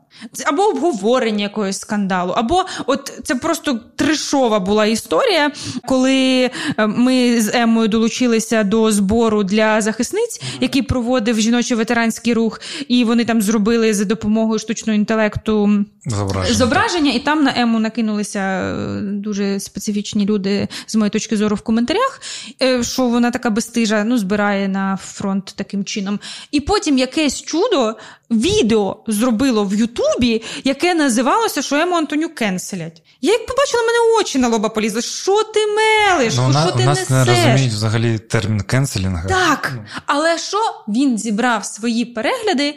Або 0.46 0.62
обговорення 0.62 1.42
якогось 1.42 1.78
скандалу, 1.78 2.32
або 2.32 2.64
от 2.86 3.20
це 3.24 3.34
просто 3.34 3.80
тришова 3.96 4.60
була 4.60 4.86
історія, 4.86 5.50
коли 5.86 6.50
е, 6.78 6.86
ми 6.86 7.40
з 7.40 7.54
Емою 7.54 7.88
долучилися 7.88 8.64
до 8.64 8.92
збору 8.92 9.44
для 9.44 9.80
захисниць, 9.80 10.40
який 10.60 10.82
проводив 10.82 11.40
жіночий 11.40 11.76
ветеранський 11.76 12.34
рух, 12.34 12.60
і 12.88 13.04
вони 13.04 13.24
там 13.24 13.42
зробили 13.42 13.94
за 13.94 14.04
допомогою 14.04 14.58
штучного 14.58 14.96
інтелекту 14.96 15.84
зображення, 16.06 16.54
зображення 16.54 17.12
і 17.12 17.18
там 17.18 17.42
на 17.42 17.54
Ему 17.56 17.78
накинулися 17.78 18.40
е, 18.40 19.00
дуже 19.02 19.60
специфічні 19.60 20.26
люди 20.26 20.68
з 20.86 20.96
моєї 20.96 21.10
точки 21.10 21.36
зору 21.36 21.56
в 21.56 21.60
коментарях, 21.60 22.20
е, 22.62 22.82
що 22.82 23.06
вона 23.06 23.30
така 23.30 23.50
безстижа, 23.50 24.04
ну 24.04 24.18
збирає 24.18 24.68
на 24.68 24.98
фронт 25.02 25.52
таким 25.56 25.84
чином. 25.84 26.20
І 26.50 26.60
потім 26.60 26.98
якесь 26.98 27.42
чудо 27.42 27.96
відео 28.32 28.96
зробило 29.06 29.64
в 29.64 29.74
Ютубі. 29.74 30.42
Яке 30.64 30.94
називалося, 30.94 31.62
що 31.62 31.76
Ему 31.76 31.96
Антоню 31.96 32.28
кенселять. 32.28 33.02
Я 33.20 33.32
як 33.32 33.46
побачила, 33.46 33.82
мене 33.82 34.20
очі 34.20 34.38
на 34.38 34.48
лоба 34.48 34.68
полізли. 34.68 35.02
Що 35.02 35.42
ти 35.42 35.60
мелиш? 35.66 36.34
Ну, 36.36 36.52
що 36.52 36.70
ти 36.70 36.82
у 36.82 36.86
нас 36.86 36.98
несеш? 36.98 37.10
не 37.10 37.24
розуміють 37.24 37.72
взагалі 37.72 38.18
термін 38.18 38.60
кенселінга. 38.60 39.28
Так, 39.28 39.72
ну. 39.74 39.84
але 40.06 40.38
що 40.38 40.58
він 40.88 41.18
зібрав 41.18 41.64
свої 41.64 42.04
перегляди 42.04 42.74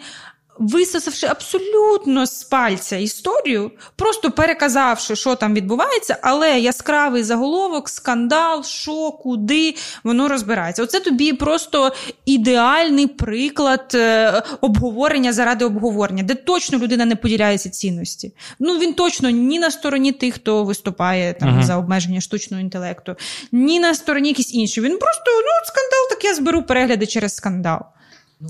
висосавши 0.60 1.28
абсолютно 1.28 2.26
з 2.26 2.44
пальця 2.44 2.96
історію, 2.96 3.72
просто 3.96 4.32
переказавши, 4.32 5.16
що 5.16 5.36
там 5.36 5.54
відбувається, 5.54 6.18
але 6.22 6.60
яскравий 6.60 7.24
заголовок, 7.24 7.90
скандал, 7.90 8.64
що, 8.64 9.12
куди 9.12 9.76
воно 10.04 10.28
розбирається. 10.28 10.84
Оце 10.84 11.00
тобі 11.00 11.34
просто 11.34 11.92
ідеальний 12.26 13.08
приклад 13.08 13.92
е, 13.96 14.44
обговорення 14.62 15.34
заради 15.34 15.66
обговорення, 15.66 16.24
де 16.24 16.36
точно 16.36 16.78
людина 16.78 17.06
не 17.06 17.16
поділяє 17.16 17.58
ці 17.58 17.70
цінності. 17.70 18.34
Ну 18.60 18.78
він 18.78 18.94
точно 18.94 19.30
ні 19.30 19.60
на 19.60 19.72
стороні 19.72 20.12
тих, 20.12 20.34
хто 20.34 20.64
виступає 20.64 21.34
там 21.34 21.50
uh-huh. 21.50 21.64
за 21.64 21.78
обмеження 21.78 22.22
штучного 22.22 22.62
інтелекту, 22.62 23.16
ні 23.52 23.80
на 23.80 23.96
стороні 23.96 24.30
якісь 24.30 24.54
інші. 24.54 24.82
Він 24.82 24.98
просто 24.98 25.32
ну 25.36 25.66
скандал, 25.66 26.10
так 26.10 26.26
я 26.26 26.34
зберу 26.34 26.64
перегляди 26.64 27.06
через 27.06 27.36
скандал. 27.36 27.80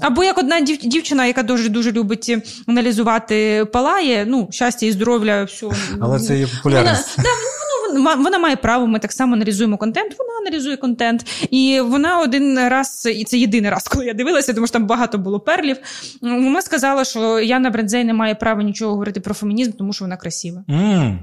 Або 0.01 0.23
як 0.23 0.37
одна 0.37 0.61
дівчина, 0.61 1.25
яка 1.25 1.43
дуже 1.43 1.69
дуже 1.69 1.91
любить 1.91 2.37
аналізувати 2.67 3.65
палає, 3.73 4.25
ну, 4.27 4.47
щастя 4.51 4.85
і 4.85 4.91
здоров'я, 4.91 5.43
все. 5.43 5.67
Але 6.01 6.19
це 6.19 6.39
є 6.39 6.47
популярність. 6.47 7.17
Вона, 7.17 8.15
да, 8.15 8.15
вона 8.15 8.37
має 8.37 8.55
право, 8.55 8.87
ми 8.87 8.99
так 8.99 9.11
само 9.11 9.33
аналізуємо 9.33 9.77
контент, 9.77 10.15
вона 10.19 10.31
аналізує 10.41 10.77
контент. 10.77 11.47
І 11.51 11.81
вона 11.85 12.19
один 12.19 12.59
раз, 12.69 13.07
і 13.15 13.23
це 13.23 13.37
єдиний 13.37 13.71
раз, 13.71 13.87
коли 13.87 14.05
я 14.05 14.13
дивилася, 14.13 14.53
тому 14.53 14.67
що 14.67 14.73
там 14.73 14.87
багато 14.87 15.17
було 15.17 15.39
перлів. 15.39 15.77
Вона 16.21 16.61
сказала, 16.61 17.03
що 17.03 17.39
Яна 17.39 17.69
Брендзей 17.69 18.03
не 18.03 18.13
має 18.13 18.35
права 18.35 18.63
нічого 18.63 18.91
говорити 18.91 19.19
про 19.19 19.33
фемінізм, 19.33 19.71
тому 19.71 19.93
що 19.93 20.05
вона 20.05 20.17
красива. 20.17 20.63
Mm. 20.69 21.17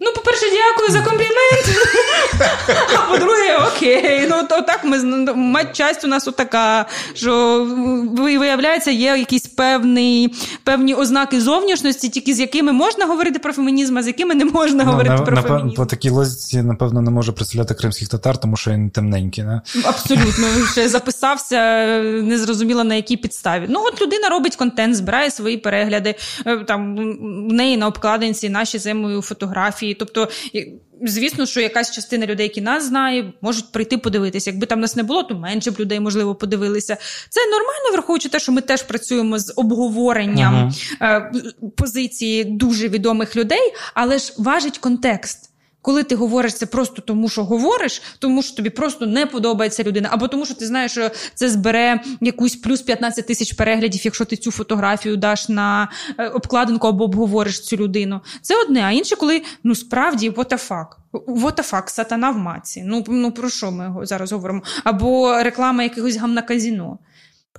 Ну, 0.00 0.12
по-перше, 0.12 0.44
дякую 0.50 0.90
за 0.90 1.10
комплімент. 1.10 1.66
А 2.96 3.10
по-друге, 3.10 3.56
окей. 3.56 4.26
Ну, 4.30 4.36
то 4.48 4.62
так 4.62 4.84
ми 4.84 4.98
матчасть 5.34 6.04
у 6.04 6.06
нас 6.06 6.28
отака, 6.28 6.86
що 7.14 7.64
виявляється, 8.18 8.90
є 8.90 9.16
якісь 9.18 9.46
певні 9.46 10.34
певні 10.64 10.94
ознаки 10.94 11.40
зовнішності, 11.40 12.08
тільки 12.08 12.34
з 12.34 12.40
якими 12.40 12.72
можна 12.72 13.06
говорити 13.06 13.38
про 13.38 13.52
фемінізм, 13.52 13.98
а 13.98 14.02
з 14.02 14.06
якими 14.06 14.34
не 14.34 14.44
можна 14.44 14.84
ну, 14.84 14.90
говорити 14.90 15.14
на, 15.14 15.22
про 15.22 15.36
напев... 15.36 15.50
фемінізм. 15.50 15.76
По 15.76 15.86
такій 15.86 16.10
лозі, 16.10 16.62
напевно, 16.62 17.02
не 17.02 17.10
може 17.10 17.32
представляти 17.32 17.74
кримських 17.74 18.08
татар, 18.08 18.38
тому 18.38 18.56
що 18.56 18.70
він 18.70 18.90
темненький. 18.90 19.44
Не? 19.44 19.60
Абсолютно, 19.84 20.46
ще 20.72 20.88
записався, 20.88 21.58
не 22.02 22.38
зрозуміла 22.38 22.84
на 22.84 22.94
якій 22.94 23.16
підставі. 23.16 23.66
Ну, 23.68 23.80
от 23.84 24.02
людина 24.02 24.28
робить 24.28 24.56
контент, 24.56 24.96
збирає 24.96 25.30
свої 25.30 25.56
перегляди. 25.56 26.14
Е, 26.46 26.56
там 26.56 26.96
в 27.48 27.52
неї 27.52 27.76
на 27.76 27.86
обкладинці 27.86 28.48
наші 28.48 28.78
зимою 28.78 29.22
фотографії 29.22 29.85
фотографії. 29.86 29.94
Тобто, 29.94 30.28
звісно, 31.02 31.46
що 31.46 31.60
якась 31.60 31.90
частина 31.90 32.26
людей, 32.26 32.46
які 32.46 32.60
нас 32.60 32.84
знає, 32.84 33.32
можуть 33.40 33.72
прийти 33.72 33.98
подивитися. 33.98 34.50
Якби 34.50 34.66
там 34.66 34.80
нас 34.80 34.96
не 34.96 35.02
було, 35.02 35.22
то 35.22 35.34
менше 35.34 35.70
б 35.70 35.80
людей, 35.80 36.00
можливо, 36.00 36.34
подивилися. 36.34 36.96
Це 37.28 37.40
нормально, 37.46 37.92
враховуючи 37.92 38.28
те, 38.28 38.38
що 38.38 38.52
ми 38.52 38.60
теж 38.60 38.82
працюємо 38.82 39.38
з 39.38 39.52
обговоренням 39.56 40.72
uh-huh. 41.00 41.70
позиції 41.76 42.44
дуже 42.44 42.88
відомих 42.88 43.36
людей, 43.36 43.72
але 43.94 44.18
ж 44.18 44.34
важить 44.38 44.78
контекст 44.78 45.45
коли 45.86 46.04
ти 46.04 46.14
говориш 46.14 46.54
це 46.54 46.66
просто 46.66 47.02
тому, 47.02 47.28
що 47.28 47.44
говориш, 47.44 48.02
тому 48.18 48.42
що 48.42 48.56
тобі 48.56 48.70
просто 48.70 49.06
не 49.06 49.26
подобається 49.26 49.82
людина, 49.82 50.08
або 50.12 50.28
тому, 50.28 50.46
що 50.46 50.54
ти 50.54 50.66
знаєш, 50.66 50.92
що 50.92 51.10
це 51.34 51.48
збере 51.48 52.00
якусь 52.20 52.56
плюс 52.56 52.82
15 52.82 53.26
тисяч 53.26 53.52
переглядів, 53.52 54.00
якщо 54.04 54.24
ти 54.24 54.36
цю 54.36 54.50
фотографію 54.50 55.16
даш 55.16 55.48
на 55.48 55.88
е, 56.18 56.28
обкладинку 56.28 56.86
або 56.86 57.04
обговориш 57.04 57.60
цю 57.60 57.76
людину. 57.76 58.20
Це 58.42 58.62
одне, 58.62 58.82
а 58.82 58.90
інше, 58.90 59.16
коли 59.16 59.42
ну 59.64 59.74
справді 59.74 60.30
what 60.30 60.52
the 60.52 60.68
fuck. 60.68 60.86
What 61.12 61.54
the 61.54 61.72
fuck, 61.72 61.88
сатана 61.88 62.30
в 62.30 62.38
маці. 62.38 62.82
Ну 62.86 63.04
ну 63.08 63.32
про 63.32 63.50
що 63.50 63.70
ми 63.70 64.06
зараз 64.06 64.32
говоримо? 64.32 64.62
Або 64.84 65.42
реклама 65.42 65.82
якихось 65.82 66.16
гам 66.16 66.34
на 66.34 66.42
казіно. 66.42 66.98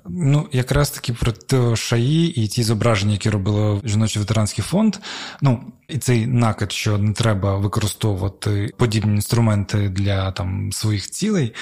Ну, 0.06 0.48
якраз 0.52 0.90
таки 0.90 1.14
про 1.14 1.32
те 1.32 1.76
шаї 1.76 2.44
і 2.44 2.48
ті 2.48 2.64
зображення, 2.64 3.12
які 3.12 3.30
робили 3.30 3.82
жіночий 3.84 4.22
ветеранський 4.22 4.64
фонд. 4.64 4.98
Ну 5.42 5.64
і 5.88 5.98
цей 5.98 6.28
накид, 6.28 6.72
що 6.72 6.98
не 6.98 7.14
треба 7.14 7.58
використовувати 7.58 8.72
подібні 8.78 9.16
інструменти 9.16 9.90
для 9.90 10.32
там 10.32 10.72
своїх 10.72 11.10
цілей. 11.10 11.54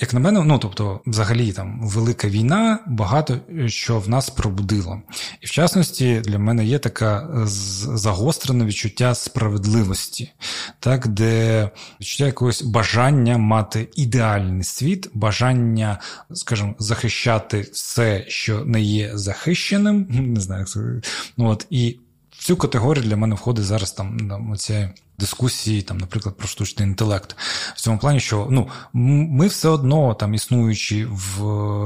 Як 0.00 0.14
на 0.14 0.20
мене, 0.20 0.42
ну 0.44 0.58
тобто, 0.58 1.00
взагалі, 1.06 1.52
там 1.52 1.80
велика 1.82 2.28
війна 2.28 2.78
багато 2.86 3.38
що 3.66 3.98
в 3.98 4.08
нас 4.08 4.30
пробудило, 4.30 5.02
і 5.40 5.46
в 5.46 5.50
частності 5.50 6.20
для 6.24 6.38
мене 6.38 6.64
є 6.64 6.78
така 6.78 7.28
загострене 7.46 8.64
відчуття 8.64 9.14
справедливості, 9.14 10.32
так, 10.80 11.08
де 11.08 11.70
відчуття 12.00 12.26
якогось 12.26 12.62
бажання 12.62 13.38
мати 13.38 13.88
ідеальний 13.94 14.64
світ, 14.64 15.10
бажання, 15.14 15.98
скажімо, 16.32 16.74
захищати 16.78 17.60
все, 17.72 18.24
що 18.28 18.64
не 18.64 18.80
є 18.80 19.10
захищеним. 19.14 20.06
Не 20.10 20.40
знаю, 20.40 20.60
як 20.60 20.68
це 20.68 20.80
ну 21.36 21.48
от 21.48 21.66
і 21.70 21.98
в 22.30 22.44
цю 22.44 22.56
категорію 22.56 23.04
для 23.04 23.16
мене 23.16 23.34
входить 23.34 23.64
зараз 23.64 23.92
там, 23.92 24.50
оця 24.52 24.90
дискусії, 25.22 25.82
там, 25.82 25.98
наприклад, 25.98 26.36
про 26.36 26.48
штучний 26.48 26.88
інтелект. 26.88 27.36
В 27.74 27.80
цьому 27.80 27.98
плані, 27.98 28.20
що 28.20 28.46
ну, 28.50 28.68
ми 28.92 29.46
все 29.46 29.68
одно, 29.68 30.14
там, 30.14 30.34
існуючи 30.34 31.06
в 31.06 31.42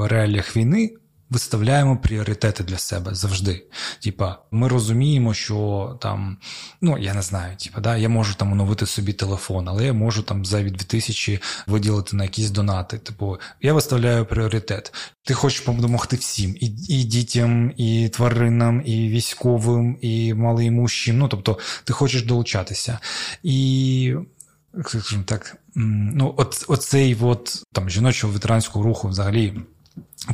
реаліях 0.07 0.57
війни, 0.57 0.91
виставляємо 1.31 1.97
пріоритети 1.97 2.65
для 2.65 2.79
себе 2.79 3.15
завжди. 3.15 3.67
Типа, 4.03 4.39
ми 4.51 4.69
розуміємо, 4.69 5.35
що 5.35 5.99
там, 6.01 6.37
ну 6.81 6.99
я 6.99 7.15
не 7.15 7.23
знаю, 7.23 7.57
типа, 7.57 7.81
да, 7.81 7.97
я 7.97 8.09
можу 8.09 8.35
там 8.35 8.53
оновити 8.53 8.87
собі 8.87 9.13
телефон, 9.13 9.69
але 9.69 9.87
я 9.87 9.93
можу 9.93 10.23
там 10.23 10.45
за 10.45 10.63
2000 10.63 11.41
виділити 11.67 12.17
на 12.17 12.25
якісь 12.25 12.51
донати. 12.51 12.99
Типу, 12.99 13.39
я 13.63 13.73
виставляю 13.73 14.27
пріоритет. 14.27 14.95
Ти 15.25 15.35
хочеш 15.35 15.67
допомогти 15.67 16.17
всім, 16.17 16.57
і 16.61 16.67
і 16.89 17.05
дітям, 17.05 17.73
і 17.77 18.09
тваринам, 18.09 18.83
і 18.85 19.09
військовим, 19.09 19.99
і 20.01 20.35
малоімущим. 20.35 21.19
Ну 21.19 21.29
тобто, 21.29 21.59
ти 21.85 21.93
хочеш 21.93 22.23
долучатися. 22.23 22.99
І 23.43 24.15
скажімо 24.85 25.23
так, 25.27 25.57
ну, 25.75 26.35
от, 26.37 26.65
оцей 26.69 27.17
от, 27.21 27.63
там 27.73 27.91
жіночого 27.91 28.33
ветеранського 28.33 28.85
руху 28.85 29.09
взагалі 29.09 29.55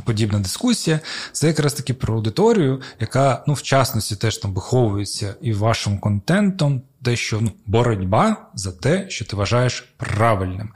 подібна 0.05 0.39
дискусія, 0.39 0.99
це 1.31 1.47
якраз 1.47 1.73
таки 1.73 1.93
про 1.93 2.15
аудиторію, 2.15 2.81
яка 2.99 3.43
ну, 3.47 3.53
в 3.53 3.61
частності 3.61 4.15
теж 4.15 4.37
там 4.37 4.53
виховується 4.53 5.35
і 5.41 5.53
вашим 5.53 5.99
контентом, 5.99 6.81
дещо 7.03 7.39
ну, 7.41 7.51
боротьба 7.65 8.49
за 8.55 8.71
те, 8.71 9.09
що 9.09 9.25
ти 9.25 9.35
вважаєш 9.35 9.93
правильним. 9.97 10.69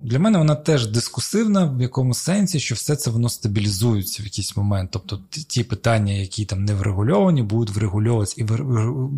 Для 0.00 0.18
мене 0.18 0.38
вона 0.38 0.54
теж 0.54 0.86
дискусивна 0.86 1.64
в 1.64 1.82
якому 1.82 2.14
сенсі, 2.14 2.60
що 2.60 2.74
все 2.74 2.96
це 2.96 3.10
воно 3.10 3.28
стабілізується 3.28 4.22
в 4.22 4.26
якийсь 4.26 4.56
момент. 4.56 4.90
Тобто 4.92 5.20
ті 5.48 5.64
питання, 5.64 6.12
які 6.12 6.44
там 6.44 6.64
не 6.64 6.74
врегульовані, 6.74 7.42
будуть 7.42 7.76
врегульовуватися 7.76 8.40
і 8.40 8.44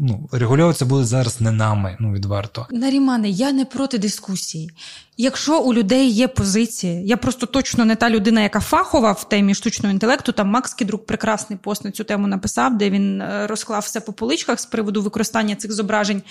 ну, 0.03 0.29
регульовуватися 0.33 0.87
будуть 0.87 1.07
зараз 1.07 1.41
не 1.41 1.51
нами. 1.51 1.97
Ну 2.01 2.13
відверто 2.13 2.67
Нарімане, 2.71 3.31
я 3.31 3.53
не 3.53 3.65
проти 3.65 3.99
дискусії. 3.99 4.71
Якщо 5.17 5.61
у 5.61 5.75
людей 5.75 6.11
є 6.11 6.29
позиція, 6.29 7.01
я 7.01 7.17
просто 7.17 7.47
точно 7.47 7.85
не 7.85 7.97
та 7.97 8.11
людина, 8.11 8.41
яка 8.41 8.61
фахова 8.61 9.13
в 9.13 9.29
темі 9.29 9.55
штучного 9.55 9.93
інтелекту. 9.93 10.33
Там 10.33 10.49
Макс 10.49 10.75
Кідрук 10.75 11.07
прекрасний 11.07 11.59
пост 11.63 11.85
на 11.85 11.91
цю 11.91 12.05
тему 12.05 12.27
написав, 12.27 12.79
де 12.79 12.91
він 12.91 13.21
е, 13.21 13.47
розклав 13.47 13.83
все 13.83 14.01
по 14.01 14.13
поличках 14.13 14.61
з 14.61 14.67
приводу 14.67 15.03
використання 15.03 15.57
цих 15.57 15.73
зображень. 15.73 16.23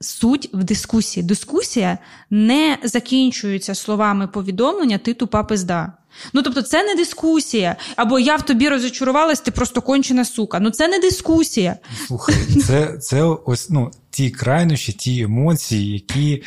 Суть 0.00 0.50
в 0.52 0.64
дискусії. 0.64 1.26
Дискусія 1.26 1.98
не 2.30 2.78
закінчується 2.84 3.74
словами 3.74 4.28
повідомлення 4.28 4.98
ти 4.98 5.14
тупа 5.14 5.44
пизда. 5.44 5.92
Ну, 6.32 6.42
тобто, 6.42 6.62
це 6.62 6.84
не 6.84 6.94
дискусія. 6.94 7.76
Або 7.96 8.18
я 8.18 8.36
в 8.36 8.42
тобі 8.42 8.68
розочарувалась, 8.68 9.40
ти 9.40 9.50
просто 9.50 9.82
кончена 9.82 10.24
сука. 10.24 10.60
Ну 10.60 10.70
це 10.70 10.88
не 10.88 10.98
дискусія. 10.98 11.76
Слухай, 12.06 12.34
це 12.66 12.98
це 12.98 13.22
ось 13.22 13.70
ну, 13.70 13.90
ті 14.10 14.30
крайнощі, 14.30 14.92
ті 14.92 15.20
емоції, 15.20 15.92
які 15.92 16.42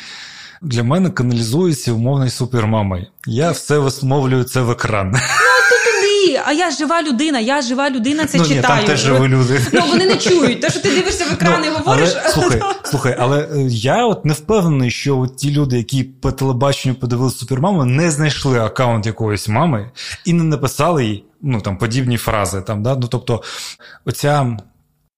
для 0.62 0.82
мене 0.82 1.10
каналізуються 1.10 1.92
умовною 1.92 2.30
супермамою. 2.30 3.06
Я 3.26 3.50
все 3.50 3.78
висловлюю 3.78 4.44
це 4.44 4.60
в 4.60 4.70
екран. 4.70 5.16
А 6.46 6.52
я 6.52 6.70
жива 6.70 7.02
людина, 7.02 7.40
я 7.40 7.62
жива 7.62 7.90
людина, 7.90 8.26
це 8.26 8.38
ну, 8.38 8.44
читаю. 8.44 8.60
Ні, 8.60 8.68
там 8.68 8.84
теж 8.84 9.00
живі 9.00 9.28
люди. 9.28 9.60
Ну 9.72 9.80
вони 9.88 10.06
не 10.06 10.16
чують. 10.16 10.60
Те, 10.60 10.70
що 10.70 10.80
ти 10.80 10.90
дивишся 10.90 11.24
в 11.24 11.32
екран 11.32 11.60
ну, 11.60 11.66
і 11.66 11.70
говориш. 11.70 12.16
Але, 12.22 12.32
слухай, 12.32 12.60
слухай, 12.84 13.16
але 13.18 13.38
е, 13.38 13.48
я 13.68 14.06
от 14.06 14.24
не 14.24 14.32
впевнений, 14.32 14.90
що 14.90 15.18
от 15.18 15.36
ті 15.36 15.50
люди, 15.50 15.76
які 15.76 16.04
по 16.04 16.32
телебаченню 16.32 16.94
подивилися 16.94 17.38
супермаму, 17.38 17.84
не 17.84 18.10
знайшли 18.10 18.58
аккаунт 18.58 19.06
якоїсь 19.06 19.48
мами 19.48 19.90
і 20.24 20.32
не 20.32 20.44
написали 20.44 21.04
їй 21.04 21.24
ну 21.42 21.60
там 21.60 21.78
подібні 21.78 22.16
фрази. 22.16 22.62
Там, 22.62 22.82
да? 22.82 22.96
Ну 22.96 23.08
тобто, 23.08 23.42
оця. 24.04 24.56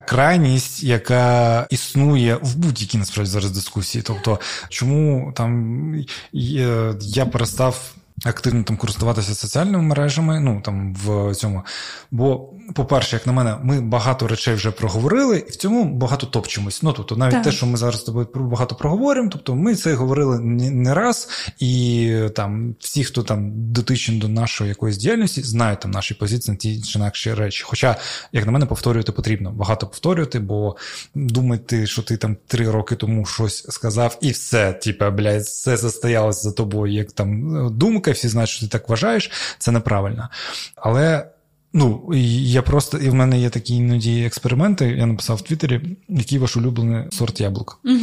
Крайність, 0.07 0.83
яка 0.83 1.67
існує 1.71 2.39
в 2.43 2.57
будь-якій 2.57 2.99
насправді 2.99 3.31
зараз 3.31 3.51
дискусії. 3.51 4.05
Тобто, 4.07 4.41
чому 4.69 5.33
там 5.37 6.05
я 6.33 7.27
перестав 7.27 7.95
активно 8.25 8.63
там 8.63 8.77
користуватися 8.77 9.35
соціальними 9.35 9.83
мережами, 9.83 10.41
ну 10.41 10.61
там 10.61 10.95
в 10.95 11.35
цьому. 11.35 11.63
Бо, 12.11 12.51
по-перше, 12.75 13.17
як 13.17 13.27
на 13.27 13.33
мене, 13.33 13.57
ми 13.63 13.81
багато 13.81 14.29
речей 14.29 14.55
вже 14.55 14.71
проговорили, 14.71 15.39
і 15.49 15.51
в 15.51 15.57
цьому 15.57 15.85
багато 15.85 16.27
топчимось. 16.27 16.83
Ну 16.83 16.93
тобто, 16.93 17.17
навіть 17.17 17.35
так. 17.35 17.43
те, 17.43 17.53
що 17.53 17.67
ми 17.67 17.77
зараз 17.77 18.01
з 18.01 18.05
тобою 18.05 18.29
багато 18.35 18.75
проговоримо, 18.75 19.29
тобто 19.33 19.55
ми 19.55 19.75
це 19.75 19.95
говорили 19.95 20.39
не 20.41 20.95
раз, 20.95 21.29
і 21.59 22.15
там 22.37 22.75
всі, 22.79 23.05
хто 23.05 23.23
там 23.23 23.51
дотичен 23.73 24.19
до 24.19 24.29
нашої 24.29 24.69
якоїсь 24.69 24.97
діяльності, 24.97 25.43
знають 25.43 25.81
там 25.81 25.91
наші 25.91 26.15
позиції 26.15 26.53
на 26.53 26.59
ті 26.59 26.83
чи 26.83 26.99
інакші 26.99 27.35
речі. 27.35 27.65
Хоча, 27.67 27.97
як 28.33 28.47
на 28.47 28.53
мене, 28.53 28.67
повторювати 28.67 29.13
потрібно, 29.13 29.51
багато 29.51 29.87
повторювати, 29.87 30.39
бо 30.39 30.77
думати, 31.15 31.87
що 31.87 32.03
ти 32.03 32.17
там 32.17 32.37
три 32.47 32.71
роки 32.71 32.97
тому 32.97 33.27
щось 33.27 33.67
сказав, 33.69 34.19
і 34.21 34.31
все, 34.31 34.73
типа, 34.73 35.11
блядь, 35.11 35.43
все 35.43 35.77
застоялося 35.77 36.41
за 36.41 36.53
тобою, 36.53 36.93
як 36.93 37.13
там 37.13 37.53
думка 37.79 38.11
всі 38.11 38.29
знають, 38.29 38.51
що 38.51 38.61
ти 38.61 38.69
так 38.69 38.89
вважаєш, 38.89 39.31
це 39.59 39.71
неправильно. 39.71 40.29
Але. 40.77 41.32
Ну, 41.73 42.11
я 42.15 42.63
просто, 42.63 42.99
і 42.99 43.09
в 43.09 43.15
мене 43.15 43.41
є 43.41 43.51
такі 43.51 43.75
іноді 43.75 44.25
експерименти. 44.25 44.87
Я 44.87 45.07
написав 45.07 45.37
в 45.37 45.43
Твіттері, 45.43 45.97
який 46.09 46.39
ваш 46.39 46.57
улюблений 46.57 47.05
сорт 47.13 47.41
яблук. 47.41 47.81
Угу. 47.85 47.99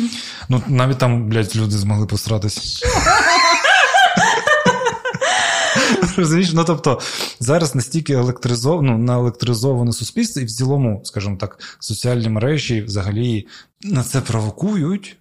Ну, 0.50 0.62
навіть 0.68 0.98
там, 0.98 1.30
блядь, 1.30 1.56
люди 1.56 1.78
змогли 1.78 2.06
посратися. 2.06 2.86
Розумієш? 6.18 6.52
Ну, 6.54 6.64
тобто, 6.64 7.00
зараз 7.40 7.76
настільки 7.76 8.14
електризовано, 8.14 8.92
ну, 8.92 8.98
наелектризоване 8.98 9.94
суспільство, 9.94 10.42
і 10.42 10.46
в 10.46 10.52
цілому, 10.52 11.02
скажімо 11.04 11.38
так, 11.38 11.78
соціальні 11.80 12.30
мережі 12.30 12.82
взагалі 12.82 13.48
на 13.82 14.04
це 14.04 14.22
провокують, 14.22 15.18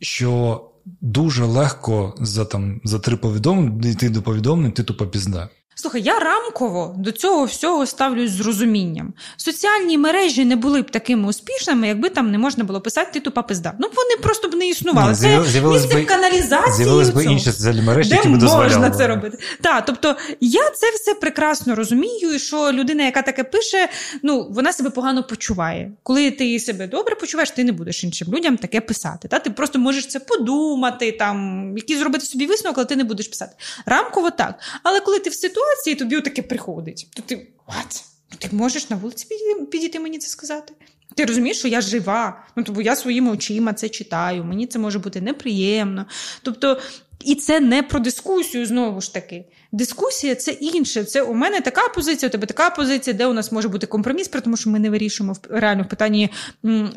що 0.00 0.64
дуже 1.00 1.44
легко 1.44 2.14
за 2.20 2.44
там 2.44 2.80
за 2.84 2.98
три 2.98 3.16
повідомлення 3.16 3.88
йти 3.88 4.10
до 4.10 4.22
повідомлень, 4.22 4.72
ти 4.72 4.82
тупо 4.82 5.06
пізда. 5.06 5.48
Слухай, 5.74 6.02
я 6.02 6.18
рамково 6.18 6.94
до 6.98 7.12
цього 7.12 7.44
всього 7.44 7.86
ставлюсь 7.86 8.30
з 8.30 8.40
розумінням. 8.40 9.12
Соціальні 9.36 9.98
мережі 9.98 10.44
не 10.44 10.56
були 10.56 10.82
б 10.82 10.90
такими 10.90 11.28
успішними, 11.28 11.88
якби 11.88 12.08
там 12.08 12.30
не 12.30 12.38
можна 12.38 12.64
було 12.64 12.80
писати 12.80 13.10
ти 13.12 13.20
тупа 13.20 13.42
пизда. 13.42 13.72
Ну 13.78 13.88
вони 13.96 14.22
просто 14.22 14.48
б 14.48 14.54
не 14.54 14.68
існували. 14.68 15.10
Ну, 15.10 15.16
це 15.16 15.60
місце 15.62 15.94
би, 15.94 16.04
каналізації. 16.04 16.76
З'явились 16.76 17.10
би 17.10 17.24
інші 17.24 17.52
соціальні 17.52 17.82
мережі, 17.82 18.10
які 18.10 18.28
б 18.28 18.38
дозволяли. 18.38 18.64
можна 18.64 18.90
це 18.90 19.06
робити. 19.06 19.38
Так, 19.60 19.84
тобто 19.86 20.16
я 20.40 20.70
це 20.70 20.90
все 20.94 21.14
прекрасно 21.14 21.74
розумію, 21.74 22.38
що 22.38 22.72
людина, 22.72 23.04
яка 23.04 23.22
таке 23.22 23.44
пише, 23.44 23.88
ну 24.22 24.46
вона 24.50 24.72
себе 24.72 24.90
погано 24.90 25.24
почуває. 25.24 25.92
Коли 26.02 26.30
ти 26.30 26.60
себе 26.60 26.86
добре 26.86 27.14
почуваєш, 27.14 27.50
ти 27.50 27.64
не 27.64 27.72
будеш 27.72 28.04
іншим 28.04 28.28
людям 28.34 28.56
таке 28.56 28.80
писати. 28.80 29.28
Та? 29.28 29.38
Ти 29.38 29.50
просто 29.50 29.78
можеш 29.78 30.06
це 30.06 30.20
подумати, 30.20 31.12
там, 31.12 31.72
який 31.76 31.96
зробити 31.96 32.24
собі 32.26 32.46
висновок, 32.46 32.78
але 32.78 32.86
ти 32.86 32.96
не 32.96 33.04
будеш 33.04 33.28
писати. 33.28 33.52
Рамково 33.86 34.30
так. 34.30 34.54
Але 34.82 35.00
коли 35.00 35.18
ти 35.18 35.30
в 35.30 35.34
ситуації 35.34 35.59
ситуації 35.60 35.96
тобі 35.96 36.20
таке 36.20 36.42
приходить. 36.42 37.08
То 37.14 37.22
ти 37.22 37.36
what? 37.68 38.04
Ну, 38.32 38.38
ти 38.38 38.48
можеш 38.52 38.90
на 38.90 38.96
вулиці 38.96 39.26
підійти 39.70 40.00
мені 40.00 40.18
це 40.18 40.28
сказати? 40.28 40.74
Ти 41.14 41.24
розумієш, 41.24 41.58
що 41.58 41.68
я 41.68 41.80
жива, 41.80 42.46
ну 42.56 42.62
тобто 42.64 42.82
я 42.82 42.96
своїми 42.96 43.30
очима 43.30 43.72
це 43.72 43.88
читаю, 43.88 44.44
мені 44.44 44.66
це 44.66 44.78
може 44.78 44.98
бути 44.98 45.20
неприємно. 45.20 46.06
Тобто, 46.42 46.80
і 47.24 47.34
це 47.34 47.60
не 47.60 47.82
про 47.82 48.00
дискусію 48.00 48.66
знову 48.66 49.00
ж 49.00 49.14
таки. 49.14 49.44
Дискусія 49.72 50.34
це 50.34 50.50
інше. 50.50 51.04
Це 51.04 51.22
у 51.22 51.34
мене 51.34 51.60
така 51.60 51.88
позиція, 51.88 52.28
у 52.28 52.32
тебе 52.32 52.46
така 52.46 52.70
позиція, 52.70 53.16
де 53.16 53.26
у 53.26 53.32
нас 53.32 53.52
може 53.52 53.68
бути 53.68 53.86
компроміс, 53.86 54.28
при 54.28 54.40
тому 54.40 54.56
що 54.56 54.70
ми 54.70 54.78
не 54.78 54.90
вирішуємо 54.90 55.36
реально 55.50 55.82
в 55.82 55.88
питанні 55.88 56.30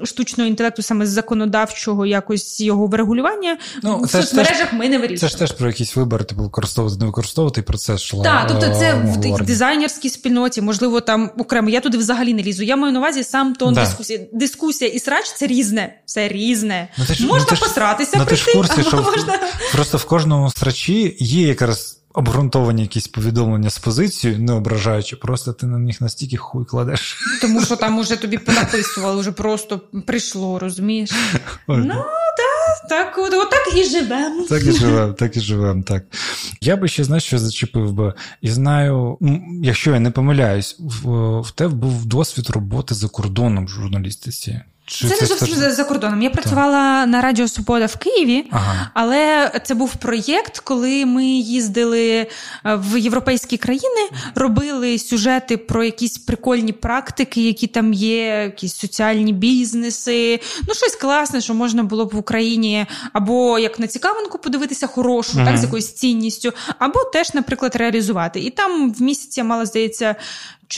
штучного 0.03 0.49
інтелекту 0.49 0.81
саме 0.81 1.05
з 1.05 1.09
законодавчого 1.09 2.05
якось 2.05 2.61
його 2.61 2.87
врегулювання. 2.87 3.57
Ну, 3.83 4.01
в 4.01 4.09
соцмережах 4.09 4.69
теж, 4.69 4.79
ми 4.79 4.89
не 4.89 4.97
вирішуємо. 4.97 5.19
Це 5.19 5.27
ж 5.27 5.37
теж 5.37 5.51
про 5.51 5.67
якісь 5.67 5.95
вибори, 5.95 6.25
типу 6.25 6.43
використовувати, 6.43 6.99
не 6.99 7.05
використовувати 7.05 7.61
і 7.61 7.63
про 7.63 7.77
це 7.77 7.93
йшла. 7.93 8.23
Так, 8.23 8.47
тобто 8.47 8.75
це 8.79 8.93
в 9.23 9.45
дизайнерській 9.45 10.09
спільноті, 10.09 10.61
можливо, 10.61 11.01
там 11.01 11.31
окремо. 11.37 11.69
Я 11.69 11.79
туди 11.79 11.97
взагалі 11.97 12.33
не 12.33 12.43
лізу. 12.43 12.63
Я 12.63 12.75
маю 12.75 12.93
на 12.93 12.99
увазі 12.99 13.23
сам 13.23 13.55
тон 13.55 13.73
да. 13.73 13.81
дискусії. 13.81 14.29
Дискусія 14.33 14.91
і 14.91 14.99
срач 14.99 15.33
це 15.33 15.47
різне. 15.47 15.95
Це 16.05 16.27
різне. 16.27 16.87
Ну, 16.97 17.05
ти 17.05 17.13
ж, 17.13 17.25
можна 17.25 17.47
ну, 17.51 17.57
ти 17.57 17.65
посратися, 17.65 18.17
ну, 18.17 18.25
ти 18.25 18.35
ж 18.35 18.53
курсі, 18.53 18.83
що 18.83 19.01
можна... 19.01 19.39
просто 19.73 19.97
в 19.97 20.05
кожному 20.05 20.51
срачі 20.51 21.17
є 21.19 21.47
якраз 21.47 22.02
обґрунтовані 22.13 22.81
якісь 22.81 23.07
повідомлення 23.07 23.69
з 23.69 23.79
позицією, 23.79 24.39
не 24.39 24.53
ображаючи, 24.53 25.15
просто 25.15 25.53
ти 25.53 25.65
на 25.65 25.77
них 25.77 26.01
настільки 26.01 26.37
хуй 26.37 26.65
кладеш. 26.65 27.17
Тому 27.41 27.65
що 27.65 27.75
там 27.75 27.99
уже 27.99 28.15
тобі 28.15 28.37
понаписували, 28.37 29.21
вже 29.21 29.31
просто 29.31 29.81
прийшло, 30.05 30.59
розумієш? 30.59 31.11
Ну, 31.67 32.03
так, 32.37 32.89
так, 32.89 33.17
от, 33.17 33.33
от 33.33 33.49
так 33.49 33.77
і 33.77 33.83
живемо. 33.83 34.45
Так 34.49 34.63
і 34.63 34.71
живемо, 34.71 35.13
так 35.13 35.37
і 35.37 35.39
живемо, 35.39 35.83
так. 35.83 36.03
Я 36.61 36.77
би 36.77 36.87
ще 36.87 37.03
знаєш, 37.03 37.23
що 37.23 37.39
зачепив 37.39 37.93
би. 37.93 38.13
І 38.41 38.49
знаю, 38.49 39.17
якщо 39.63 39.93
я 39.93 39.99
не 39.99 40.11
помиляюсь, 40.11 40.75
в, 40.79 41.39
в 41.41 41.51
тебе 41.51 41.73
був 41.73 42.05
досвід 42.05 42.49
роботи 42.49 42.95
за 42.95 43.07
кордоном 43.07 43.65
в 43.65 43.69
журналістиці. 43.69 44.61
Чи 44.85 45.07
це, 45.07 45.15
це 45.15 45.21
не 45.21 45.27
зовсім 45.27 45.55
за, 45.55 45.71
за 45.71 45.83
кордоном. 45.83 46.21
Я 46.21 46.29
працювала 46.29 47.01
так. 47.01 47.09
на 47.09 47.21
Радіо 47.21 47.47
Свобода 47.47 47.85
в 47.85 47.95
Києві, 47.95 48.45
ага. 48.51 48.89
але 48.93 49.51
це 49.65 49.73
був 49.75 49.95
проєкт, 49.95 50.59
коли 50.59 51.05
ми 51.05 51.25
їздили 51.25 52.09
е, 52.11 52.27
в 52.65 52.97
європейські 52.97 53.57
країни, 53.57 54.09
робили 54.35 54.99
сюжети 54.99 55.57
про 55.57 55.83
якісь 55.83 56.17
прикольні 56.17 56.73
практики, 56.73 57.43
які 57.43 57.67
там 57.67 57.93
є, 57.93 58.25
якісь 58.43 58.75
соціальні 58.75 59.33
бізнеси. 59.33 60.39
Ну, 60.67 60.73
щось 60.73 60.95
класне, 60.95 61.41
що 61.41 61.53
можна 61.53 61.83
було 61.83 62.05
б 62.05 62.09
в 62.13 62.17
Україні 62.17 62.85
або 63.13 63.59
як 63.59 63.79
на 63.79 63.87
цікавинку 63.87 64.37
подивитися 64.37 64.87
хорошу, 64.87 65.31
ага. 65.35 65.45
так 65.45 65.57
з 65.57 65.63
якоюсь 65.63 65.93
цінністю, 65.93 66.53
або 66.79 67.03
теж, 67.03 67.33
наприклад, 67.33 67.75
реалізувати. 67.75 68.39
І 68.39 68.49
там 68.49 68.93
в 68.93 69.01
місяці 69.01 69.39
я 69.39 69.43
мала 69.43 69.65
здається 69.65 70.15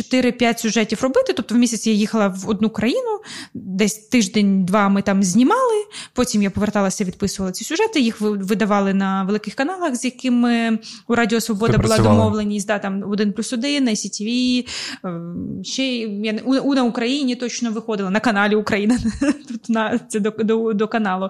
4-5 0.02 0.58
сюжетів 0.58 1.04
робити. 1.04 1.34
Тобто 1.34 1.56
в 1.56 1.58
місяць 1.58 1.88
я 1.88 1.94
їхала 1.94 2.28
в 2.28 2.50
одну 2.50 2.70
країну, 2.70 3.20
десь 3.54 3.94
тиждень-два 3.94 4.90
ми 4.90 5.02
там 5.02 5.24
знімали. 5.24 5.86
Потім 6.14 6.42
я 6.44 6.50
поверталася, 6.50 7.04
відписувала 7.04 7.52
ці 7.52 7.64
сюжети. 7.64 8.00
Їх 8.00 8.22
видавали 8.22 8.94
на 8.94 9.24
великих 9.24 9.56
каналах, 9.56 9.96
з 9.96 10.06
якими 10.06 10.80
у 11.08 11.16
Радіо 11.16 11.42
Свобода 11.42 11.78
була 11.78 11.98
домовленість. 11.98 12.68
Да, 12.68 12.80
там 12.80 13.04
один 13.12 13.34
плюс 13.34 13.54
один, 13.54 13.90
ICTV, 13.90 14.68
ем, 15.04 15.62
ще 15.64 15.86
я 15.98 16.40
у 16.46 16.76
на 16.76 16.84
Україні 16.84 17.36
точно 17.36 17.72
виходила 17.72 18.10
на 18.10 18.20
каналі 18.20 18.56
Україна. 18.56 19.00
Тут 19.48 19.70
на 19.70 20.00
це 20.00 20.20
до, 20.20 20.30
до, 20.30 20.74
до 20.74 20.88
каналу. 20.88 21.30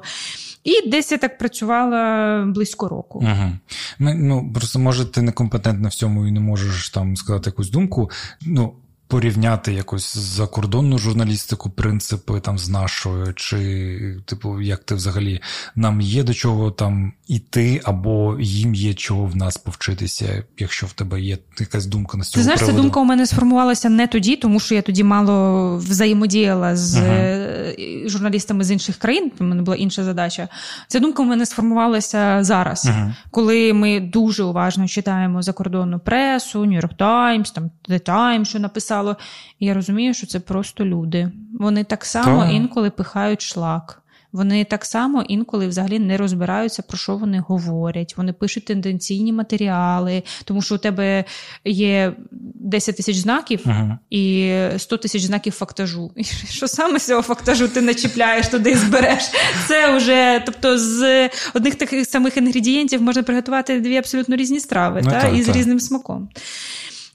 І 0.66 0.90
десь 0.90 1.12
я 1.12 1.18
так 1.18 1.38
працювала 1.38 2.46
близько 2.46 2.88
року. 2.88 3.24
Ага. 3.28 3.60
Ну 4.00 4.52
просто 4.54 4.80
може 4.80 5.06
ти 5.06 5.22
некомпетентна 5.22 5.90
в 5.90 5.94
цьому 5.94 6.28
і 6.28 6.32
не 6.32 6.40
можеш 6.40 6.90
там 6.90 7.16
сказати 7.16 7.50
якусь 7.50 7.70
думку. 7.70 8.10
Ну 8.46 8.74
порівняти 9.08 9.74
якось 9.74 10.18
закордонну 10.18 10.98
журналістику, 10.98 11.70
принципи 11.70 12.40
там 12.40 12.58
з 12.58 12.70
нашою, 12.70 13.34
чи, 13.34 14.18
типу, 14.26 14.62
як 14.62 14.84
ти 14.84 14.96
взагалі 14.96 15.42
нам 15.76 16.02
є 16.02 16.24
до 16.24 16.34
чого 16.34 16.72
там 16.72 17.14
іти, 17.28 17.82
або 17.84 18.38
їм 18.40 18.76
є 18.76 18.94
чого 18.94 19.26
в 19.26 19.36
нас 19.36 19.58
повчитися, 19.58 20.44
якщо 20.58 20.86
в 20.86 20.94
тебе 20.94 21.22
є 21.22 21.38
якась 21.60 21.86
думка 21.86 22.18
на 22.18 22.24
цього 22.24 22.40
Ти 22.40 22.44
знаєш, 22.44 22.60
приводу? 22.60 22.78
ця 22.78 22.82
думка 22.82 23.00
у 23.00 23.04
мене 23.04 23.26
сформувалася 23.26 23.90
не 23.90 24.08
тоді, 24.08 24.36
тому 24.36 24.60
що 24.60 24.76
я 24.76 24.82
тоді 24.82 25.04
мало 25.04 25.78
взаємодіяла 25.78 26.76
з 26.76 26.98
uh-huh. 26.98 28.10
журналістами 28.10 28.64
з 28.64 28.72
інших 28.72 28.96
країн. 28.96 29.32
У 29.40 29.44
мене 29.44 29.62
була 29.62 29.78
інша 29.78 30.04
задача. 30.04 30.48
Ця 30.88 31.00
думка 31.00 31.24
у 31.24 31.26
мене 31.26 31.46
сформувалася 31.46 32.44
зараз, 32.44 32.86
uh-huh. 32.86 33.14
коли 33.32 33.74
ми 33.74 34.00
дуже 34.00 34.44
уважно 34.44 34.88
читаємо 34.88 35.42
закордонну 35.42 36.00
пресу, 36.00 36.66
New 36.66 36.82
York 36.82 36.98
Times, 36.98 37.54
там 37.54 37.72
The 37.90 38.10
Times, 38.10 38.46
що 38.46 38.60
написав 38.60 38.95
писало. 38.96 39.18
І 39.60 39.66
я 39.66 39.74
розумію, 39.74 40.14
що 40.14 40.28
це 40.28 40.40
просто 40.40 40.86
люди. 40.86 41.32
Вони 41.60 41.84
так 41.84 42.06
само 42.06 42.44
так. 42.44 42.54
інколи 42.54 42.90
пихають 42.90 43.42
шлак. 43.42 44.02
Вони 44.32 44.66
так 44.66 44.86
само 44.86 45.22
інколи 45.22 45.68
взагалі 45.68 46.00
не 46.00 46.18
розбираються, 46.18 46.82
про 46.82 46.98
що 46.98 47.18
вони 47.18 47.40
говорять. 47.40 48.18
Вони 48.18 48.34
пишуть 48.34 48.66
тенденційні 48.66 49.34
матеріали, 49.34 50.24
тому 50.44 50.62
що 50.62 50.76
у 50.76 50.78
тебе 50.78 51.26
є 51.66 52.14
10 52.32 52.98
тисяч 52.98 53.18
знаків 53.18 53.62
ага. 53.66 54.00
і 54.10 54.54
100 54.78 54.98
тисяч 54.98 55.24
знаків 55.24 55.54
фактажу. 55.54 56.12
І 56.16 56.24
Що 56.50 56.68
саме 56.68 57.00
з 57.00 57.08
цього 57.08 57.22
фактажу 57.22 57.68
ти 57.68 57.82
начіпляєш 57.82 58.48
туди 58.48 58.72
і 58.72 58.76
збереш? 58.76 59.24
Це 59.68 59.98
вже, 59.98 60.44
тобто, 60.46 60.80
з 60.80 61.30
одних 61.54 61.76
таких 61.76 62.08
самих 62.08 62.38
інгредієнтів 62.38 63.02
можна 63.02 63.24
приготувати 63.24 63.80
дві 63.80 63.98
абсолютно 63.98 64.36
різні 64.36 64.60
страви 64.60 65.02
ну, 65.04 65.12
та, 65.12 65.22
так, 65.22 65.36
і 65.36 65.44
з 65.44 65.46
так. 65.46 65.56
різним 65.56 65.80
смаком. 65.80 66.30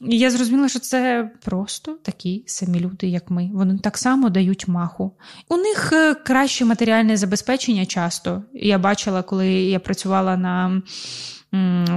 І 0.08 0.18
я 0.18 0.30
зрозуміла, 0.30 0.68
що 0.68 0.78
це 0.78 1.30
просто 1.44 1.98
такі 2.02 2.44
самі 2.46 2.80
люди, 2.80 3.06
як 3.06 3.30
ми. 3.30 3.50
Вони 3.52 3.78
так 3.78 3.98
само 3.98 4.30
дають 4.30 4.68
маху. 4.68 5.12
У 5.48 5.56
них 5.56 5.92
е, 5.92 6.14
краще 6.14 6.64
матеріальне 6.64 7.16
забезпечення 7.16 7.86
часто. 7.86 8.42
Я 8.52 8.78
бачила, 8.78 9.22
коли 9.22 9.48
я 9.48 9.80
працювала 9.80 10.36
на 10.36 10.82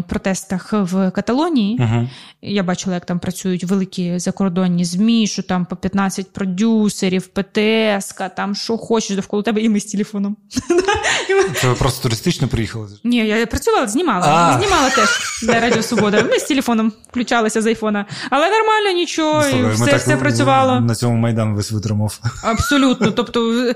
протестах 0.07 0.73
в 0.73 1.11
Каталонії. 1.11 1.79
Uh-huh. 1.79 2.09
Я 2.41 2.63
бачила, 2.63 2.95
як 2.95 3.05
там 3.05 3.19
працюють 3.19 3.63
великі 3.63 4.19
закордонні 4.19 4.85
ЗМІ, 4.85 5.27
що 5.27 5.43
там 5.43 5.65
по 5.65 5.75
15 5.75 6.33
продюсерів, 6.33 7.27
ПТС, 7.27 8.15
там 8.35 8.55
що 8.55 8.77
хочеш 8.77 9.15
довкола 9.15 9.43
тебе, 9.43 9.61
і 9.61 9.69
ми 9.69 9.79
з 9.79 9.85
телефоном. 9.85 10.37
Це 11.61 11.67
ви 11.67 11.75
просто 11.75 12.03
туристично 12.03 12.47
приїхали? 12.47 12.87
Ні, 13.03 13.17
я 13.17 13.45
працювала, 13.45 13.87
знімала. 13.87 14.27
А. 14.27 14.59
Знімала 14.59 14.89
теж 14.89 15.09
для 15.43 15.59
Радіо 15.59 15.83
Свобода. 15.83 16.23
Ми 16.31 16.39
з 16.39 16.43
телефоном 16.43 16.93
включалися 17.09 17.61
з 17.61 17.65
айфона. 17.65 18.05
Але 18.29 18.49
нормально 18.49 18.91
нічого, 18.95 19.47
і 19.47 19.73
все 19.73 19.85
так 19.85 19.99
все 19.99 20.17
працювало. 20.17 20.79
На 20.79 20.95
цьому 20.95 21.17
майдан 21.17 21.55
весь 21.55 21.71
витримав. 21.71 22.19
Абсолютно. 22.43 23.11
Тобто, 23.11 23.73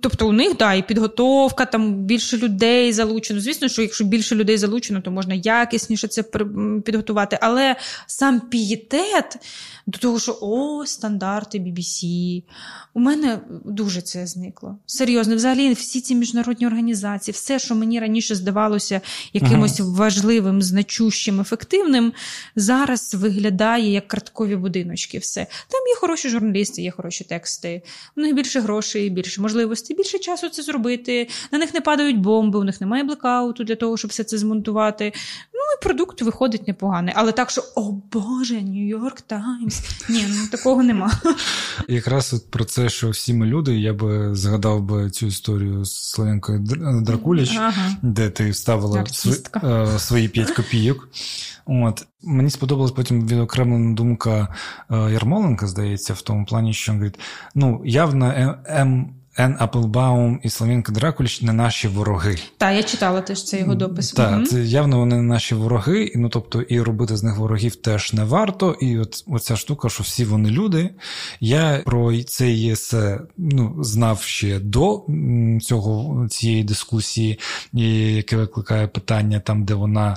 тобто 0.00 0.28
у 0.28 0.32
них 0.32 0.56
да, 0.56 0.74
і 0.74 0.82
підготовка, 0.82 1.66
там 1.66 1.94
більше 1.94 2.36
людей 2.36 2.92
залучено. 2.92 3.40
Звісно, 3.40 3.68
що 3.68 3.82
якщо 3.82 4.04
більше 4.04 4.34
людей 4.34 4.58
залучено, 4.58 5.00
то 5.04 5.10
можна 5.10 5.34
якісніше 5.34 6.08
це 6.08 6.22
підготувати. 6.84 7.38
Але 7.40 7.76
сам 8.06 8.40
пієтет 8.40 9.38
до 9.86 9.98
того, 9.98 10.18
що 10.18 10.38
о, 10.40 10.86
стандарти 10.86 11.58
BBC, 11.58 12.42
у 12.94 13.00
мене 13.00 13.40
дуже 13.64 14.02
це 14.02 14.26
зникло. 14.26 14.78
Серйозно, 14.86 15.36
взагалі, 15.36 15.72
всі 15.72 16.00
ці 16.00 16.14
міжнародні 16.14 16.66
організації, 16.66 17.32
все, 17.32 17.58
що 17.58 17.74
мені 17.74 18.00
раніше 18.00 18.34
здавалося 18.34 19.00
якимось 19.32 19.80
ага. 19.80 19.90
важливим, 19.90 20.62
значущим, 20.62 21.40
ефективним, 21.40 22.12
зараз 22.56 23.14
виглядає 23.14 23.92
як 23.92 24.08
карткові 24.08 24.56
будиночки. 24.56 25.18
Все 25.18 25.46
там 25.68 25.86
є 25.88 25.94
хороші 25.94 26.28
журналісти, 26.28 26.82
є 26.82 26.90
хороші 26.90 27.24
тексти, 27.24 27.82
у 28.16 28.20
них 28.20 28.34
більше 28.34 28.60
грошей, 28.60 29.10
більше 29.10 29.40
можливостей, 29.40 29.96
більше 29.96 30.18
часу 30.18 30.48
це 30.48 30.62
зробити. 30.62 31.28
На 31.52 31.58
них 31.58 31.74
не 31.74 31.80
падають 31.80 32.20
бомби, 32.20 32.58
у 32.58 32.64
них 32.64 32.80
немає 32.80 33.04
блекауту 33.04 33.64
для 33.64 33.74
того, 33.74 33.96
щоб 33.96 34.10
все 34.10 34.24
це 34.24 34.38
змонтувати. 34.38 34.93
Ну 35.54 35.60
і 35.78 35.82
продукт 35.82 36.22
виходить 36.22 36.68
непоганий. 36.68 37.14
Але 37.16 37.32
так, 37.32 37.50
що 37.50 37.64
о 37.74 37.92
Боже, 38.12 38.54
Нью-Йорк 38.54 39.20
Таймс. 39.26 39.82
Ні, 40.08 40.24
ну 40.28 40.46
такого 40.50 40.82
нема. 40.82 41.10
Якраз 41.88 42.34
от 42.34 42.50
про 42.50 42.64
це, 42.64 42.88
що 42.88 43.10
всі 43.10 43.34
ми 43.34 43.46
люди, 43.46 43.78
я 43.78 43.92
би 43.92 44.34
згадав 44.34 44.82
би 44.82 45.10
цю 45.10 45.26
історію 45.26 45.84
з 45.84 46.10
Славенкою 46.10 46.58
Дракуліч, 47.02 47.56
ага. 47.56 47.96
де 48.02 48.30
ти 48.30 48.50
вставила 48.50 49.06
свої, 49.06 49.38
е, 49.64 49.98
свої 49.98 50.28
5 50.28 50.50
копійок. 50.50 51.08
От 51.66 52.06
Мені 52.22 52.50
сподобалась 52.50 52.92
потім 52.92 53.26
відокремлена 53.26 53.94
думка 53.94 54.54
е, 54.90 54.96
Ярмоленка, 55.12 55.66
здається, 55.66 56.14
в 56.14 56.22
тому 56.22 56.46
плані, 56.46 56.74
що 56.74 56.92
він 56.92 56.98
говорить: 56.98 57.20
ну, 57.54 57.82
явно 57.84 58.54
М. 58.68 59.14
Ен 59.36 59.56
Аплбаум 59.58 60.40
і 60.42 60.50
Славінка 60.50 60.92
Дракуліч 60.92 61.42
не 61.42 61.52
наші 61.52 61.88
вороги. 61.88 62.36
Так, 62.58 62.76
я 62.76 62.82
читала 62.82 63.20
теж 63.20 63.44
це 63.44 63.58
його 63.58 63.74
допис. 63.74 64.12
Так, 64.12 64.36
угу. 64.36 64.46
це 64.46 64.64
явно 64.64 64.98
вони 64.98 65.16
не 65.16 65.22
наші 65.22 65.54
вороги, 65.54 66.12
ну 66.16 66.28
тобто 66.28 66.62
і 66.62 66.80
робити 66.80 67.16
з 67.16 67.22
них 67.22 67.36
ворогів 67.36 67.76
теж 67.76 68.12
не 68.12 68.24
варто. 68.24 68.76
І 68.80 68.98
от 68.98 69.24
оця 69.26 69.56
штука, 69.56 69.88
що 69.88 70.02
всі 70.02 70.24
вони 70.24 70.50
люди. 70.50 70.90
Я 71.40 71.82
про 71.84 72.22
це 72.22 72.50
ЄС 72.50 72.94
ну, 73.38 73.76
знав 73.84 74.22
ще 74.22 74.58
до 74.58 75.06
цього 75.62 76.28
цієї 76.28 76.64
дискусії, 76.64 77.38
яке 77.72 78.36
викликає 78.36 78.86
питання 78.86 79.40
там, 79.40 79.64
де 79.64 79.74
вона, 79.74 80.16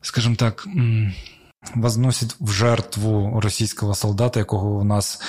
скажімо 0.00 0.34
так 0.38 0.68
возносить 1.74 2.36
в 2.40 2.50
жертву 2.50 3.40
російського 3.40 3.94
солдата, 3.94 4.40
якого 4.40 4.70
у 4.70 4.84
нас 4.84 5.20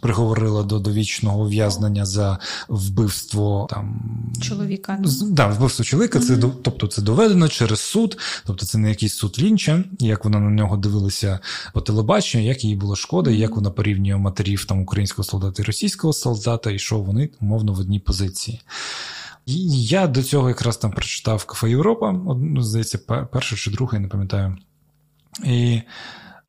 приговорили 0.00 0.64
до 0.64 0.78
довічного 0.78 1.42
ув'язнення 1.42 2.06
за 2.06 2.38
вбивство 2.68 3.66
там 3.70 4.00
чоловіка. 4.40 4.98
Да, 5.22 5.46
вбивство 5.46 5.84
чоловіка. 5.84 6.18
Mm-hmm. 6.18 6.40
Це 6.40 6.48
тобто 6.62 6.86
це 6.86 7.02
доведено 7.02 7.48
через 7.48 7.80
суд, 7.80 8.18
тобто 8.46 8.66
це 8.66 8.78
не 8.78 8.88
якийсь 8.88 9.14
суд 9.14 9.36
лінча, 9.38 9.84
як 9.98 10.24
вона 10.24 10.38
на 10.38 10.50
нього 10.50 10.76
дивилася 10.76 11.38
по 11.74 11.80
телебаченню, 11.80 12.44
як 12.44 12.64
їй 12.64 12.76
було 12.76 12.96
шкода, 12.96 13.30
mm-hmm. 13.30 13.34
як 13.34 13.56
вона 13.56 13.70
порівнює 13.70 14.16
матерів 14.16 14.64
там 14.64 14.80
українського 14.80 15.24
солдата 15.24 15.62
і 15.62 15.66
російського 15.66 16.12
солдата, 16.12 16.70
і 16.70 16.78
що 16.78 16.98
вони 16.98 17.30
умовно 17.40 17.72
в 17.72 17.80
одній 17.80 18.00
позиції. 18.00 18.60
І 19.46 19.84
я 19.84 20.06
до 20.06 20.22
цього 20.22 20.48
якраз 20.48 20.76
там 20.76 20.92
прочитав 20.92 21.44
Кафе 21.44 21.70
Європа, 21.70 22.14
здається, 22.58 22.98
перше 23.32 23.56
чи 23.56 23.70
друге, 23.70 23.96
я 23.96 24.00
не 24.00 24.08
пам'ятаю. 24.08 24.56
І 25.44 25.82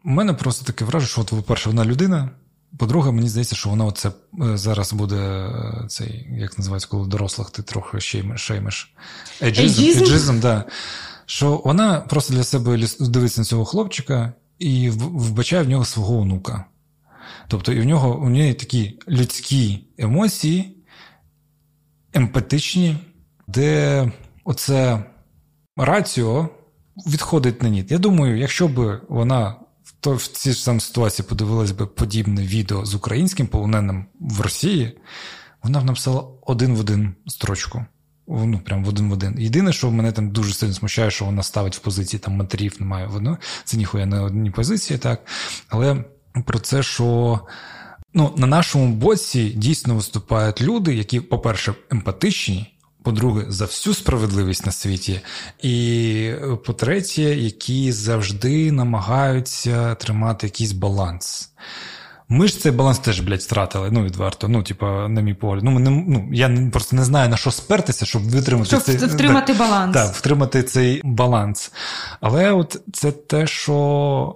в 0.04 0.10
мене 0.10 0.34
просто 0.34 0.66
таке 0.66 0.86
враження, 0.86 1.10
що, 1.10 1.22
от, 1.22 1.30
по-перше, 1.30 1.70
вона 1.70 1.86
людина. 1.86 2.30
По-друге, 2.78 3.12
мені 3.12 3.30
здається, 3.30 3.56
що 3.56 3.70
вона 3.70 3.86
оце 3.86 4.10
е, 4.10 4.58
зараз 4.58 4.94
буде 4.94 5.16
е, 5.16 5.86
цей, 5.88 6.28
як 6.32 6.58
називається, 6.58 6.88
коли 6.92 7.08
дорослих 7.08 7.50
ти 7.50 7.64
трохи 7.64 8.00
шеймиш. 8.36 8.94
Ейджизм, 9.42 10.40
да. 10.40 10.66
що 11.26 11.62
вона 11.66 12.00
просто 12.00 12.34
для 12.34 12.44
себе 12.44 12.88
дивиться 13.00 13.42
на 13.42 13.46
цього 13.46 13.66
хлопчика 13.66 14.34
і 14.60 14.90
вбачає 14.90 15.64
в 15.64 15.70
нього 15.70 15.86
свого 15.86 16.18
онука. 16.18 16.66
Тобто, 17.48 17.74
і 17.74 17.80
в 17.80 17.86
нього 17.86 18.20
у 18.20 18.30
неї 18.30 18.54
такі 18.54 19.00
людські 19.08 19.88
емоції, 19.98 20.78
емпатичні, 22.14 22.98
де 23.48 24.12
оце 24.44 25.04
раціо 25.78 26.50
відходить 27.08 27.64
на 27.64 27.70
ніт. 27.70 27.92
Я 27.92 27.98
думаю, 27.98 28.38
якщо 28.38 28.68
б 28.68 29.02
вона 29.10 29.56
то 30.00 30.14
в 30.14 30.28
цій 30.28 30.54
ж 30.54 30.64
самій 30.64 30.80
ситуації 30.80 31.26
подивилась 31.30 31.72
би 31.72 31.86
подібне 31.88 32.42
відео 32.44 32.86
з 32.86 32.96
українським 32.96 33.48
полоненим 33.48 34.06
в 34.20 34.42
Росії, 34.42 34.98
вона 35.64 35.80
б 35.80 35.86
написала 35.86 36.24
один 36.42 36.76
в 36.76 36.80
один 36.80 37.16
строчку. 37.28 37.86
Ну, 38.28 38.60
прям 38.66 38.86
в 38.86 38.90
один 38.90 39.10
в 39.10 39.14
один. 39.14 39.40
Єдине, 39.40 39.74
що 39.74 39.92
мене 39.92 40.12
там 40.12 40.30
дуже 40.30 40.54
сильно 40.54 40.74
смущає, 40.74 41.12
що 41.12 41.26
вона 41.26 41.44
ставить 41.44 41.76
в 41.76 41.80
позиції 41.80 42.20
там 42.20 42.36
матерів, 42.36 42.76
немає 42.80 43.08
воно. 43.08 43.38
Це 43.64 43.78
ніхуя 43.78 44.06
не 44.06 44.20
одній 44.20 44.52
позиції, 44.52 45.00
так. 45.00 45.26
Але 45.70 46.04
про 46.46 46.60
це, 46.60 46.84
що 46.84 47.40
ну, 48.14 48.34
на 48.38 48.48
нашому 48.48 48.94
боці 48.94 49.50
дійсно 49.50 49.96
виступають 49.96 50.62
люди, 50.62 50.96
які, 50.96 51.20
по-перше, 51.20 51.74
емпатичні. 51.92 52.73
По-друге, 53.04 53.46
за 53.50 53.66
всю 53.66 53.94
справедливість 53.94 54.66
на 54.66 54.72
світі, 54.72 55.22
і 55.62 56.32
по-третє, 56.66 57.22
які 57.22 57.92
завжди 57.92 58.72
намагаються 58.72 59.96
тримати 59.96 60.48
якийсь 60.48 60.72
баланс. 60.72 61.50
Ми 62.30 62.48
ж 62.48 62.60
цей 62.60 62.72
баланс 62.72 63.00
теж, 63.00 63.20
блядь, 63.20 63.40
втратили, 63.40 63.90
ну, 63.92 64.04
відверто, 64.04 64.48
ну, 64.48 64.64
типа, 64.64 65.08
на 65.08 65.22
мій 65.22 65.34
погляд. 65.34 65.64
Ну, 65.64 65.72
ми 65.72 65.80
не, 65.80 65.90
ну, 65.90 66.30
Я 66.32 66.70
просто 66.72 66.96
не 66.96 67.04
знаю, 67.04 67.30
на 67.30 67.38
що 67.38 67.52
спертися, 67.52 68.06
щоб 68.06 68.22
витримати 68.30 68.68
щоб 68.68 68.82
цей 68.82 68.96
втримати 68.96 69.54
так, 69.54 69.58
баланс. 69.58 69.94
Так, 69.94 70.16
втримати 70.16 70.64
цей 70.64 71.02
баланс. 71.04 71.72
Але 72.22 72.52
от 72.52 72.82
це 72.94 73.12
те, 73.12 73.48
що 73.48 74.36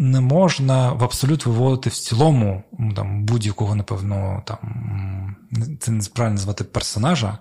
не 0.00 0.20
можна 0.20 0.92
в 0.92 1.04
абсолют 1.04 1.46
виводити 1.46 1.90
в 1.90 1.92
цілому 1.92 2.62
там, 2.96 3.24
будь-якого, 3.24 3.74
напевно, 3.74 4.42
там, 4.46 5.36
це 5.80 5.90
неправильно 5.90 6.34
назвати 6.34 6.64
персонажа. 6.64 7.38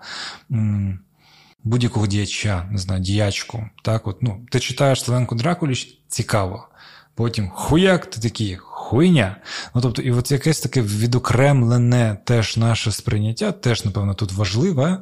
Будь-якого 1.64 2.08
діяча, 2.08 2.66
не 2.72 2.78
знаю, 2.78 3.02
діячку. 3.02 3.64
Так, 3.84 4.08
от, 4.08 4.24
ну, 4.24 4.46
Ти 4.52 4.60
читаєш 4.60 5.04
Славенко 5.04 5.36
Дракуліч, 5.36 6.00
цікаво. 6.08 6.68
Потім 7.16 7.50
хуяк, 7.50 8.06
ти 8.06 8.22
такий 8.22 8.58
хуйня. 8.58 9.36
Ну 9.76 9.82
тобто, 9.82 10.02
і 10.02 10.12
от 10.12 10.32
якесь 10.32 10.60
таке 10.60 10.82
відокремлене 10.82 12.18
теж 12.26 12.58
наше 12.58 12.92
сприйняття, 12.92 13.52
теж, 13.52 13.86
напевно, 13.86 14.14
тут 14.14 14.32
важливе 14.32 15.00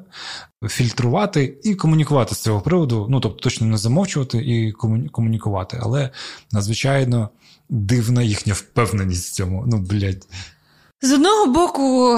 фільтрувати 0.67 1.57
і 1.63 1.75
комунікувати 1.75 2.35
з 2.35 2.41
цього 2.41 2.61
приводу. 2.61 3.07
Ну, 3.09 3.19
тобто, 3.19 3.39
точно 3.39 3.67
не 3.67 3.77
замовчувати 3.77 4.37
і 4.37 4.71
комунікувати, 5.11 5.79
але 5.81 6.09
надзвичайно 6.51 7.29
дивна 7.69 8.23
їхня 8.23 8.53
впевненість 8.53 9.29
в 9.29 9.33
цьому. 9.33 9.65
Ну, 9.67 9.77
блядь. 9.77 10.27
З 11.01 11.11
одного 11.11 11.45
боку, 11.45 12.15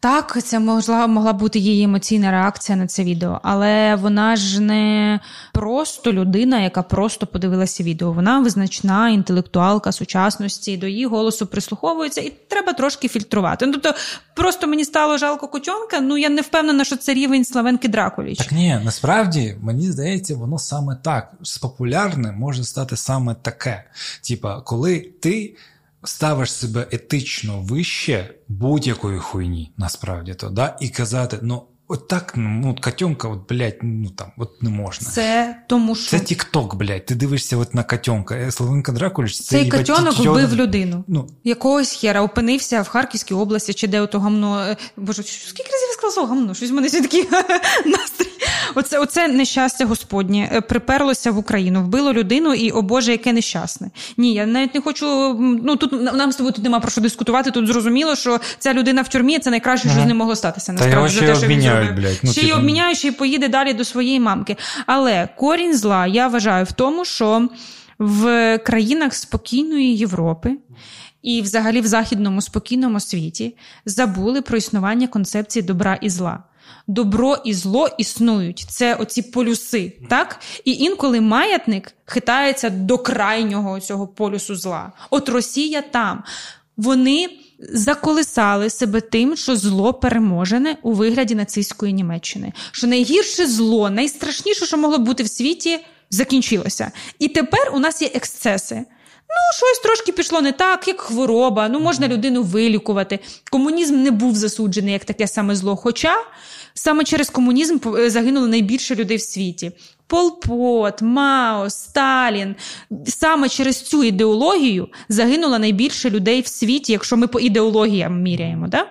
так, 0.00 0.42
це 0.44 0.58
могла 0.58 1.06
могла 1.06 1.32
бути 1.32 1.58
її 1.58 1.84
емоційна 1.84 2.30
реакція 2.30 2.78
на 2.78 2.86
це 2.86 3.04
відео, 3.04 3.40
але 3.42 3.94
вона 3.94 4.36
ж 4.36 4.60
не 4.60 5.20
просто 5.52 6.12
людина, 6.12 6.60
яка 6.60 6.82
просто 6.82 7.26
подивилася 7.26 7.82
відео. 7.82 8.12
Вона 8.12 8.40
визначна 8.40 9.10
інтелектуалка 9.10 9.92
сучасності, 9.92 10.76
до 10.76 10.86
її 10.86 11.06
голосу 11.06 11.46
прислуховується, 11.46 12.20
і 12.20 12.32
треба 12.48 12.72
трошки 12.72 13.08
фільтрувати. 13.08 13.66
Ну, 13.66 13.72
тобто, 13.72 13.94
просто 14.34 14.66
мені 14.66 14.84
стало 14.84 15.18
жалко 15.18 15.48
Котьонка, 15.48 16.00
ну 16.00 16.18
я 16.18 16.28
не 16.28 16.42
впевнена, 16.42 16.84
що 16.84 16.96
це 16.96 17.14
рівень 17.14 17.44
Славенки 17.44 17.88
Дракуліч. 17.88 18.38
Так 18.38 18.52
ні, 18.52 18.80
насправді 18.84 19.56
мені 19.60 19.90
здається, 19.90 20.34
воно 20.34 20.58
саме 20.58 20.96
так. 21.02 21.32
Популярне 21.62 22.32
може 22.32 22.64
стати 22.64 22.96
саме 22.96 23.34
таке. 23.42 23.84
Типа, 24.22 24.60
коли 24.60 25.00
ти 25.20 25.56
ставиш 26.08 26.52
себе 26.52 26.86
етично 26.90 27.60
вище 27.60 28.34
будь-якої 28.48 29.18
хуйні, 29.18 29.72
насправді 29.76 30.34
то, 30.34 30.48
да, 30.48 30.76
і 30.80 30.88
казати, 30.88 31.38
ну. 31.42 31.62
От 31.88 32.08
так, 32.08 32.32
ну, 32.36 32.76
котенка, 32.80 33.28
от, 33.28 33.48
блядь, 33.48 33.78
ну 33.82 34.10
там, 34.10 34.32
от 34.38 34.62
не 34.62 34.70
можна. 34.70 35.10
Це 35.10 35.56
тому 35.68 35.94
що. 35.94 36.10
Це 36.10 36.20
Тік-Ток, 36.20 36.74
блядь, 36.74 37.06
ти 37.06 37.14
дивишся 37.14 37.56
от 37.56 37.74
на 37.74 37.82
котенка. 37.82 38.34
Е, 38.34 38.52
Славенка 38.52 38.92
Дракуліч, 38.92 39.40
це 39.40 39.44
Цей 39.44 39.70
котенок 39.70 40.18
вбив 40.18 40.54
людину. 40.54 41.04
Ну. 41.08 41.28
Якогось 41.44 41.92
хера 41.92 42.22
опинився 42.22 42.82
в 42.82 42.88
Харківській 42.88 43.34
області, 43.34 43.74
чи 43.74 43.88
де 43.88 44.00
ото 44.00 44.20
гамно. 44.20 44.60
Е, 44.60 44.76
боже, 44.96 45.22
скільки 45.22 45.72
разів 45.72 45.88
я 45.88 45.94
сказала 45.94 46.28
гамно? 46.28 46.54
Щось 46.54 46.70
в 46.70 46.74
мене 46.74 46.90
такий 46.90 47.22
настрій. 47.86 48.26
Оце 48.74 48.98
оце 48.98 49.28
нещастя 49.28 49.86
Господнє 49.86 50.50
е, 50.52 50.60
приперлося 50.60 51.30
в 51.30 51.38
Україну, 51.38 51.82
вбило 51.82 52.12
людину, 52.12 52.54
і 52.54 52.70
о 52.70 52.82
Боже, 52.82 53.12
яке 53.12 53.32
нещасне. 53.32 53.90
Ні, 54.16 54.34
я 54.34 54.46
навіть 54.46 54.74
не 54.74 54.80
хочу. 54.80 55.34
Ну 55.64 55.76
тут 55.76 55.92
нам 56.14 56.32
з 56.32 56.36
тобою 56.36 56.52
тут 56.52 56.64
нема 56.64 56.80
про 56.80 56.90
що 56.90 57.00
дискутувати. 57.00 57.50
Тут 57.50 57.66
зрозуміло, 57.66 58.16
що 58.16 58.40
ця 58.58 58.74
людина 58.74 59.02
в 59.02 59.08
тюрмі 59.08 59.38
це 59.38 59.50
найкраще, 59.50 59.88
що 59.88 60.00
з 60.00 60.06
ним 60.06 60.16
могло 60.16 60.36
статися. 60.36 60.72
Насправді 60.72 61.14
за 61.14 61.20
те, 61.20 61.34
що 61.34 61.46
він 61.46 61.60
зробив. 61.60 61.94
Блядь. 61.94 62.20
Ну, 62.22 62.32
ще 62.32 62.40
й 62.40 62.44
типу, 62.44 62.58
обміняють, 62.58 62.98
ще 62.98 63.08
й 63.08 63.10
поїде 63.10 63.48
далі 63.48 63.72
до 63.72 63.84
своєї 63.84 64.20
мамки. 64.20 64.56
Але 64.86 65.28
корінь 65.36 65.76
зла 65.76 66.06
я 66.06 66.28
вважаю 66.28 66.64
в 66.64 66.72
тому, 66.72 67.04
що 67.04 67.48
в 67.98 68.58
країнах 68.58 69.14
спокійної 69.14 69.96
Європи. 69.96 70.56
І, 71.22 71.42
взагалі, 71.42 71.80
в 71.80 71.86
західному 71.86 72.40
спокійному 72.40 73.00
світі 73.00 73.56
забули 73.86 74.42
про 74.42 74.58
існування 74.58 75.06
концепції 75.06 75.62
добра 75.62 75.98
і 76.00 76.10
зла 76.10 76.42
добро 76.86 77.38
і 77.44 77.54
зло 77.54 77.88
існують. 77.98 78.66
Це 78.68 78.94
оці 78.94 79.22
полюси, 79.22 79.92
так? 80.08 80.40
І 80.64 80.72
інколи 80.72 81.20
маятник 81.20 81.94
хитається 82.04 82.70
до 82.70 82.98
крайнього 82.98 83.80
цього 83.80 84.06
полюсу 84.06 84.56
зла. 84.56 84.92
От 85.10 85.28
Росія 85.28 85.82
там. 85.82 86.22
Вони 86.76 87.28
заколисали 87.58 88.70
себе 88.70 89.00
тим, 89.00 89.36
що 89.36 89.56
зло 89.56 89.94
переможене 89.94 90.76
у 90.82 90.92
вигляді 90.92 91.34
нацистської 91.34 91.92
Німеччини. 91.92 92.52
Що 92.72 92.86
найгірше 92.86 93.46
зло, 93.46 93.90
найстрашніше, 93.90 94.66
що 94.66 94.76
могло 94.76 94.98
бути 94.98 95.22
в 95.22 95.28
світі, 95.28 95.78
закінчилося. 96.10 96.90
І 97.18 97.28
тепер 97.28 97.70
у 97.74 97.78
нас 97.78 98.02
є 98.02 98.10
ексцеси. 98.14 98.84
Ну, 99.28 99.56
щось 99.56 99.78
трошки 99.82 100.12
пішло 100.12 100.40
не 100.40 100.52
так, 100.52 100.88
як 100.88 101.00
хвороба. 101.00 101.68
Ну, 101.68 101.80
можна 101.80 102.08
людину 102.08 102.42
вилікувати. 102.42 103.18
Комунізм 103.50 104.02
не 104.02 104.10
був 104.10 104.36
засуджений 104.36 104.92
як 104.92 105.04
таке 105.04 105.26
саме 105.28 105.56
зло. 105.56 105.76
Хоча 105.76 106.16
Саме 106.78 107.04
через 107.04 107.30
комунізм 107.30 107.78
е, 107.96 108.10
загинуло 108.10 108.46
найбільше 108.46 108.94
людей 108.94 109.16
в 109.16 109.22
світі. 109.22 109.72
Пол 110.06 110.40
Пот, 110.40 111.02
Мао, 111.02 111.70
Сталін. 111.70 112.56
Саме 113.06 113.48
через 113.48 113.82
цю 113.82 114.04
ідеологію 114.04 114.88
загинуло 115.08 115.58
найбільше 115.58 116.10
людей 116.10 116.40
в 116.40 116.46
світі, 116.46 116.92
якщо 116.92 117.16
ми 117.16 117.26
по 117.26 117.40
ідеологіям 117.40 118.22
міряємо. 118.22 118.68
Да? 118.68 118.86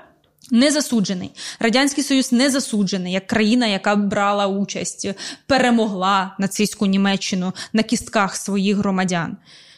Не 0.51 0.71
засуджений. 0.71 1.31
Радянський 1.59 2.03
Союз 2.03 2.31
не 2.31 2.49
засуджений 2.49 3.13
як 3.13 3.27
країна, 3.27 3.67
яка 3.67 3.95
брала 3.95 4.47
участь, 4.47 5.09
перемогла 5.47 6.35
нацистську 6.39 6.85
Німеччину 6.85 7.53
на 7.73 7.83
кістках 7.83 8.35
своїх 8.35 8.77
громадян. 8.77 9.37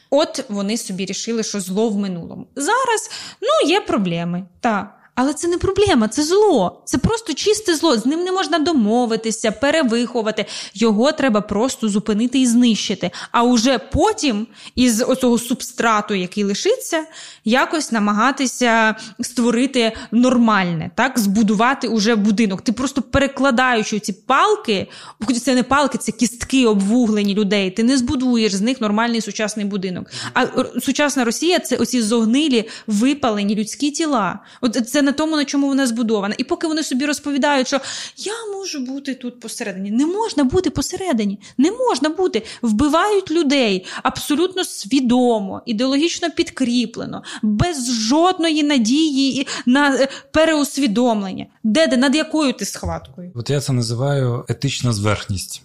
От 0.09 0.49
вони 0.49 0.77
собі 0.77 1.05
рішили, 1.05 1.43
що 1.43 1.59
зло 1.59 1.89
в 1.89 1.97
минулому. 1.97 2.47
Зараз 2.55 3.11
ну, 3.41 3.69
є 3.69 3.81
проблеми. 3.81 4.43
так. 4.59 4.96
Але 5.17 5.33
це 5.33 5.47
не 5.47 5.57
проблема, 5.57 6.07
це 6.07 6.23
зло. 6.23 6.81
Це 6.85 6.97
просто 6.97 7.33
чисте 7.33 7.75
зло. 7.75 7.97
З 7.97 8.05
ним 8.05 8.23
не 8.23 8.31
можна 8.31 8.59
домовитися, 8.59 9.51
перевиховати. 9.51 10.45
Його 10.73 11.11
треба 11.11 11.41
просто 11.41 11.89
зупинити 11.89 12.39
і 12.39 12.47
знищити. 12.47 13.11
А 13.31 13.43
уже 13.43 13.77
потім, 13.77 14.47
із 14.75 15.01
оцього 15.01 15.37
субстрату, 15.37 16.13
який 16.13 16.43
лишиться, 16.43 17.05
якось 17.45 17.91
намагатися 17.91 18.95
створити 19.21 19.91
нормальне, 20.11 20.91
так, 20.95 21.19
збудувати 21.19 21.87
уже 21.87 22.15
будинок. 22.15 22.61
Ти 22.61 22.71
просто 22.71 23.01
перекладаючи 23.01 23.99
ці 23.99 24.13
палки, 24.13 24.87
хоч 25.25 25.37
це 25.37 25.55
не 25.55 25.63
палки, 25.63 25.97
це 25.97 26.11
кістки 26.11 26.65
обвуглені 26.65 27.33
людей. 27.33 27.71
Ти 27.71 27.83
не 27.83 27.97
збудуєш 27.97 28.55
з 28.55 28.61
них 28.61 28.81
нормальний 28.81 29.21
сучасний 29.21 29.65
будинок. 29.65 30.11
А 30.33 30.45
сучасна 30.79 31.25
Росія 31.25 31.59
це 31.59 31.75
оці 31.75 32.01
зогнилі, 32.01 32.69
випалені 32.87 33.55
людські 33.55 33.91
тіла. 33.91 34.39
От 34.61 34.89
це 34.89 35.06
на 35.07 35.13
тому, 35.13 35.35
на 35.35 35.45
чому 35.45 35.67
вона 35.67 35.87
збудована. 35.87 36.35
І 36.37 36.43
поки 36.43 36.67
вони 36.67 36.83
собі 36.83 37.05
розповідають, 37.05 37.67
що 37.67 37.79
я 38.17 38.33
можу 38.53 38.79
бути 38.79 39.15
тут 39.15 39.39
посередині, 39.39 39.91
не 39.91 40.05
можна 40.05 40.43
бути 40.43 40.69
посередині, 40.69 41.39
не 41.57 41.71
можна 41.71 42.09
бути. 42.09 42.43
Вбивають 42.61 43.31
людей 43.31 43.85
абсолютно 44.03 44.63
свідомо, 44.63 45.61
ідеологічно 45.65 46.31
підкріплено, 46.31 47.23
без 47.43 47.91
жодної 47.91 48.63
надії 48.63 49.47
на 49.65 49.95
е, 49.95 50.07
переусвідомлення. 50.31 51.45
Де 51.63 51.87
де 51.87 51.97
над 51.97 52.15
якою 52.15 52.53
ти 52.53 52.65
схваткою? 52.65 53.31
От 53.35 53.49
я 53.49 53.61
це 53.61 53.73
називаю 53.73 54.45
етична 54.47 54.93
зверхність. 54.93 55.63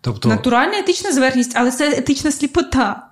Тобто 0.00 0.28
натуральна 0.28 0.78
етична 0.78 1.12
зверхність, 1.12 1.52
але 1.54 1.70
це 1.70 1.90
етична 1.98 2.32
сліпота. 2.32 3.11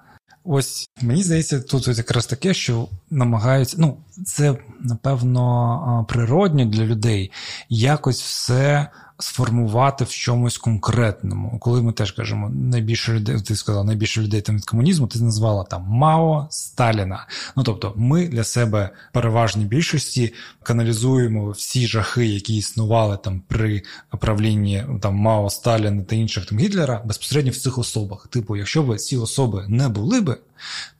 Ось 0.52 0.90
мені 1.02 1.22
здається, 1.22 1.60
тут 1.60 1.88
якраз 1.88 2.26
таке, 2.26 2.54
що 2.54 2.88
намагаються. 3.10 3.76
Ну, 3.80 3.96
це 4.26 4.56
напевно 4.80 6.06
природньо 6.08 6.64
для 6.64 6.84
людей 6.84 7.32
якось 7.68 8.22
все 8.22 8.88
сформувати 9.20 10.04
в 10.04 10.08
чомусь 10.08 10.58
конкретному. 10.58 11.58
Коли 11.58 11.82
ми 11.82 11.92
теж 11.92 12.12
кажемо 12.12 12.50
найбільше 12.50 13.12
людей, 13.12 13.40
ти 13.40 13.56
сказала 13.56 13.84
найбільше 13.84 14.22
людей 14.22 14.40
там 14.40 14.56
від 14.56 14.64
комунізму, 14.64 15.06
ти 15.06 15.18
назвала 15.20 15.64
там 15.64 15.82
Мао 15.88 16.46
Сталіна. 16.50 17.26
Ну 17.56 17.62
тобто, 17.62 17.92
ми 17.96 18.28
для 18.28 18.44
себе 18.44 18.90
переважній 19.12 19.64
більшості 19.64 20.34
каналізуємо 20.62 21.50
всі 21.50 21.86
жахи, 21.86 22.26
які 22.26 22.56
існували 22.56 23.18
там 23.24 23.42
при 23.48 23.82
правлінні 24.18 24.84
там 25.00 25.14
Мао 25.14 25.50
Сталіна 25.50 26.02
та 26.02 26.16
інших 26.16 26.46
там 26.46 26.58
Гітлера, 26.58 27.02
безпосередньо 27.04 27.50
в 27.50 27.56
цих 27.56 27.78
особах. 27.78 28.26
Типу, 28.26 28.56
якщо 28.56 28.82
б 28.82 28.96
ці 28.96 29.16
особи 29.16 29.64
не 29.68 29.88
були 29.88 30.20
би, 30.20 30.36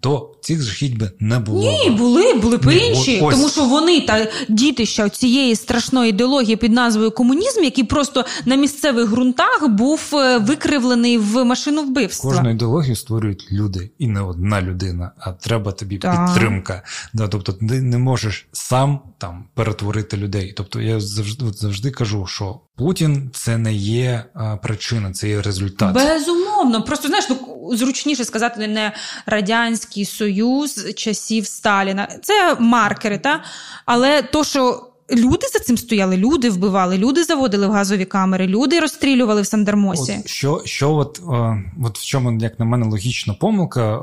то 0.00 0.34
цих 0.40 0.62
жахіть 0.62 0.96
би 0.96 1.10
не 1.20 1.38
було. 1.38 1.60
Ні, 1.60 1.90
були, 1.90 2.34
були 2.34 2.56
б 2.56 2.72
інші, 2.72 3.20
ось. 3.20 3.34
тому 3.34 3.48
що 3.48 3.64
вони 3.64 4.00
та 4.00 4.26
дітища 4.48 5.08
цієї 5.08 5.56
страшної 5.56 6.10
ідеології 6.10 6.56
під 6.56 6.72
назвою 6.72 7.10
комунізм, 7.10 7.64
який 7.64 7.84
просто 7.84 8.24
на 8.44 8.56
місцевих 8.56 9.10
ґрунтах 9.10 9.68
був 9.68 10.00
е, 10.12 10.38
викривлений 10.38 11.18
в 11.18 11.44
машину 11.44 11.82
вбивства. 11.82 12.30
Кожну 12.30 12.50
ідеологію 12.50 12.96
створюють 12.96 13.48
люди, 13.52 13.90
і 13.98 14.06
не 14.06 14.20
одна 14.20 14.62
людина, 14.62 15.10
а 15.18 15.32
треба 15.32 15.72
тобі 15.72 15.98
так. 15.98 16.26
підтримка. 16.26 16.82
Да, 17.12 17.28
Тобто 17.28 17.52
ти 17.52 17.82
не 17.82 17.98
можеш 17.98 18.48
сам 18.52 19.00
там 19.18 19.44
перетворити 19.54 20.16
людей. 20.16 20.54
Тобто 20.56 20.80
я 20.80 21.00
завжди 21.00 21.44
завжди 21.52 21.90
кажу, 21.90 22.26
що 22.26 22.60
Путін 22.76 23.30
це 23.34 23.58
не 23.58 23.74
є 23.74 24.24
а, 24.34 24.56
причина, 24.56 25.12
це 25.12 25.28
є 25.28 25.42
результат. 25.42 25.94
Безумовно, 25.94 26.82
просто 26.82 27.08
знаєш, 27.08 27.26
ну 27.30 27.36
зручніше 27.72 28.24
сказати 28.24 28.68
не 28.68 28.92
радянський 29.26 30.04
союз 30.04 30.94
часів 30.94 31.46
Сталіна. 31.46 32.08
Це 32.22 32.56
маркери, 32.60 33.18
та 33.18 33.44
але 33.86 34.22
то, 34.22 34.44
що. 34.44 34.86
Люди 35.12 35.46
за 35.52 35.58
цим 35.58 35.78
стояли, 35.78 36.16
люди 36.16 36.50
вбивали, 36.50 36.98
люди 36.98 37.24
заводили 37.24 37.66
в 37.66 37.70
газові 37.70 38.04
камери, 38.04 38.46
люди 38.46 38.80
розстрілювали 38.80 39.42
в 39.42 39.46
Сандермосі. 39.46 40.16
От 40.20 40.28
Що 40.28 40.62
що 40.64 40.92
от, 40.92 41.20
е, 41.32 41.64
от 41.84 41.98
в 41.98 42.04
чому, 42.04 42.38
як 42.40 42.58
на 42.58 42.64
мене, 42.64 42.86
логічна 42.86 43.34
помилка 43.34 43.94
е, 43.94 43.98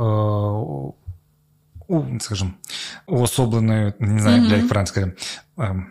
у, 1.87 2.03
скажімо, 2.19 2.51
уособленої, 3.07 3.93
не 3.99 4.19
знаю, 4.19 4.41
mm-hmm. 4.41 4.57
як 4.57 4.67
правильно 4.67 5.11
е, 5.59 5.85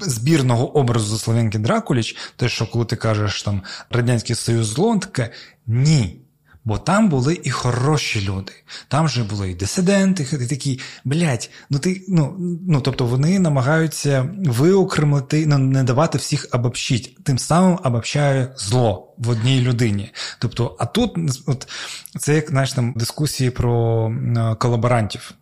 збірного 0.00 0.76
образу 0.78 1.18
Слав'янки 1.18 1.58
Дракуліч, 1.58 2.16
те, 2.36 2.48
що 2.48 2.66
коли 2.66 2.84
ти 2.84 2.96
кажеш 2.96 3.42
там 3.42 3.62
Радянський 3.90 4.36
Союз 4.36 4.66
зло, 4.66 4.98
таке 4.98 5.30
ні. 5.66 6.19
Бо 6.64 6.78
там 6.78 7.08
були 7.08 7.40
і 7.44 7.50
хороші 7.50 8.20
люди, 8.20 8.52
там 8.88 9.08
же 9.08 9.24
були 9.24 9.50
і 9.50 9.54
дисиденти, 9.54 10.26
і 10.40 10.46
такі, 10.46 10.80
блядь, 11.04 11.50
ну 11.70 11.78
ти 11.78 12.04
ну 12.08 12.36
ну 12.68 12.80
тобто 12.80 13.06
вони 13.06 13.38
намагаються 13.38 14.28
виокремити, 14.38 15.46
ну 15.46 15.58
не 15.58 15.84
давати 15.84 16.18
всіх 16.18 16.48
обобщить, 16.52 17.18
тим 17.24 17.38
самим 17.38 17.78
обобщає 17.84 18.52
зло 18.56 19.14
в 19.18 19.28
одній 19.28 19.60
людині. 19.60 20.12
Тобто, 20.38 20.76
а 20.78 20.86
тут 20.86 21.16
от 21.46 21.68
це 22.18 22.34
як 22.34 22.50
знаєш, 22.50 22.72
там 22.72 22.92
дискусії 22.96 23.50
про 23.50 24.12
колаборантів. 24.58 25.32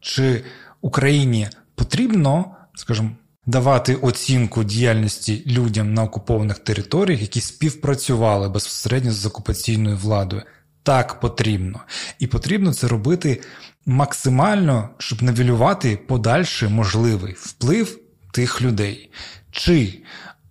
Чи 0.00 0.44
Україні 0.80 1.48
потрібно, 1.74 2.56
скажімо, 2.74 3.10
давати 3.46 3.94
оцінку 3.94 4.64
діяльності 4.64 5.42
людям 5.46 5.94
на 5.94 6.02
окупованих 6.02 6.58
територіях, 6.58 7.20
які 7.20 7.40
співпрацювали 7.40 8.48
безпосередньо 8.48 9.12
з 9.12 9.26
окупаційною 9.26 9.96
владою. 9.96 10.42
Так 10.86 11.20
потрібно. 11.20 11.80
І 12.18 12.26
потрібно 12.26 12.74
це 12.74 12.88
робити 12.88 13.42
максимально, 13.86 14.88
щоб 14.98 15.22
навілювати 15.22 15.96
подальший 15.96 16.68
можливий 16.68 17.34
вплив 17.38 17.98
тих 18.32 18.62
людей. 18.62 19.10
Чи 19.50 20.02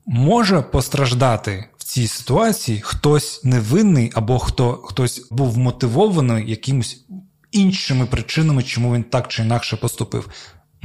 може 0.06 0.62
постраждати 0.62 1.66
в 1.78 1.84
цій 1.84 2.08
ситуації 2.08 2.82
хтось 2.84 3.44
невинний, 3.44 4.12
або 4.16 4.40
хто 4.40 4.74
хтось 4.74 5.28
був 5.32 5.58
мотивований 5.58 6.50
якимось 6.50 7.06
іншими 7.52 8.06
причинами, 8.06 8.64
чому 8.64 8.94
він 8.96 9.04
так 9.04 9.28
чи 9.28 9.44
інакше 9.44 9.78
поступив? 9.78 10.30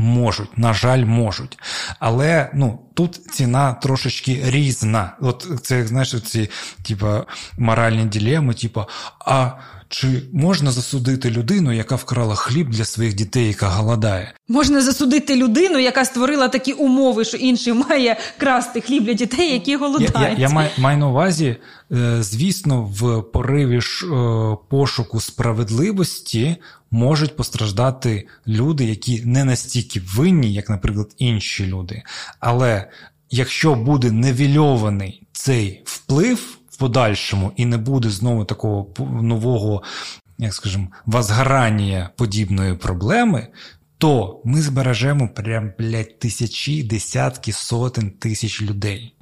Можуть, 0.01 0.59
на 0.59 0.75
жаль, 0.75 1.05
можуть. 1.05 1.59
Але 1.99 2.51
ну, 2.55 2.81
тут 2.95 3.15
ціна 3.15 3.73
трошечки 3.73 4.43
різна. 4.45 5.17
От 5.21 5.49
це, 5.63 5.87
знаєш, 5.87 6.23
ці 6.23 6.51
типа, 6.83 7.25
моральні 7.59 8.05
ділеми, 8.05 8.55
типу, 8.55 8.85
а 9.27 9.51
чи 9.91 10.23
можна 10.33 10.71
засудити 10.71 11.31
людину, 11.31 11.73
яка 11.73 11.95
вкрала 11.95 12.35
хліб 12.35 12.69
для 12.71 12.85
своїх 12.85 13.15
дітей, 13.15 13.47
яка 13.47 13.69
голодає? 13.69 14.33
Можна 14.49 14.83
засудити 14.83 15.37
людину, 15.37 15.79
яка 15.79 16.05
створила 16.05 16.49
такі 16.49 16.73
умови, 16.73 17.25
що 17.25 17.37
інший 17.37 17.73
має 17.73 18.17
красти 18.39 18.81
хліб 18.81 19.05
для 19.05 19.13
дітей, 19.13 19.53
які 19.53 19.77
голодають. 19.77 20.15
Я, 20.15 20.29
я, 20.29 20.37
я 20.39 20.49
маю, 20.49 20.71
маю 20.79 20.99
на 20.99 21.09
увазі, 21.09 21.57
е, 21.93 22.23
звісно, 22.23 22.83
в 22.83 23.23
пориві 23.23 23.79
е, 23.79 24.07
пошуку 24.69 25.21
справедливості 25.21 26.57
можуть 26.91 27.37
постраждати 27.37 28.29
люди, 28.49 28.85
які 28.85 29.23
не 29.25 29.45
настільки 29.45 30.01
винні, 30.17 30.53
як, 30.53 30.71
наприклад, 30.71 31.15
інші 31.19 31.67
люди. 31.67 32.03
Але 32.41 32.91
якщо 33.31 33.75
буде 33.75 34.11
невільований 34.11 35.23
цей 35.33 35.83
вплив 35.85 36.60
подальшому 36.81 37.53
і 37.57 37.67
не 37.67 37.79
буде 37.79 38.11
знову 38.11 38.45
такого 38.45 38.87
нового, 39.23 39.83
як 40.39 40.55
скажімо, 40.55 40.89
возгорання 41.07 42.11
подібної 42.17 42.75
проблеми, 42.75 43.49
то 43.99 44.41
ми 44.45 44.63
збережемо 44.63 45.29
прям 45.29 45.73
блядь, 45.79 46.19
тисячі, 46.19 46.83
десятки, 46.83 47.53
сотень 47.53 48.11
тисяч 48.11 48.63
людей. 48.63 49.15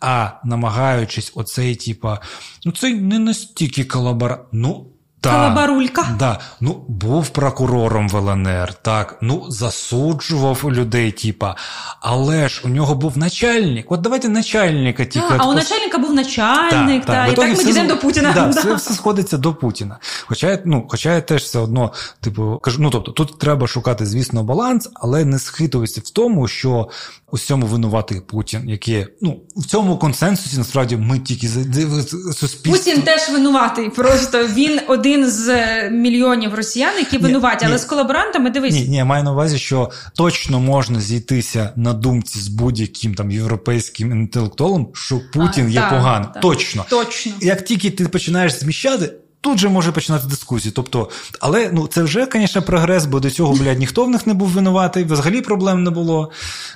А 0.00 0.30
намагаючись 0.44 1.32
оцей, 1.34 1.76
типа, 1.76 2.20
ну 2.64 2.72
це 2.72 2.94
не 2.94 3.18
настільки 3.18 3.84
колабора. 3.84 4.44
Ну, 4.52 4.86
та, 5.20 5.30
Калабарулька. 5.30 6.06
Да. 6.18 6.40
Ну, 6.60 6.84
був 6.88 7.28
прокурором 7.28 8.08
в 8.08 8.16
ЛНР, 8.16 8.74
так, 8.74 9.18
ну, 9.22 9.44
засуджував 9.48 10.64
людей, 10.64 11.12
типа, 11.12 11.56
але 12.00 12.48
ж 12.48 12.62
у 12.64 12.68
нього 12.68 12.94
був 12.94 13.18
начальник. 13.18 13.92
От 13.92 14.00
давайте 14.00 14.28
начальника 14.28 15.04
тільки. 15.04 15.26
А, 15.30 15.36
а 15.38 15.48
у 15.48 15.54
начальника 15.54 15.98
був 15.98 16.14
начальник, 16.14 17.04
та, 17.04 17.12
та. 17.12 17.26
і 17.26 17.36
так 17.36 17.58
ми 17.58 17.64
дійдемо 17.64 17.88
до 17.88 17.96
Путіна. 17.96 18.32
Да, 18.32 18.46
Все, 18.50 18.74
все 18.74 18.94
сходиться 18.94 19.38
до 19.38 19.54
Путіна. 19.54 19.98
Хоча 20.26 20.58
ну, 20.64 20.86
хоча 20.88 21.14
я 21.14 21.20
теж 21.20 21.42
все 21.42 21.58
одно, 21.58 21.92
типу, 22.20 22.60
кажу, 22.62 22.82
ну 22.82 22.90
тобто, 22.90 23.12
тут 23.12 23.38
треба 23.38 23.66
шукати, 23.66 24.06
звісно, 24.06 24.42
баланс, 24.42 24.90
але 24.94 25.24
не 25.24 25.38
схитуватися 25.38 26.00
в 26.04 26.10
тому, 26.10 26.48
що 26.48 26.88
у 27.32 27.38
цьому 27.38 27.66
винуватий 27.66 28.20
Путін, 28.20 28.68
який 28.68 29.06
ну 29.20 29.40
в 29.56 29.66
цьому 29.66 29.98
консенсусі 29.98 30.58
насправді 30.58 30.96
ми 30.96 31.18
тільки 31.18 31.48
суспільство. 31.48 32.72
Путін 32.72 33.02
теж 33.02 33.30
винуватий. 33.32 33.90
Просто 33.90 34.46
він 34.46 34.80
один 34.88 35.30
з 35.30 35.50
мільйонів 35.90 36.54
росіян, 36.54 36.98
які 36.98 37.18
винуваті, 37.18 37.64
ні, 37.64 37.66
але 37.66 37.72
ні. 37.72 37.78
з 37.78 37.84
колаборантами 37.84 38.50
дивись. 38.50 38.74
Ні, 38.74 38.88
ні, 38.88 38.96
я 38.96 39.04
маю 39.04 39.24
на 39.24 39.32
увазі, 39.32 39.58
що 39.58 39.90
точно 40.14 40.60
можна 40.60 41.00
зійтися 41.00 41.72
на 41.76 41.92
думці 41.92 42.38
з 42.38 42.48
будь-яким 42.48 43.14
там 43.14 43.30
європейським 43.30 44.12
інтелектуалом, 44.12 44.88
що 44.94 45.20
Путін 45.32 45.66
а, 45.66 45.70
є 45.70 45.80
поганим. 45.80 46.30
Точно. 46.42 46.84
Точно. 46.90 47.32
Як 47.40 47.64
тільки 47.64 47.90
ти 47.90 48.08
починаєш 48.08 48.52
зміщати 48.52 49.12
тут 49.46 49.58
же 49.58 49.68
може 49.68 49.92
починати 49.92 50.26
дискусію. 50.26 50.72
Тобто, 50.76 51.10
але 51.40 51.70
ну 51.72 51.86
це 51.86 52.02
вже, 52.02 52.28
звісно, 52.32 52.62
прогрес, 52.62 53.06
бо 53.06 53.20
до 53.20 53.30
цього, 53.30 53.54
блядь, 53.54 53.78
ніхто 53.78 54.04
в 54.04 54.10
них 54.10 54.26
не 54.26 54.34
був 54.34 54.48
винуватий, 54.48 55.04
взагалі 55.04 55.40
проблем 55.40 55.84
не 55.84 55.90
було. 55.90 56.30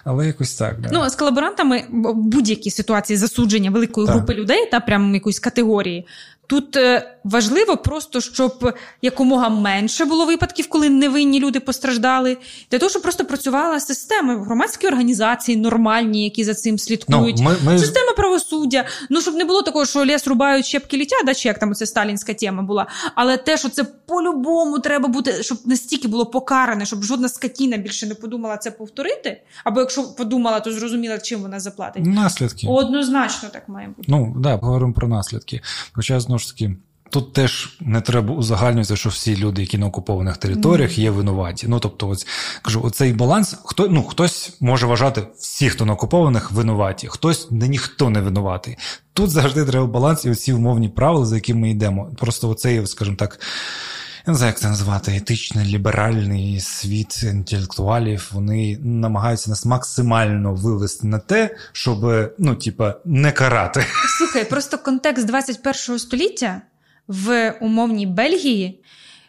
Але 0.05 0.27
якось 0.27 0.55
так. 0.55 0.81
Да. 0.81 0.89
Ну, 0.93 1.11
з 1.11 1.15
колаборантами 1.15 1.85
будь-які 2.15 2.71
ситуації 2.71 3.17
засудження 3.17 3.71
великої 3.71 4.07
так. 4.07 4.17
групи 4.17 4.35
людей 4.35 4.69
та 4.71 4.81
прямо 4.81 5.15
якоїсь 5.15 5.39
категорії. 5.39 6.07
Тут 6.51 6.77
е, 6.77 7.17
важливо 7.25 7.77
просто, 7.77 8.21
щоб 8.21 8.75
якомога 9.03 9.49
менше 9.49 10.05
було 10.05 10.27
випадків, 10.27 10.69
коли 10.69 10.89
невинні 10.89 11.41
люди 11.41 11.61
постраждали, 11.61 12.37
для 12.71 12.79
того, 12.79 12.91
щоб 12.91 13.03
просто 13.03 13.25
працювала 13.25 13.81
система, 13.81 14.45
громадські 14.45 14.87
організації 14.87 15.57
нормальні, 15.57 16.25
які 16.25 16.45
за 16.45 16.55
цим 16.55 16.79
слідкують, 16.79 17.37
ну, 17.39 17.45
ми, 17.45 17.57
ми... 17.73 17.79
система 17.79 18.13
правосуддя. 18.13 18.85
Ну 19.11 19.21
щоб 19.21 19.35
не 19.35 19.45
було 19.45 19.63
такого, 19.63 19.87
що 19.87 20.05
ліс 20.05 20.27
рубають, 20.27 20.67
щепки 20.67 20.97
літять, 20.97 21.27
да, 21.27 21.35
чи 21.35 21.49
як 21.49 21.59
там 21.59 21.71
оце 21.71 21.87
сталінська 21.87 22.35
тема 22.35 22.63
була. 22.63 22.87
Але 23.15 23.37
те, 23.37 23.57
що 23.57 23.69
це 23.69 23.85
по-любому 23.85 24.79
треба 24.79 25.09
бути, 25.09 25.43
щоб 25.43 25.59
настільки 25.65 26.09
було 26.09 26.27
покаране, 26.27 26.87
щоб 26.87 27.03
жодна 27.03 27.29
скотіна 27.29 27.77
більше 27.77 28.07
не 28.07 28.15
подумала 28.15 28.57
це 28.57 28.71
повторити. 28.71 29.43
Або 29.65 29.81
якщо 29.81 30.03
подумала, 30.03 30.61
то 30.61 30.73
зрозуміла, 30.73 31.19
чим 31.19 31.41
вона 31.41 31.61
заплатить. 31.61 32.07
Наслідки 32.07 32.67
однозначно 32.71 33.49
так 33.49 33.69
має 33.69 33.89
бути. 33.89 34.09
Ну 34.09 34.35
да, 34.39 34.57
говоримо 34.57 34.93
про 34.93 35.09
наслідки. 35.09 35.61
Знову 35.97 36.40
ж 36.41 36.53
таки. 36.53 36.77
Тут 37.11 37.33
теж 37.33 37.77
не 37.81 38.01
треба 38.01 38.35
узагальнювати, 38.35 38.97
що 38.97 39.09
всі 39.09 39.37
люди, 39.37 39.61
які 39.61 39.79
на 39.79 39.87
окупованих 39.87 40.37
територіях, 40.37 40.99
є 40.99 41.11
винуваті. 41.11 41.69
Ну 41.69 41.81
тобто, 41.81 42.09
ось 42.09 42.27
кажу, 42.63 42.83
оцей 42.83 43.13
баланс, 43.13 43.57
хто 43.65 43.89
ну 43.89 44.03
хтось 44.03 44.57
може 44.61 44.87
вважати 44.87 45.23
всі, 45.39 45.71
хто 45.71 45.85
на 45.85 45.93
окупованих, 45.93 46.53
винуваті, 46.53 47.09
хтось 47.09 47.51
не 47.51 47.69
ніхто 47.69 48.11
не 48.11 48.21
винуватий. 48.21 48.77
Тут 49.13 49.31
завжди 49.31 49.65
треба 49.65 49.87
баланс 49.87 50.25
і 50.25 50.31
оці 50.31 50.53
умовні 50.53 50.89
правила, 50.89 51.27
за 51.27 51.35
якими 51.35 51.61
ми 51.61 51.71
йдемо. 51.71 52.11
Просто 52.17 52.49
оцей, 52.49 52.87
скажімо 52.87 53.17
так. 53.17 53.41
Не 54.27 54.35
знаю, 54.35 54.51
як 54.51 54.61
це 54.61 54.69
назвати, 54.69 55.17
етичний 55.17 55.67
ліберальний 55.67 56.61
світ 56.61 57.23
інтелектуалів. 57.23 58.31
Вони 58.33 58.79
намагаються 58.83 59.51
нас 59.51 59.65
максимально 59.65 60.55
вивести 60.55 61.07
на 61.07 61.19
те, 61.19 61.57
щоб 61.73 62.33
ну, 62.39 62.55
типа, 62.55 62.95
не 63.05 63.33
карати. 63.33 63.85
Слухай, 64.19 64.45
просто 64.45 64.79
контекст 64.79 65.27
21 65.27 65.99
століття 65.99 66.63
в 67.09 67.55
умовній 67.61 68.07
Бельгії. 68.07 68.81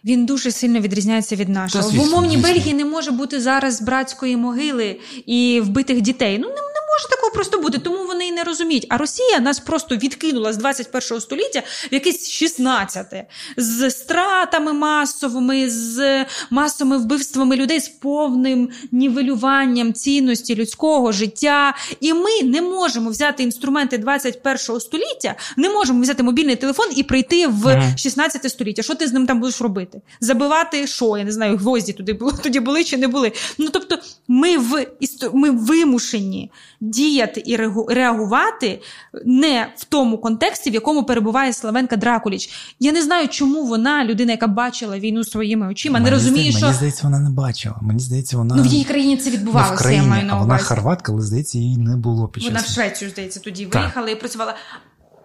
Він 0.05 0.25
дуже 0.25 0.51
сильно 0.51 0.79
відрізняється 0.79 1.35
від 1.35 1.49
нашого. 1.49 1.89
звісно, 1.89 2.03
в 2.03 2.07
умовній 2.07 2.35
звісно. 2.35 2.53
Бельгії 2.53 2.73
не 2.73 2.85
може 2.85 3.11
бути 3.11 3.41
зараз 3.41 3.81
братської 3.81 4.37
могили 4.37 4.99
і 5.25 5.61
вбитих 5.63 6.01
дітей. 6.01 6.39
Ну 6.39 6.47
не 6.47 6.70
може 6.91 7.09
такого 7.09 7.31
просто 7.33 7.57
бути, 7.59 7.77
тому 7.77 8.05
вони 8.07 8.27
і 8.27 8.31
не 8.31 8.43
розуміють. 8.43 8.85
А 8.89 8.97
Росія 8.97 9.39
нас 9.39 9.59
просто 9.59 9.95
відкинула 9.95 10.53
з 10.53 10.57
21 10.57 11.21
століття 11.21 11.63
в 11.91 11.93
якесь 11.93 12.43
16-те. 12.43 13.25
з 13.57 13.91
стратами 13.91 14.73
масовими, 14.73 15.69
з 15.69 16.25
масовими 16.49 16.97
вбивствами 16.97 17.55
людей, 17.55 17.79
з 17.79 17.89
повним 17.89 18.69
нівелюванням 18.91 19.93
цінності 19.93 20.55
людського 20.55 21.11
життя. 21.11 21.75
І 21.99 22.13
ми 22.13 22.43
не 22.43 22.61
можемо 22.61 23.09
взяти 23.09 23.43
інструменти 23.43 23.97
21 23.97 24.79
століття, 24.79 25.35
не 25.57 25.69
можемо 25.69 26.01
взяти 26.01 26.23
мобільний 26.23 26.55
телефон 26.55 26.85
і 26.95 27.03
прийти 27.03 27.47
в 27.47 27.75
Мгм. 27.77 27.97
16 27.97 28.49
століття. 28.51 28.83
Що 28.83 28.95
ти 28.95 29.07
з 29.07 29.13
ним 29.13 29.27
там 29.27 29.39
будеш 29.39 29.61
робити? 29.61 30.01
Забивати 30.19 30.87
що? 30.87 31.17
Я 31.17 31.23
не 31.23 31.31
знаю, 31.31 31.57
гвозді 31.57 31.93
туди 31.93 32.13
було 32.13 32.31
тоді 32.43 32.59
були 32.59 32.83
чи 32.83 32.97
не 32.97 33.07
були. 33.07 33.31
Ну 33.57 33.69
тобто, 33.71 33.97
ми 34.27 34.57
в 34.57 34.87
ми 35.33 35.51
вимушені 35.51 36.51
діяти 36.81 37.43
і 37.45 37.57
реагувати 37.89 38.81
не 39.25 39.73
в 39.77 39.83
тому 39.83 40.17
контексті, 40.17 40.69
в 40.69 40.73
якому 40.73 41.03
перебуває 41.03 41.53
Славенка 41.53 41.95
Дракуліч. 41.97 42.49
Я 42.79 42.91
не 42.91 43.01
знаю, 43.03 43.27
чому 43.27 43.65
вона, 43.65 44.05
людина, 44.05 44.31
яка 44.31 44.47
бачила 44.47 44.99
війну 44.99 45.23
своїми 45.23 45.67
очима, 45.67 45.99
не 45.99 46.09
розуміє, 46.11 46.51
здається- 46.51 46.57
що 46.57 46.65
Мені 46.67 46.77
здається, 46.77 47.01
вона 47.03 47.19
не 47.19 47.29
бачила. 47.29 47.75
Мені 47.81 47.99
здається, 47.99 48.37
вона 48.37 48.55
ну 48.55 48.63
в 48.63 48.65
її 48.65 48.83
країні 48.83 49.17
це 49.17 49.29
відбувалося. 49.29 49.73
в 49.73 49.77
країні, 49.77 50.03
я 50.03 50.09
маю 50.09 50.25
на 50.25 50.33
а 50.33 50.39
вона 50.39 50.57
хорватка, 50.57 51.11
але 51.11 51.21
здається, 51.21 51.57
її 51.57 51.77
не 51.77 51.95
було 51.95 52.27
під 52.27 52.43
час. 52.43 52.51
Вона 52.51 52.63
в 52.63 52.67
Швецію, 52.67 53.11
здається, 53.11 53.39
тоді 53.39 53.65
Так. 53.65 53.81
виїхала 53.81 54.09
і 54.09 54.19
працювала. 54.19 54.55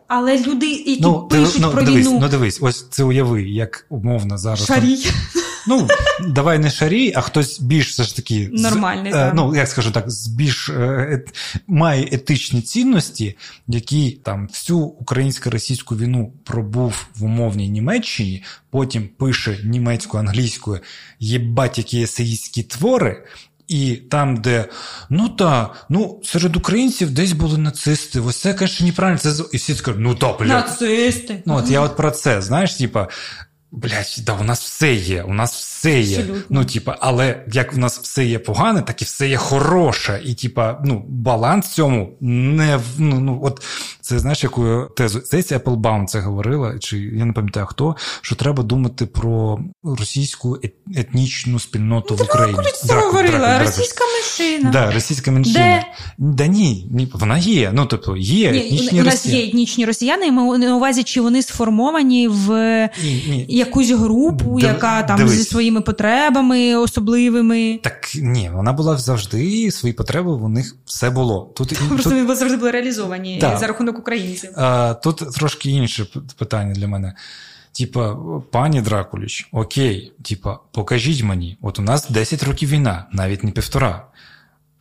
Але 0.09 0.43
люди, 0.43 0.67
які 0.67 0.99
Ну, 1.03 1.29
ти, 1.31 1.37
пишуть 1.39 1.59
ну, 1.61 1.71
про 1.71 1.83
дивись, 1.83 2.07
війну, 2.07 2.19
ну 2.23 2.29
дивись, 2.29 2.59
ось 2.63 2.87
це 2.91 3.05
уяви, 3.05 3.43
як 3.43 3.87
умовно 3.89 4.39
зараз. 4.39 4.67
там- 4.67 4.77
шарій. 4.77 5.07
Ну, 5.69 5.89
давай 6.29 6.59
не 6.59 6.71
шарій, 6.71 7.13
а 7.17 7.21
хтось 7.21 7.61
більш 7.61 7.91
все 7.91 8.03
ж 8.05 8.17
таки 8.17 8.51
з- 8.55 8.63
Нормальний, 8.63 9.13
е, 9.13 9.15
так. 9.15 9.35
ну 9.35 9.57
як 9.57 9.69
скажу 9.69 9.91
так, 9.91 10.11
з 10.11 10.27
більш 10.27 10.69
е, 10.69 10.73
ет- 11.13 11.35
має 11.67 12.09
етичні 12.13 12.63
цінності, 12.63 13.37
який 13.69 14.11
там 14.11 14.47
всю 14.47 14.79
українсько-російську 14.79 15.97
війну 15.97 16.33
пробув 16.45 17.07
в 17.17 17.25
умовній 17.25 17.69
Німеччині, 17.69 18.43
потім 18.71 19.09
пише 19.09 19.59
німецькою, 19.65 20.21
англійською, 20.21 20.81
єбать, 21.21 21.79
які 21.79 22.03
есеїстські 22.03 22.63
твори. 22.63 23.25
І 23.69 23.97
там, 23.97 24.37
де 24.37 24.65
ну 25.11 25.29
та, 25.29 25.75
ну 25.89 26.21
серед 26.25 26.57
українців 26.57 27.11
десь 27.11 27.33
були 27.33 27.59
нацисти. 27.59 28.21
Ось 28.21 28.37
це, 28.37 28.57
звісно, 28.59 28.87
неправильно. 28.87 29.19
Це 29.19 29.31
з- 29.31 29.49
і 29.53 29.57
всі 29.57 29.75
скажуть, 29.75 30.01
ну 30.01 30.15
та, 30.15 30.33
блядь, 30.33 30.49
Нацисти. 30.49 31.43
Ну, 31.47 31.55
от 31.57 31.71
я 31.71 31.81
от 31.81 31.97
про 31.97 32.11
це, 32.11 32.43
знаєш, 32.43 32.75
типа. 32.75 33.09
Блять, 33.77 34.23
да, 34.27 34.33
у 34.41 34.43
нас 34.43 34.61
все 34.61 34.95
є, 34.95 35.23
у 35.23 35.35
нас 35.35 35.55
все 35.55 36.01
є. 36.01 36.19
Абсолютно. 36.19 36.45
Ну, 36.51 36.65
типа, 36.65 36.97
але 37.01 37.45
як 37.53 37.73
в 37.73 37.79
нас 37.79 37.99
все 37.99 38.25
є 38.25 38.39
погане, 38.39 38.83
так 38.83 39.03
і 39.03 39.05
все 39.05 39.29
є 39.29 39.37
хороше. 39.37 40.21
І, 40.25 40.35
типа, 40.35 40.81
ну, 40.85 41.05
баланс 41.09 41.69
цьому 41.69 42.17
не 42.21 42.81
ну, 42.99 43.21
ну 43.21 43.41
от 43.43 43.63
це 44.07 44.19
знаєш, 44.19 44.43
яку 44.45 44.89
тезу. 44.97 45.21
Здається, 45.25 45.59
Applebaum 45.59 46.05
це 46.07 46.21
говорила, 46.21 46.79
чи 46.79 46.99
я 46.99 47.25
не 47.25 47.33
пам'ятаю 47.33 47.67
хто, 47.67 47.97
що 48.21 48.35
треба 48.37 48.63
думати 48.63 49.07
про 49.07 49.59
російську 49.85 50.59
етнічну 50.97 51.59
спільноту 51.59 52.17
в 52.17 52.23
Україні. 52.23 52.59
Це 52.75 52.87
Драку, 52.87 53.07
говорила? 53.07 53.39
драку, 53.39 53.47
драку. 53.49 53.65
Російська 53.65 54.05
меншина. 54.15 54.71
Да, 54.71 54.91
російська 54.93 55.31
меншина. 55.31 55.59
Де? 55.59 55.85
Да 56.19 56.47
ні, 56.47 56.89
ні, 56.91 57.09
вона 57.15 57.39
є. 57.39 57.71
Ну, 57.75 57.87
тобто, 57.87 58.17
є 58.17 58.53
Ні, 58.53 58.59
етнічні 58.59 59.01
у 59.01 59.05
нас 59.05 59.15
росіяни. 59.15 59.41
є 59.43 59.49
етнічні 59.49 59.85
росіяни, 59.87 60.27
і 60.27 60.33
ми 60.33 60.59
на 60.59 60.77
увазі, 60.77 61.03
чи 61.03 61.21
вони 61.21 61.43
сформовані 61.43 62.29
в 62.29 62.49
Ні, 63.05 63.25
ні. 63.29 63.47
якусь 63.49 63.91
групу, 63.91 64.59
Див- 64.61 64.67
яка 64.69 65.03
там 65.03 65.17
дивись. 65.17 65.33
зі 65.33 65.45
своїми 65.45 65.81
потребами 65.81 66.77
особливими. 66.77 67.81
Так 67.83 68.11
ні, 68.15 68.51
вона 68.55 68.73
була 68.73 68.97
завжди, 68.99 69.71
свої 69.71 69.93
потреби 69.93 70.31
у 70.33 70.49
них 70.49 70.77
все 70.85 71.11
було. 71.11 71.53
Тут, 71.57 71.69
Просто 71.89 72.11
тут, 72.11 72.19
вони 72.23 72.35
завжди 72.35 72.57
були 72.57 72.71
реалізовані 72.71 73.39
Так. 73.41 73.59
за 73.59 73.67
рахунок 73.67 73.96
українців. 73.97 74.51
а, 74.57 74.95
тут 74.95 75.35
трошки 75.35 75.71
інше 75.71 76.07
питання 76.39 76.75
для 76.75 76.89
мене. 76.89 77.15
Типа, 77.73 78.17
пані 78.51 78.81
Дракуліч, 78.81 79.49
окей, 79.53 80.13
типа, 80.23 80.59
покажіть 80.73 81.23
мені, 81.23 81.59
от 81.63 81.79
у 81.79 81.83
нас 81.83 82.11
10 82.11 82.43
років 82.43 82.69
війна, 82.69 83.07
навіть 83.13 83.45
не 83.45 83.51
півтора. 83.51 84.07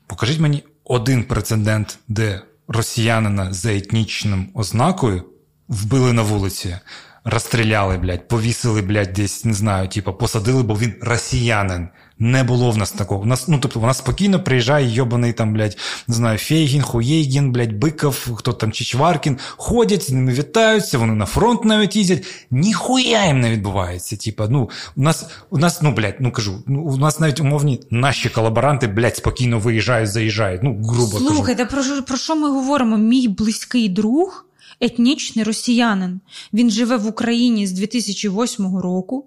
Покажіть 0.07 0.39
мені 0.39 0.63
один 0.83 1.23
прецедент, 1.23 1.99
де 2.07 2.41
росіянина 2.67 3.53
за 3.53 3.73
етнічним 3.73 4.49
ознакою 4.53 5.23
вбили 5.67 6.13
на 6.13 6.21
вулиці, 6.21 6.77
розстріляли, 7.25 7.97
блядь, 7.97 8.27
повісили, 8.27 8.81
блядь, 8.81 9.13
десь, 9.13 9.45
не 9.45 9.53
знаю, 9.53 9.89
типа, 9.89 10.11
посадили, 10.11 10.63
бо 10.63 10.73
він 10.73 10.93
росіянин. 11.01 11.87
Не 12.19 12.43
було 12.43 12.71
в 12.71 12.77
нас 12.77 12.91
такого. 12.91 13.21
У 13.21 13.25
нас, 13.25 13.47
ну, 13.47 13.59
тобто, 13.61 13.79
вона 13.79 13.93
спокійно 13.93 14.43
приїжджає, 14.43 14.93
йобаний 14.93 15.33
там, 15.33 15.53
блядь, 15.53 15.77
не 16.07 16.15
знаю, 16.15 16.37
Фейгін, 16.37 16.81
Хуєйгін, 16.81 17.51
блядь, 17.51 17.73
Биков, 17.73 18.27
хто 18.35 18.53
там 18.53 18.71
Чичваркін, 18.71 19.37
ходять, 19.57 20.03
з 20.03 20.11
ними 20.11 20.33
вітаються, 20.33 20.97
вони 20.97 21.13
на 21.13 21.25
фронт 21.25 21.65
навіть 21.65 21.95
їздять. 21.95 22.25
Ніхуя 22.51 23.25
їм 23.25 23.39
не 23.39 23.51
відбувається. 23.51 24.17
Типа, 24.17 24.47
ну, 24.49 24.69
у 24.95 25.01
нас, 25.01 25.25
у 25.49 25.57
нас, 25.57 25.81
ну, 25.81 25.91
блядь, 25.91 26.15
ну 26.19 26.31
кажу, 26.31 26.63
ну, 26.67 26.81
у 26.81 26.97
нас 26.97 27.19
навіть 27.19 27.39
умовні 27.39 27.81
наші 27.91 28.29
колаборанти, 28.29 28.87
блядь, 28.87 29.17
спокійно 29.17 29.59
виїжджають, 29.59 30.09
заїжджають. 30.09 30.63
Ну, 30.63 30.81
грубо 30.83 31.11
кажу. 31.11 31.27
Слухайте, 31.27 31.65
про, 31.65 31.83
про 32.07 32.17
що 32.17 32.35
ми 32.35 32.49
говоримо? 32.49 32.97
Мій 32.97 33.27
близький 33.27 33.89
друг, 33.89 34.45
етнічний 34.79 35.45
росіянин. 35.45 36.19
Він 36.53 36.71
живе 36.71 36.97
в 36.97 37.07
Україні 37.07 37.67
з 37.67 37.71
2008 37.71 38.77
року. 38.77 39.25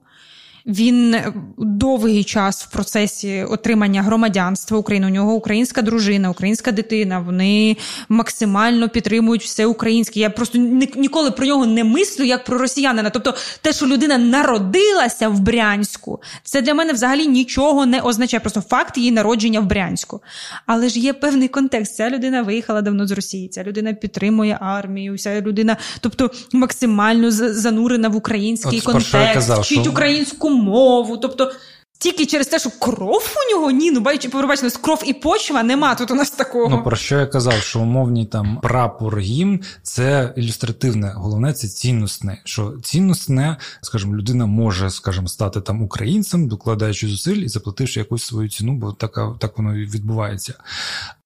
Він 0.68 1.16
довгий 1.58 2.24
час 2.24 2.64
в 2.64 2.70
процесі 2.70 3.44
отримання 3.48 4.02
громадянства 4.02 4.78
України. 4.78 5.06
У 5.06 5.10
нього 5.10 5.32
українська 5.34 5.82
дружина, 5.82 6.30
українська 6.30 6.72
дитина. 6.72 7.18
Вони 7.20 7.76
максимально 8.08 8.88
підтримують 8.88 9.42
все 9.44 9.66
українське. 9.66 10.20
Я 10.20 10.30
просто 10.30 10.58
ніколи 10.96 11.30
про 11.30 11.46
нього 11.46 11.66
не 11.66 11.84
мислю 11.84 12.24
як 12.24 12.44
про 12.44 12.58
росіянина. 12.58 13.10
Тобто, 13.10 13.34
те, 13.62 13.72
що 13.72 13.86
людина 13.86 14.18
народилася 14.18 15.28
в 15.28 15.40
Брянську, 15.40 16.20
це 16.44 16.62
для 16.62 16.74
мене 16.74 16.92
взагалі 16.92 17.26
нічого 17.26 17.86
не 17.86 18.00
означає. 18.00 18.40
Просто 18.40 18.60
факт 18.60 18.98
її 18.98 19.10
народження 19.12 19.60
в 19.60 19.66
Брянську. 19.66 20.20
Але 20.66 20.88
ж 20.88 20.98
є 20.98 21.12
певний 21.12 21.48
контекст. 21.48 21.94
Ця 21.94 22.10
людина 22.10 22.42
виїхала 22.42 22.82
давно 22.82 23.06
з 23.06 23.10
Росії. 23.10 23.48
Ця 23.48 23.64
людина 23.64 23.92
підтримує 23.92 24.58
армію. 24.60 25.18
Ця 25.18 25.40
людина, 25.40 25.76
тобто, 26.00 26.30
максимально 26.52 27.30
занурена 27.30 28.08
в 28.08 28.16
український 28.16 28.78
От 28.78 28.84
контекст, 28.84 29.34
казав, 29.34 29.60
вчить 29.60 29.80
що- 29.82 29.90
українську 29.90 30.57
мову. 30.58 31.16
Тобто. 31.16 31.52
Тільки 32.00 32.26
через 32.26 32.46
те, 32.46 32.58
що 32.58 32.70
кров 32.70 33.34
у 33.36 33.54
нього 33.54 33.70
ні, 33.70 33.90
ну 33.90 34.00
бачите, 34.00 34.28
пробачте, 34.28 34.70
кров 34.70 35.02
і 35.06 35.12
почва 35.12 35.62
нема 35.62 35.94
тут 35.94 36.10
у 36.10 36.14
нас 36.14 36.30
такого. 36.30 36.68
Ну, 36.68 36.82
про 36.82 36.96
що 36.96 37.18
я 37.18 37.26
казав, 37.26 37.52
що 37.52 37.80
умовні 37.80 38.26
там 38.26 38.58
прапор 38.62 39.18
гімн 39.18 39.60
це 39.82 40.32
ілюстративне, 40.36 41.12
головне 41.16 41.52
це 41.52 41.68
цінностне. 41.68 42.42
Що 42.44 42.74
цінностне, 42.82 43.56
скажімо, 43.80 44.16
людина 44.16 44.46
може, 44.46 44.90
скажімо, 44.90 45.28
стати 45.28 45.60
там 45.60 45.82
українцем, 45.82 46.48
докладаючи 46.48 47.08
зусиль 47.08 47.36
і 47.36 47.48
заплативши 47.48 48.00
якусь 48.00 48.24
свою 48.24 48.48
ціну, 48.48 48.74
бо 48.74 48.92
така 48.92 49.34
так 49.40 49.58
воно 49.58 49.76
і 49.76 49.84
відбувається. 49.84 50.54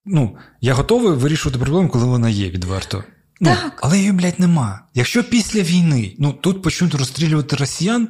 Ну, 0.05 0.37
я 0.61 0.75
готовий 0.75 1.13
вирішувати 1.13 1.59
проблему, 1.59 1.89
коли 1.89 2.05
вона 2.05 2.29
є 2.29 2.51
відверто. 2.51 3.05
Ну, 3.41 3.51
Так. 3.51 3.79
але 3.83 3.99
її, 3.99 4.13
блядь, 4.13 4.41
нема. 4.41 4.81
Якщо 4.95 5.25
після 5.25 5.61
війни 5.61 6.15
ну 6.19 6.33
тут 6.33 6.63
почнуть 6.63 6.95
розстрілювати 6.95 7.57
росіян. 7.57 8.09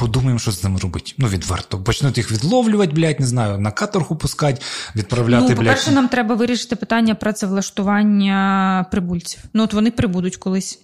Подумаємо, 0.00 0.38
що 0.38 0.50
з 0.50 0.64
ними 0.64 0.80
робити. 0.80 1.12
Ну, 1.18 1.28
відверто. 1.28 1.78
Почнуть 1.78 2.16
їх 2.16 2.32
відловлювати, 2.32 2.92
блядь, 2.92 3.20
не 3.20 3.26
знаю, 3.26 3.58
на 3.58 3.70
каторгу 3.70 4.16
пускати, 4.16 4.60
відправляти, 4.96 5.42
ну, 5.42 5.48
блядь. 5.48 5.56
по-перше, 5.56 5.90
нам 5.90 6.08
треба 6.08 6.34
вирішити 6.34 6.76
питання 6.76 7.14
працевлаштування 7.14 8.86
прибульців. 8.90 9.40
Ну, 9.52 9.62
от 9.62 9.72
вони 9.72 9.90
прибудуть 9.90 10.36
колись. 10.36 10.78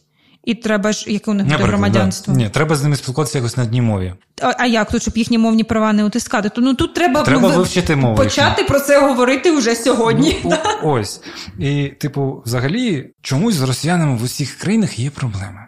І 0.45 0.55
треба 0.55 0.93
ж, 0.93 1.11
яке 1.11 1.31
у 1.31 1.35
них 1.35 1.47
буде 1.47 1.65
громадянство. 1.65 2.35
Да. 2.35 2.41
Ні, 2.41 2.49
треба 2.49 2.77
з 2.77 2.83
ними 2.83 2.97
спілкуватися 2.97 3.39
якось 3.39 3.57
на 3.57 3.63
одній 3.63 3.83
мові. 3.83 4.15
А, 4.43 4.53
а 4.59 4.67
як 4.67 4.91
тут, 4.91 5.03
щоб 5.03 5.17
їхні 5.17 5.39
мовні 5.39 5.65
права 5.65 5.93
не 5.93 6.05
утискати? 6.05 6.49
То 6.49 6.61
ну 6.61 6.75
тут 6.75 6.95
треба, 6.95 7.23
Треба 7.23 7.49
ну, 7.49 7.57
вивчити 7.57 7.97
мову. 7.97 8.17
почати 8.17 8.65
про 8.65 8.81
це 8.81 9.01
говорити 9.01 9.53
вже 9.53 9.75
сьогодні. 9.75 10.37
Ну, 10.45 10.57
о- 10.83 10.91
ось. 10.91 11.21
І, 11.59 11.89
типу, 11.89 12.43
взагалі, 12.47 13.11
чомусь 13.23 13.55
з 13.55 13.63
росіянами 13.63 14.17
в 14.17 14.23
усіх 14.23 14.55
країнах 14.55 14.99
є 14.99 15.11
проблеми. 15.11 15.61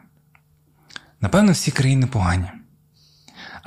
Напевно, 1.20 1.52
всі 1.52 1.70
країни 1.70 2.06
погані. 2.06 2.50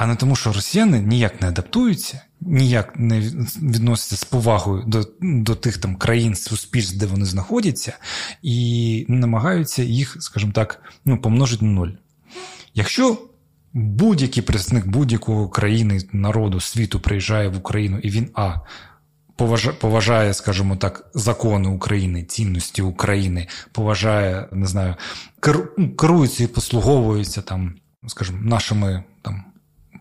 А 0.01 0.07
не 0.07 0.15
тому, 0.15 0.35
що 0.35 0.53
росіяни 0.53 0.99
ніяк 0.99 1.41
не 1.41 1.47
адаптуються, 1.47 2.21
ніяк 2.41 2.93
не 2.95 3.19
відносяться 3.61 4.15
з 4.15 4.23
повагою 4.23 4.83
до 4.87 5.07
до 5.21 5.55
тих 5.55 5.77
там 5.77 5.95
країн, 5.95 6.35
суспільств, 6.35 6.97
де 6.97 7.05
вони 7.05 7.25
знаходяться, 7.25 7.97
і 8.41 9.05
намагаються 9.07 9.83
їх, 9.83 10.17
скажімо 10.19 10.51
так, 10.51 10.81
ну, 11.05 11.17
помножити 11.17 11.65
на 11.65 11.71
нуль. 11.71 11.89
Якщо 12.73 13.17
будь-який 13.73 14.43
представник 14.43 14.87
будь-якого 14.87 15.49
країни, 15.49 16.01
народу, 16.11 16.59
світу 16.59 16.99
приїжджає 16.99 17.47
в 17.47 17.57
Україну, 17.57 17.99
і 17.99 18.09
він 18.09 18.29
а. 18.33 18.55
Поважає, 19.79 20.33
скажімо 20.33 20.75
так, 20.75 21.09
закони 21.13 21.69
України, 21.69 22.23
цінності 22.23 22.81
України, 22.81 23.47
поважає, 23.71 24.47
не 24.51 24.67
знаю, 24.67 24.95
ну, 25.77 25.95
керується 25.95 26.43
і 26.43 26.47
послуговується 26.47 27.41
там, 27.41 27.75
скажімо, 28.07 28.39
нашими 28.41 29.03
там 29.21 29.50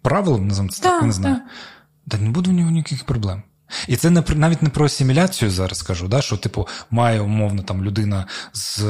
правилами, 0.02 0.44
називаємо 0.44 0.72
це 0.72 0.82
так, 0.82 1.02
не 1.02 1.12
знаю. 1.12 1.36
Та 2.08 2.18
не 2.18 2.30
буде 2.30 2.50
в 2.50 2.54
нього 2.54 2.70
ніяких 2.70 3.04
проблем. 3.04 3.42
І 3.88 3.96
це 3.96 4.10
не 4.10 4.24
навіть 4.34 4.62
не 4.62 4.68
про 4.68 4.84
асиміляцію 4.84 5.50
зараз 5.50 5.82
кажу, 5.82 6.08
да, 6.08 6.22
що, 6.22 6.36
типу, 6.36 6.68
має 6.90 7.20
умовно 7.20 7.62
там 7.62 7.84
людина 7.84 8.26
з 8.52 8.84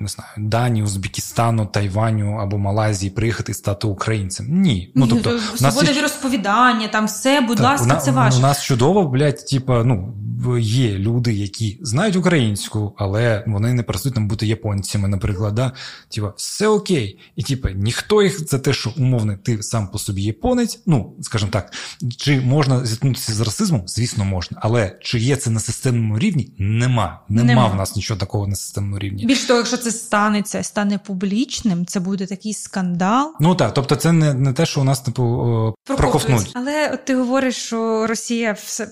не 0.00 0.08
знаю, 0.08 0.30
Данії, 0.36 0.84
Узбекистану, 0.84 1.66
Тайваню 1.66 2.32
або 2.32 2.58
Малайзії 2.58 3.10
приїхати 3.10 3.52
і 3.52 3.54
стати 3.54 3.86
українцем. 3.86 4.46
Ні. 4.48 4.92
Ну, 4.94 5.06
тобто, 5.06 5.38
Свобода 5.38 5.92
є... 5.92 6.02
розповідання, 6.02 6.88
там 6.88 7.06
все, 7.06 7.40
будь 7.40 7.56
так, 7.56 7.66
ласка, 7.66 7.96
це 7.96 8.10
ваше. 8.10 8.38
У 8.38 8.40
нас 8.40 8.64
чудово, 8.64 9.08
блядь, 9.08 9.46
типу, 9.46 9.72
ну, 9.72 10.14
є 10.60 10.98
люди, 10.98 11.32
які 11.32 11.78
знають 11.82 12.16
українську, 12.16 12.94
але 12.98 13.44
вони 13.46 13.72
не 13.72 13.82
працюють 13.82 14.14
там 14.14 14.28
бути 14.28 14.46
японцями, 14.46 15.08
наприклад. 15.08 15.54
Да? 15.54 15.72
Типа, 16.08 16.32
все 16.36 16.68
окей. 16.68 17.18
І 17.36 17.42
типу, 17.42 17.68
ніхто 17.68 18.22
їх 18.22 18.48
за 18.48 18.58
те, 18.58 18.72
що 18.72 18.92
умовно, 18.96 19.36
ти 19.36 19.62
сам 19.62 19.88
по 19.88 19.98
собі 19.98 20.22
японець, 20.22 20.82
ну, 20.86 21.14
скажімо 21.20 21.50
так, 21.52 21.72
чи 22.16 22.40
можна 22.40 22.86
зіткнутися 22.86 23.32
з 23.38 23.40
расизмом? 23.40 23.82
Звісно, 23.86 24.24
можна. 24.24 24.58
Але 24.60 24.98
чи 25.00 25.18
є 25.18 25.36
це 25.36 25.50
на 25.50 25.60
системному 25.60 26.18
рівні? 26.18 26.52
Нема. 26.58 27.20
Нема, 27.28 27.46
Нема. 27.46 27.66
в 27.66 27.76
нас 27.76 27.96
нічого 27.96 28.20
такого 28.20 28.46
на 28.46 28.56
системному 28.56 28.98
рівні. 28.98 29.26
Більш 29.26 29.44
того, 29.44 29.58
якщо 29.58 29.76
це 29.76 29.90
станеться, 29.90 30.62
стане 30.62 30.98
публічним, 30.98 31.86
це 31.86 32.00
буде 32.00 32.26
такий 32.26 32.54
скандал. 32.54 33.34
Ну 33.40 33.54
так, 33.54 33.74
тобто, 33.74 33.96
це 33.96 34.12
не 34.12 34.34
не 34.34 34.52
те, 34.52 34.66
що 34.66 34.80
у 34.80 34.84
нас 34.84 35.00
типу 35.00 35.74
проковтнуть. 35.84 36.50
Але 36.54 36.90
от 36.94 37.04
ти 37.04 37.16
говориш, 37.16 37.56
що 37.56 38.06
Росія 38.06 38.52
все 38.52 38.90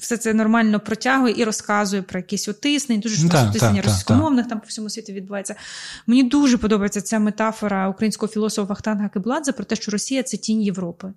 все 0.00 0.16
це 0.16 0.34
нормально 0.34 0.80
протягує 0.80 1.34
і 1.36 1.44
розказує 1.44 2.02
про 2.02 2.18
якісь 2.18 2.48
утиснення, 2.48 3.00
дуже 3.00 3.16
ж 3.16 3.26
утиснення 3.26 3.82
російськомовних 3.82 4.48
там 4.48 4.60
по 4.60 4.66
всьому 4.66 4.90
світу 4.90 5.12
відбувається. 5.12 5.54
Мені 6.06 6.22
дуже 6.22 6.58
подобається 6.58 7.00
ця 7.00 7.18
метафора 7.18 7.88
українського 7.88 8.32
філософа 8.32 8.68
Вахтанга 8.68 9.08
Кибладзе 9.08 9.52
про 9.52 9.64
те, 9.64 9.76
що 9.76 9.90
Росія 9.90 10.22
це 10.22 10.36
тінь 10.36 10.62
Європи. 10.62 11.12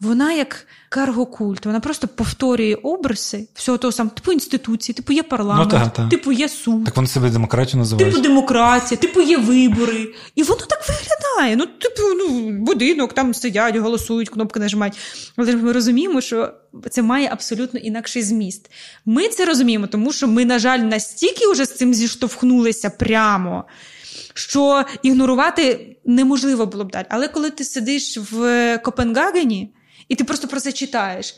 Вона 0.00 0.32
як 0.32 0.66
каргокульт, 0.88 1.66
вона 1.66 1.80
просто 1.80 2.08
повторює 2.08 2.74
образи 2.74 3.48
всього 3.54 3.78
того 3.78 3.92
самого, 3.92 4.14
типу 4.14 4.32
інституції, 4.32 4.94
типу 4.94 5.12
є 5.12 5.22
парламент, 5.22 5.72
ну, 5.72 5.78
та, 5.78 5.88
та. 5.88 6.08
типу 6.08 6.32
є 6.32 6.48
суд. 6.48 6.84
Так 6.84 6.96
вони 6.96 7.08
себе 7.08 7.30
демократію 7.30 7.78
називають. 7.78 8.14
Типу 8.14 8.28
демократія, 8.28 9.00
типу 9.00 9.20
є 9.20 9.38
вибори. 9.38 10.14
І 10.34 10.42
воно 10.42 10.60
так 10.60 10.80
виглядає. 10.88 11.56
Ну, 11.56 11.66
типу, 11.66 12.02
ну, 12.18 12.50
будинок, 12.50 13.12
там 13.12 13.34
сидять, 13.34 13.76
голосують, 13.76 14.28
кнопки 14.28 14.60
нажимають. 14.60 14.96
Але 15.36 15.56
ми 15.56 15.72
розуміємо, 15.72 16.20
що 16.20 16.52
це 16.90 17.02
має 17.02 17.28
абсолютно 17.32 17.80
інакший 17.80 18.22
зміст. 18.22 18.70
Ми 19.06 19.28
це 19.28 19.44
розуміємо, 19.44 19.86
тому 19.86 20.12
що 20.12 20.28
ми, 20.28 20.44
на 20.44 20.58
жаль, 20.58 20.78
настільки 20.78 21.52
вже 21.52 21.64
з 21.64 21.74
цим 21.76 21.94
зіштовхнулися 21.94 22.90
прямо. 22.90 23.64
Що 24.34 24.84
ігнорувати 25.02 25.96
неможливо 26.04 26.66
було 26.66 26.84
б 26.84 26.90
далі. 26.90 27.06
Але 27.08 27.28
коли 27.28 27.50
ти 27.50 27.64
сидиш 27.64 28.18
в 28.32 28.78
Копенгагені, 28.78 29.72
і 30.08 30.14
ти 30.14 30.24
просто 30.24 30.48
про 30.48 30.60
це 30.60 30.72
читаєш. 30.72 31.36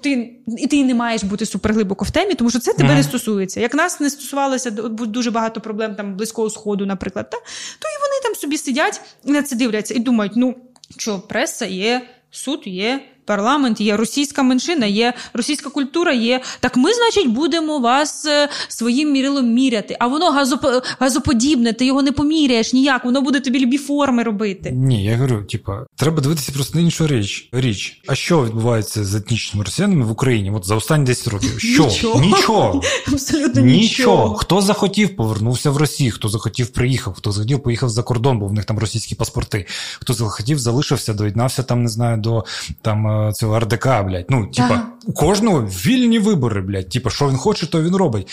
Ти 0.00 0.34
і 0.58 0.66
ти 0.66 0.84
не 0.84 0.94
маєш 0.94 1.24
бути 1.24 1.46
суперглибоко 1.46 2.04
в 2.04 2.10
темі, 2.10 2.34
тому 2.34 2.50
що 2.50 2.58
це 2.58 2.72
тебе 2.72 2.90
mm. 2.90 2.94
не 2.96 3.02
стосується. 3.02 3.60
Як 3.60 3.74
нас 3.74 4.00
не 4.00 4.10
стосувалося 4.10 4.70
дуже 4.70 5.30
багато 5.30 5.60
проблем 5.60 5.94
там 5.94 6.16
близького 6.16 6.50
сходу, 6.50 6.86
наприклад, 6.86 7.30
та, 7.30 7.36
то 7.36 7.88
і 7.88 7.98
вони 8.00 8.22
там 8.22 8.34
собі 8.34 8.58
сидять 8.58 9.00
і 9.24 9.32
на 9.32 9.42
це 9.42 9.56
дивляться 9.56 9.94
і 9.94 9.98
думають: 9.98 10.32
ну 10.36 10.56
що, 10.96 11.18
преса 11.18 11.66
є, 11.66 12.08
суд 12.30 12.62
є, 12.64 13.00
парламент 13.28 13.80
є, 13.80 13.96
російська 13.96 14.42
меншина 14.42 14.86
є, 14.86 15.14
російська 15.34 15.70
культура 15.70 16.12
є. 16.12 16.40
Так 16.60 16.76
ми, 16.76 16.90
значить, 16.94 17.28
будемо 17.32 17.78
вас 17.78 18.26
е, 18.26 18.48
своїм 18.68 19.12
мірилом 19.12 19.46
міряти. 19.46 19.96
А 20.00 20.06
воно 20.06 20.30
газоп... 20.30 20.66
газоподібне, 21.00 21.72
ти 21.72 21.86
його 21.86 22.02
не 22.02 22.12
поміряєш 22.12 22.72
ніяк, 22.72 23.04
воно 23.04 23.22
буде 23.22 23.40
тобі 23.40 23.58
любі 23.58 23.78
форми 23.78 24.22
робити. 24.22 24.70
Ні, 24.70 25.04
я 25.04 25.16
говорю, 25.16 25.44
типа, 25.44 25.86
треба 25.96 26.22
дивитися 26.22 26.52
просто 26.52 26.78
на 26.78 26.84
іншу 26.84 27.06
річ. 27.06 27.48
Річ, 27.52 28.02
а 28.06 28.14
що 28.14 28.44
відбувається 28.44 29.04
з 29.04 29.14
етнічними 29.14 29.64
росіянами 29.64 30.04
в 30.04 30.10
Україні? 30.10 30.50
От 30.50 30.66
за 30.66 30.74
останні 30.74 31.04
10 31.04 31.28
років? 31.28 31.60
Що? 31.60 31.84
Нічого. 31.84 32.20
Нічого. 32.20 32.82
Абсолютно 33.12 33.62
нічого. 33.62 33.80
нічого. 33.80 34.34
Хто 34.34 34.60
захотів, 34.60 35.16
повернувся 35.16 35.70
в 35.70 35.76
Росію, 35.76 36.12
хто 36.12 36.28
захотів, 36.28 36.68
приїхав, 36.68 37.14
хто 37.14 37.32
захотів, 37.32 37.62
поїхав 37.62 37.88
за 37.88 38.02
кордон, 38.02 38.38
бо 38.38 38.46
в 38.46 38.52
них 38.52 38.64
там 38.64 38.78
російські 38.78 39.14
паспорти. 39.14 39.66
Хто 40.00 40.14
захотів, 40.14 40.58
залишився, 40.58 41.14
доєднався 41.14 41.62
там, 41.62 41.82
не 41.82 41.88
знаю, 41.88 42.16
до 42.16 42.44
там 42.82 43.17
цього 43.34 43.58
РДК, 43.60 43.86
блядь. 43.86 44.26
Ну, 44.28 44.46
типа, 44.46 44.82
у 45.06 45.12
кожного 45.12 45.60
вільні 45.60 46.18
вибори, 46.18 46.60
блядь. 46.60 46.88
Типа, 46.88 47.10
що 47.10 47.28
він 47.28 47.36
хоче, 47.36 47.66
то 47.66 47.82
він 47.82 47.96
робить. 47.96 48.28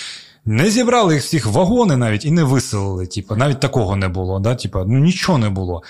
Не 0.46 0.70
зібрали 0.70 1.14
їх 1.14 1.24
всіх 1.24 1.46
вагони 1.48 1.98
навіть 1.98 2.26
і 2.26 2.32
не 2.32 2.44
виселили. 2.44 3.08
Типа, 3.08 3.36
навіть 3.36 3.60
такого 3.60 3.96
не 3.96 4.08
було. 4.08 4.40
да? 4.40 4.56
Типа, 4.56 4.86
ну 4.88 5.00
нічого 5.00 5.38
не 5.38 5.50
було. 5.50 5.84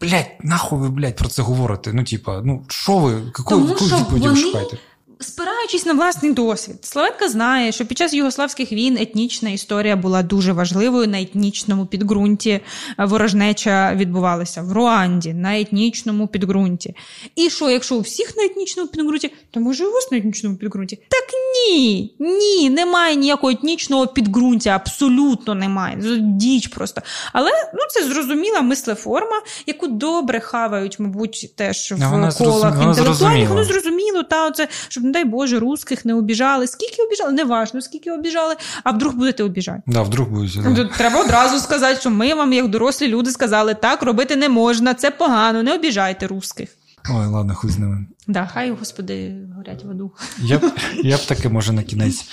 Блять, 0.00 0.30
нахуй 0.42 0.78
ви, 0.78 0.88
блядь, 0.88 1.16
про 1.16 1.28
це 1.28 1.42
говорите? 1.42 1.90
Ну, 1.92 2.04
типа, 2.04 2.40
ну 2.44 2.62
що 2.68 2.98
ви, 2.98 3.12
яку 3.38 3.56
відповіді 3.60 4.28
ви 4.28 4.36
шукаєте? 4.36 4.76
Спираючись 5.20 5.86
на 5.86 5.92
власний 5.92 6.32
досвід, 6.32 6.76
Славетка 6.82 7.28
знає, 7.28 7.72
що 7.72 7.86
під 7.86 7.98
час 7.98 8.14
югославських 8.14 8.72
війн 8.72 8.96
етнічна 9.00 9.50
історія 9.50 9.96
була 9.96 10.22
дуже 10.22 10.52
важливою 10.52 11.08
на 11.08 11.20
етнічному 11.20 11.86
підґрунті. 11.86 12.60
Ворожнеча 12.98 13.94
відбувалася 13.94 14.62
в 14.62 14.72
Руанді 14.72 15.34
на 15.34 15.60
етнічному 15.60 16.26
підґрунті. 16.26 16.94
І 17.36 17.50
що, 17.50 17.70
якщо 17.70 17.96
у 17.96 18.00
всіх 18.00 18.36
на 18.36 18.44
етнічному 18.44 18.88
підґрунті, 18.88 19.32
то 19.50 19.60
може 19.60 19.86
у 19.86 19.92
вас 19.92 20.10
на 20.12 20.18
етнічному 20.18 20.56
підґрунті? 20.56 20.96
Так 20.96 21.24
ні, 21.70 22.14
ні, 22.18 22.70
немає 22.70 23.16
ніякого 23.16 23.50
етнічного 23.50 24.06
підґрунтя, 24.06 24.70
абсолютно 24.70 25.54
немає. 25.54 25.98
Діч 26.20 26.66
просто. 26.66 27.02
Але 27.32 27.50
ну 27.74 27.80
це 27.90 28.06
зрозуміла 28.06 28.62
мислеформа, 28.62 29.42
яку 29.66 29.86
добре 29.86 30.40
хавають, 30.40 31.00
мабуть, 31.00 31.52
теж 31.56 31.92
в 31.92 32.38
колах 32.38 32.82
інтелектуальних. 32.82 33.48
Воно 33.48 33.64
зрозуміло, 33.64 34.22
та 34.22 34.46
оце 34.46 34.68
щоб 34.88 35.05
не 35.06 35.12
дай 35.12 35.24
Боже, 35.24 35.58
русських 35.58 36.04
не 36.04 36.14
обіжали. 36.14 36.66
Скільки 36.66 37.02
обіжали? 37.02 37.32
Неважно, 37.32 37.80
скільки 37.82 38.12
обіжали, 38.12 38.54
а 38.84 38.90
вдруг 38.90 39.14
будете 39.14 39.44
обіжати. 39.44 39.82
Да, 39.86 40.02
вдруг 40.02 40.28
будете. 40.28 40.60
Да. 40.70 40.84
Треба 40.84 41.20
одразу 41.20 41.58
сказати, 41.58 42.00
що 42.00 42.10
ми 42.10 42.34
вам, 42.34 42.52
як 42.52 42.68
дорослі 42.68 43.08
люди, 43.08 43.30
сказали, 43.30 43.74
так 43.74 44.02
робити 44.02 44.36
не 44.36 44.48
можна, 44.48 44.94
це 44.94 45.10
погано, 45.10 45.62
не 45.62 45.74
обіжайте 45.74 46.26
русських. 46.26 46.68
Ой, 47.10 47.26
ладно, 47.26 47.54
хуй 47.54 47.70
з 47.70 47.78
ними. 47.78 48.06
Да, 48.26 48.46
хай, 48.46 48.70
господи, 48.70 49.34
горять 49.56 49.84
в 49.84 49.90
аду. 49.90 50.12
Я 50.38 50.58
б 50.58 50.72
я 51.02 51.16
б 51.16 51.20
таки, 51.26 51.48
може, 51.48 51.72
на 51.72 51.82
кінець. 51.82 52.28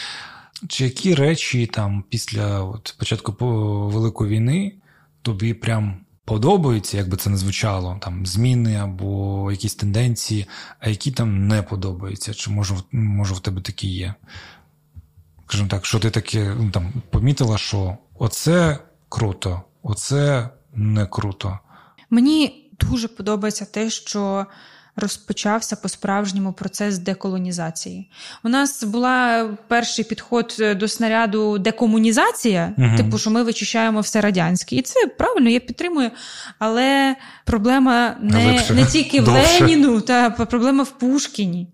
Чи 0.68 0.84
які 0.84 1.16
речі 1.16 1.68
там 1.68 2.04
після 2.10 2.60
от, 2.60 2.96
початку 3.00 3.36
Великої 3.90 4.32
війни 4.32 4.74
тобі 5.22 5.54
прям 5.54 5.98
подобаються, 6.26 6.98
як 6.98 7.10
би 7.10 7.18
це 7.18 7.30
не 7.30 7.38
звучало, 7.38 7.98
там 8.02 8.26
зміни 8.26 8.76
або 8.76 9.52
якісь 9.52 9.76
тенденції, 9.76 10.48
а 10.80 10.90
які 10.90 11.12
там 11.12 11.48
не 11.48 11.62
подобаються, 11.62 12.34
чи 12.34 12.52
може 12.52 12.76
може 12.92 13.34
в 13.34 13.40
тебе 13.40 13.62
такі 13.62 13.88
є? 13.88 14.14
Скажімо 15.48 15.70
так, 15.70 15.86
що 15.86 16.00
ти 16.00 16.10
таке 16.10 16.56
ну, 16.60 16.72
там 16.72 16.94
помітила, 17.10 17.58
що 17.58 17.98
оце 18.20 18.80
круто, 19.10 19.62
оце 19.84 20.50
не 20.74 21.06
круто. 21.06 21.60
Мені 22.10 22.70
дуже 22.80 23.08
подобається 23.08 23.66
те, 23.66 23.90
що 23.90 24.46
розпочався 24.96 25.76
по-справжньому 25.76 26.54
процес 26.54 26.98
деколонізації. 26.98 28.10
У 28.44 28.50
нас 28.50 28.84
була 28.84 29.50
перший 29.68 30.06
підход 30.06 30.56
е, 30.60 30.76
до 30.76 30.88
снаряду 30.88 31.58
декомунізація, 31.58 32.74
угу. 32.78 32.98
типу, 32.98 33.18
що 33.18 33.32
ми 33.32 33.44
вичищаємо 33.44 34.00
все 34.00 34.22
радянське. 34.22 34.76
І 34.76 34.82
це 34.82 35.08
правильно, 35.08 35.50
я 35.50 35.60
підтримую. 35.60 36.12
Але 36.60 37.16
проблема 37.46 38.16
не, 38.22 38.66
не 38.70 38.86
тільки 38.86 39.22
в 39.22 39.28
Леніну, 39.28 40.02
та 40.02 40.30
проблема 40.30 40.84
в 40.84 40.90
Пушкіні. 40.90 41.68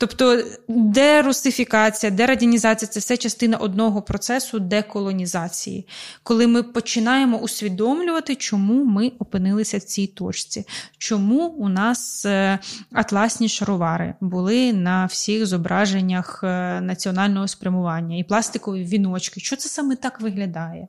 Тобто 0.00 0.42
дерусифікація, 0.68 2.12
дерадянізація 2.12 2.88
це 2.88 3.00
все 3.00 3.16
частина 3.16 3.56
одного 3.56 4.02
процесу 4.02 4.58
деколонізації, 4.58 5.86
коли 6.22 6.46
ми 6.46 6.62
починаємо 6.62 7.38
усвідомлювати, 7.38 8.34
чому 8.34 8.84
ми 8.84 9.12
опинилися 9.18 9.78
в 9.78 9.82
цій 9.82 10.06
точці, 10.06 10.66
чому 10.98 11.46
у 11.46 11.68
нас 11.68 12.26
е, 12.26 12.58
атласні 12.92 13.48
шаровари 13.48 14.14
були 14.20 14.72
на 14.72 15.06
всіх 15.06 15.46
зображеннях 15.46 16.40
е, 16.44 16.80
національного 16.80 17.48
спрямування 17.48 18.16
і 18.16 18.24
пластикові 18.24 18.84
віночки. 18.84 19.40
Що 19.40 19.56
це 19.56 19.68
саме 19.68 19.96
так 19.96 20.20
виглядає? 20.20 20.88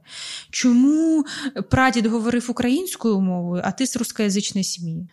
Чому 0.50 1.26
прадід 1.70 2.06
говорив 2.06 2.48
українською 2.50 3.20
мовою, 3.20 3.62
а 3.66 3.72
ти 3.72 3.88
з 3.88 3.98
рускоязичної 3.98 4.64
сім'ї? 4.64 5.08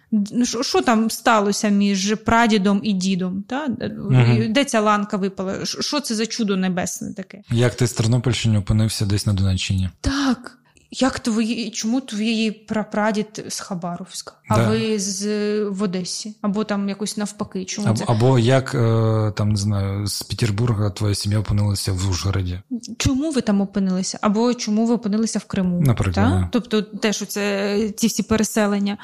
Що 0.62 0.82
там 0.82 1.10
сталося 1.10 1.68
між 1.68 2.14
прадідом 2.14 2.80
і 2.82 2.92
дідом? 2.92 3.44
Та? 3.48 3.68
Угу. 3.98 4.44
Де 4.48 4.64
ця 4.64 4.80
ланка 4.80 5.16
випала? 5.16 5.64
Що 5.64 6.00
це 6.00 6.14
за 6.14 6.26
чудо 6.26 6.56
небесне 6.56 7.14
таке? 7.14 7.42
Як 7.50 7.74
ти 7.74 7.86
з 7.86 7.92
Тернопільщини 7.92 8.58
опинився 8.58 9.06
десь 9.06 9.26
на 9.26 9.32
Донеччині? 9.32 9.90
Так. 10.00 10.58
Як 10.90 11.18
твої, 11.18 11.70
чому 11.70 12.00
твій 12.00 12.50
прапрадід 12.50 13.44
з 13.48 13.60
Хабаровська, 13.60 14.34
а 14.48 14.56
Да. 14.56 14.68
ви 14.68 14.98
з 14.98 15.26
в 15.64 15.82
Одесі? 15.82 16.36
Або 16.42 16.64
там 16.64 16.88
якось 16.88 17.16
навпаки? 17.16 17.64
Чому 17.64 17.88
Або, 17.88 17.98
це? 17.98 18.04
або 18.08 18.38
як 18.38 18.74
е, 18.74 19.32
там 19.36 19.48
не 19.48 19.56
знаю, 19.56 20.06
з 20.06 20.22
Петербурга 20.22 20.90
твоя 20.90 21.14
сім'я 21.14 21.38
опинилася 21.38 21.92
в 21.92 22.10
Ужгороді. 22.10 22.60
Чому 22.98 23.30
ви 23.30 23.40
там 23.40 23.60
опинилися? 23.60 24.18
Або 24.20 24.54
чому 24.54 24.86
ви 24.86 24.94
опинилися 24.94 25.38
в 25.38 25.44
Криму? 25.44 25.80
Наприклад, 25.80 26.14
да. 26.30 26.48
Тобто, 26.52 26.82
теж 26.82 27.16
це 27.28 27.78
ці 27.96 28.06
всі 28.06 28.22
переселення, 28.22 28.98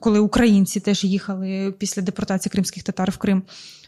коли 0.00 0.18
українці 0.18 0.80
теж 0.80 1.04
їхали 1.04 1.74
після 1.78 2.02
депортації 2.02 2.50
кримських 2.50 2.82
татар 2.82 3.10
в 3.10 3.16
Крим. 3.16 3.42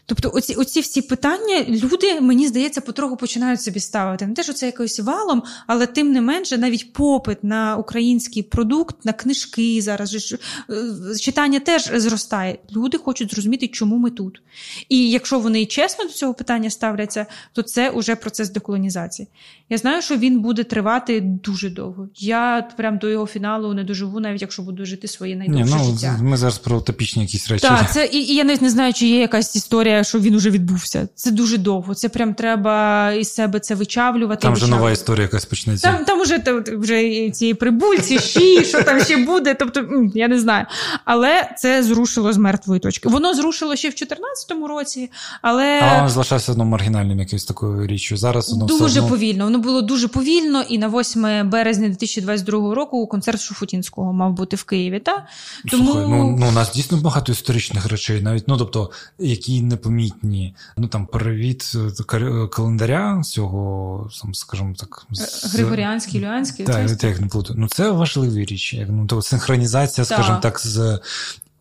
Тобто, 0.05 0.31
оці, 0.33 0.53
оці 0.53 0.79
всі 0.79 1.01
питання 1.01 1.65
люди, 1.67 2.21
мені 2.21 2.47
здається, 2.47 2.81
потроху 2.81 3.17
починають 3.17 3.61
собі 3.61 3.79
ставити. 3.79 4.27
Не 4.27 4.33
те, 4.33 4.43
що 4.43 4.53
це 4.53 4.65
якось 4.65 4.99
валом, 4.99 5.43
але 5.67 5.87
тим 5.87 6.11
не 6.11 6.21
менше, 6.21 6.57
навіть 6.57 6.93
попит 6.93 7.43
на 7.43 7.75
український 7.75 8.43
продукт, 8.43 9.05
на 9.05 9.13
книжки 9.13 9.81
зараз 9.81 10.37
е, 10.69 11.17
читання 11.19 11.59
теж 11.59 11.91
зростає. 11.95 12.57
Люди 12.75 12.97
хочуть 12.97 13.31
зрозуміти, 13.31 13.67
чому 13.67 13.97
ми 13.97 14.09
тут. 14.09 14.41
І 14.89 15.09
якщо 15.09 15.39
вони 15.39 15.65
чесно 15.65 16.05
до 16.05 16.11
цього 16.11 16.33
питання 16.33 16.69
ставляться, 16.69 17.25
то 17.53 17.61
це 17.61 17.91
вже 17.91 18.15
процес 18.15 18.49
деколонізації. 18.49 19.27
Я 19.69 19.77
знаю, 19.77 20.01
що 20.01 20.17
він 20.17 20.39
буде 20.39 20.63
тривати 20.63 21.21
дуже 21.21 21.69
довго. 21.69 22.09
Я 22.15 22.69
прям 22.77 22.97
до 22.97 23.09
його 23.09 23.27
фіналу 23.27 23.73
не 23.73 23.83
доживу, 23.83 24.19
навіть 24.19 24.41
якщо 24.41 24.61
буду 24.61 24.85
жити 24.85 25.07
своє 25.07 25.35
Ні, 25.35 25.47
найдовше 25.47 25.75
ну 25.77 25.91
життя. 25.91 26.19
ми 26.21 26.37
зараз 26.37 26.57
про 26.57 26.77
утопічні 26.77 27.21
якісь 27.21 27.49
речі. 27.49 27.61
Так, 27.61 27.93
це 27.93 28.05
і, 28.05 28.17
і 28.17 28.35
я 28.35 28.43
навіть 28.43 28.61
не 28.61 28.69
знаю, 28.69 28.93
чи 28.93 29.07
є 29.07 29.19
якась 29.19 29.55
історія, 29.55 29.94
що 30.03 30.19
він 30.19 30.35
уже 30.35 30.49
відбувся. 30.49 31.07
Це 31.15 31.31
дуже 31.31 31.57
довго. 31.57 31.95
Це 31.95 32.09
прям 32.09 32.33
треба 32.33 33.11
із 33.11 33.33
себе 33.33 33.59
це 33.59 33.75
вичавлювати. 33.75 34.41
Там 34.41 34.53
вже 34.53 34.67
нова 34.67 34.91
історія 34.91 35.23
якась 35.23 35.45
почнеться. 35.45 35.87
Там, 35.91 36.05
там 36.05 36.15
та- 36.25 36.77
вже 36.77 37.29
ці 37.29 37.53
прибульці, 37.53 38.19
щі, 38.19 38.63
що 38.65 38.83
там 38.83 39.01
ще 39.01 39.17
буде. 39.17 39.53
Тобто, 39.53 39.85
я 40.15 40.27
не 40.27 40.39
знаю. 40.39 40.65
Але 41.05 41.49
це 41.57 41.83
зрушило 41.83 42.33
з 42.33 42.37
мертвої 42.37 42.79
точки. 42.79 43.09
Воно 43.09 43.33
зрушило 43.33 43.75
ще 43.75 43.89
в 43.89 43.91
2014 43.91 44.67
році, 44.67 45.11
але. 45.41 45.79
А 45.81 45.95
воно 45.95 46.09
залишався 46.09 46.51
одно 46.51 46.65
маргінальним 46.65 47.19
якоюсь 47.19 47.45
такою 47.45 47.87
річчю. 47.87 48.17
Зараз 48.17 48.51
воно 48.51 48.65
Дуже 48.65 48.85
все 48.85 48.99
одно... 48.99 49.09
повільно. 49.09 49.43
Воно 49.43 49.59
було 49.59 49.81
дуже 49.81 50.07
повільно, 50.07 50.61
і 50.61 50.77
на 50.77 50.87
8 50.87 51.49
березня 51.49 51.87
2022 51.87 52.75
року 52.75 53.07
концерт 53.07 53.41
Шуфутінського 53.41 54.13
мав 54.13 54.33
бути 54.33 54.55
в 54.55 54.63
Києві. 54.63 54.99
Та? 54.99 55.27
Тому 55.71 55.91
Слухай, 55.91 56.07
ну, 56.09 56.37
ну 56.39 56.47
у 56.47 56.51
нас 56.51 56.73
дійсно 56.73 56.97
багато 56.97 57.31
історичних 57.31 57.85
речей, 57.85 58.21
навіть 58.21 58.47
ну 58.47 58.57
тобто, 58.57 58.91
які 59.19 59.61
непомітні. 59.89 60.55
Ну 60.77 60.87
там 60.87 61.05
перевід 61.05 61.71
е, 62.13 62.47
календаря 62.47 63.21
цього, 63.23 64.09
там, 64.21 64.35
скажімо 64.35 64.73
так, 64.77 65.05
з- 65.11 65.53
Григоріанський, 65.55 66.21
Люанський. 66.21 66.65
Так, 66.65 66.99
це 66.99 67.07
як 67.07 67.21
не 67.21 67.27
плутаю. 67.27 67.59
Ну 67.59 67.67
це 67.67 67.89
важливі 67.91 68.45
річі. 68.45 68.87
Ну 68.89 69.05
то 69.07 69.21
синхронізація, 69.21 70.05
Так. 70.05 70.17
скажімо 70.17 70.39
так, 70.41 70.59
з. 70.59 70.99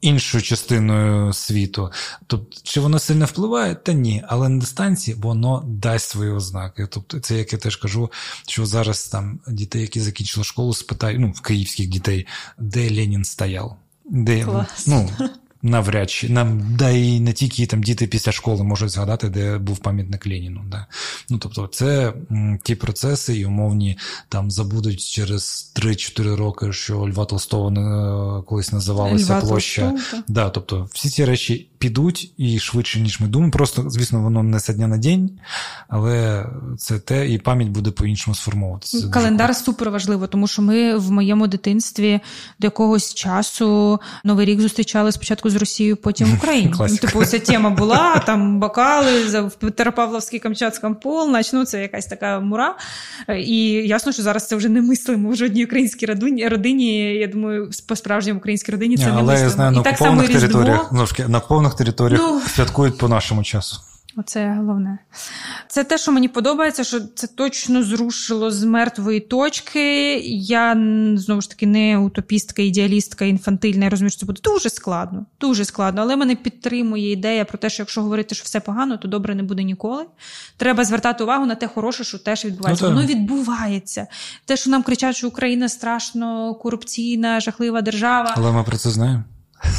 Іншою 0.00 0.42
частиною 0.42 1.32
світу. 1.32 1.92
Тобто, 2.26 2.56
чи 2.62 2.80
воно 2.80 2.98
сильно 2.98 3.24
впливає? 3.24 3.74
Та 3.74 3.92
ні, 3.92 4.24
але 4.28 4.48
на 4.48 4.60
дистанції 4.60 5.16
воно 5.20 5.64
дасть 5.66 6.08
свої 6.08 6.30
ознаки. 6.30 6.88
Тобто, 6.90 7.20
це 7.20 7.38
як 7.38 7.52
я 7.52 7.58
теж 7.58 7.76
кажу, 7.76 8.10
що 8.48 8.66
зараз 8.66 9.08
там 9.08 9.40
дітей, 9.48 9.82
які 9.82 10.00
закінчили 10.00 10.44
школу, 10.44 10.74
спитають, 10.74 11.20
ну, 11.20 11.32
в 11.36 11.40
київських 11.40 11.86
дітей, 11.88 12.26
де 12.58 12.90
Ленін 12.90 13.24
стояв? 13.24 13.76
Де 14.04 14.44
Клас. 14.44 14.86
ну 14.86 15.10
навряд 15.64 16.10
чи 16.10 16.28
нам, 16.28 16.76
да 16.78 16.90
і 16.90 17.20
не 17.20 17.32
тільки 17.32 17.66
там 17.66 17.82
діти 17.82 18.06
після 18.06 18.32
школи 18.32 18.64
можуть 18.64 18.90
згадати, 18.90 19.28
де 19.28 19.58
був 19.58 19.78
пам'ятник 19.78 20.26
Леніну. 20.26 20.64
Да. 20.70 20.86
Ну 21.30 21.38
тобто, 21.38 21.66
це 21.66 22.12
м, 22.30 22.58
ті 22.62 22.74
процеси 22.74 23.36
і 23.38 23.44
умовні 23.44 23.98
там 24.28 24.50
забудуть 24.50 25.04
через 25.04 25.72
3-4 25.76 26.36
роки, 26.36 26.72
що 26.72 27.08
Льва 27.08 27.24
Толстого 27.24 27.70
не, 27.70 28.42
колись 28.42 28.72
називалася 28.72 29.32
Льва 29.32 29.40
площа. 29.40 29.90
Толстого. 29.90 30.22
Да, 30.28 30.50
тобто 30.50 30.88
всі 30.92 31.08
ці 31.08 31.24
речі 31.24 31.68
підуть 31.84 32.32
і 32.36 32.58
швидше, 32.58 33.00
ніж 33.00 33.20
ми 33.20 33.26
думаємо. 33.26 33.52
Просто, 33.52 33.90
звісно, 33.90 34.20
воно 34.20 34.42
не 34.42 34.60
з 34.60 34.68
дня 34.68 34.86
на 34.86 34.98
день, 34.98 35.30
але 35.88 36.46
це 36.78 36.98
те, 36.98 37.28
і 37.28 37.38
пам'ять 37.38 37.68
буде 37.68 37.90
по-іншому 37.90 38.34
сформовуватися. 38.34 39.08
Календар 39.08 39.56
супер 39.56 39.90
важливо, 39.90 40.26
тому 40.26 40.46
що 40.46 40.62
ми 40.62 40.96
в 40.96 41.10
моєму 41.10 41.46
дитинстві 41.46 42.20
до 42.60 42.66
якогось 42.66 43.14
часу 43.14 44.00
Новий 44.24 44.46
рік 44.46 44.60
зустрічали 44.60 45.12
спочатку 45.12 45.50
з 45.50 45.56
Росією, 45.56 45.96
потім 45.96 46.26
в 46.32 46.34
Україні. 46.34 46.72
Ну, 46.78 46.96
типу, 46.96 47.24
ця 47.24 47.38
тема 47.38 47.70
була, 47.70 48.18
там 48.26 48.60
бокали 48.60 49.40
в 49.40 49.50
Петропавловський 49.50 50.40
Камчатському 50.40 50.94
полнач, 50.94 51.52
ну 51.52 51.64
це 51.64 51.82
якась 51.82 52.06
така 52.06 52.40
мура. 52.40 52.76
І 53.38 53.62
ясно, 53.72 54.12
що 54.12 54.22
зараз 54.22 54.48
це 54.48 54.56
вже 54.56 54.68
не 54.68 54.80
мислимо 54.80 55.30
в 55.30 55.36
жодній 55.36 55.64
українській 55.64 56.06
родині. 56.48 57.04
Я 57.14 57.26
думаю, 57.26 57.70
по 57.88 57.96
справжньому 57.96 58.38
українській 58.38 58.72
родині 58.72 58.96
це 58.96 59.06
не 59.06 59.10
але 59.10 59.22
мислимо. 59.22 59.44
я 59.44 59.50
знаю, 59.50 59.72
на 59.72 59.82
Різдво. 60.22 60.40
територіях, 60.40 60.92
таки, 61.08 61.28
на 61.28 61.40
окупованих 61.74 61.96
територіях 61.96 62.20
Ну. 62.22 62.40
святкують 62.40 62.98
по 62.98 63.08
нашому 63.08 63.42
часу. 63.42 63.80
Оце 64.16 64.54
головне. 64.58 64.98
Це 65.68 65.84
те, 65.84 65.98
що 65.98 66.12
мені 66.12 66.28
подобається, 66.28 66.84
що 66.84 67.00
це 67.00 67.26
точно 67.26 67.82
зрушило 67.82 68.50
з 68.50 68.64
мертвої 68.64 69.20
точки. 69.20 70.16
Я 70.28 70.72
знову 71.16 71.40
ж 71.40 71.50
таки 71.50 71.66
не 71.66 71.98
утопістка, 71.98 72.62
ідеалістка, 72.62 73.24
інфантильна. 73.24 73.84
Я 73.84 73.90
розумію, 73.90 74.10
що 74.10 74.20
це 74.20 74.26
буде 74.26 74.40
дуже 74.44 74.70
складно, 74.70 75.26
дуже 75.40 75.64
складно. 75.64 76.02
Але 76.02 76.16
мене 76.16 76.36
підтримує 76.36 77.12
ідея 77.12 77.44
про 77.44 77.58
те, 77.58 77.70
що 77.70 77.82
якщо 77.82 78.02
говорити, 78.02 78.34
що 78.34 78.44
все 78.44 78.60
погано, 78.60 78.96
то 78.96 79.08
добре 79.08 79.34
не 79.34 79.42
буде 79.42 79.62
ніколи. 79.62 80.04
Треба 80.56 80.84
звертати 80.84 81.24
увагу 81.24 81.46
на 81.46 81.54
те 81.54 81.66
хороше, 81.66 82.04
що 82.04 82.18
теж 82.18 82.44
відбувається. 82.44 82.88
Ну. 82.88 82.94
Воно 82.94 83.06
відбувається. 83.06 84.06
Те, 84.44 84.56
що 84.56 84.70
нам 84.70 84.82
кричать, 84.82 85.16
що 85.16 85.28
Україна 85.28 85.68
страшно 85.68 86.54
корупційна, 86.54 87.40
жахлива 87.40 87.82
держава. 87.82 88.34
Але 88.36 88.52
ми 88.52 88.64
про 88.64 88.76
це 88.76 88.90
знаємо. 88.90 89.24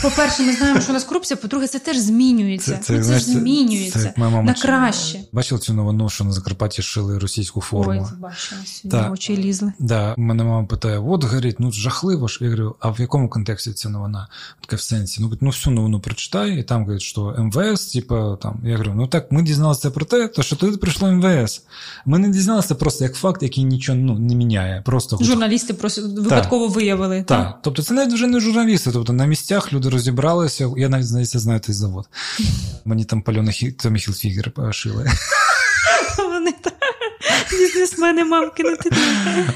По-перше, 0.02 0.44
ми 0.44 0.54
знаємо, 0.54 0.82
що 0.82 0.90
у 0.90 0.94
нас 0.94 1.04
корупція, 1.04 1.38
по-друге, 1.38 1.68
це 1.68 1.80
теж 1.80 1.98
змінюється. 1.98 2.72
ну, 2.72 2.78
це 2.84 3.04
знаєш, 3.04 3.24
ж 3.24 3.30
змінюється 3.32 4.00
це 4.00 4.14
моя 4.18 4.32
мама 4.32 4.44
на 4.44 4.54
краще. 4.54 5.20
Бачила 5.32 5.60
цю 5.60 5.74
новину, 5.74 6.10
що 6.10 6.24
на 6.24 6.32
Закарпатті 6.32 6.82
шили 6.82 7.20
російську 7.20 7.62
форму. 7.62 8.08
Ой, 8.12 8.20
бачила 8.20 8.62
сьогодні, 8.66 9.10
очі 9.14 9.38
лізли. 9.38 9.74
Да, 9.80 10.16
мене 10.18 10.44
мама 10.44 10.68
питає: 10.68 11.00
от 11.00 11.24
говорить, 11.24 11.60
ну 11.60 11.72
жахливо 11.72 12.28
ж. 12.28 12.38
Я 12.42 12.50
говорю, 12.50 12.76
а 12.80 12.90
в 12.90 13.00
якому 13.00 13.30
контексті 13.30 13.74
ця 13.74 13.90
новина? 13.90 14.28
Така 14.62 14.76
в 14.76 14.82
сенсі. 14.82 15.22
Ну, 15.22 15.38
ну 15.42 15.50
всю 15.50 15.76
новину 15.76 16.00
прочитай, 16.00 16.60
і 16.60 16.64
там 16.64 16.82
говорить, 16.82 17.02
що 17.02 17.36
МВС, 17.38 17.94
типа 17.94 18.36
там. 18.36 18.60
Я 18.64 18.72
говорю, 18.72 18.94
ну 18.96 19.08
так, 19.08 19.32
ми 19.32 19.42
дізналися 19.42 19.92
про 19.92 20.06
те, 20.06 20.28
то 20.28 20.44
що 20.44 20.56
туди 20.56 20.78
прийшло 20.78 21.12
МВС. 21.12 21.62
Ми 22.06 22.20
не 22.20 22.30
дізналися 22.30 22.76
просто 22.76 23.04
як 23.04 23.16
факт, 23.16 23.44
який 23.44 23.64
нічого 23.64 23.98
ну, 23.98 24.20
не 24.20 24.36
міняє. 24.36 24.82
Просто 24.86 25.18
Журналісти 25.22 25.74
просто 25.74 26.02
випадково 26.02 26.68
виявили. 26.68 27.24
Так, 27.24 27.60
тобто 27.64 27.84
це 27.84 27.94
навіть 27.94 28.14
вже 28.14 28.28
не 28.28 28.40
журналісти, 28.40 28.92
тобто 28.92 29.14
на 29.14 29.26
місцях 29.26 29.74
люди 29.76 29.90
розібралися. 29.90 30.72
Я 30.78 30.90
навіть 30.90 31.08
здається, 31.08 31.40
знаю 31.40 31.60
той 31.60 31.76
завод. 31.76 32.10
Мені 32.86 33.06
там 33.06 33.22
пальоне 33.22 33.54
Томі 33.78 34.00
Хілфігер 34.00 34.52
шили. 34.72 35.12
Вони 36.18 36.52
так. 36.52 36.74
Бізнесмени 37.52 38.24
мамки 38.24 38.64
не. 38.64 38.78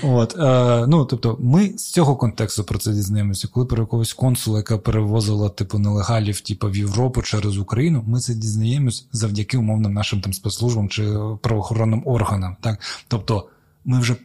От, 0.04 0.36
е, 0.40 0.88
ну, 0.88 1.06
тобто, 1.06 1.38
ми 1.40 1.70
з 1.78 1.92
цього 1.92 2.16
контексту 2.16 2.64
про 2.64 2.80
це 2.80 2.92
дізнаємося. 2.92 3.48
Коли 3.54 3.66
про 3.66 3.84
якогось 3.84 4.14
консула, 4.14 4.58
яка 4.58 4.78
перевозила 4.78 5.50
типу 5.50 5.80
нелегалів 5.80 6.42
типу, 6.42 6.70
в 6.70 6.78
Європу 6.78 7.22
через 7.22 7.58
Україну, 7.58 8.04
ми 8.08 8.20
це 8.20 8.34
дізнаємось 8.34 9.08
завдяки 9.12 9.58
умовним 9.58 9.94
нашим 9.94 10.22
там 10.22 10.34
спецслужбам 10.34 10.90
чи 10.90 11.04
правоохоронним 11.42 12.04
органам. 12.06 12.58
Так? 12.62 12.80
Тобто, 13.08 13.50
ми 13.86 14.00
вже 14.00 14.16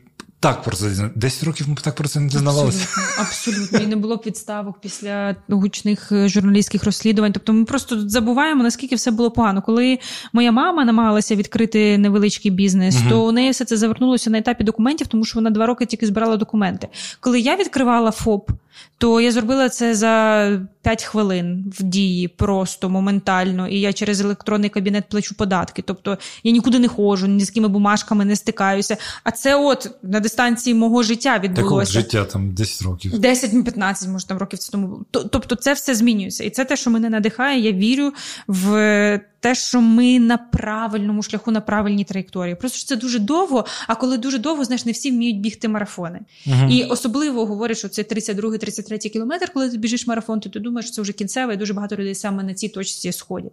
так 0.45 0.62
про 0.62 0.77
це 0.77 0.89
дізнаємося. 0.89 1.19
10 1.21 1.45
років 1.45 1.69
ми 1.69 1.77
так 1.83 1.95
про 1.95 2.09
це 2.09 2.21
не 2.21 2.29
дізнавалися. 2.29 2.87
Абсолютно, 3.19 3.23
абсолютно. 3.23 3.79
І 3.79 3.87
не 3.87 3.97
було 3.97 4.19
підставок 4.19 4.81
після 4.81 5.37
гучних 5.49 6.12
е, 6.12 6.29
журналістських 6.29 6.85
розслідувань. 6.85 7.33
Тобто 7.33 7.53
ми 7.53 7.65
просто 7.65 8.09
забуваємо, 8.09 8.62
наскільки 8.62 8.95
все 8.95 9.11
було 9.11 9.31
погано. 9.31 9.62
Коли 9.62 9.99
моя 10.33 10.53
мама 10.53 10.85
намагалася 10.85 11.37
відкрити 11.37 11.99
невеличкий 11.99 12.51
бізнес, 12.51 12.97
угу. 13.01 13.11
то 13.11 13.27
у 13.27 13.33
неї 13.33 13.51
все 13.51 13.65
це 13.65 13.77
завернулося 13.77 14.31
на 14.31 14.39
етапі 14.39 14.65
документів, 14.65 15.07
тому 15.07 15.25
що 15.25 15.39
вона 15.39 15.51
два 15.51 15.66
роки 15.66 15.87
тільки 15.87 16.07
збирала 16.07 16.37
документи. 16.37 16.89
Коли 17.21 17.41
я 17.41 17.57
відкривала 17.57 18.11
ФОП, 18.11 18.51
то 18.99 19.21
я 19.21 19.33
зробила 19.33 19.69
це 19.69 19.95
за 19.95 20.61
5 20.83 21.05
хвилин 21.05 21.73
в 21.79 21.83
дії, 21.83 22.29
просто 22.29 22.89
моментально. 22.89 23.69
І 23.69 23.81
я 23.81 23.93
через 23.93 24.21
електронний 24.21 24.71
кабінет 24.71 25.09
плачу 25.09 25.35
податки. 25.35 25.83
Тобто 25.83 26.19
я 26.45 26.53
нікуди 26.53 26.79
не 26.79 26.89
ходжу, 26.89 27.27
ні 27.27 27.45
з 27.45 27.49
якими 27.49 27.69
бумажками 27.69 28.25
не 28.25 28.37
стикаюся. 28.37 28.97
А 29.25 29.31
це 29.31 29.57
от 29.57 29.91
на 30.03 30.21
дистанції 30.21 30.75
мого 30.75 31.03
життя 31.03 31.39
відбулося. 31.39 31.93
життя 31.93 32.25
там 32.25 32.55
10 32.55 32.83
років. 32.83 33.15
10-15, 33.15 34.09
може, 34.09 34.27
там 34.27 34.39
років 34.39 34.59
це 34.59 34.73
тому. 34.73 35.05
Тобто, 35.11 35.55
це 35.55 35.73
все 35.73 35.95
змінюється. 35.95 36.45
І 36.45 36.51
це 36.51 36.65
те, 36.65 36.77
що 36.77 36.91
мене 36.91 37.11
надихає. 37.11 37.61
Я 37.61 37.73
вірю 37.73 38.13
в 38.47 39.21
те, 39.45 39.55
що 39.55 39.81
ми 39.81 40.19
на 40.19 40.37
правильному 40.37 41.23
шляху, 41.23 41.51
на 41.51 41.61
правильній 41.61 42.05
траєкторії. 42.05 42.55
Просто 42.55 42.79
що 42.79 42.89
це 42.89 42.97
дуже 42.97 43.19
довго, 43.19 43.65
а 43.87 43.95
коли 43.95 44.19
дуже 44.19 44.39
довго, 44.39 44.65
знаєш, 44.65 44.85
не 44.85 44.93
всі 44.93 45.11
вміють 45.11 45.41
бігти 45.41 45.69
марафони. 45.69 46.21
Угу. 46.47 46.71
І 46.71 46.85
особливо 46.85 47.47
говорять, 47.47 47.79
що 47.79 47.89
це 47.89 48.03
32-33 48.03 49.11
кілометр, 49.11 49.51
коли 49.55 49.71
ти 49.71 49.79
біжиш 49.79 50.07
марафон, 50.07 50.41
то 50.41 50.49
ти 50.49 50.61
думаєш, 50.61 50.87
що 50.87 50.95
це 50.95 51.03
вже 51.03 51.12
кінцеве, 51.12 51.55
і 51.55 51.57
дуже 51.57 51.73
багато 51.75 51.97
людей 51.97 52.15
саме 52.15 52.43
на 52.43 52.55
цій 52.55 52.69
точці 52.69 53.12
сходять. 53.12 53.53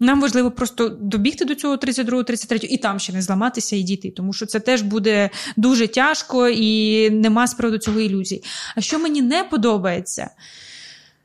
Нам 0.00 0.20
важливо 0.20 0.50
просто 0.50 0.88
добігти 0.88 1.44
до 1.44 1.54
цього 1.54 1.76
32-33 1.76 2.64
і 2.64 2.76
там 2.76 2.98
ще 2.98 3.12
не 3.12 3.22
зламатися 3.22 3.76
і 3.76 3.82
дійти, 3.82 4.10
тому 4.10 4.32
що 4.32 4.46
це 4.46 4.60
теж 4.60 4.82
буде 4.82 5.30
дуже 5.56 5.86
тяжко 5.86 6.48
і 6.48 7.10
нема 7.10 7.46
з 7.46 7.54
приводу 7.54 7.78
цього 7.78 8.00
ілюзій. 8.00 8.42
А 8.76 8.80
що 8.80 8.98
мені 8.98 9.22
не 9.22 9.44
подобається? 9.44 10.30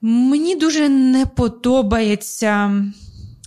Мені 0.01 0.55
дуже 0.55 0.89
не 0.89 1.25
подобається, 1.25 2.81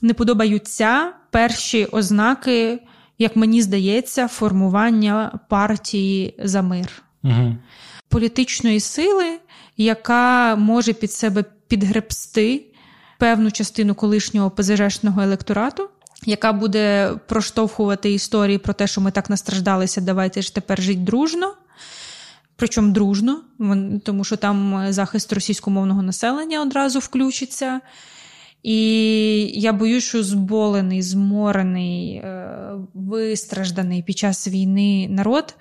не 0.03 0.15
подобаються 0.15 1.13
перші 1.31 1.85
ознаки, 1.85 2.81
як 3.19 3.37
мені 3.37 3.63
здається, 3.63 4.29
формування 4.29 5.39
партії 5.49 6.35
за 6.45 6.63
мир. 6.63 7.03
Угу. 7.25 7.57
Політичної 8.09 8.81
сили, 8.81 9.39
яка 9.77 10.57
може 10.57 10.93
під 10.93 11.13
себе 11.13 11.45
підгребсти 11.69 12.65
певну 13.19 13.51
частину 13.51 13.95
колишнього 13.95 14.51
ПЗЖшного 14.51 15.23
електорату, 15.23 15.89
яка 16.27 16.53
буде 16.53 17.15
проштовхувати 17.29 18.13
історії 18.13 18.59
про 18.59 18.73
те, 18.73 18.87
що 18.87 19.01
ми 19.01 19.11
так 19.11 19.31
настраждалися, 19.31 20.01
давайте 20.01 20.43
ж 20.43 20.55
тепер 20.55 20.83
жити 20.83 21.01
дружно. 21.01 21.55
Причому 22.57 22.93
дружно, 22.93 23.41
тому 24.05 24.25
що 24.25 24.37
там 24.37 24.87
захист 24.93 25.33
російськомовного 25.33 26.03
населення 26.03 26.63
одразу 26.63 26.99
включиться. 26.99 27.81
І 28.63 29.61
я 29.61 29.73
боюсь, 29.73 30.05
що 30.05 30.23
зболений, 30.23 31.03
зморений, 31.03 32.15
е, 32.15 32.59
вистражданий 32.95 34.03
під 34.03 34.19
час 34.19 34.49
війни 34.49 35.07
народ 35.11 35.55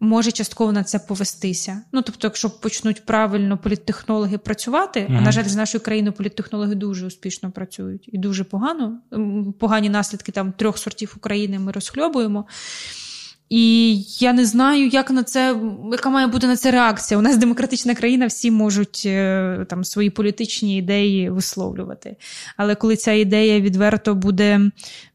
може 0.00 0.32
частково 0.32 0.72
на 0.72 0.84
це 0.84 0.98
повестися. 0.98 1.82
Ну 1.92 2.02
тобто, 2.02 2.26
якщо 2.26 2.50
почнуть 2.50 3.06
правильно 3.06 3.58
політтехнологи 3.58 4.38
працювати, 4.38 5.00
mm-hmm. 5.00 5.18
а 5.18 5.20
на 5.20 5.32
жаль, 5.32 5.44
з 5.44 5.56
нашою 5.56 5.84
країною 5.84 6.12
політтехнологи 6.12 6.74
дуже 6.74 7.06
успішно 7.06 7.50
працюють 7.50 8.08
і 8.12 8.18
дуже 8.18 8.44
погано. 8.44 8.98
Погані 9.58 9.88
наслідки 9.88 10.32
там 10.32 10.52
трьох 10.52 10.78
сортів 10.78 11.14
України 11.16 11.58
ми 11.58 11.72
розхльобуємо. 11.72 12.46
І 13.50 13.94
я 14.18 14.32
не 14.32 14.44
знаю, 14.44 14.88
як 14.88 15.10
на 15.10 15.22
це, 15.22 15.56
яка 15.92 16.10
має 16.10 16.26
бути 16.26 16.46
на 16.46 16.56
це 16.56 16.70
реакція. 16.70 17.18
У 17.18 17.22
нас 17.22 17.36
демократична 17.36 17.94
країна, 17.94 18.26
всі 18.26 18.50
можуть 18.50 19.02
е, 19.06 19.66
там 19.68 19.84
свої 19.84 20.10
політичні 20.10 20.78
ідеї 20.78 21.30
висловлювати. 21.30 22.16
Але 22.56 22.74
коли 22.74 22.96
ця 22.96 23.12
ідея 23.12 23.60
відверто 23.60 24.14
буде 24.14 24.60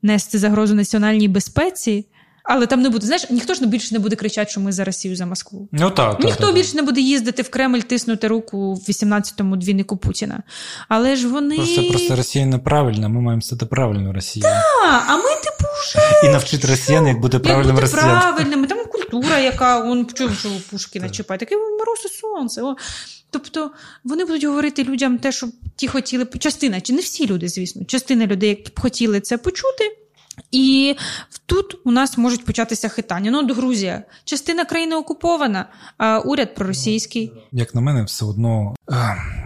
нести 0.01 0.37
загрозу 0.37 0.75
національній 0.75 1.27
безпеці, 1.27 2.05
але 2.43 2.67
там 2.67 2.81
не 2.81 2.89
буде, 2.89 3.05
знаєш, 3.05 3.29
ніхто 3.29 3.53
ж 3.53 3.65
більше 3.65 3.93
не 3.93 3.99
буде 3.99 4.15
кричати, 4.15 4.51
що 4.51 4.59
ми 4.59 4.71
за 4.71 4.83
Росію 4.83 5.15
за 5.15 5.25
Москву. 5.25 5.67
Ну, 5.71 5.89
та, 5.89 6.13
та, 6.13 6.27
Ніхто 6.27 6.47
та, 6.47 6.53
більше 6.53 6.75
не 6.75 6.81
буде 6.81 7.01
їздити 7.01 7.41
в 7.41 7.49
Кремль, 7.49 7.79
тиснути 7.79 8.27
руку 8.27 8.73
в 8.73 8.79
18-му 8.79 9.55
двійнику 9.55 9.97
Путіна. 9.97 10.43
Але 10.87 11.15
ж 11.15 11.27
вони. 11.27 11.55
Просто 11.55 11.83
просто 11.83 12.15
Росія 12.15 12.45
неправильна, 12.45 13.07
ми 13.09 13.21
маємо 13.21 13.41
стати 13.41 13.65
правильною 13.65 14.13
Росією. 14.13 14.51
Так, 14.51 15.03
а 15.07 15.17
ми. 15.17 15.23
І 16.23 16.29
навчити 16.29 16.67
росіян, 16.67 17.07
як 17.07 17.19
бути 17.19 17.39
правильним 17.39 17.75
як 17.75 17.85
бути 17.85 17.95
росіян. 17.95 18.19
правильними. 18.19 18.67
Там 18.67 18.85
культура, 18.85 19.39
яка 19.39 19.83
он 19.83 20.07
чув, 20.13 20.35
що 20.35 20.49
Пушкіна 20.71 21.09
чіпає, 21.09 21.37
таке 21.37 21.55
мороз 21.57 21.99
і 22.05 22.09
сонце. 22.09 22.61
О. 22.61 22.75
Тобто 23.29 23.71
вони 24.03 24.25
будуть 24.25 24.43
говорити 24.43 24.83
людям 24.83 25.17
те, 25.17 25.31
що 25.31 25.47
ті 25.75 25.87
хотіли 25.87 26.25
частина, 26.39 26.81
чи 26.81 26.93
не 26.93 27.01
всі 27.01 27.27
люди, 27.27 27.49
звісно, 27.49 27.85
частина 27.85 28.25
людей, 28.27 28.49
які 28.49 28.71
б 28.71 28.79
хотіли 28.79 29.19
це 29.19 29.37
почути. 29.37 29.95
І 30.51 30.95
тут 31.45 31.77
у 31.83 31.91
нас 31.91 32.17
можуть 32.17 32.45
початися 32.45 32.89
хитання. 32.89 33.31
Ну, 33.31 33.39
от 33.39 33.51
Грузія, 33.51 34.03
частина 34.23 34.65
країни 34.65 34.95
окупована, 34.95 35.65
а 35.97 36.19
уряд 36.19 36.55
проросійський. 36.55 37.31
Як 37.51 37.75
на 37.75 37.81
мене, 37.81 38.03
все 38.03 38.25
одно 38.25 38.75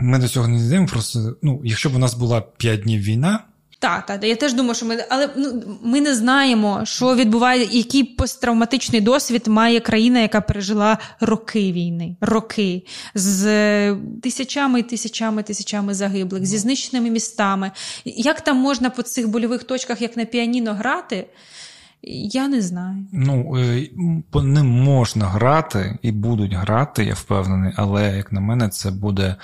ми 0.01 0.19
до 0.19 0.27
цього 0.27 0.47
не 0.47 0.65
йдемо. 0.65 0.88
Просто 0.88 1.35
ну, 1.41 1.61
якщо 1.64 1.89
б 1.89 1.95
у 1.95 1.99
нас 1.99 2.14
була 2.14 2.41
5 2.41 2.81
днів 2.81 3.01
війна, 3.01 3.43
так, 3.84 4.05
так, 4.05 4.23
я 4.23 4.35
теж 4.35 4.53
думаю, 4.53 4.76
що 4.76 4.85
ми 4.85 5.05
але 5.10 5.30
ну 5.35 5.64
ми 5.84 6.01
не 6.01 6.15
знаємо, 6.15 6.81
що 6.85 7.15
відбувається, 7.15 7.77
який 7.77 8.03
посттравматичний 8.03 9.01
досвід 9.01 9.47
має 9.47 9.80
країна, 9.80 10.19
яка 10.19 10.41
пережила 10.41 10.97
роки 11.19 11.72
війни, 11.72 12.15
роки 12.22 12.85
з 13.15 13.95
тисячами 13.95 14.80
і 14.80 14.84
тисячами 14.84 15.43
тисячами 15.43 15.93
загиблих, 15.93 16.45
зі 16.45 16.57
знищеними 16.57 17.10
містами. 17.10 17.72
Як 18.05 18.41
там 18.41 18.57
можна 18.57 18.89
по 18.89 19.01
цих 19.01 19.30
больових 19.30 19.64
точках, 19.64 20.01
як 20.01 20.18
на 20.18 20.26
піаніно, 20.26 20.73
грати? 20.73 21.26
Я 22.03 22.47
не 22.47 22.61
знаю. 22.61 23.05
Ну 23.11 23.57
е, 23.57 23.89
по 24.31 24.41
ним 24.41 24.68
можна 24.68 25.26
грати 25.26 25.97
і 26.01 26.11
будуть 26.11 26.53
грати, 26.53 27.05
я 27.05 27.14
впевнений, 27.14 27.73
але 27.76 28.18
як 28.18 28.31
на 28.31 28.39
мене, 28.39 28.69
це 28.69 28.91
буде 28.91 29.35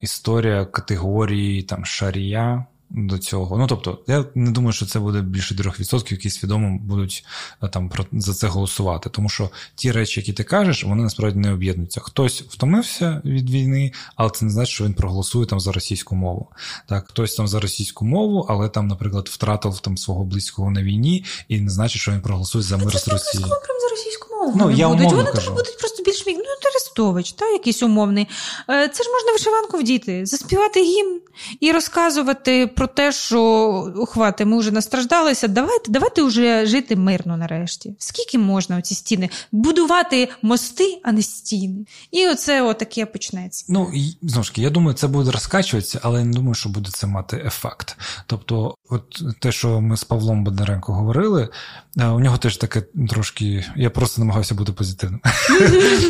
історія 0.00 0.64
категорії 0.64 1.62
там 1.62 1.84
шарія 1.84 2.64
до 2.90 3.18
цього. 3.18 3.58
Ну 3.58 3.66
тобто, 3.66 3.98
я 4.06 4.24
не 4.34 4.50
думаю, 4.50 4.72
що 4.72 4.86
це 4.86 4.98
буде 4.98 5.20
більше 5.20 5.54
3%, 5.54 6.12
які 6.12 6.30
свідомо 6.30 6.78
будуть 6.78 7.26
е, 7.62 7.68
там 7.68 7.88
про 7.88 8.06
за 8.12 8.34
це 8.34 8.46
голосувати. 8.46 9.10
Тому 9.10 9.28
що 9.28 9.50
ті 9.74 9.92
речі, 9.92 10.20
які 10.20 10.32
ти 10.32 10.44
кажеш, 10.44 10.84
вони 10.84 11.02
насправді 11.02 11.38
не 11.38 11.52
об'єднуються. 11.52 12.00
Хтось 12.00 12.42
втомився 12.42 13.22
від 13.24 13.50
війни, 13.50 13.92
але 14.16 14.30
це 14.30 14.44
не 14.44 14.50
значить, 14.50 14.74
що 14.74 14.84
він 14.84 14.94
проголосує 14.94 15.46
там 15.46 15.60
за 15.60 15.72
російську 15.72 16.16
мову. 16.16 16.48
Так, 16.88 17.08
хтось 17.08 17.34
там 17.34 17.48
за 17.48 17.60
російську 17.60 18.04
мову, 18.04 18.46
але 18.48 18.68
там, 18.68 18.88
наприклад, 18.88 19.28
втратив 19.28 19.80
там 19.80 19.96
свого 19.96 20.24
близького 20.24 20.70
на 20.70 20.82
війні, 20.82 21.24
і 21.48 21.60
не 21.60 21.70
значить, 21.70 22.02
що 22.02 22.12
він 22.12 22.20
проголосує 22.20 22.64
за 22.64 22.76
мир 22.76 22.98
з 22.98 23.08
Росією. 23.08 23.48
за 23.48 23.90
російську 23.90 24.33
мову. 24.46 24.58
Ну, 24.58 24.70
я 24.70 24.88
будуть. 24.88 25.12
Вони 25.12 25.30
кажу. 25.30 25.50
будуть 25.50 25.78
просто 25.78 26.02
більш 26.02 26.26
міг. 26.26 26.36
Ну, 26.36 26.44
та 27.36 27.46
якийсь 27.46 27.82
умовний. 27.82 28.28
Е, 28.70 28.88
це 28.88 29.04
ж 29.04 29.10
можна 29.10 29.32
вишиванку 29.32 29.78
вдіти, 29.78 30.26
заспівати 30.26 30.82
гімн 30.82 31.20
і 31.60 31.72
розказувати 31.72 32.66
про 32.66 32.86
те, 32.86 33.12
що 33.12 34.06
хвати, 34.08 34.44
ми 34.44 34.58
вже 34.58 34.70
настраждалися. 34.70 35.48
Давайте 35.48 35.92
давайте 35.92 36.22
вже 36.22 36.66
жити 36.66 36.96
мирно 36.96 37.36
нарешті. 37.36 37.94
Скільки 37.98 38.38
можна 38.38 38.78
оці 38.78 38.94
стіни? 38.94 39.30
Будувати 39.52 40.28
мости, 40.42 41.00
а 41.04 41.12
не 41.12 41.22
стіни. 41.22 41.84
І 42.10 42.28
оце 42.28 42.62
отаке 42.62 43.06
почнеться. 43.06 43.64
Ну 43.68 43.92
знову 44.22 44.44
ж 44.44 44.50
таки, 44.50 44.62
я 44.62 44.70
думаю, 44.70 44.96
це 44.96 45.06
буде 45.06 45.30
розкачуватися, 45.30 46.00
але 46.02 46.18
я 46.18 46.24
не 46.24 46.32
думаю, 46.32 46.54
що 46.54 46.68
буде 46.68 46.90
це 46.90 47.06
мати 47.06 47.42
ефект. 47.46 47.96
Тобто, 48.26 48.74
от 48.90 49.22
те, 49.40 49.52
що 49.52 49.80
ми 49.80 49.96
з 49.96 50.04
Павлом 50.04 50.44
Бондаренко 50.44 50.92
говорили, 50.92 51.48
е, 51.98 52.06
у 52.06 52.20
нього 52.20 52.38
теж 52.38 52.56
таке 52.56 52.82
трошки. 53.08 53.64
Я 53.76 53.90
просто 53.90 54.20
намагався 54.34 54.54
бути 54.54 54.72
позитивним. 54.72 55.20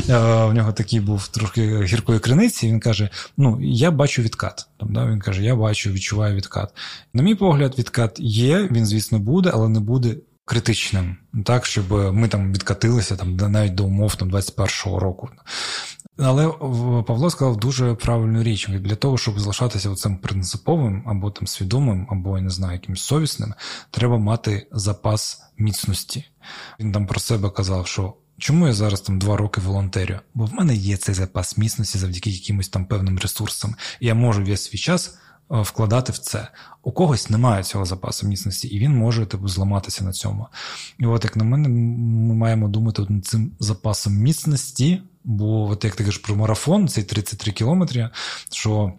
Е, 0.09 0.44
у 0.44 0.52
нього 0.52 0.72
такий 0.72 1.01
був 1.01 1.28
трошки 1.28 1.84
гіркої 1.84 2.18
криниці. 2.18 2.66
Він 2.66 2.80
каже: 2.80 3.09
Ну, 3.36 3.59
я 3.62 3.90
бачу 3.90 4.22
відкат. 4.22 4.66
Він 4.80 5.20
каже: 5.20 5.42
Я 5.42 5.56
бачу, 5.56 5.90
відчуваю 5.90 6.36
відкат. 6.36 6.74
На 7.14 7.22
мій 7.22 7.34
погляд, 7.34 7.74
відкат 7.78 8.20
є, 8.20 8.68
він, 8.72 8.86
звісно, 8.86 9.18
буде, 9.18 9.51
але 9.55 9.68
не 9.68 9.80
буде. 9.80 10.16
Критичним, 10.46 11.16
так, 11.44 11.66
щоб 11.66 11.92
ми 12.14 12.28
там 12.28 12.52
відкатилися 12.52 13.16
там 13.16 13.36
навіть 13.36 13.74
до 13.74 13.84
умов 13.84 14.16
там 14.16 14.30
21-го 14.30 14.98
року. 14.98 15.28
Але 16.18 16.48
Павло 17.06 17.30
сказав 17.30 17.56
дуже 17.56 17.94
правильну 17.94 18.42
річ. 18.42 18.68
Для 18.68 18.94
того, 18.94 19.18
щоб 19.18 19.40
залишатися 19.40 19.94
цим 19.94 20.16
принциповим, 20.18 21.02
або 21.06 21.30
там 21.30 21.46
свідомим, 21.46 22.06
або 22.10 22.36
я 22.36 22.42
не 22.42 22.50
знаю, 22.50 22.72
якимось 22.72 23.02
совісним, 23.02 23.54
треба 23.90 24.18
мати 24.18 24.66
запас 24.72 25.42
міцності. 25.58 26.24
Він 26.80 26.92
там 26.92 27.06
про 27.06 27.20
себе 27.20 27.50
казав, 27.50 27.86
що 27.86 28.14
чому 28.38 28.66
я 28.66 28.72
зараз 28.72 29.00
там 29.00 29.18
два 29.18 29.36
роки 29.36 29.60
волонтерю? 29.60 30.18
Бо 30.34 30.44
в 30.44 30.54
мене 30.54 30.74
є 30.74 30.96
цей 30.96 31.14
запас 31.14 31.58
міцності 31.58 31.98
завдяки 31.98 32.30
якимось 32.30 32.68
там 32.68 32.86
певним 32.86 33.18
ресурсам, 33.18 33.74
і 34.00 34.06
я 34.06 34.14
можу 34.14 34.44
весь 34.44 34.64
свій 34.64 34.78
час. 34.78 35.18
Е, 35.52 35.60
вкладати 35.60 36.12
в 36.12 36.18
це. 36.18 36.48
У 36.82 36.92
когось 36.92 37.30
немає 37.30 37.62
цього 37.62 37.84
запасу 37.84 38.26
міцності, 38.26 38.68
і 38.68 38.78
він 38.78 38.96
може 38.96 39.26
типу, 39.26 39.48
зламатися 39.48 40.04
на 40.04 40.12
цьому. 40.12 40.46
І 40.98 41.06
от, 41.06 41.24
як 41.24 41.36
на 41.36 41.44
мене, 41.44 41.68
ми 41.68 42.34
маємо 42.34 42.68
думати 42.68 43.06
над 43.08 43.26
цим 43.26 43.52
запасом 43.60 44.14
міцності, 44.14 45.02
бо, 45.24 45.68
от 45.70 45.84
як 45.84 45.96
ти 45.96 46.05
кажеш 46.05 46.18
про 46.18 46.36
марафон, 46.36 46.88
цей 46.88 47.05
33 47.05 47.52
кілометри, 47.52 48.10
що 48.52 48.92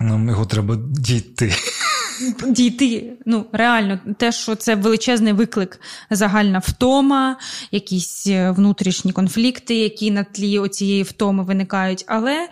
нам 0.00 0.28
його 0.28 0.46
треба 0.46 0.76
дійти. 0.80 1.54
Дійти, 2.46 3.12
ну 3.26 3.46
реально, 3.52 4.00
те, 4.18 4.32
що 4.32 4.54
це 4.54 4.74
величезний 4.74 5.32
виклик, 5.32 5.80
загальна 6.10 6.58
втома, 6.58 7.36
якісь 7.70 8.26
е, 8.26 8.50
внутрішні 8.50 9.12
конфлікти, 9.12 9.74
які 9.74 10.10
на 10.10 10.24
тлі 10.24 10.58
оцієї 10.58 11.02
втоми 11.02 11.44
виникають. 11.44 12.04
Але 12.06 12.48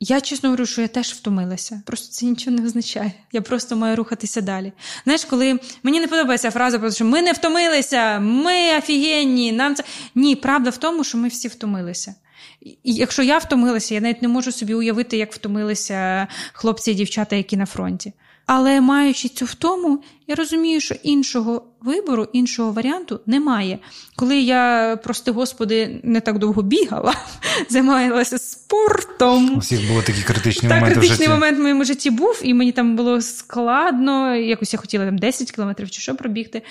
я 0.00 0.20
чесно 0.20 0.48
говорю, 0.48 0.66
що 0.66 0.82
я 0.82 0.88
теж 0.88 1.12
втомилася. 1.12 1.82
Просто 1.86 2.12
це 2.12 2.26
нічого 2.26 2.56
не 2.56 2.66
означає. 2.66 3.12
Я 3.32 3.40
просто 3.40 3.76
маю 3.76 3.96
рухатися 3.96 4.40
далі. 4.40 4.72
Знаєш, 5.04 5.24
коли 5.24 5.60
мені 5.82 6.00
не 6.00 6.06
подобається 6.06 6.50
фраза, 6.50 6.78
про 6.78 6.90
що 6.90 7.04
ми 7.04 7.22
не 7.22 7.32
втомилися, 7.32 8.20
ми 8.20 8.78
офігенні, 8.78 9.52
нам 9.52 9.74
це 9.74 9.84
ні, 10.14 10.36
правда 10.36 10.70
в 10.70 10.76
тому, 10.76 11.04
що 11.04 11.18
ми 11.18 11.28
всі 11.28 11.48
втомилися. 11.48 12.14
І 12.60 12.78
Якщо 12.84 13.22
я 13.22 13.38
втомилася, 13.38 13.94
я 13.94 14.00
навіть 14.00 14.22
не 14.22 14.28
можу 14.28 14.52
собі 14.52 14.74
уявити, 14.74 15.16
як 15.16 15.32
втомилися 15.32 16.26
хлопці 16.52 16.90
і 16.90 16.94
дівчата, 16.94 17.36
які 17.36 17.56
на 17.56 17.66
фронті. 17.66 18.12
Але 18.52 18.80
маючи 18.80 19.28
цю 19.28 19.44
втому, 19.44 20.02
я 20.26 20.34
розумію, 20.34 20.80
що 20.80 20.94
іншого 21.02 21.64
вибору, 21.80 22.28
іншого 22.32 22.72
варіанту 22.72 23.20
немає. 23.26 23.78
Коли 24.16 24.40
я, 24.40 24.96
прости 25.04 25.30
господи, 25.30 26.00
не 26.02 26.20
так 26.20 26.38
довго 26.38 26.62
бігала, 26.62 27.14
займалася 27.68 28.38
спортом. 28.38 29.54
У 29.54 29.58
всіх 29.58 29.88
були 29.88 30.02
такі 30.02 30.22
критичні 30.22 30.68
так, 30.68 30.78
моменти. 30.80 31.00
критичний 31.00 31.16
в 31.16 31.30
житті. 31.30 31.30
момент 31.30 31.58
в 31.58 31.62
моєму 31.62 31.84
житті 31.84 32.10
був, 32.10 32.40
і 32.42 32.54
мені 32.54 32.72
там 32.72 32.96
було 32.96 33.20
складно. 33.20 34.34
Якось 34.34 34.72
я 34.72 34.78
хотіла 34.78 35.04
там 35.04 35.18
10 35.18 35.52
кілометрів 35.52 35.90
чи 35.90 36.00
що 36.00 36.14
пробігти. 36.14 36.62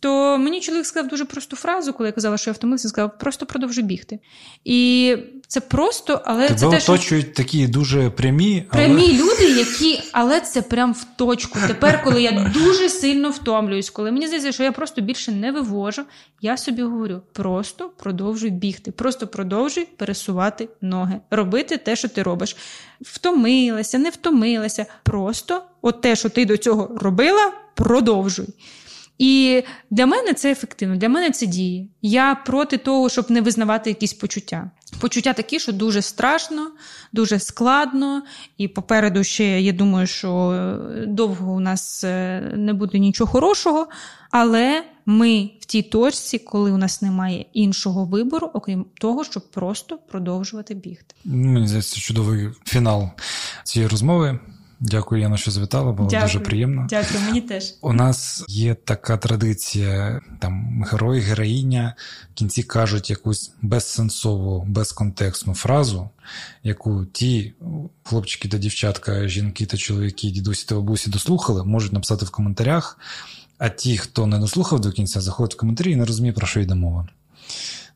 То 0.00 0.38
мені 0.38 0.60
чоловік 0.60 0.86
сказав 0.86 1.10
дуже 1.10 1.24
просту 1.24 1.56
фразу, 1.56 1.92
коли 1.92 2.08
я 2.08 2.12
казала, 2.12 2.38
що 2.38 2.50
я 2.50 2.54
втомилася, 2.54 2.84
він 2.84 2.90
сказав, 2.90 3.18
просто 3.18 3.46
продовжуй 3.46 3.84
бігти. 3.84 4.18
І 4.64 5.16
це 5.46 5.60
просто, 5.60 6.22
але 6.24 6.46
Тебе 6.48 6.58
це 6.58 6.70
те, 6.70 6.80
що 6.80 6.92
оточують 6.92 7.34
такі 7.34 7.66
дуже 7.66 8.10
прямі, 8.10 8.64
але 8.70 8.84
прямі 8.84 9.18
люди, 9.18 9.44
які, 9.44 10.00
але 10.12 10.40
це 10.40 10.62
прям 10.62 10.92
в 10.92 11.06
точку. 11.16 11.58
Тепер, 11.66 12.04
коли 12.04 12.22
я 12.22 12.52
дуже 12.54 12.88
сильно 12.88 13.30
втомлююсь, 13.30 13.90
коли 13.90 14.12
мені 14.12 14.26
здається, 14.26 14.52
що 14.52 14.62
я 14.62 14.72
просто 14.72 15.00
більше 15.00 15.32
не 15.32 15.52
вивожу, 15.52 16.02
я 16.40 16.56
собі 16.56 16.82
говорю: 16.82 17.22
просто 17.32 17.90
продовжуй 17.96 18.50
бігти, 18.50 18.90
просто 18.90 19.26
продовжуй 19.26 19.84
пересувати 19.96 20.68
ноги, 20.80 21.20
робити 21.30 21.76
те, 21.76 21.96
що 21.96 22.08
ти 22.08 22.22
робиш. 22.22 22.56
Втомилася, 23.00 23.98
не 23.98 24.10
втомилася. 24.10 24.86
Просто 25.02 25.62
от 25.82 26.00
те, 26.00 26.16
що 26.16 26.28
ти 26.28 26.44
до 26.44 26.56
цього 26.56 26.98
робила, 27.00 27.52
продовжуй. 27.74 28.46
І 29.18 29.62
для 29.90 30.06
мене 30.06 30.34
це 30.34 30.50
ефективно, 30.52 30.96
для 30.96 31.08
мене 31.08 31.30
це 31.30 31.46
діє. 31.46 31.86
Я 32.02 32.34
проти 32.34 32.78
того, 32.78 33.08
щоб 33.08 33.30
не 33.30 33.40
визнавати 33.40 33.90
якісь 33.90 34.12
почуття. 34.12 34.70
Почуття 35.00 35.32
такі, 35.32 35.60
що 35.60 35.72
дуже 35.72 36.02
страшно, 36.02 36.70
дуже 37.12 37.38
складно, 37.38 38.22
і 38.58 38.68
попереду 38.68 39.24
ще 39.24 39.60
я 39.60 39.72
думаю, 39.72 40.06
що 40.06 40.54
довго 41.06 41.52
у 41.52 41.60
нас 41.60 42.04
е, 42.04 42.40
не 42.56 42.72
буде 42.72 42.98
нічого 42.98 43.32
хорошого. 43.32 43.88
Але 44.30 44.84
ми 45.06 45.50
в 45.60 45.64
тій 45.64 45.82
точці, 45.82 46.38
коли 46.38 46.72
у 46.72 46.76
нас 46.76 47.02
немає 47.02 47.44
іншого 47.52 48.04
вибору, 48.04 48.50
окрім 48.54 48.86
того, 49.00 49.24
щоб 49.24 49.50
просто 49.50 49.98
продовжувати 49.98 50.74
бігти. 50.74 51.14
мені 51.24 51.68
здається, 51.68 52.00
чудовий 52.00 52.48
фінал 52.64 53.10
цієї 53.64 53.88
розмови. 53.88 54.38
Дякую, 54.80 55.22
Яна, 55.22 55.36
що 55.36 55.50
звітала, 55.50 55.92
було 55.92 56.08
Дякую. 56.08 56.32
дуже 56.32 56.40
приємно. 56.40 56.86
Дякую, 56.90 57.20
мені 57.20 57.40
теж. 57.40 57.74
У 57.80 57.92
нас 57.92 58.44
є 58.48 58.74
така 58.74 59.16
традиція: 59.16 60.20
там 60.38 60.84
герой, 60.90 61.20
героїня 61.20 61.94
в 62.32 62.34
кінці 62.34 62.62
кажуть 62.62 63.10
якусь 63.10 63.52
безсенсову, 63.62 64.64
безконтекстну 64.68 65.54
фразу, 65.54 66.10
яку 66.62 67.04
ті 67.06 67.54
хлопчики 68.02 68.48
та 68.48 68.58
дівчатка, 68.58 69.28
жінки 69.28 69.66
та 69.66 69.76
чоловіки, 69.76 70.30
дідусі 70.30 70.66
та 70.66 70.74
бабусі 70.74 71.10
дослухали, 71.10 71.64
можуть 71.64 71.92
написати 71.92 72.24
в 72.24 72.30
коментарях. 72.30 72.98
А 73.58 73.68
ті, 73.68 73.98
хто 73.98 74.26
не 74.26 74.38
дослухав 74.38 74.80
до 74.80 74.92
кінця, 74.92 75.20
заходять 75.20 75.54
в 75.54 75.58
коментарі 75.58 75.90
і 75.92 75.96
не 75.96 76.04
розуміє, 76.04 76.32
про 76.32 76.46
що 76.46 76.60
йде 76.60 76.74
мова. 76.74 77.08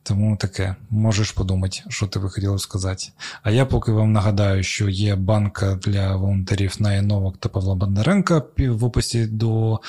Тому 0.05 0.37
таке, 0.37 0.75
можеш 0.89 1.31
подумати, 1.31 1.79
що 1.89 2.07
ти 2.07 2.19
би 2.19 2.29
хотіла 2.29 2.59
сказати. 2.59 3.05
А 3.43 3.51
я 3.51 3.65
поки 3.65 3.91
вам 3.91 4.11
нагадаю, 4.11 4.63
що 4.63 4.89
є 4.89 5.15
банка 5.15 5.79
для 5.83 6.15
волонтерів 6.15 6.75
на 6.79 7.01
Новак 7.01 7.35
та 7.39 7.49
Павла 7.49 7.75
Бондаренка 7.75 8.41
в 8.57 8.85
описі 8.85 9.25
до 9.25 9.79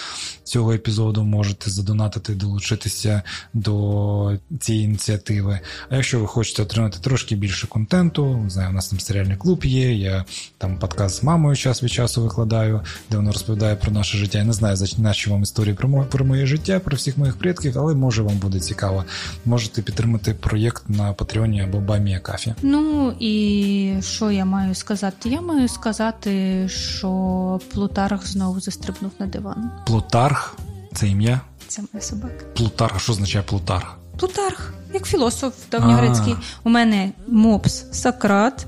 цього 0.45 0.73
епізоду. 0.73 1.25
Можете 1.25 1.71
задонатити, 1.71 2.35
долучитися 2.35 3.23
до 3.55 4.39
цієї 4.61 4.85
ініціативи. 4.85 5.61
А 5.89 5.97
якщо 5.97 6.21
ви 6.21 6.27
хочете 6.27 6.63
отримати 6.63 6.99
трошки 6.99 7.37
більше 7.37 7.67
контенту, 7.67 8.45
знаю, 8.49 8.71
у 8.71 8.73
нас 8.73 8.89
там 8.89 9.01
серіальний 9.01 9.37
клуб 9.37 9.65
є. 9.65 9.95
Я 9.95 10.25
там 10.59 10.79
подкаст 10.79 11.17
з 11.17 11.23
мамою 11.23 11.57
час 11.57 11.83
від 11.83 11.91
часу 11.91 12.23
викладаю, 12.23 12.81
де 13.11 13.17
вона 13.17 13.33
розповідає 13.33 13.77
про 13.77 13.93
наше 13.93 14.19
життя. 14.19 14.39
Я 14.39 14.45
не 14.45 14.53
знаю, 14.53 14.77
наче 14.99 15.31
вам 15.31 15.43
історії 15.43 15.75
про 15.75 15.89
моє, 15.89 16.05
про 16.05 16.25
моє 16.25 16.47
життя, 16.47 16.81
про 16.81 16.97
всіх 16.97 17.19
моїх 17.19 17.37
предків, 17.37 17.79
але 17.79 17.95
може 17.95 18.23
вам 18.23 18.37
буде 18.37 18.61
цікаво. 18.61 19.05
Можете 19.45 19.83
підтримати 19.83 20.04
проєкт 20.41 20.83
на 20.89 21.13
Патреоні 21.13 21.63
або 21.63 21.79
Бамія 21.79 22.19
Кафі. 22.19 22.55
Ну 22.63 23.15
і 23.21 23.95
що 24.03 24.31
я 24.31 24.45
маю 24.45 24.75
сказати? 24.75 25.29
Я 25.29 25.41
маю 25.41 25.69
сказати, 25.69 26.65
що 26.69 27.61
Плутарх 27.73 28.27
знову 28.27 28.61
застрибнув 28.61 29.13
на 29.19 29.27
диван. 29.27 29.71
Плутарх 29.87 30.57
це 30.95 31.09
ім'я? 31.09 31.41
Це 31.69 31.83
моя 31.93 32.03
собака. 32.03 32.45
Плутарх, 32.57 33.01
що 33.01 33.13
означає 33.13 33.45
Плутарх? 33.49 33.97
Плутарх, 34.19 34.75
як 34.95 35.07
філософ 35.07 35.55
давньогрецький. 35.71 36.37
У 36.65 36.71
мене 36.71 37.13
мопс 37.29 37.85
Сократ, 37.93 38.67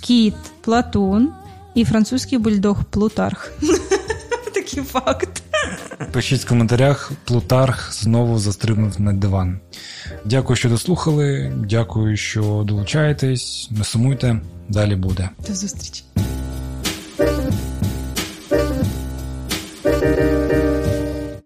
кіт 0.00 0.34
Платон 0.60 1.32
і 1.74 1.84
французький 1.84 2.38
бульдог 2.38 2.84
Плутарх. 2.84 3.52
Такий 4.54 4.82
факт. 4.82 5.42
Пишіть 6.12 6.44
в 6.44 6.48
коментарях, 6.48 7.12
Плутарх 7.24 7.92
знову 7.92 8.38
застрибнув 8.38 9.00
на 9.00 9.12
диван. 9.12 9.60
Дякую, 10.24 10.56
що 10.56 10.68
дослухали. 10.68 11.52
Дякую, 11.68 12.16
що 12.16 12.64
долучаєтесь. 12.66 13.68
Не 13.70 13.84
сумуйте, 13.84 14.40
далі 14.68 14.96
буде. 14.96 15.30
До 15.48 15.54
зустрічі. 15.54 16.04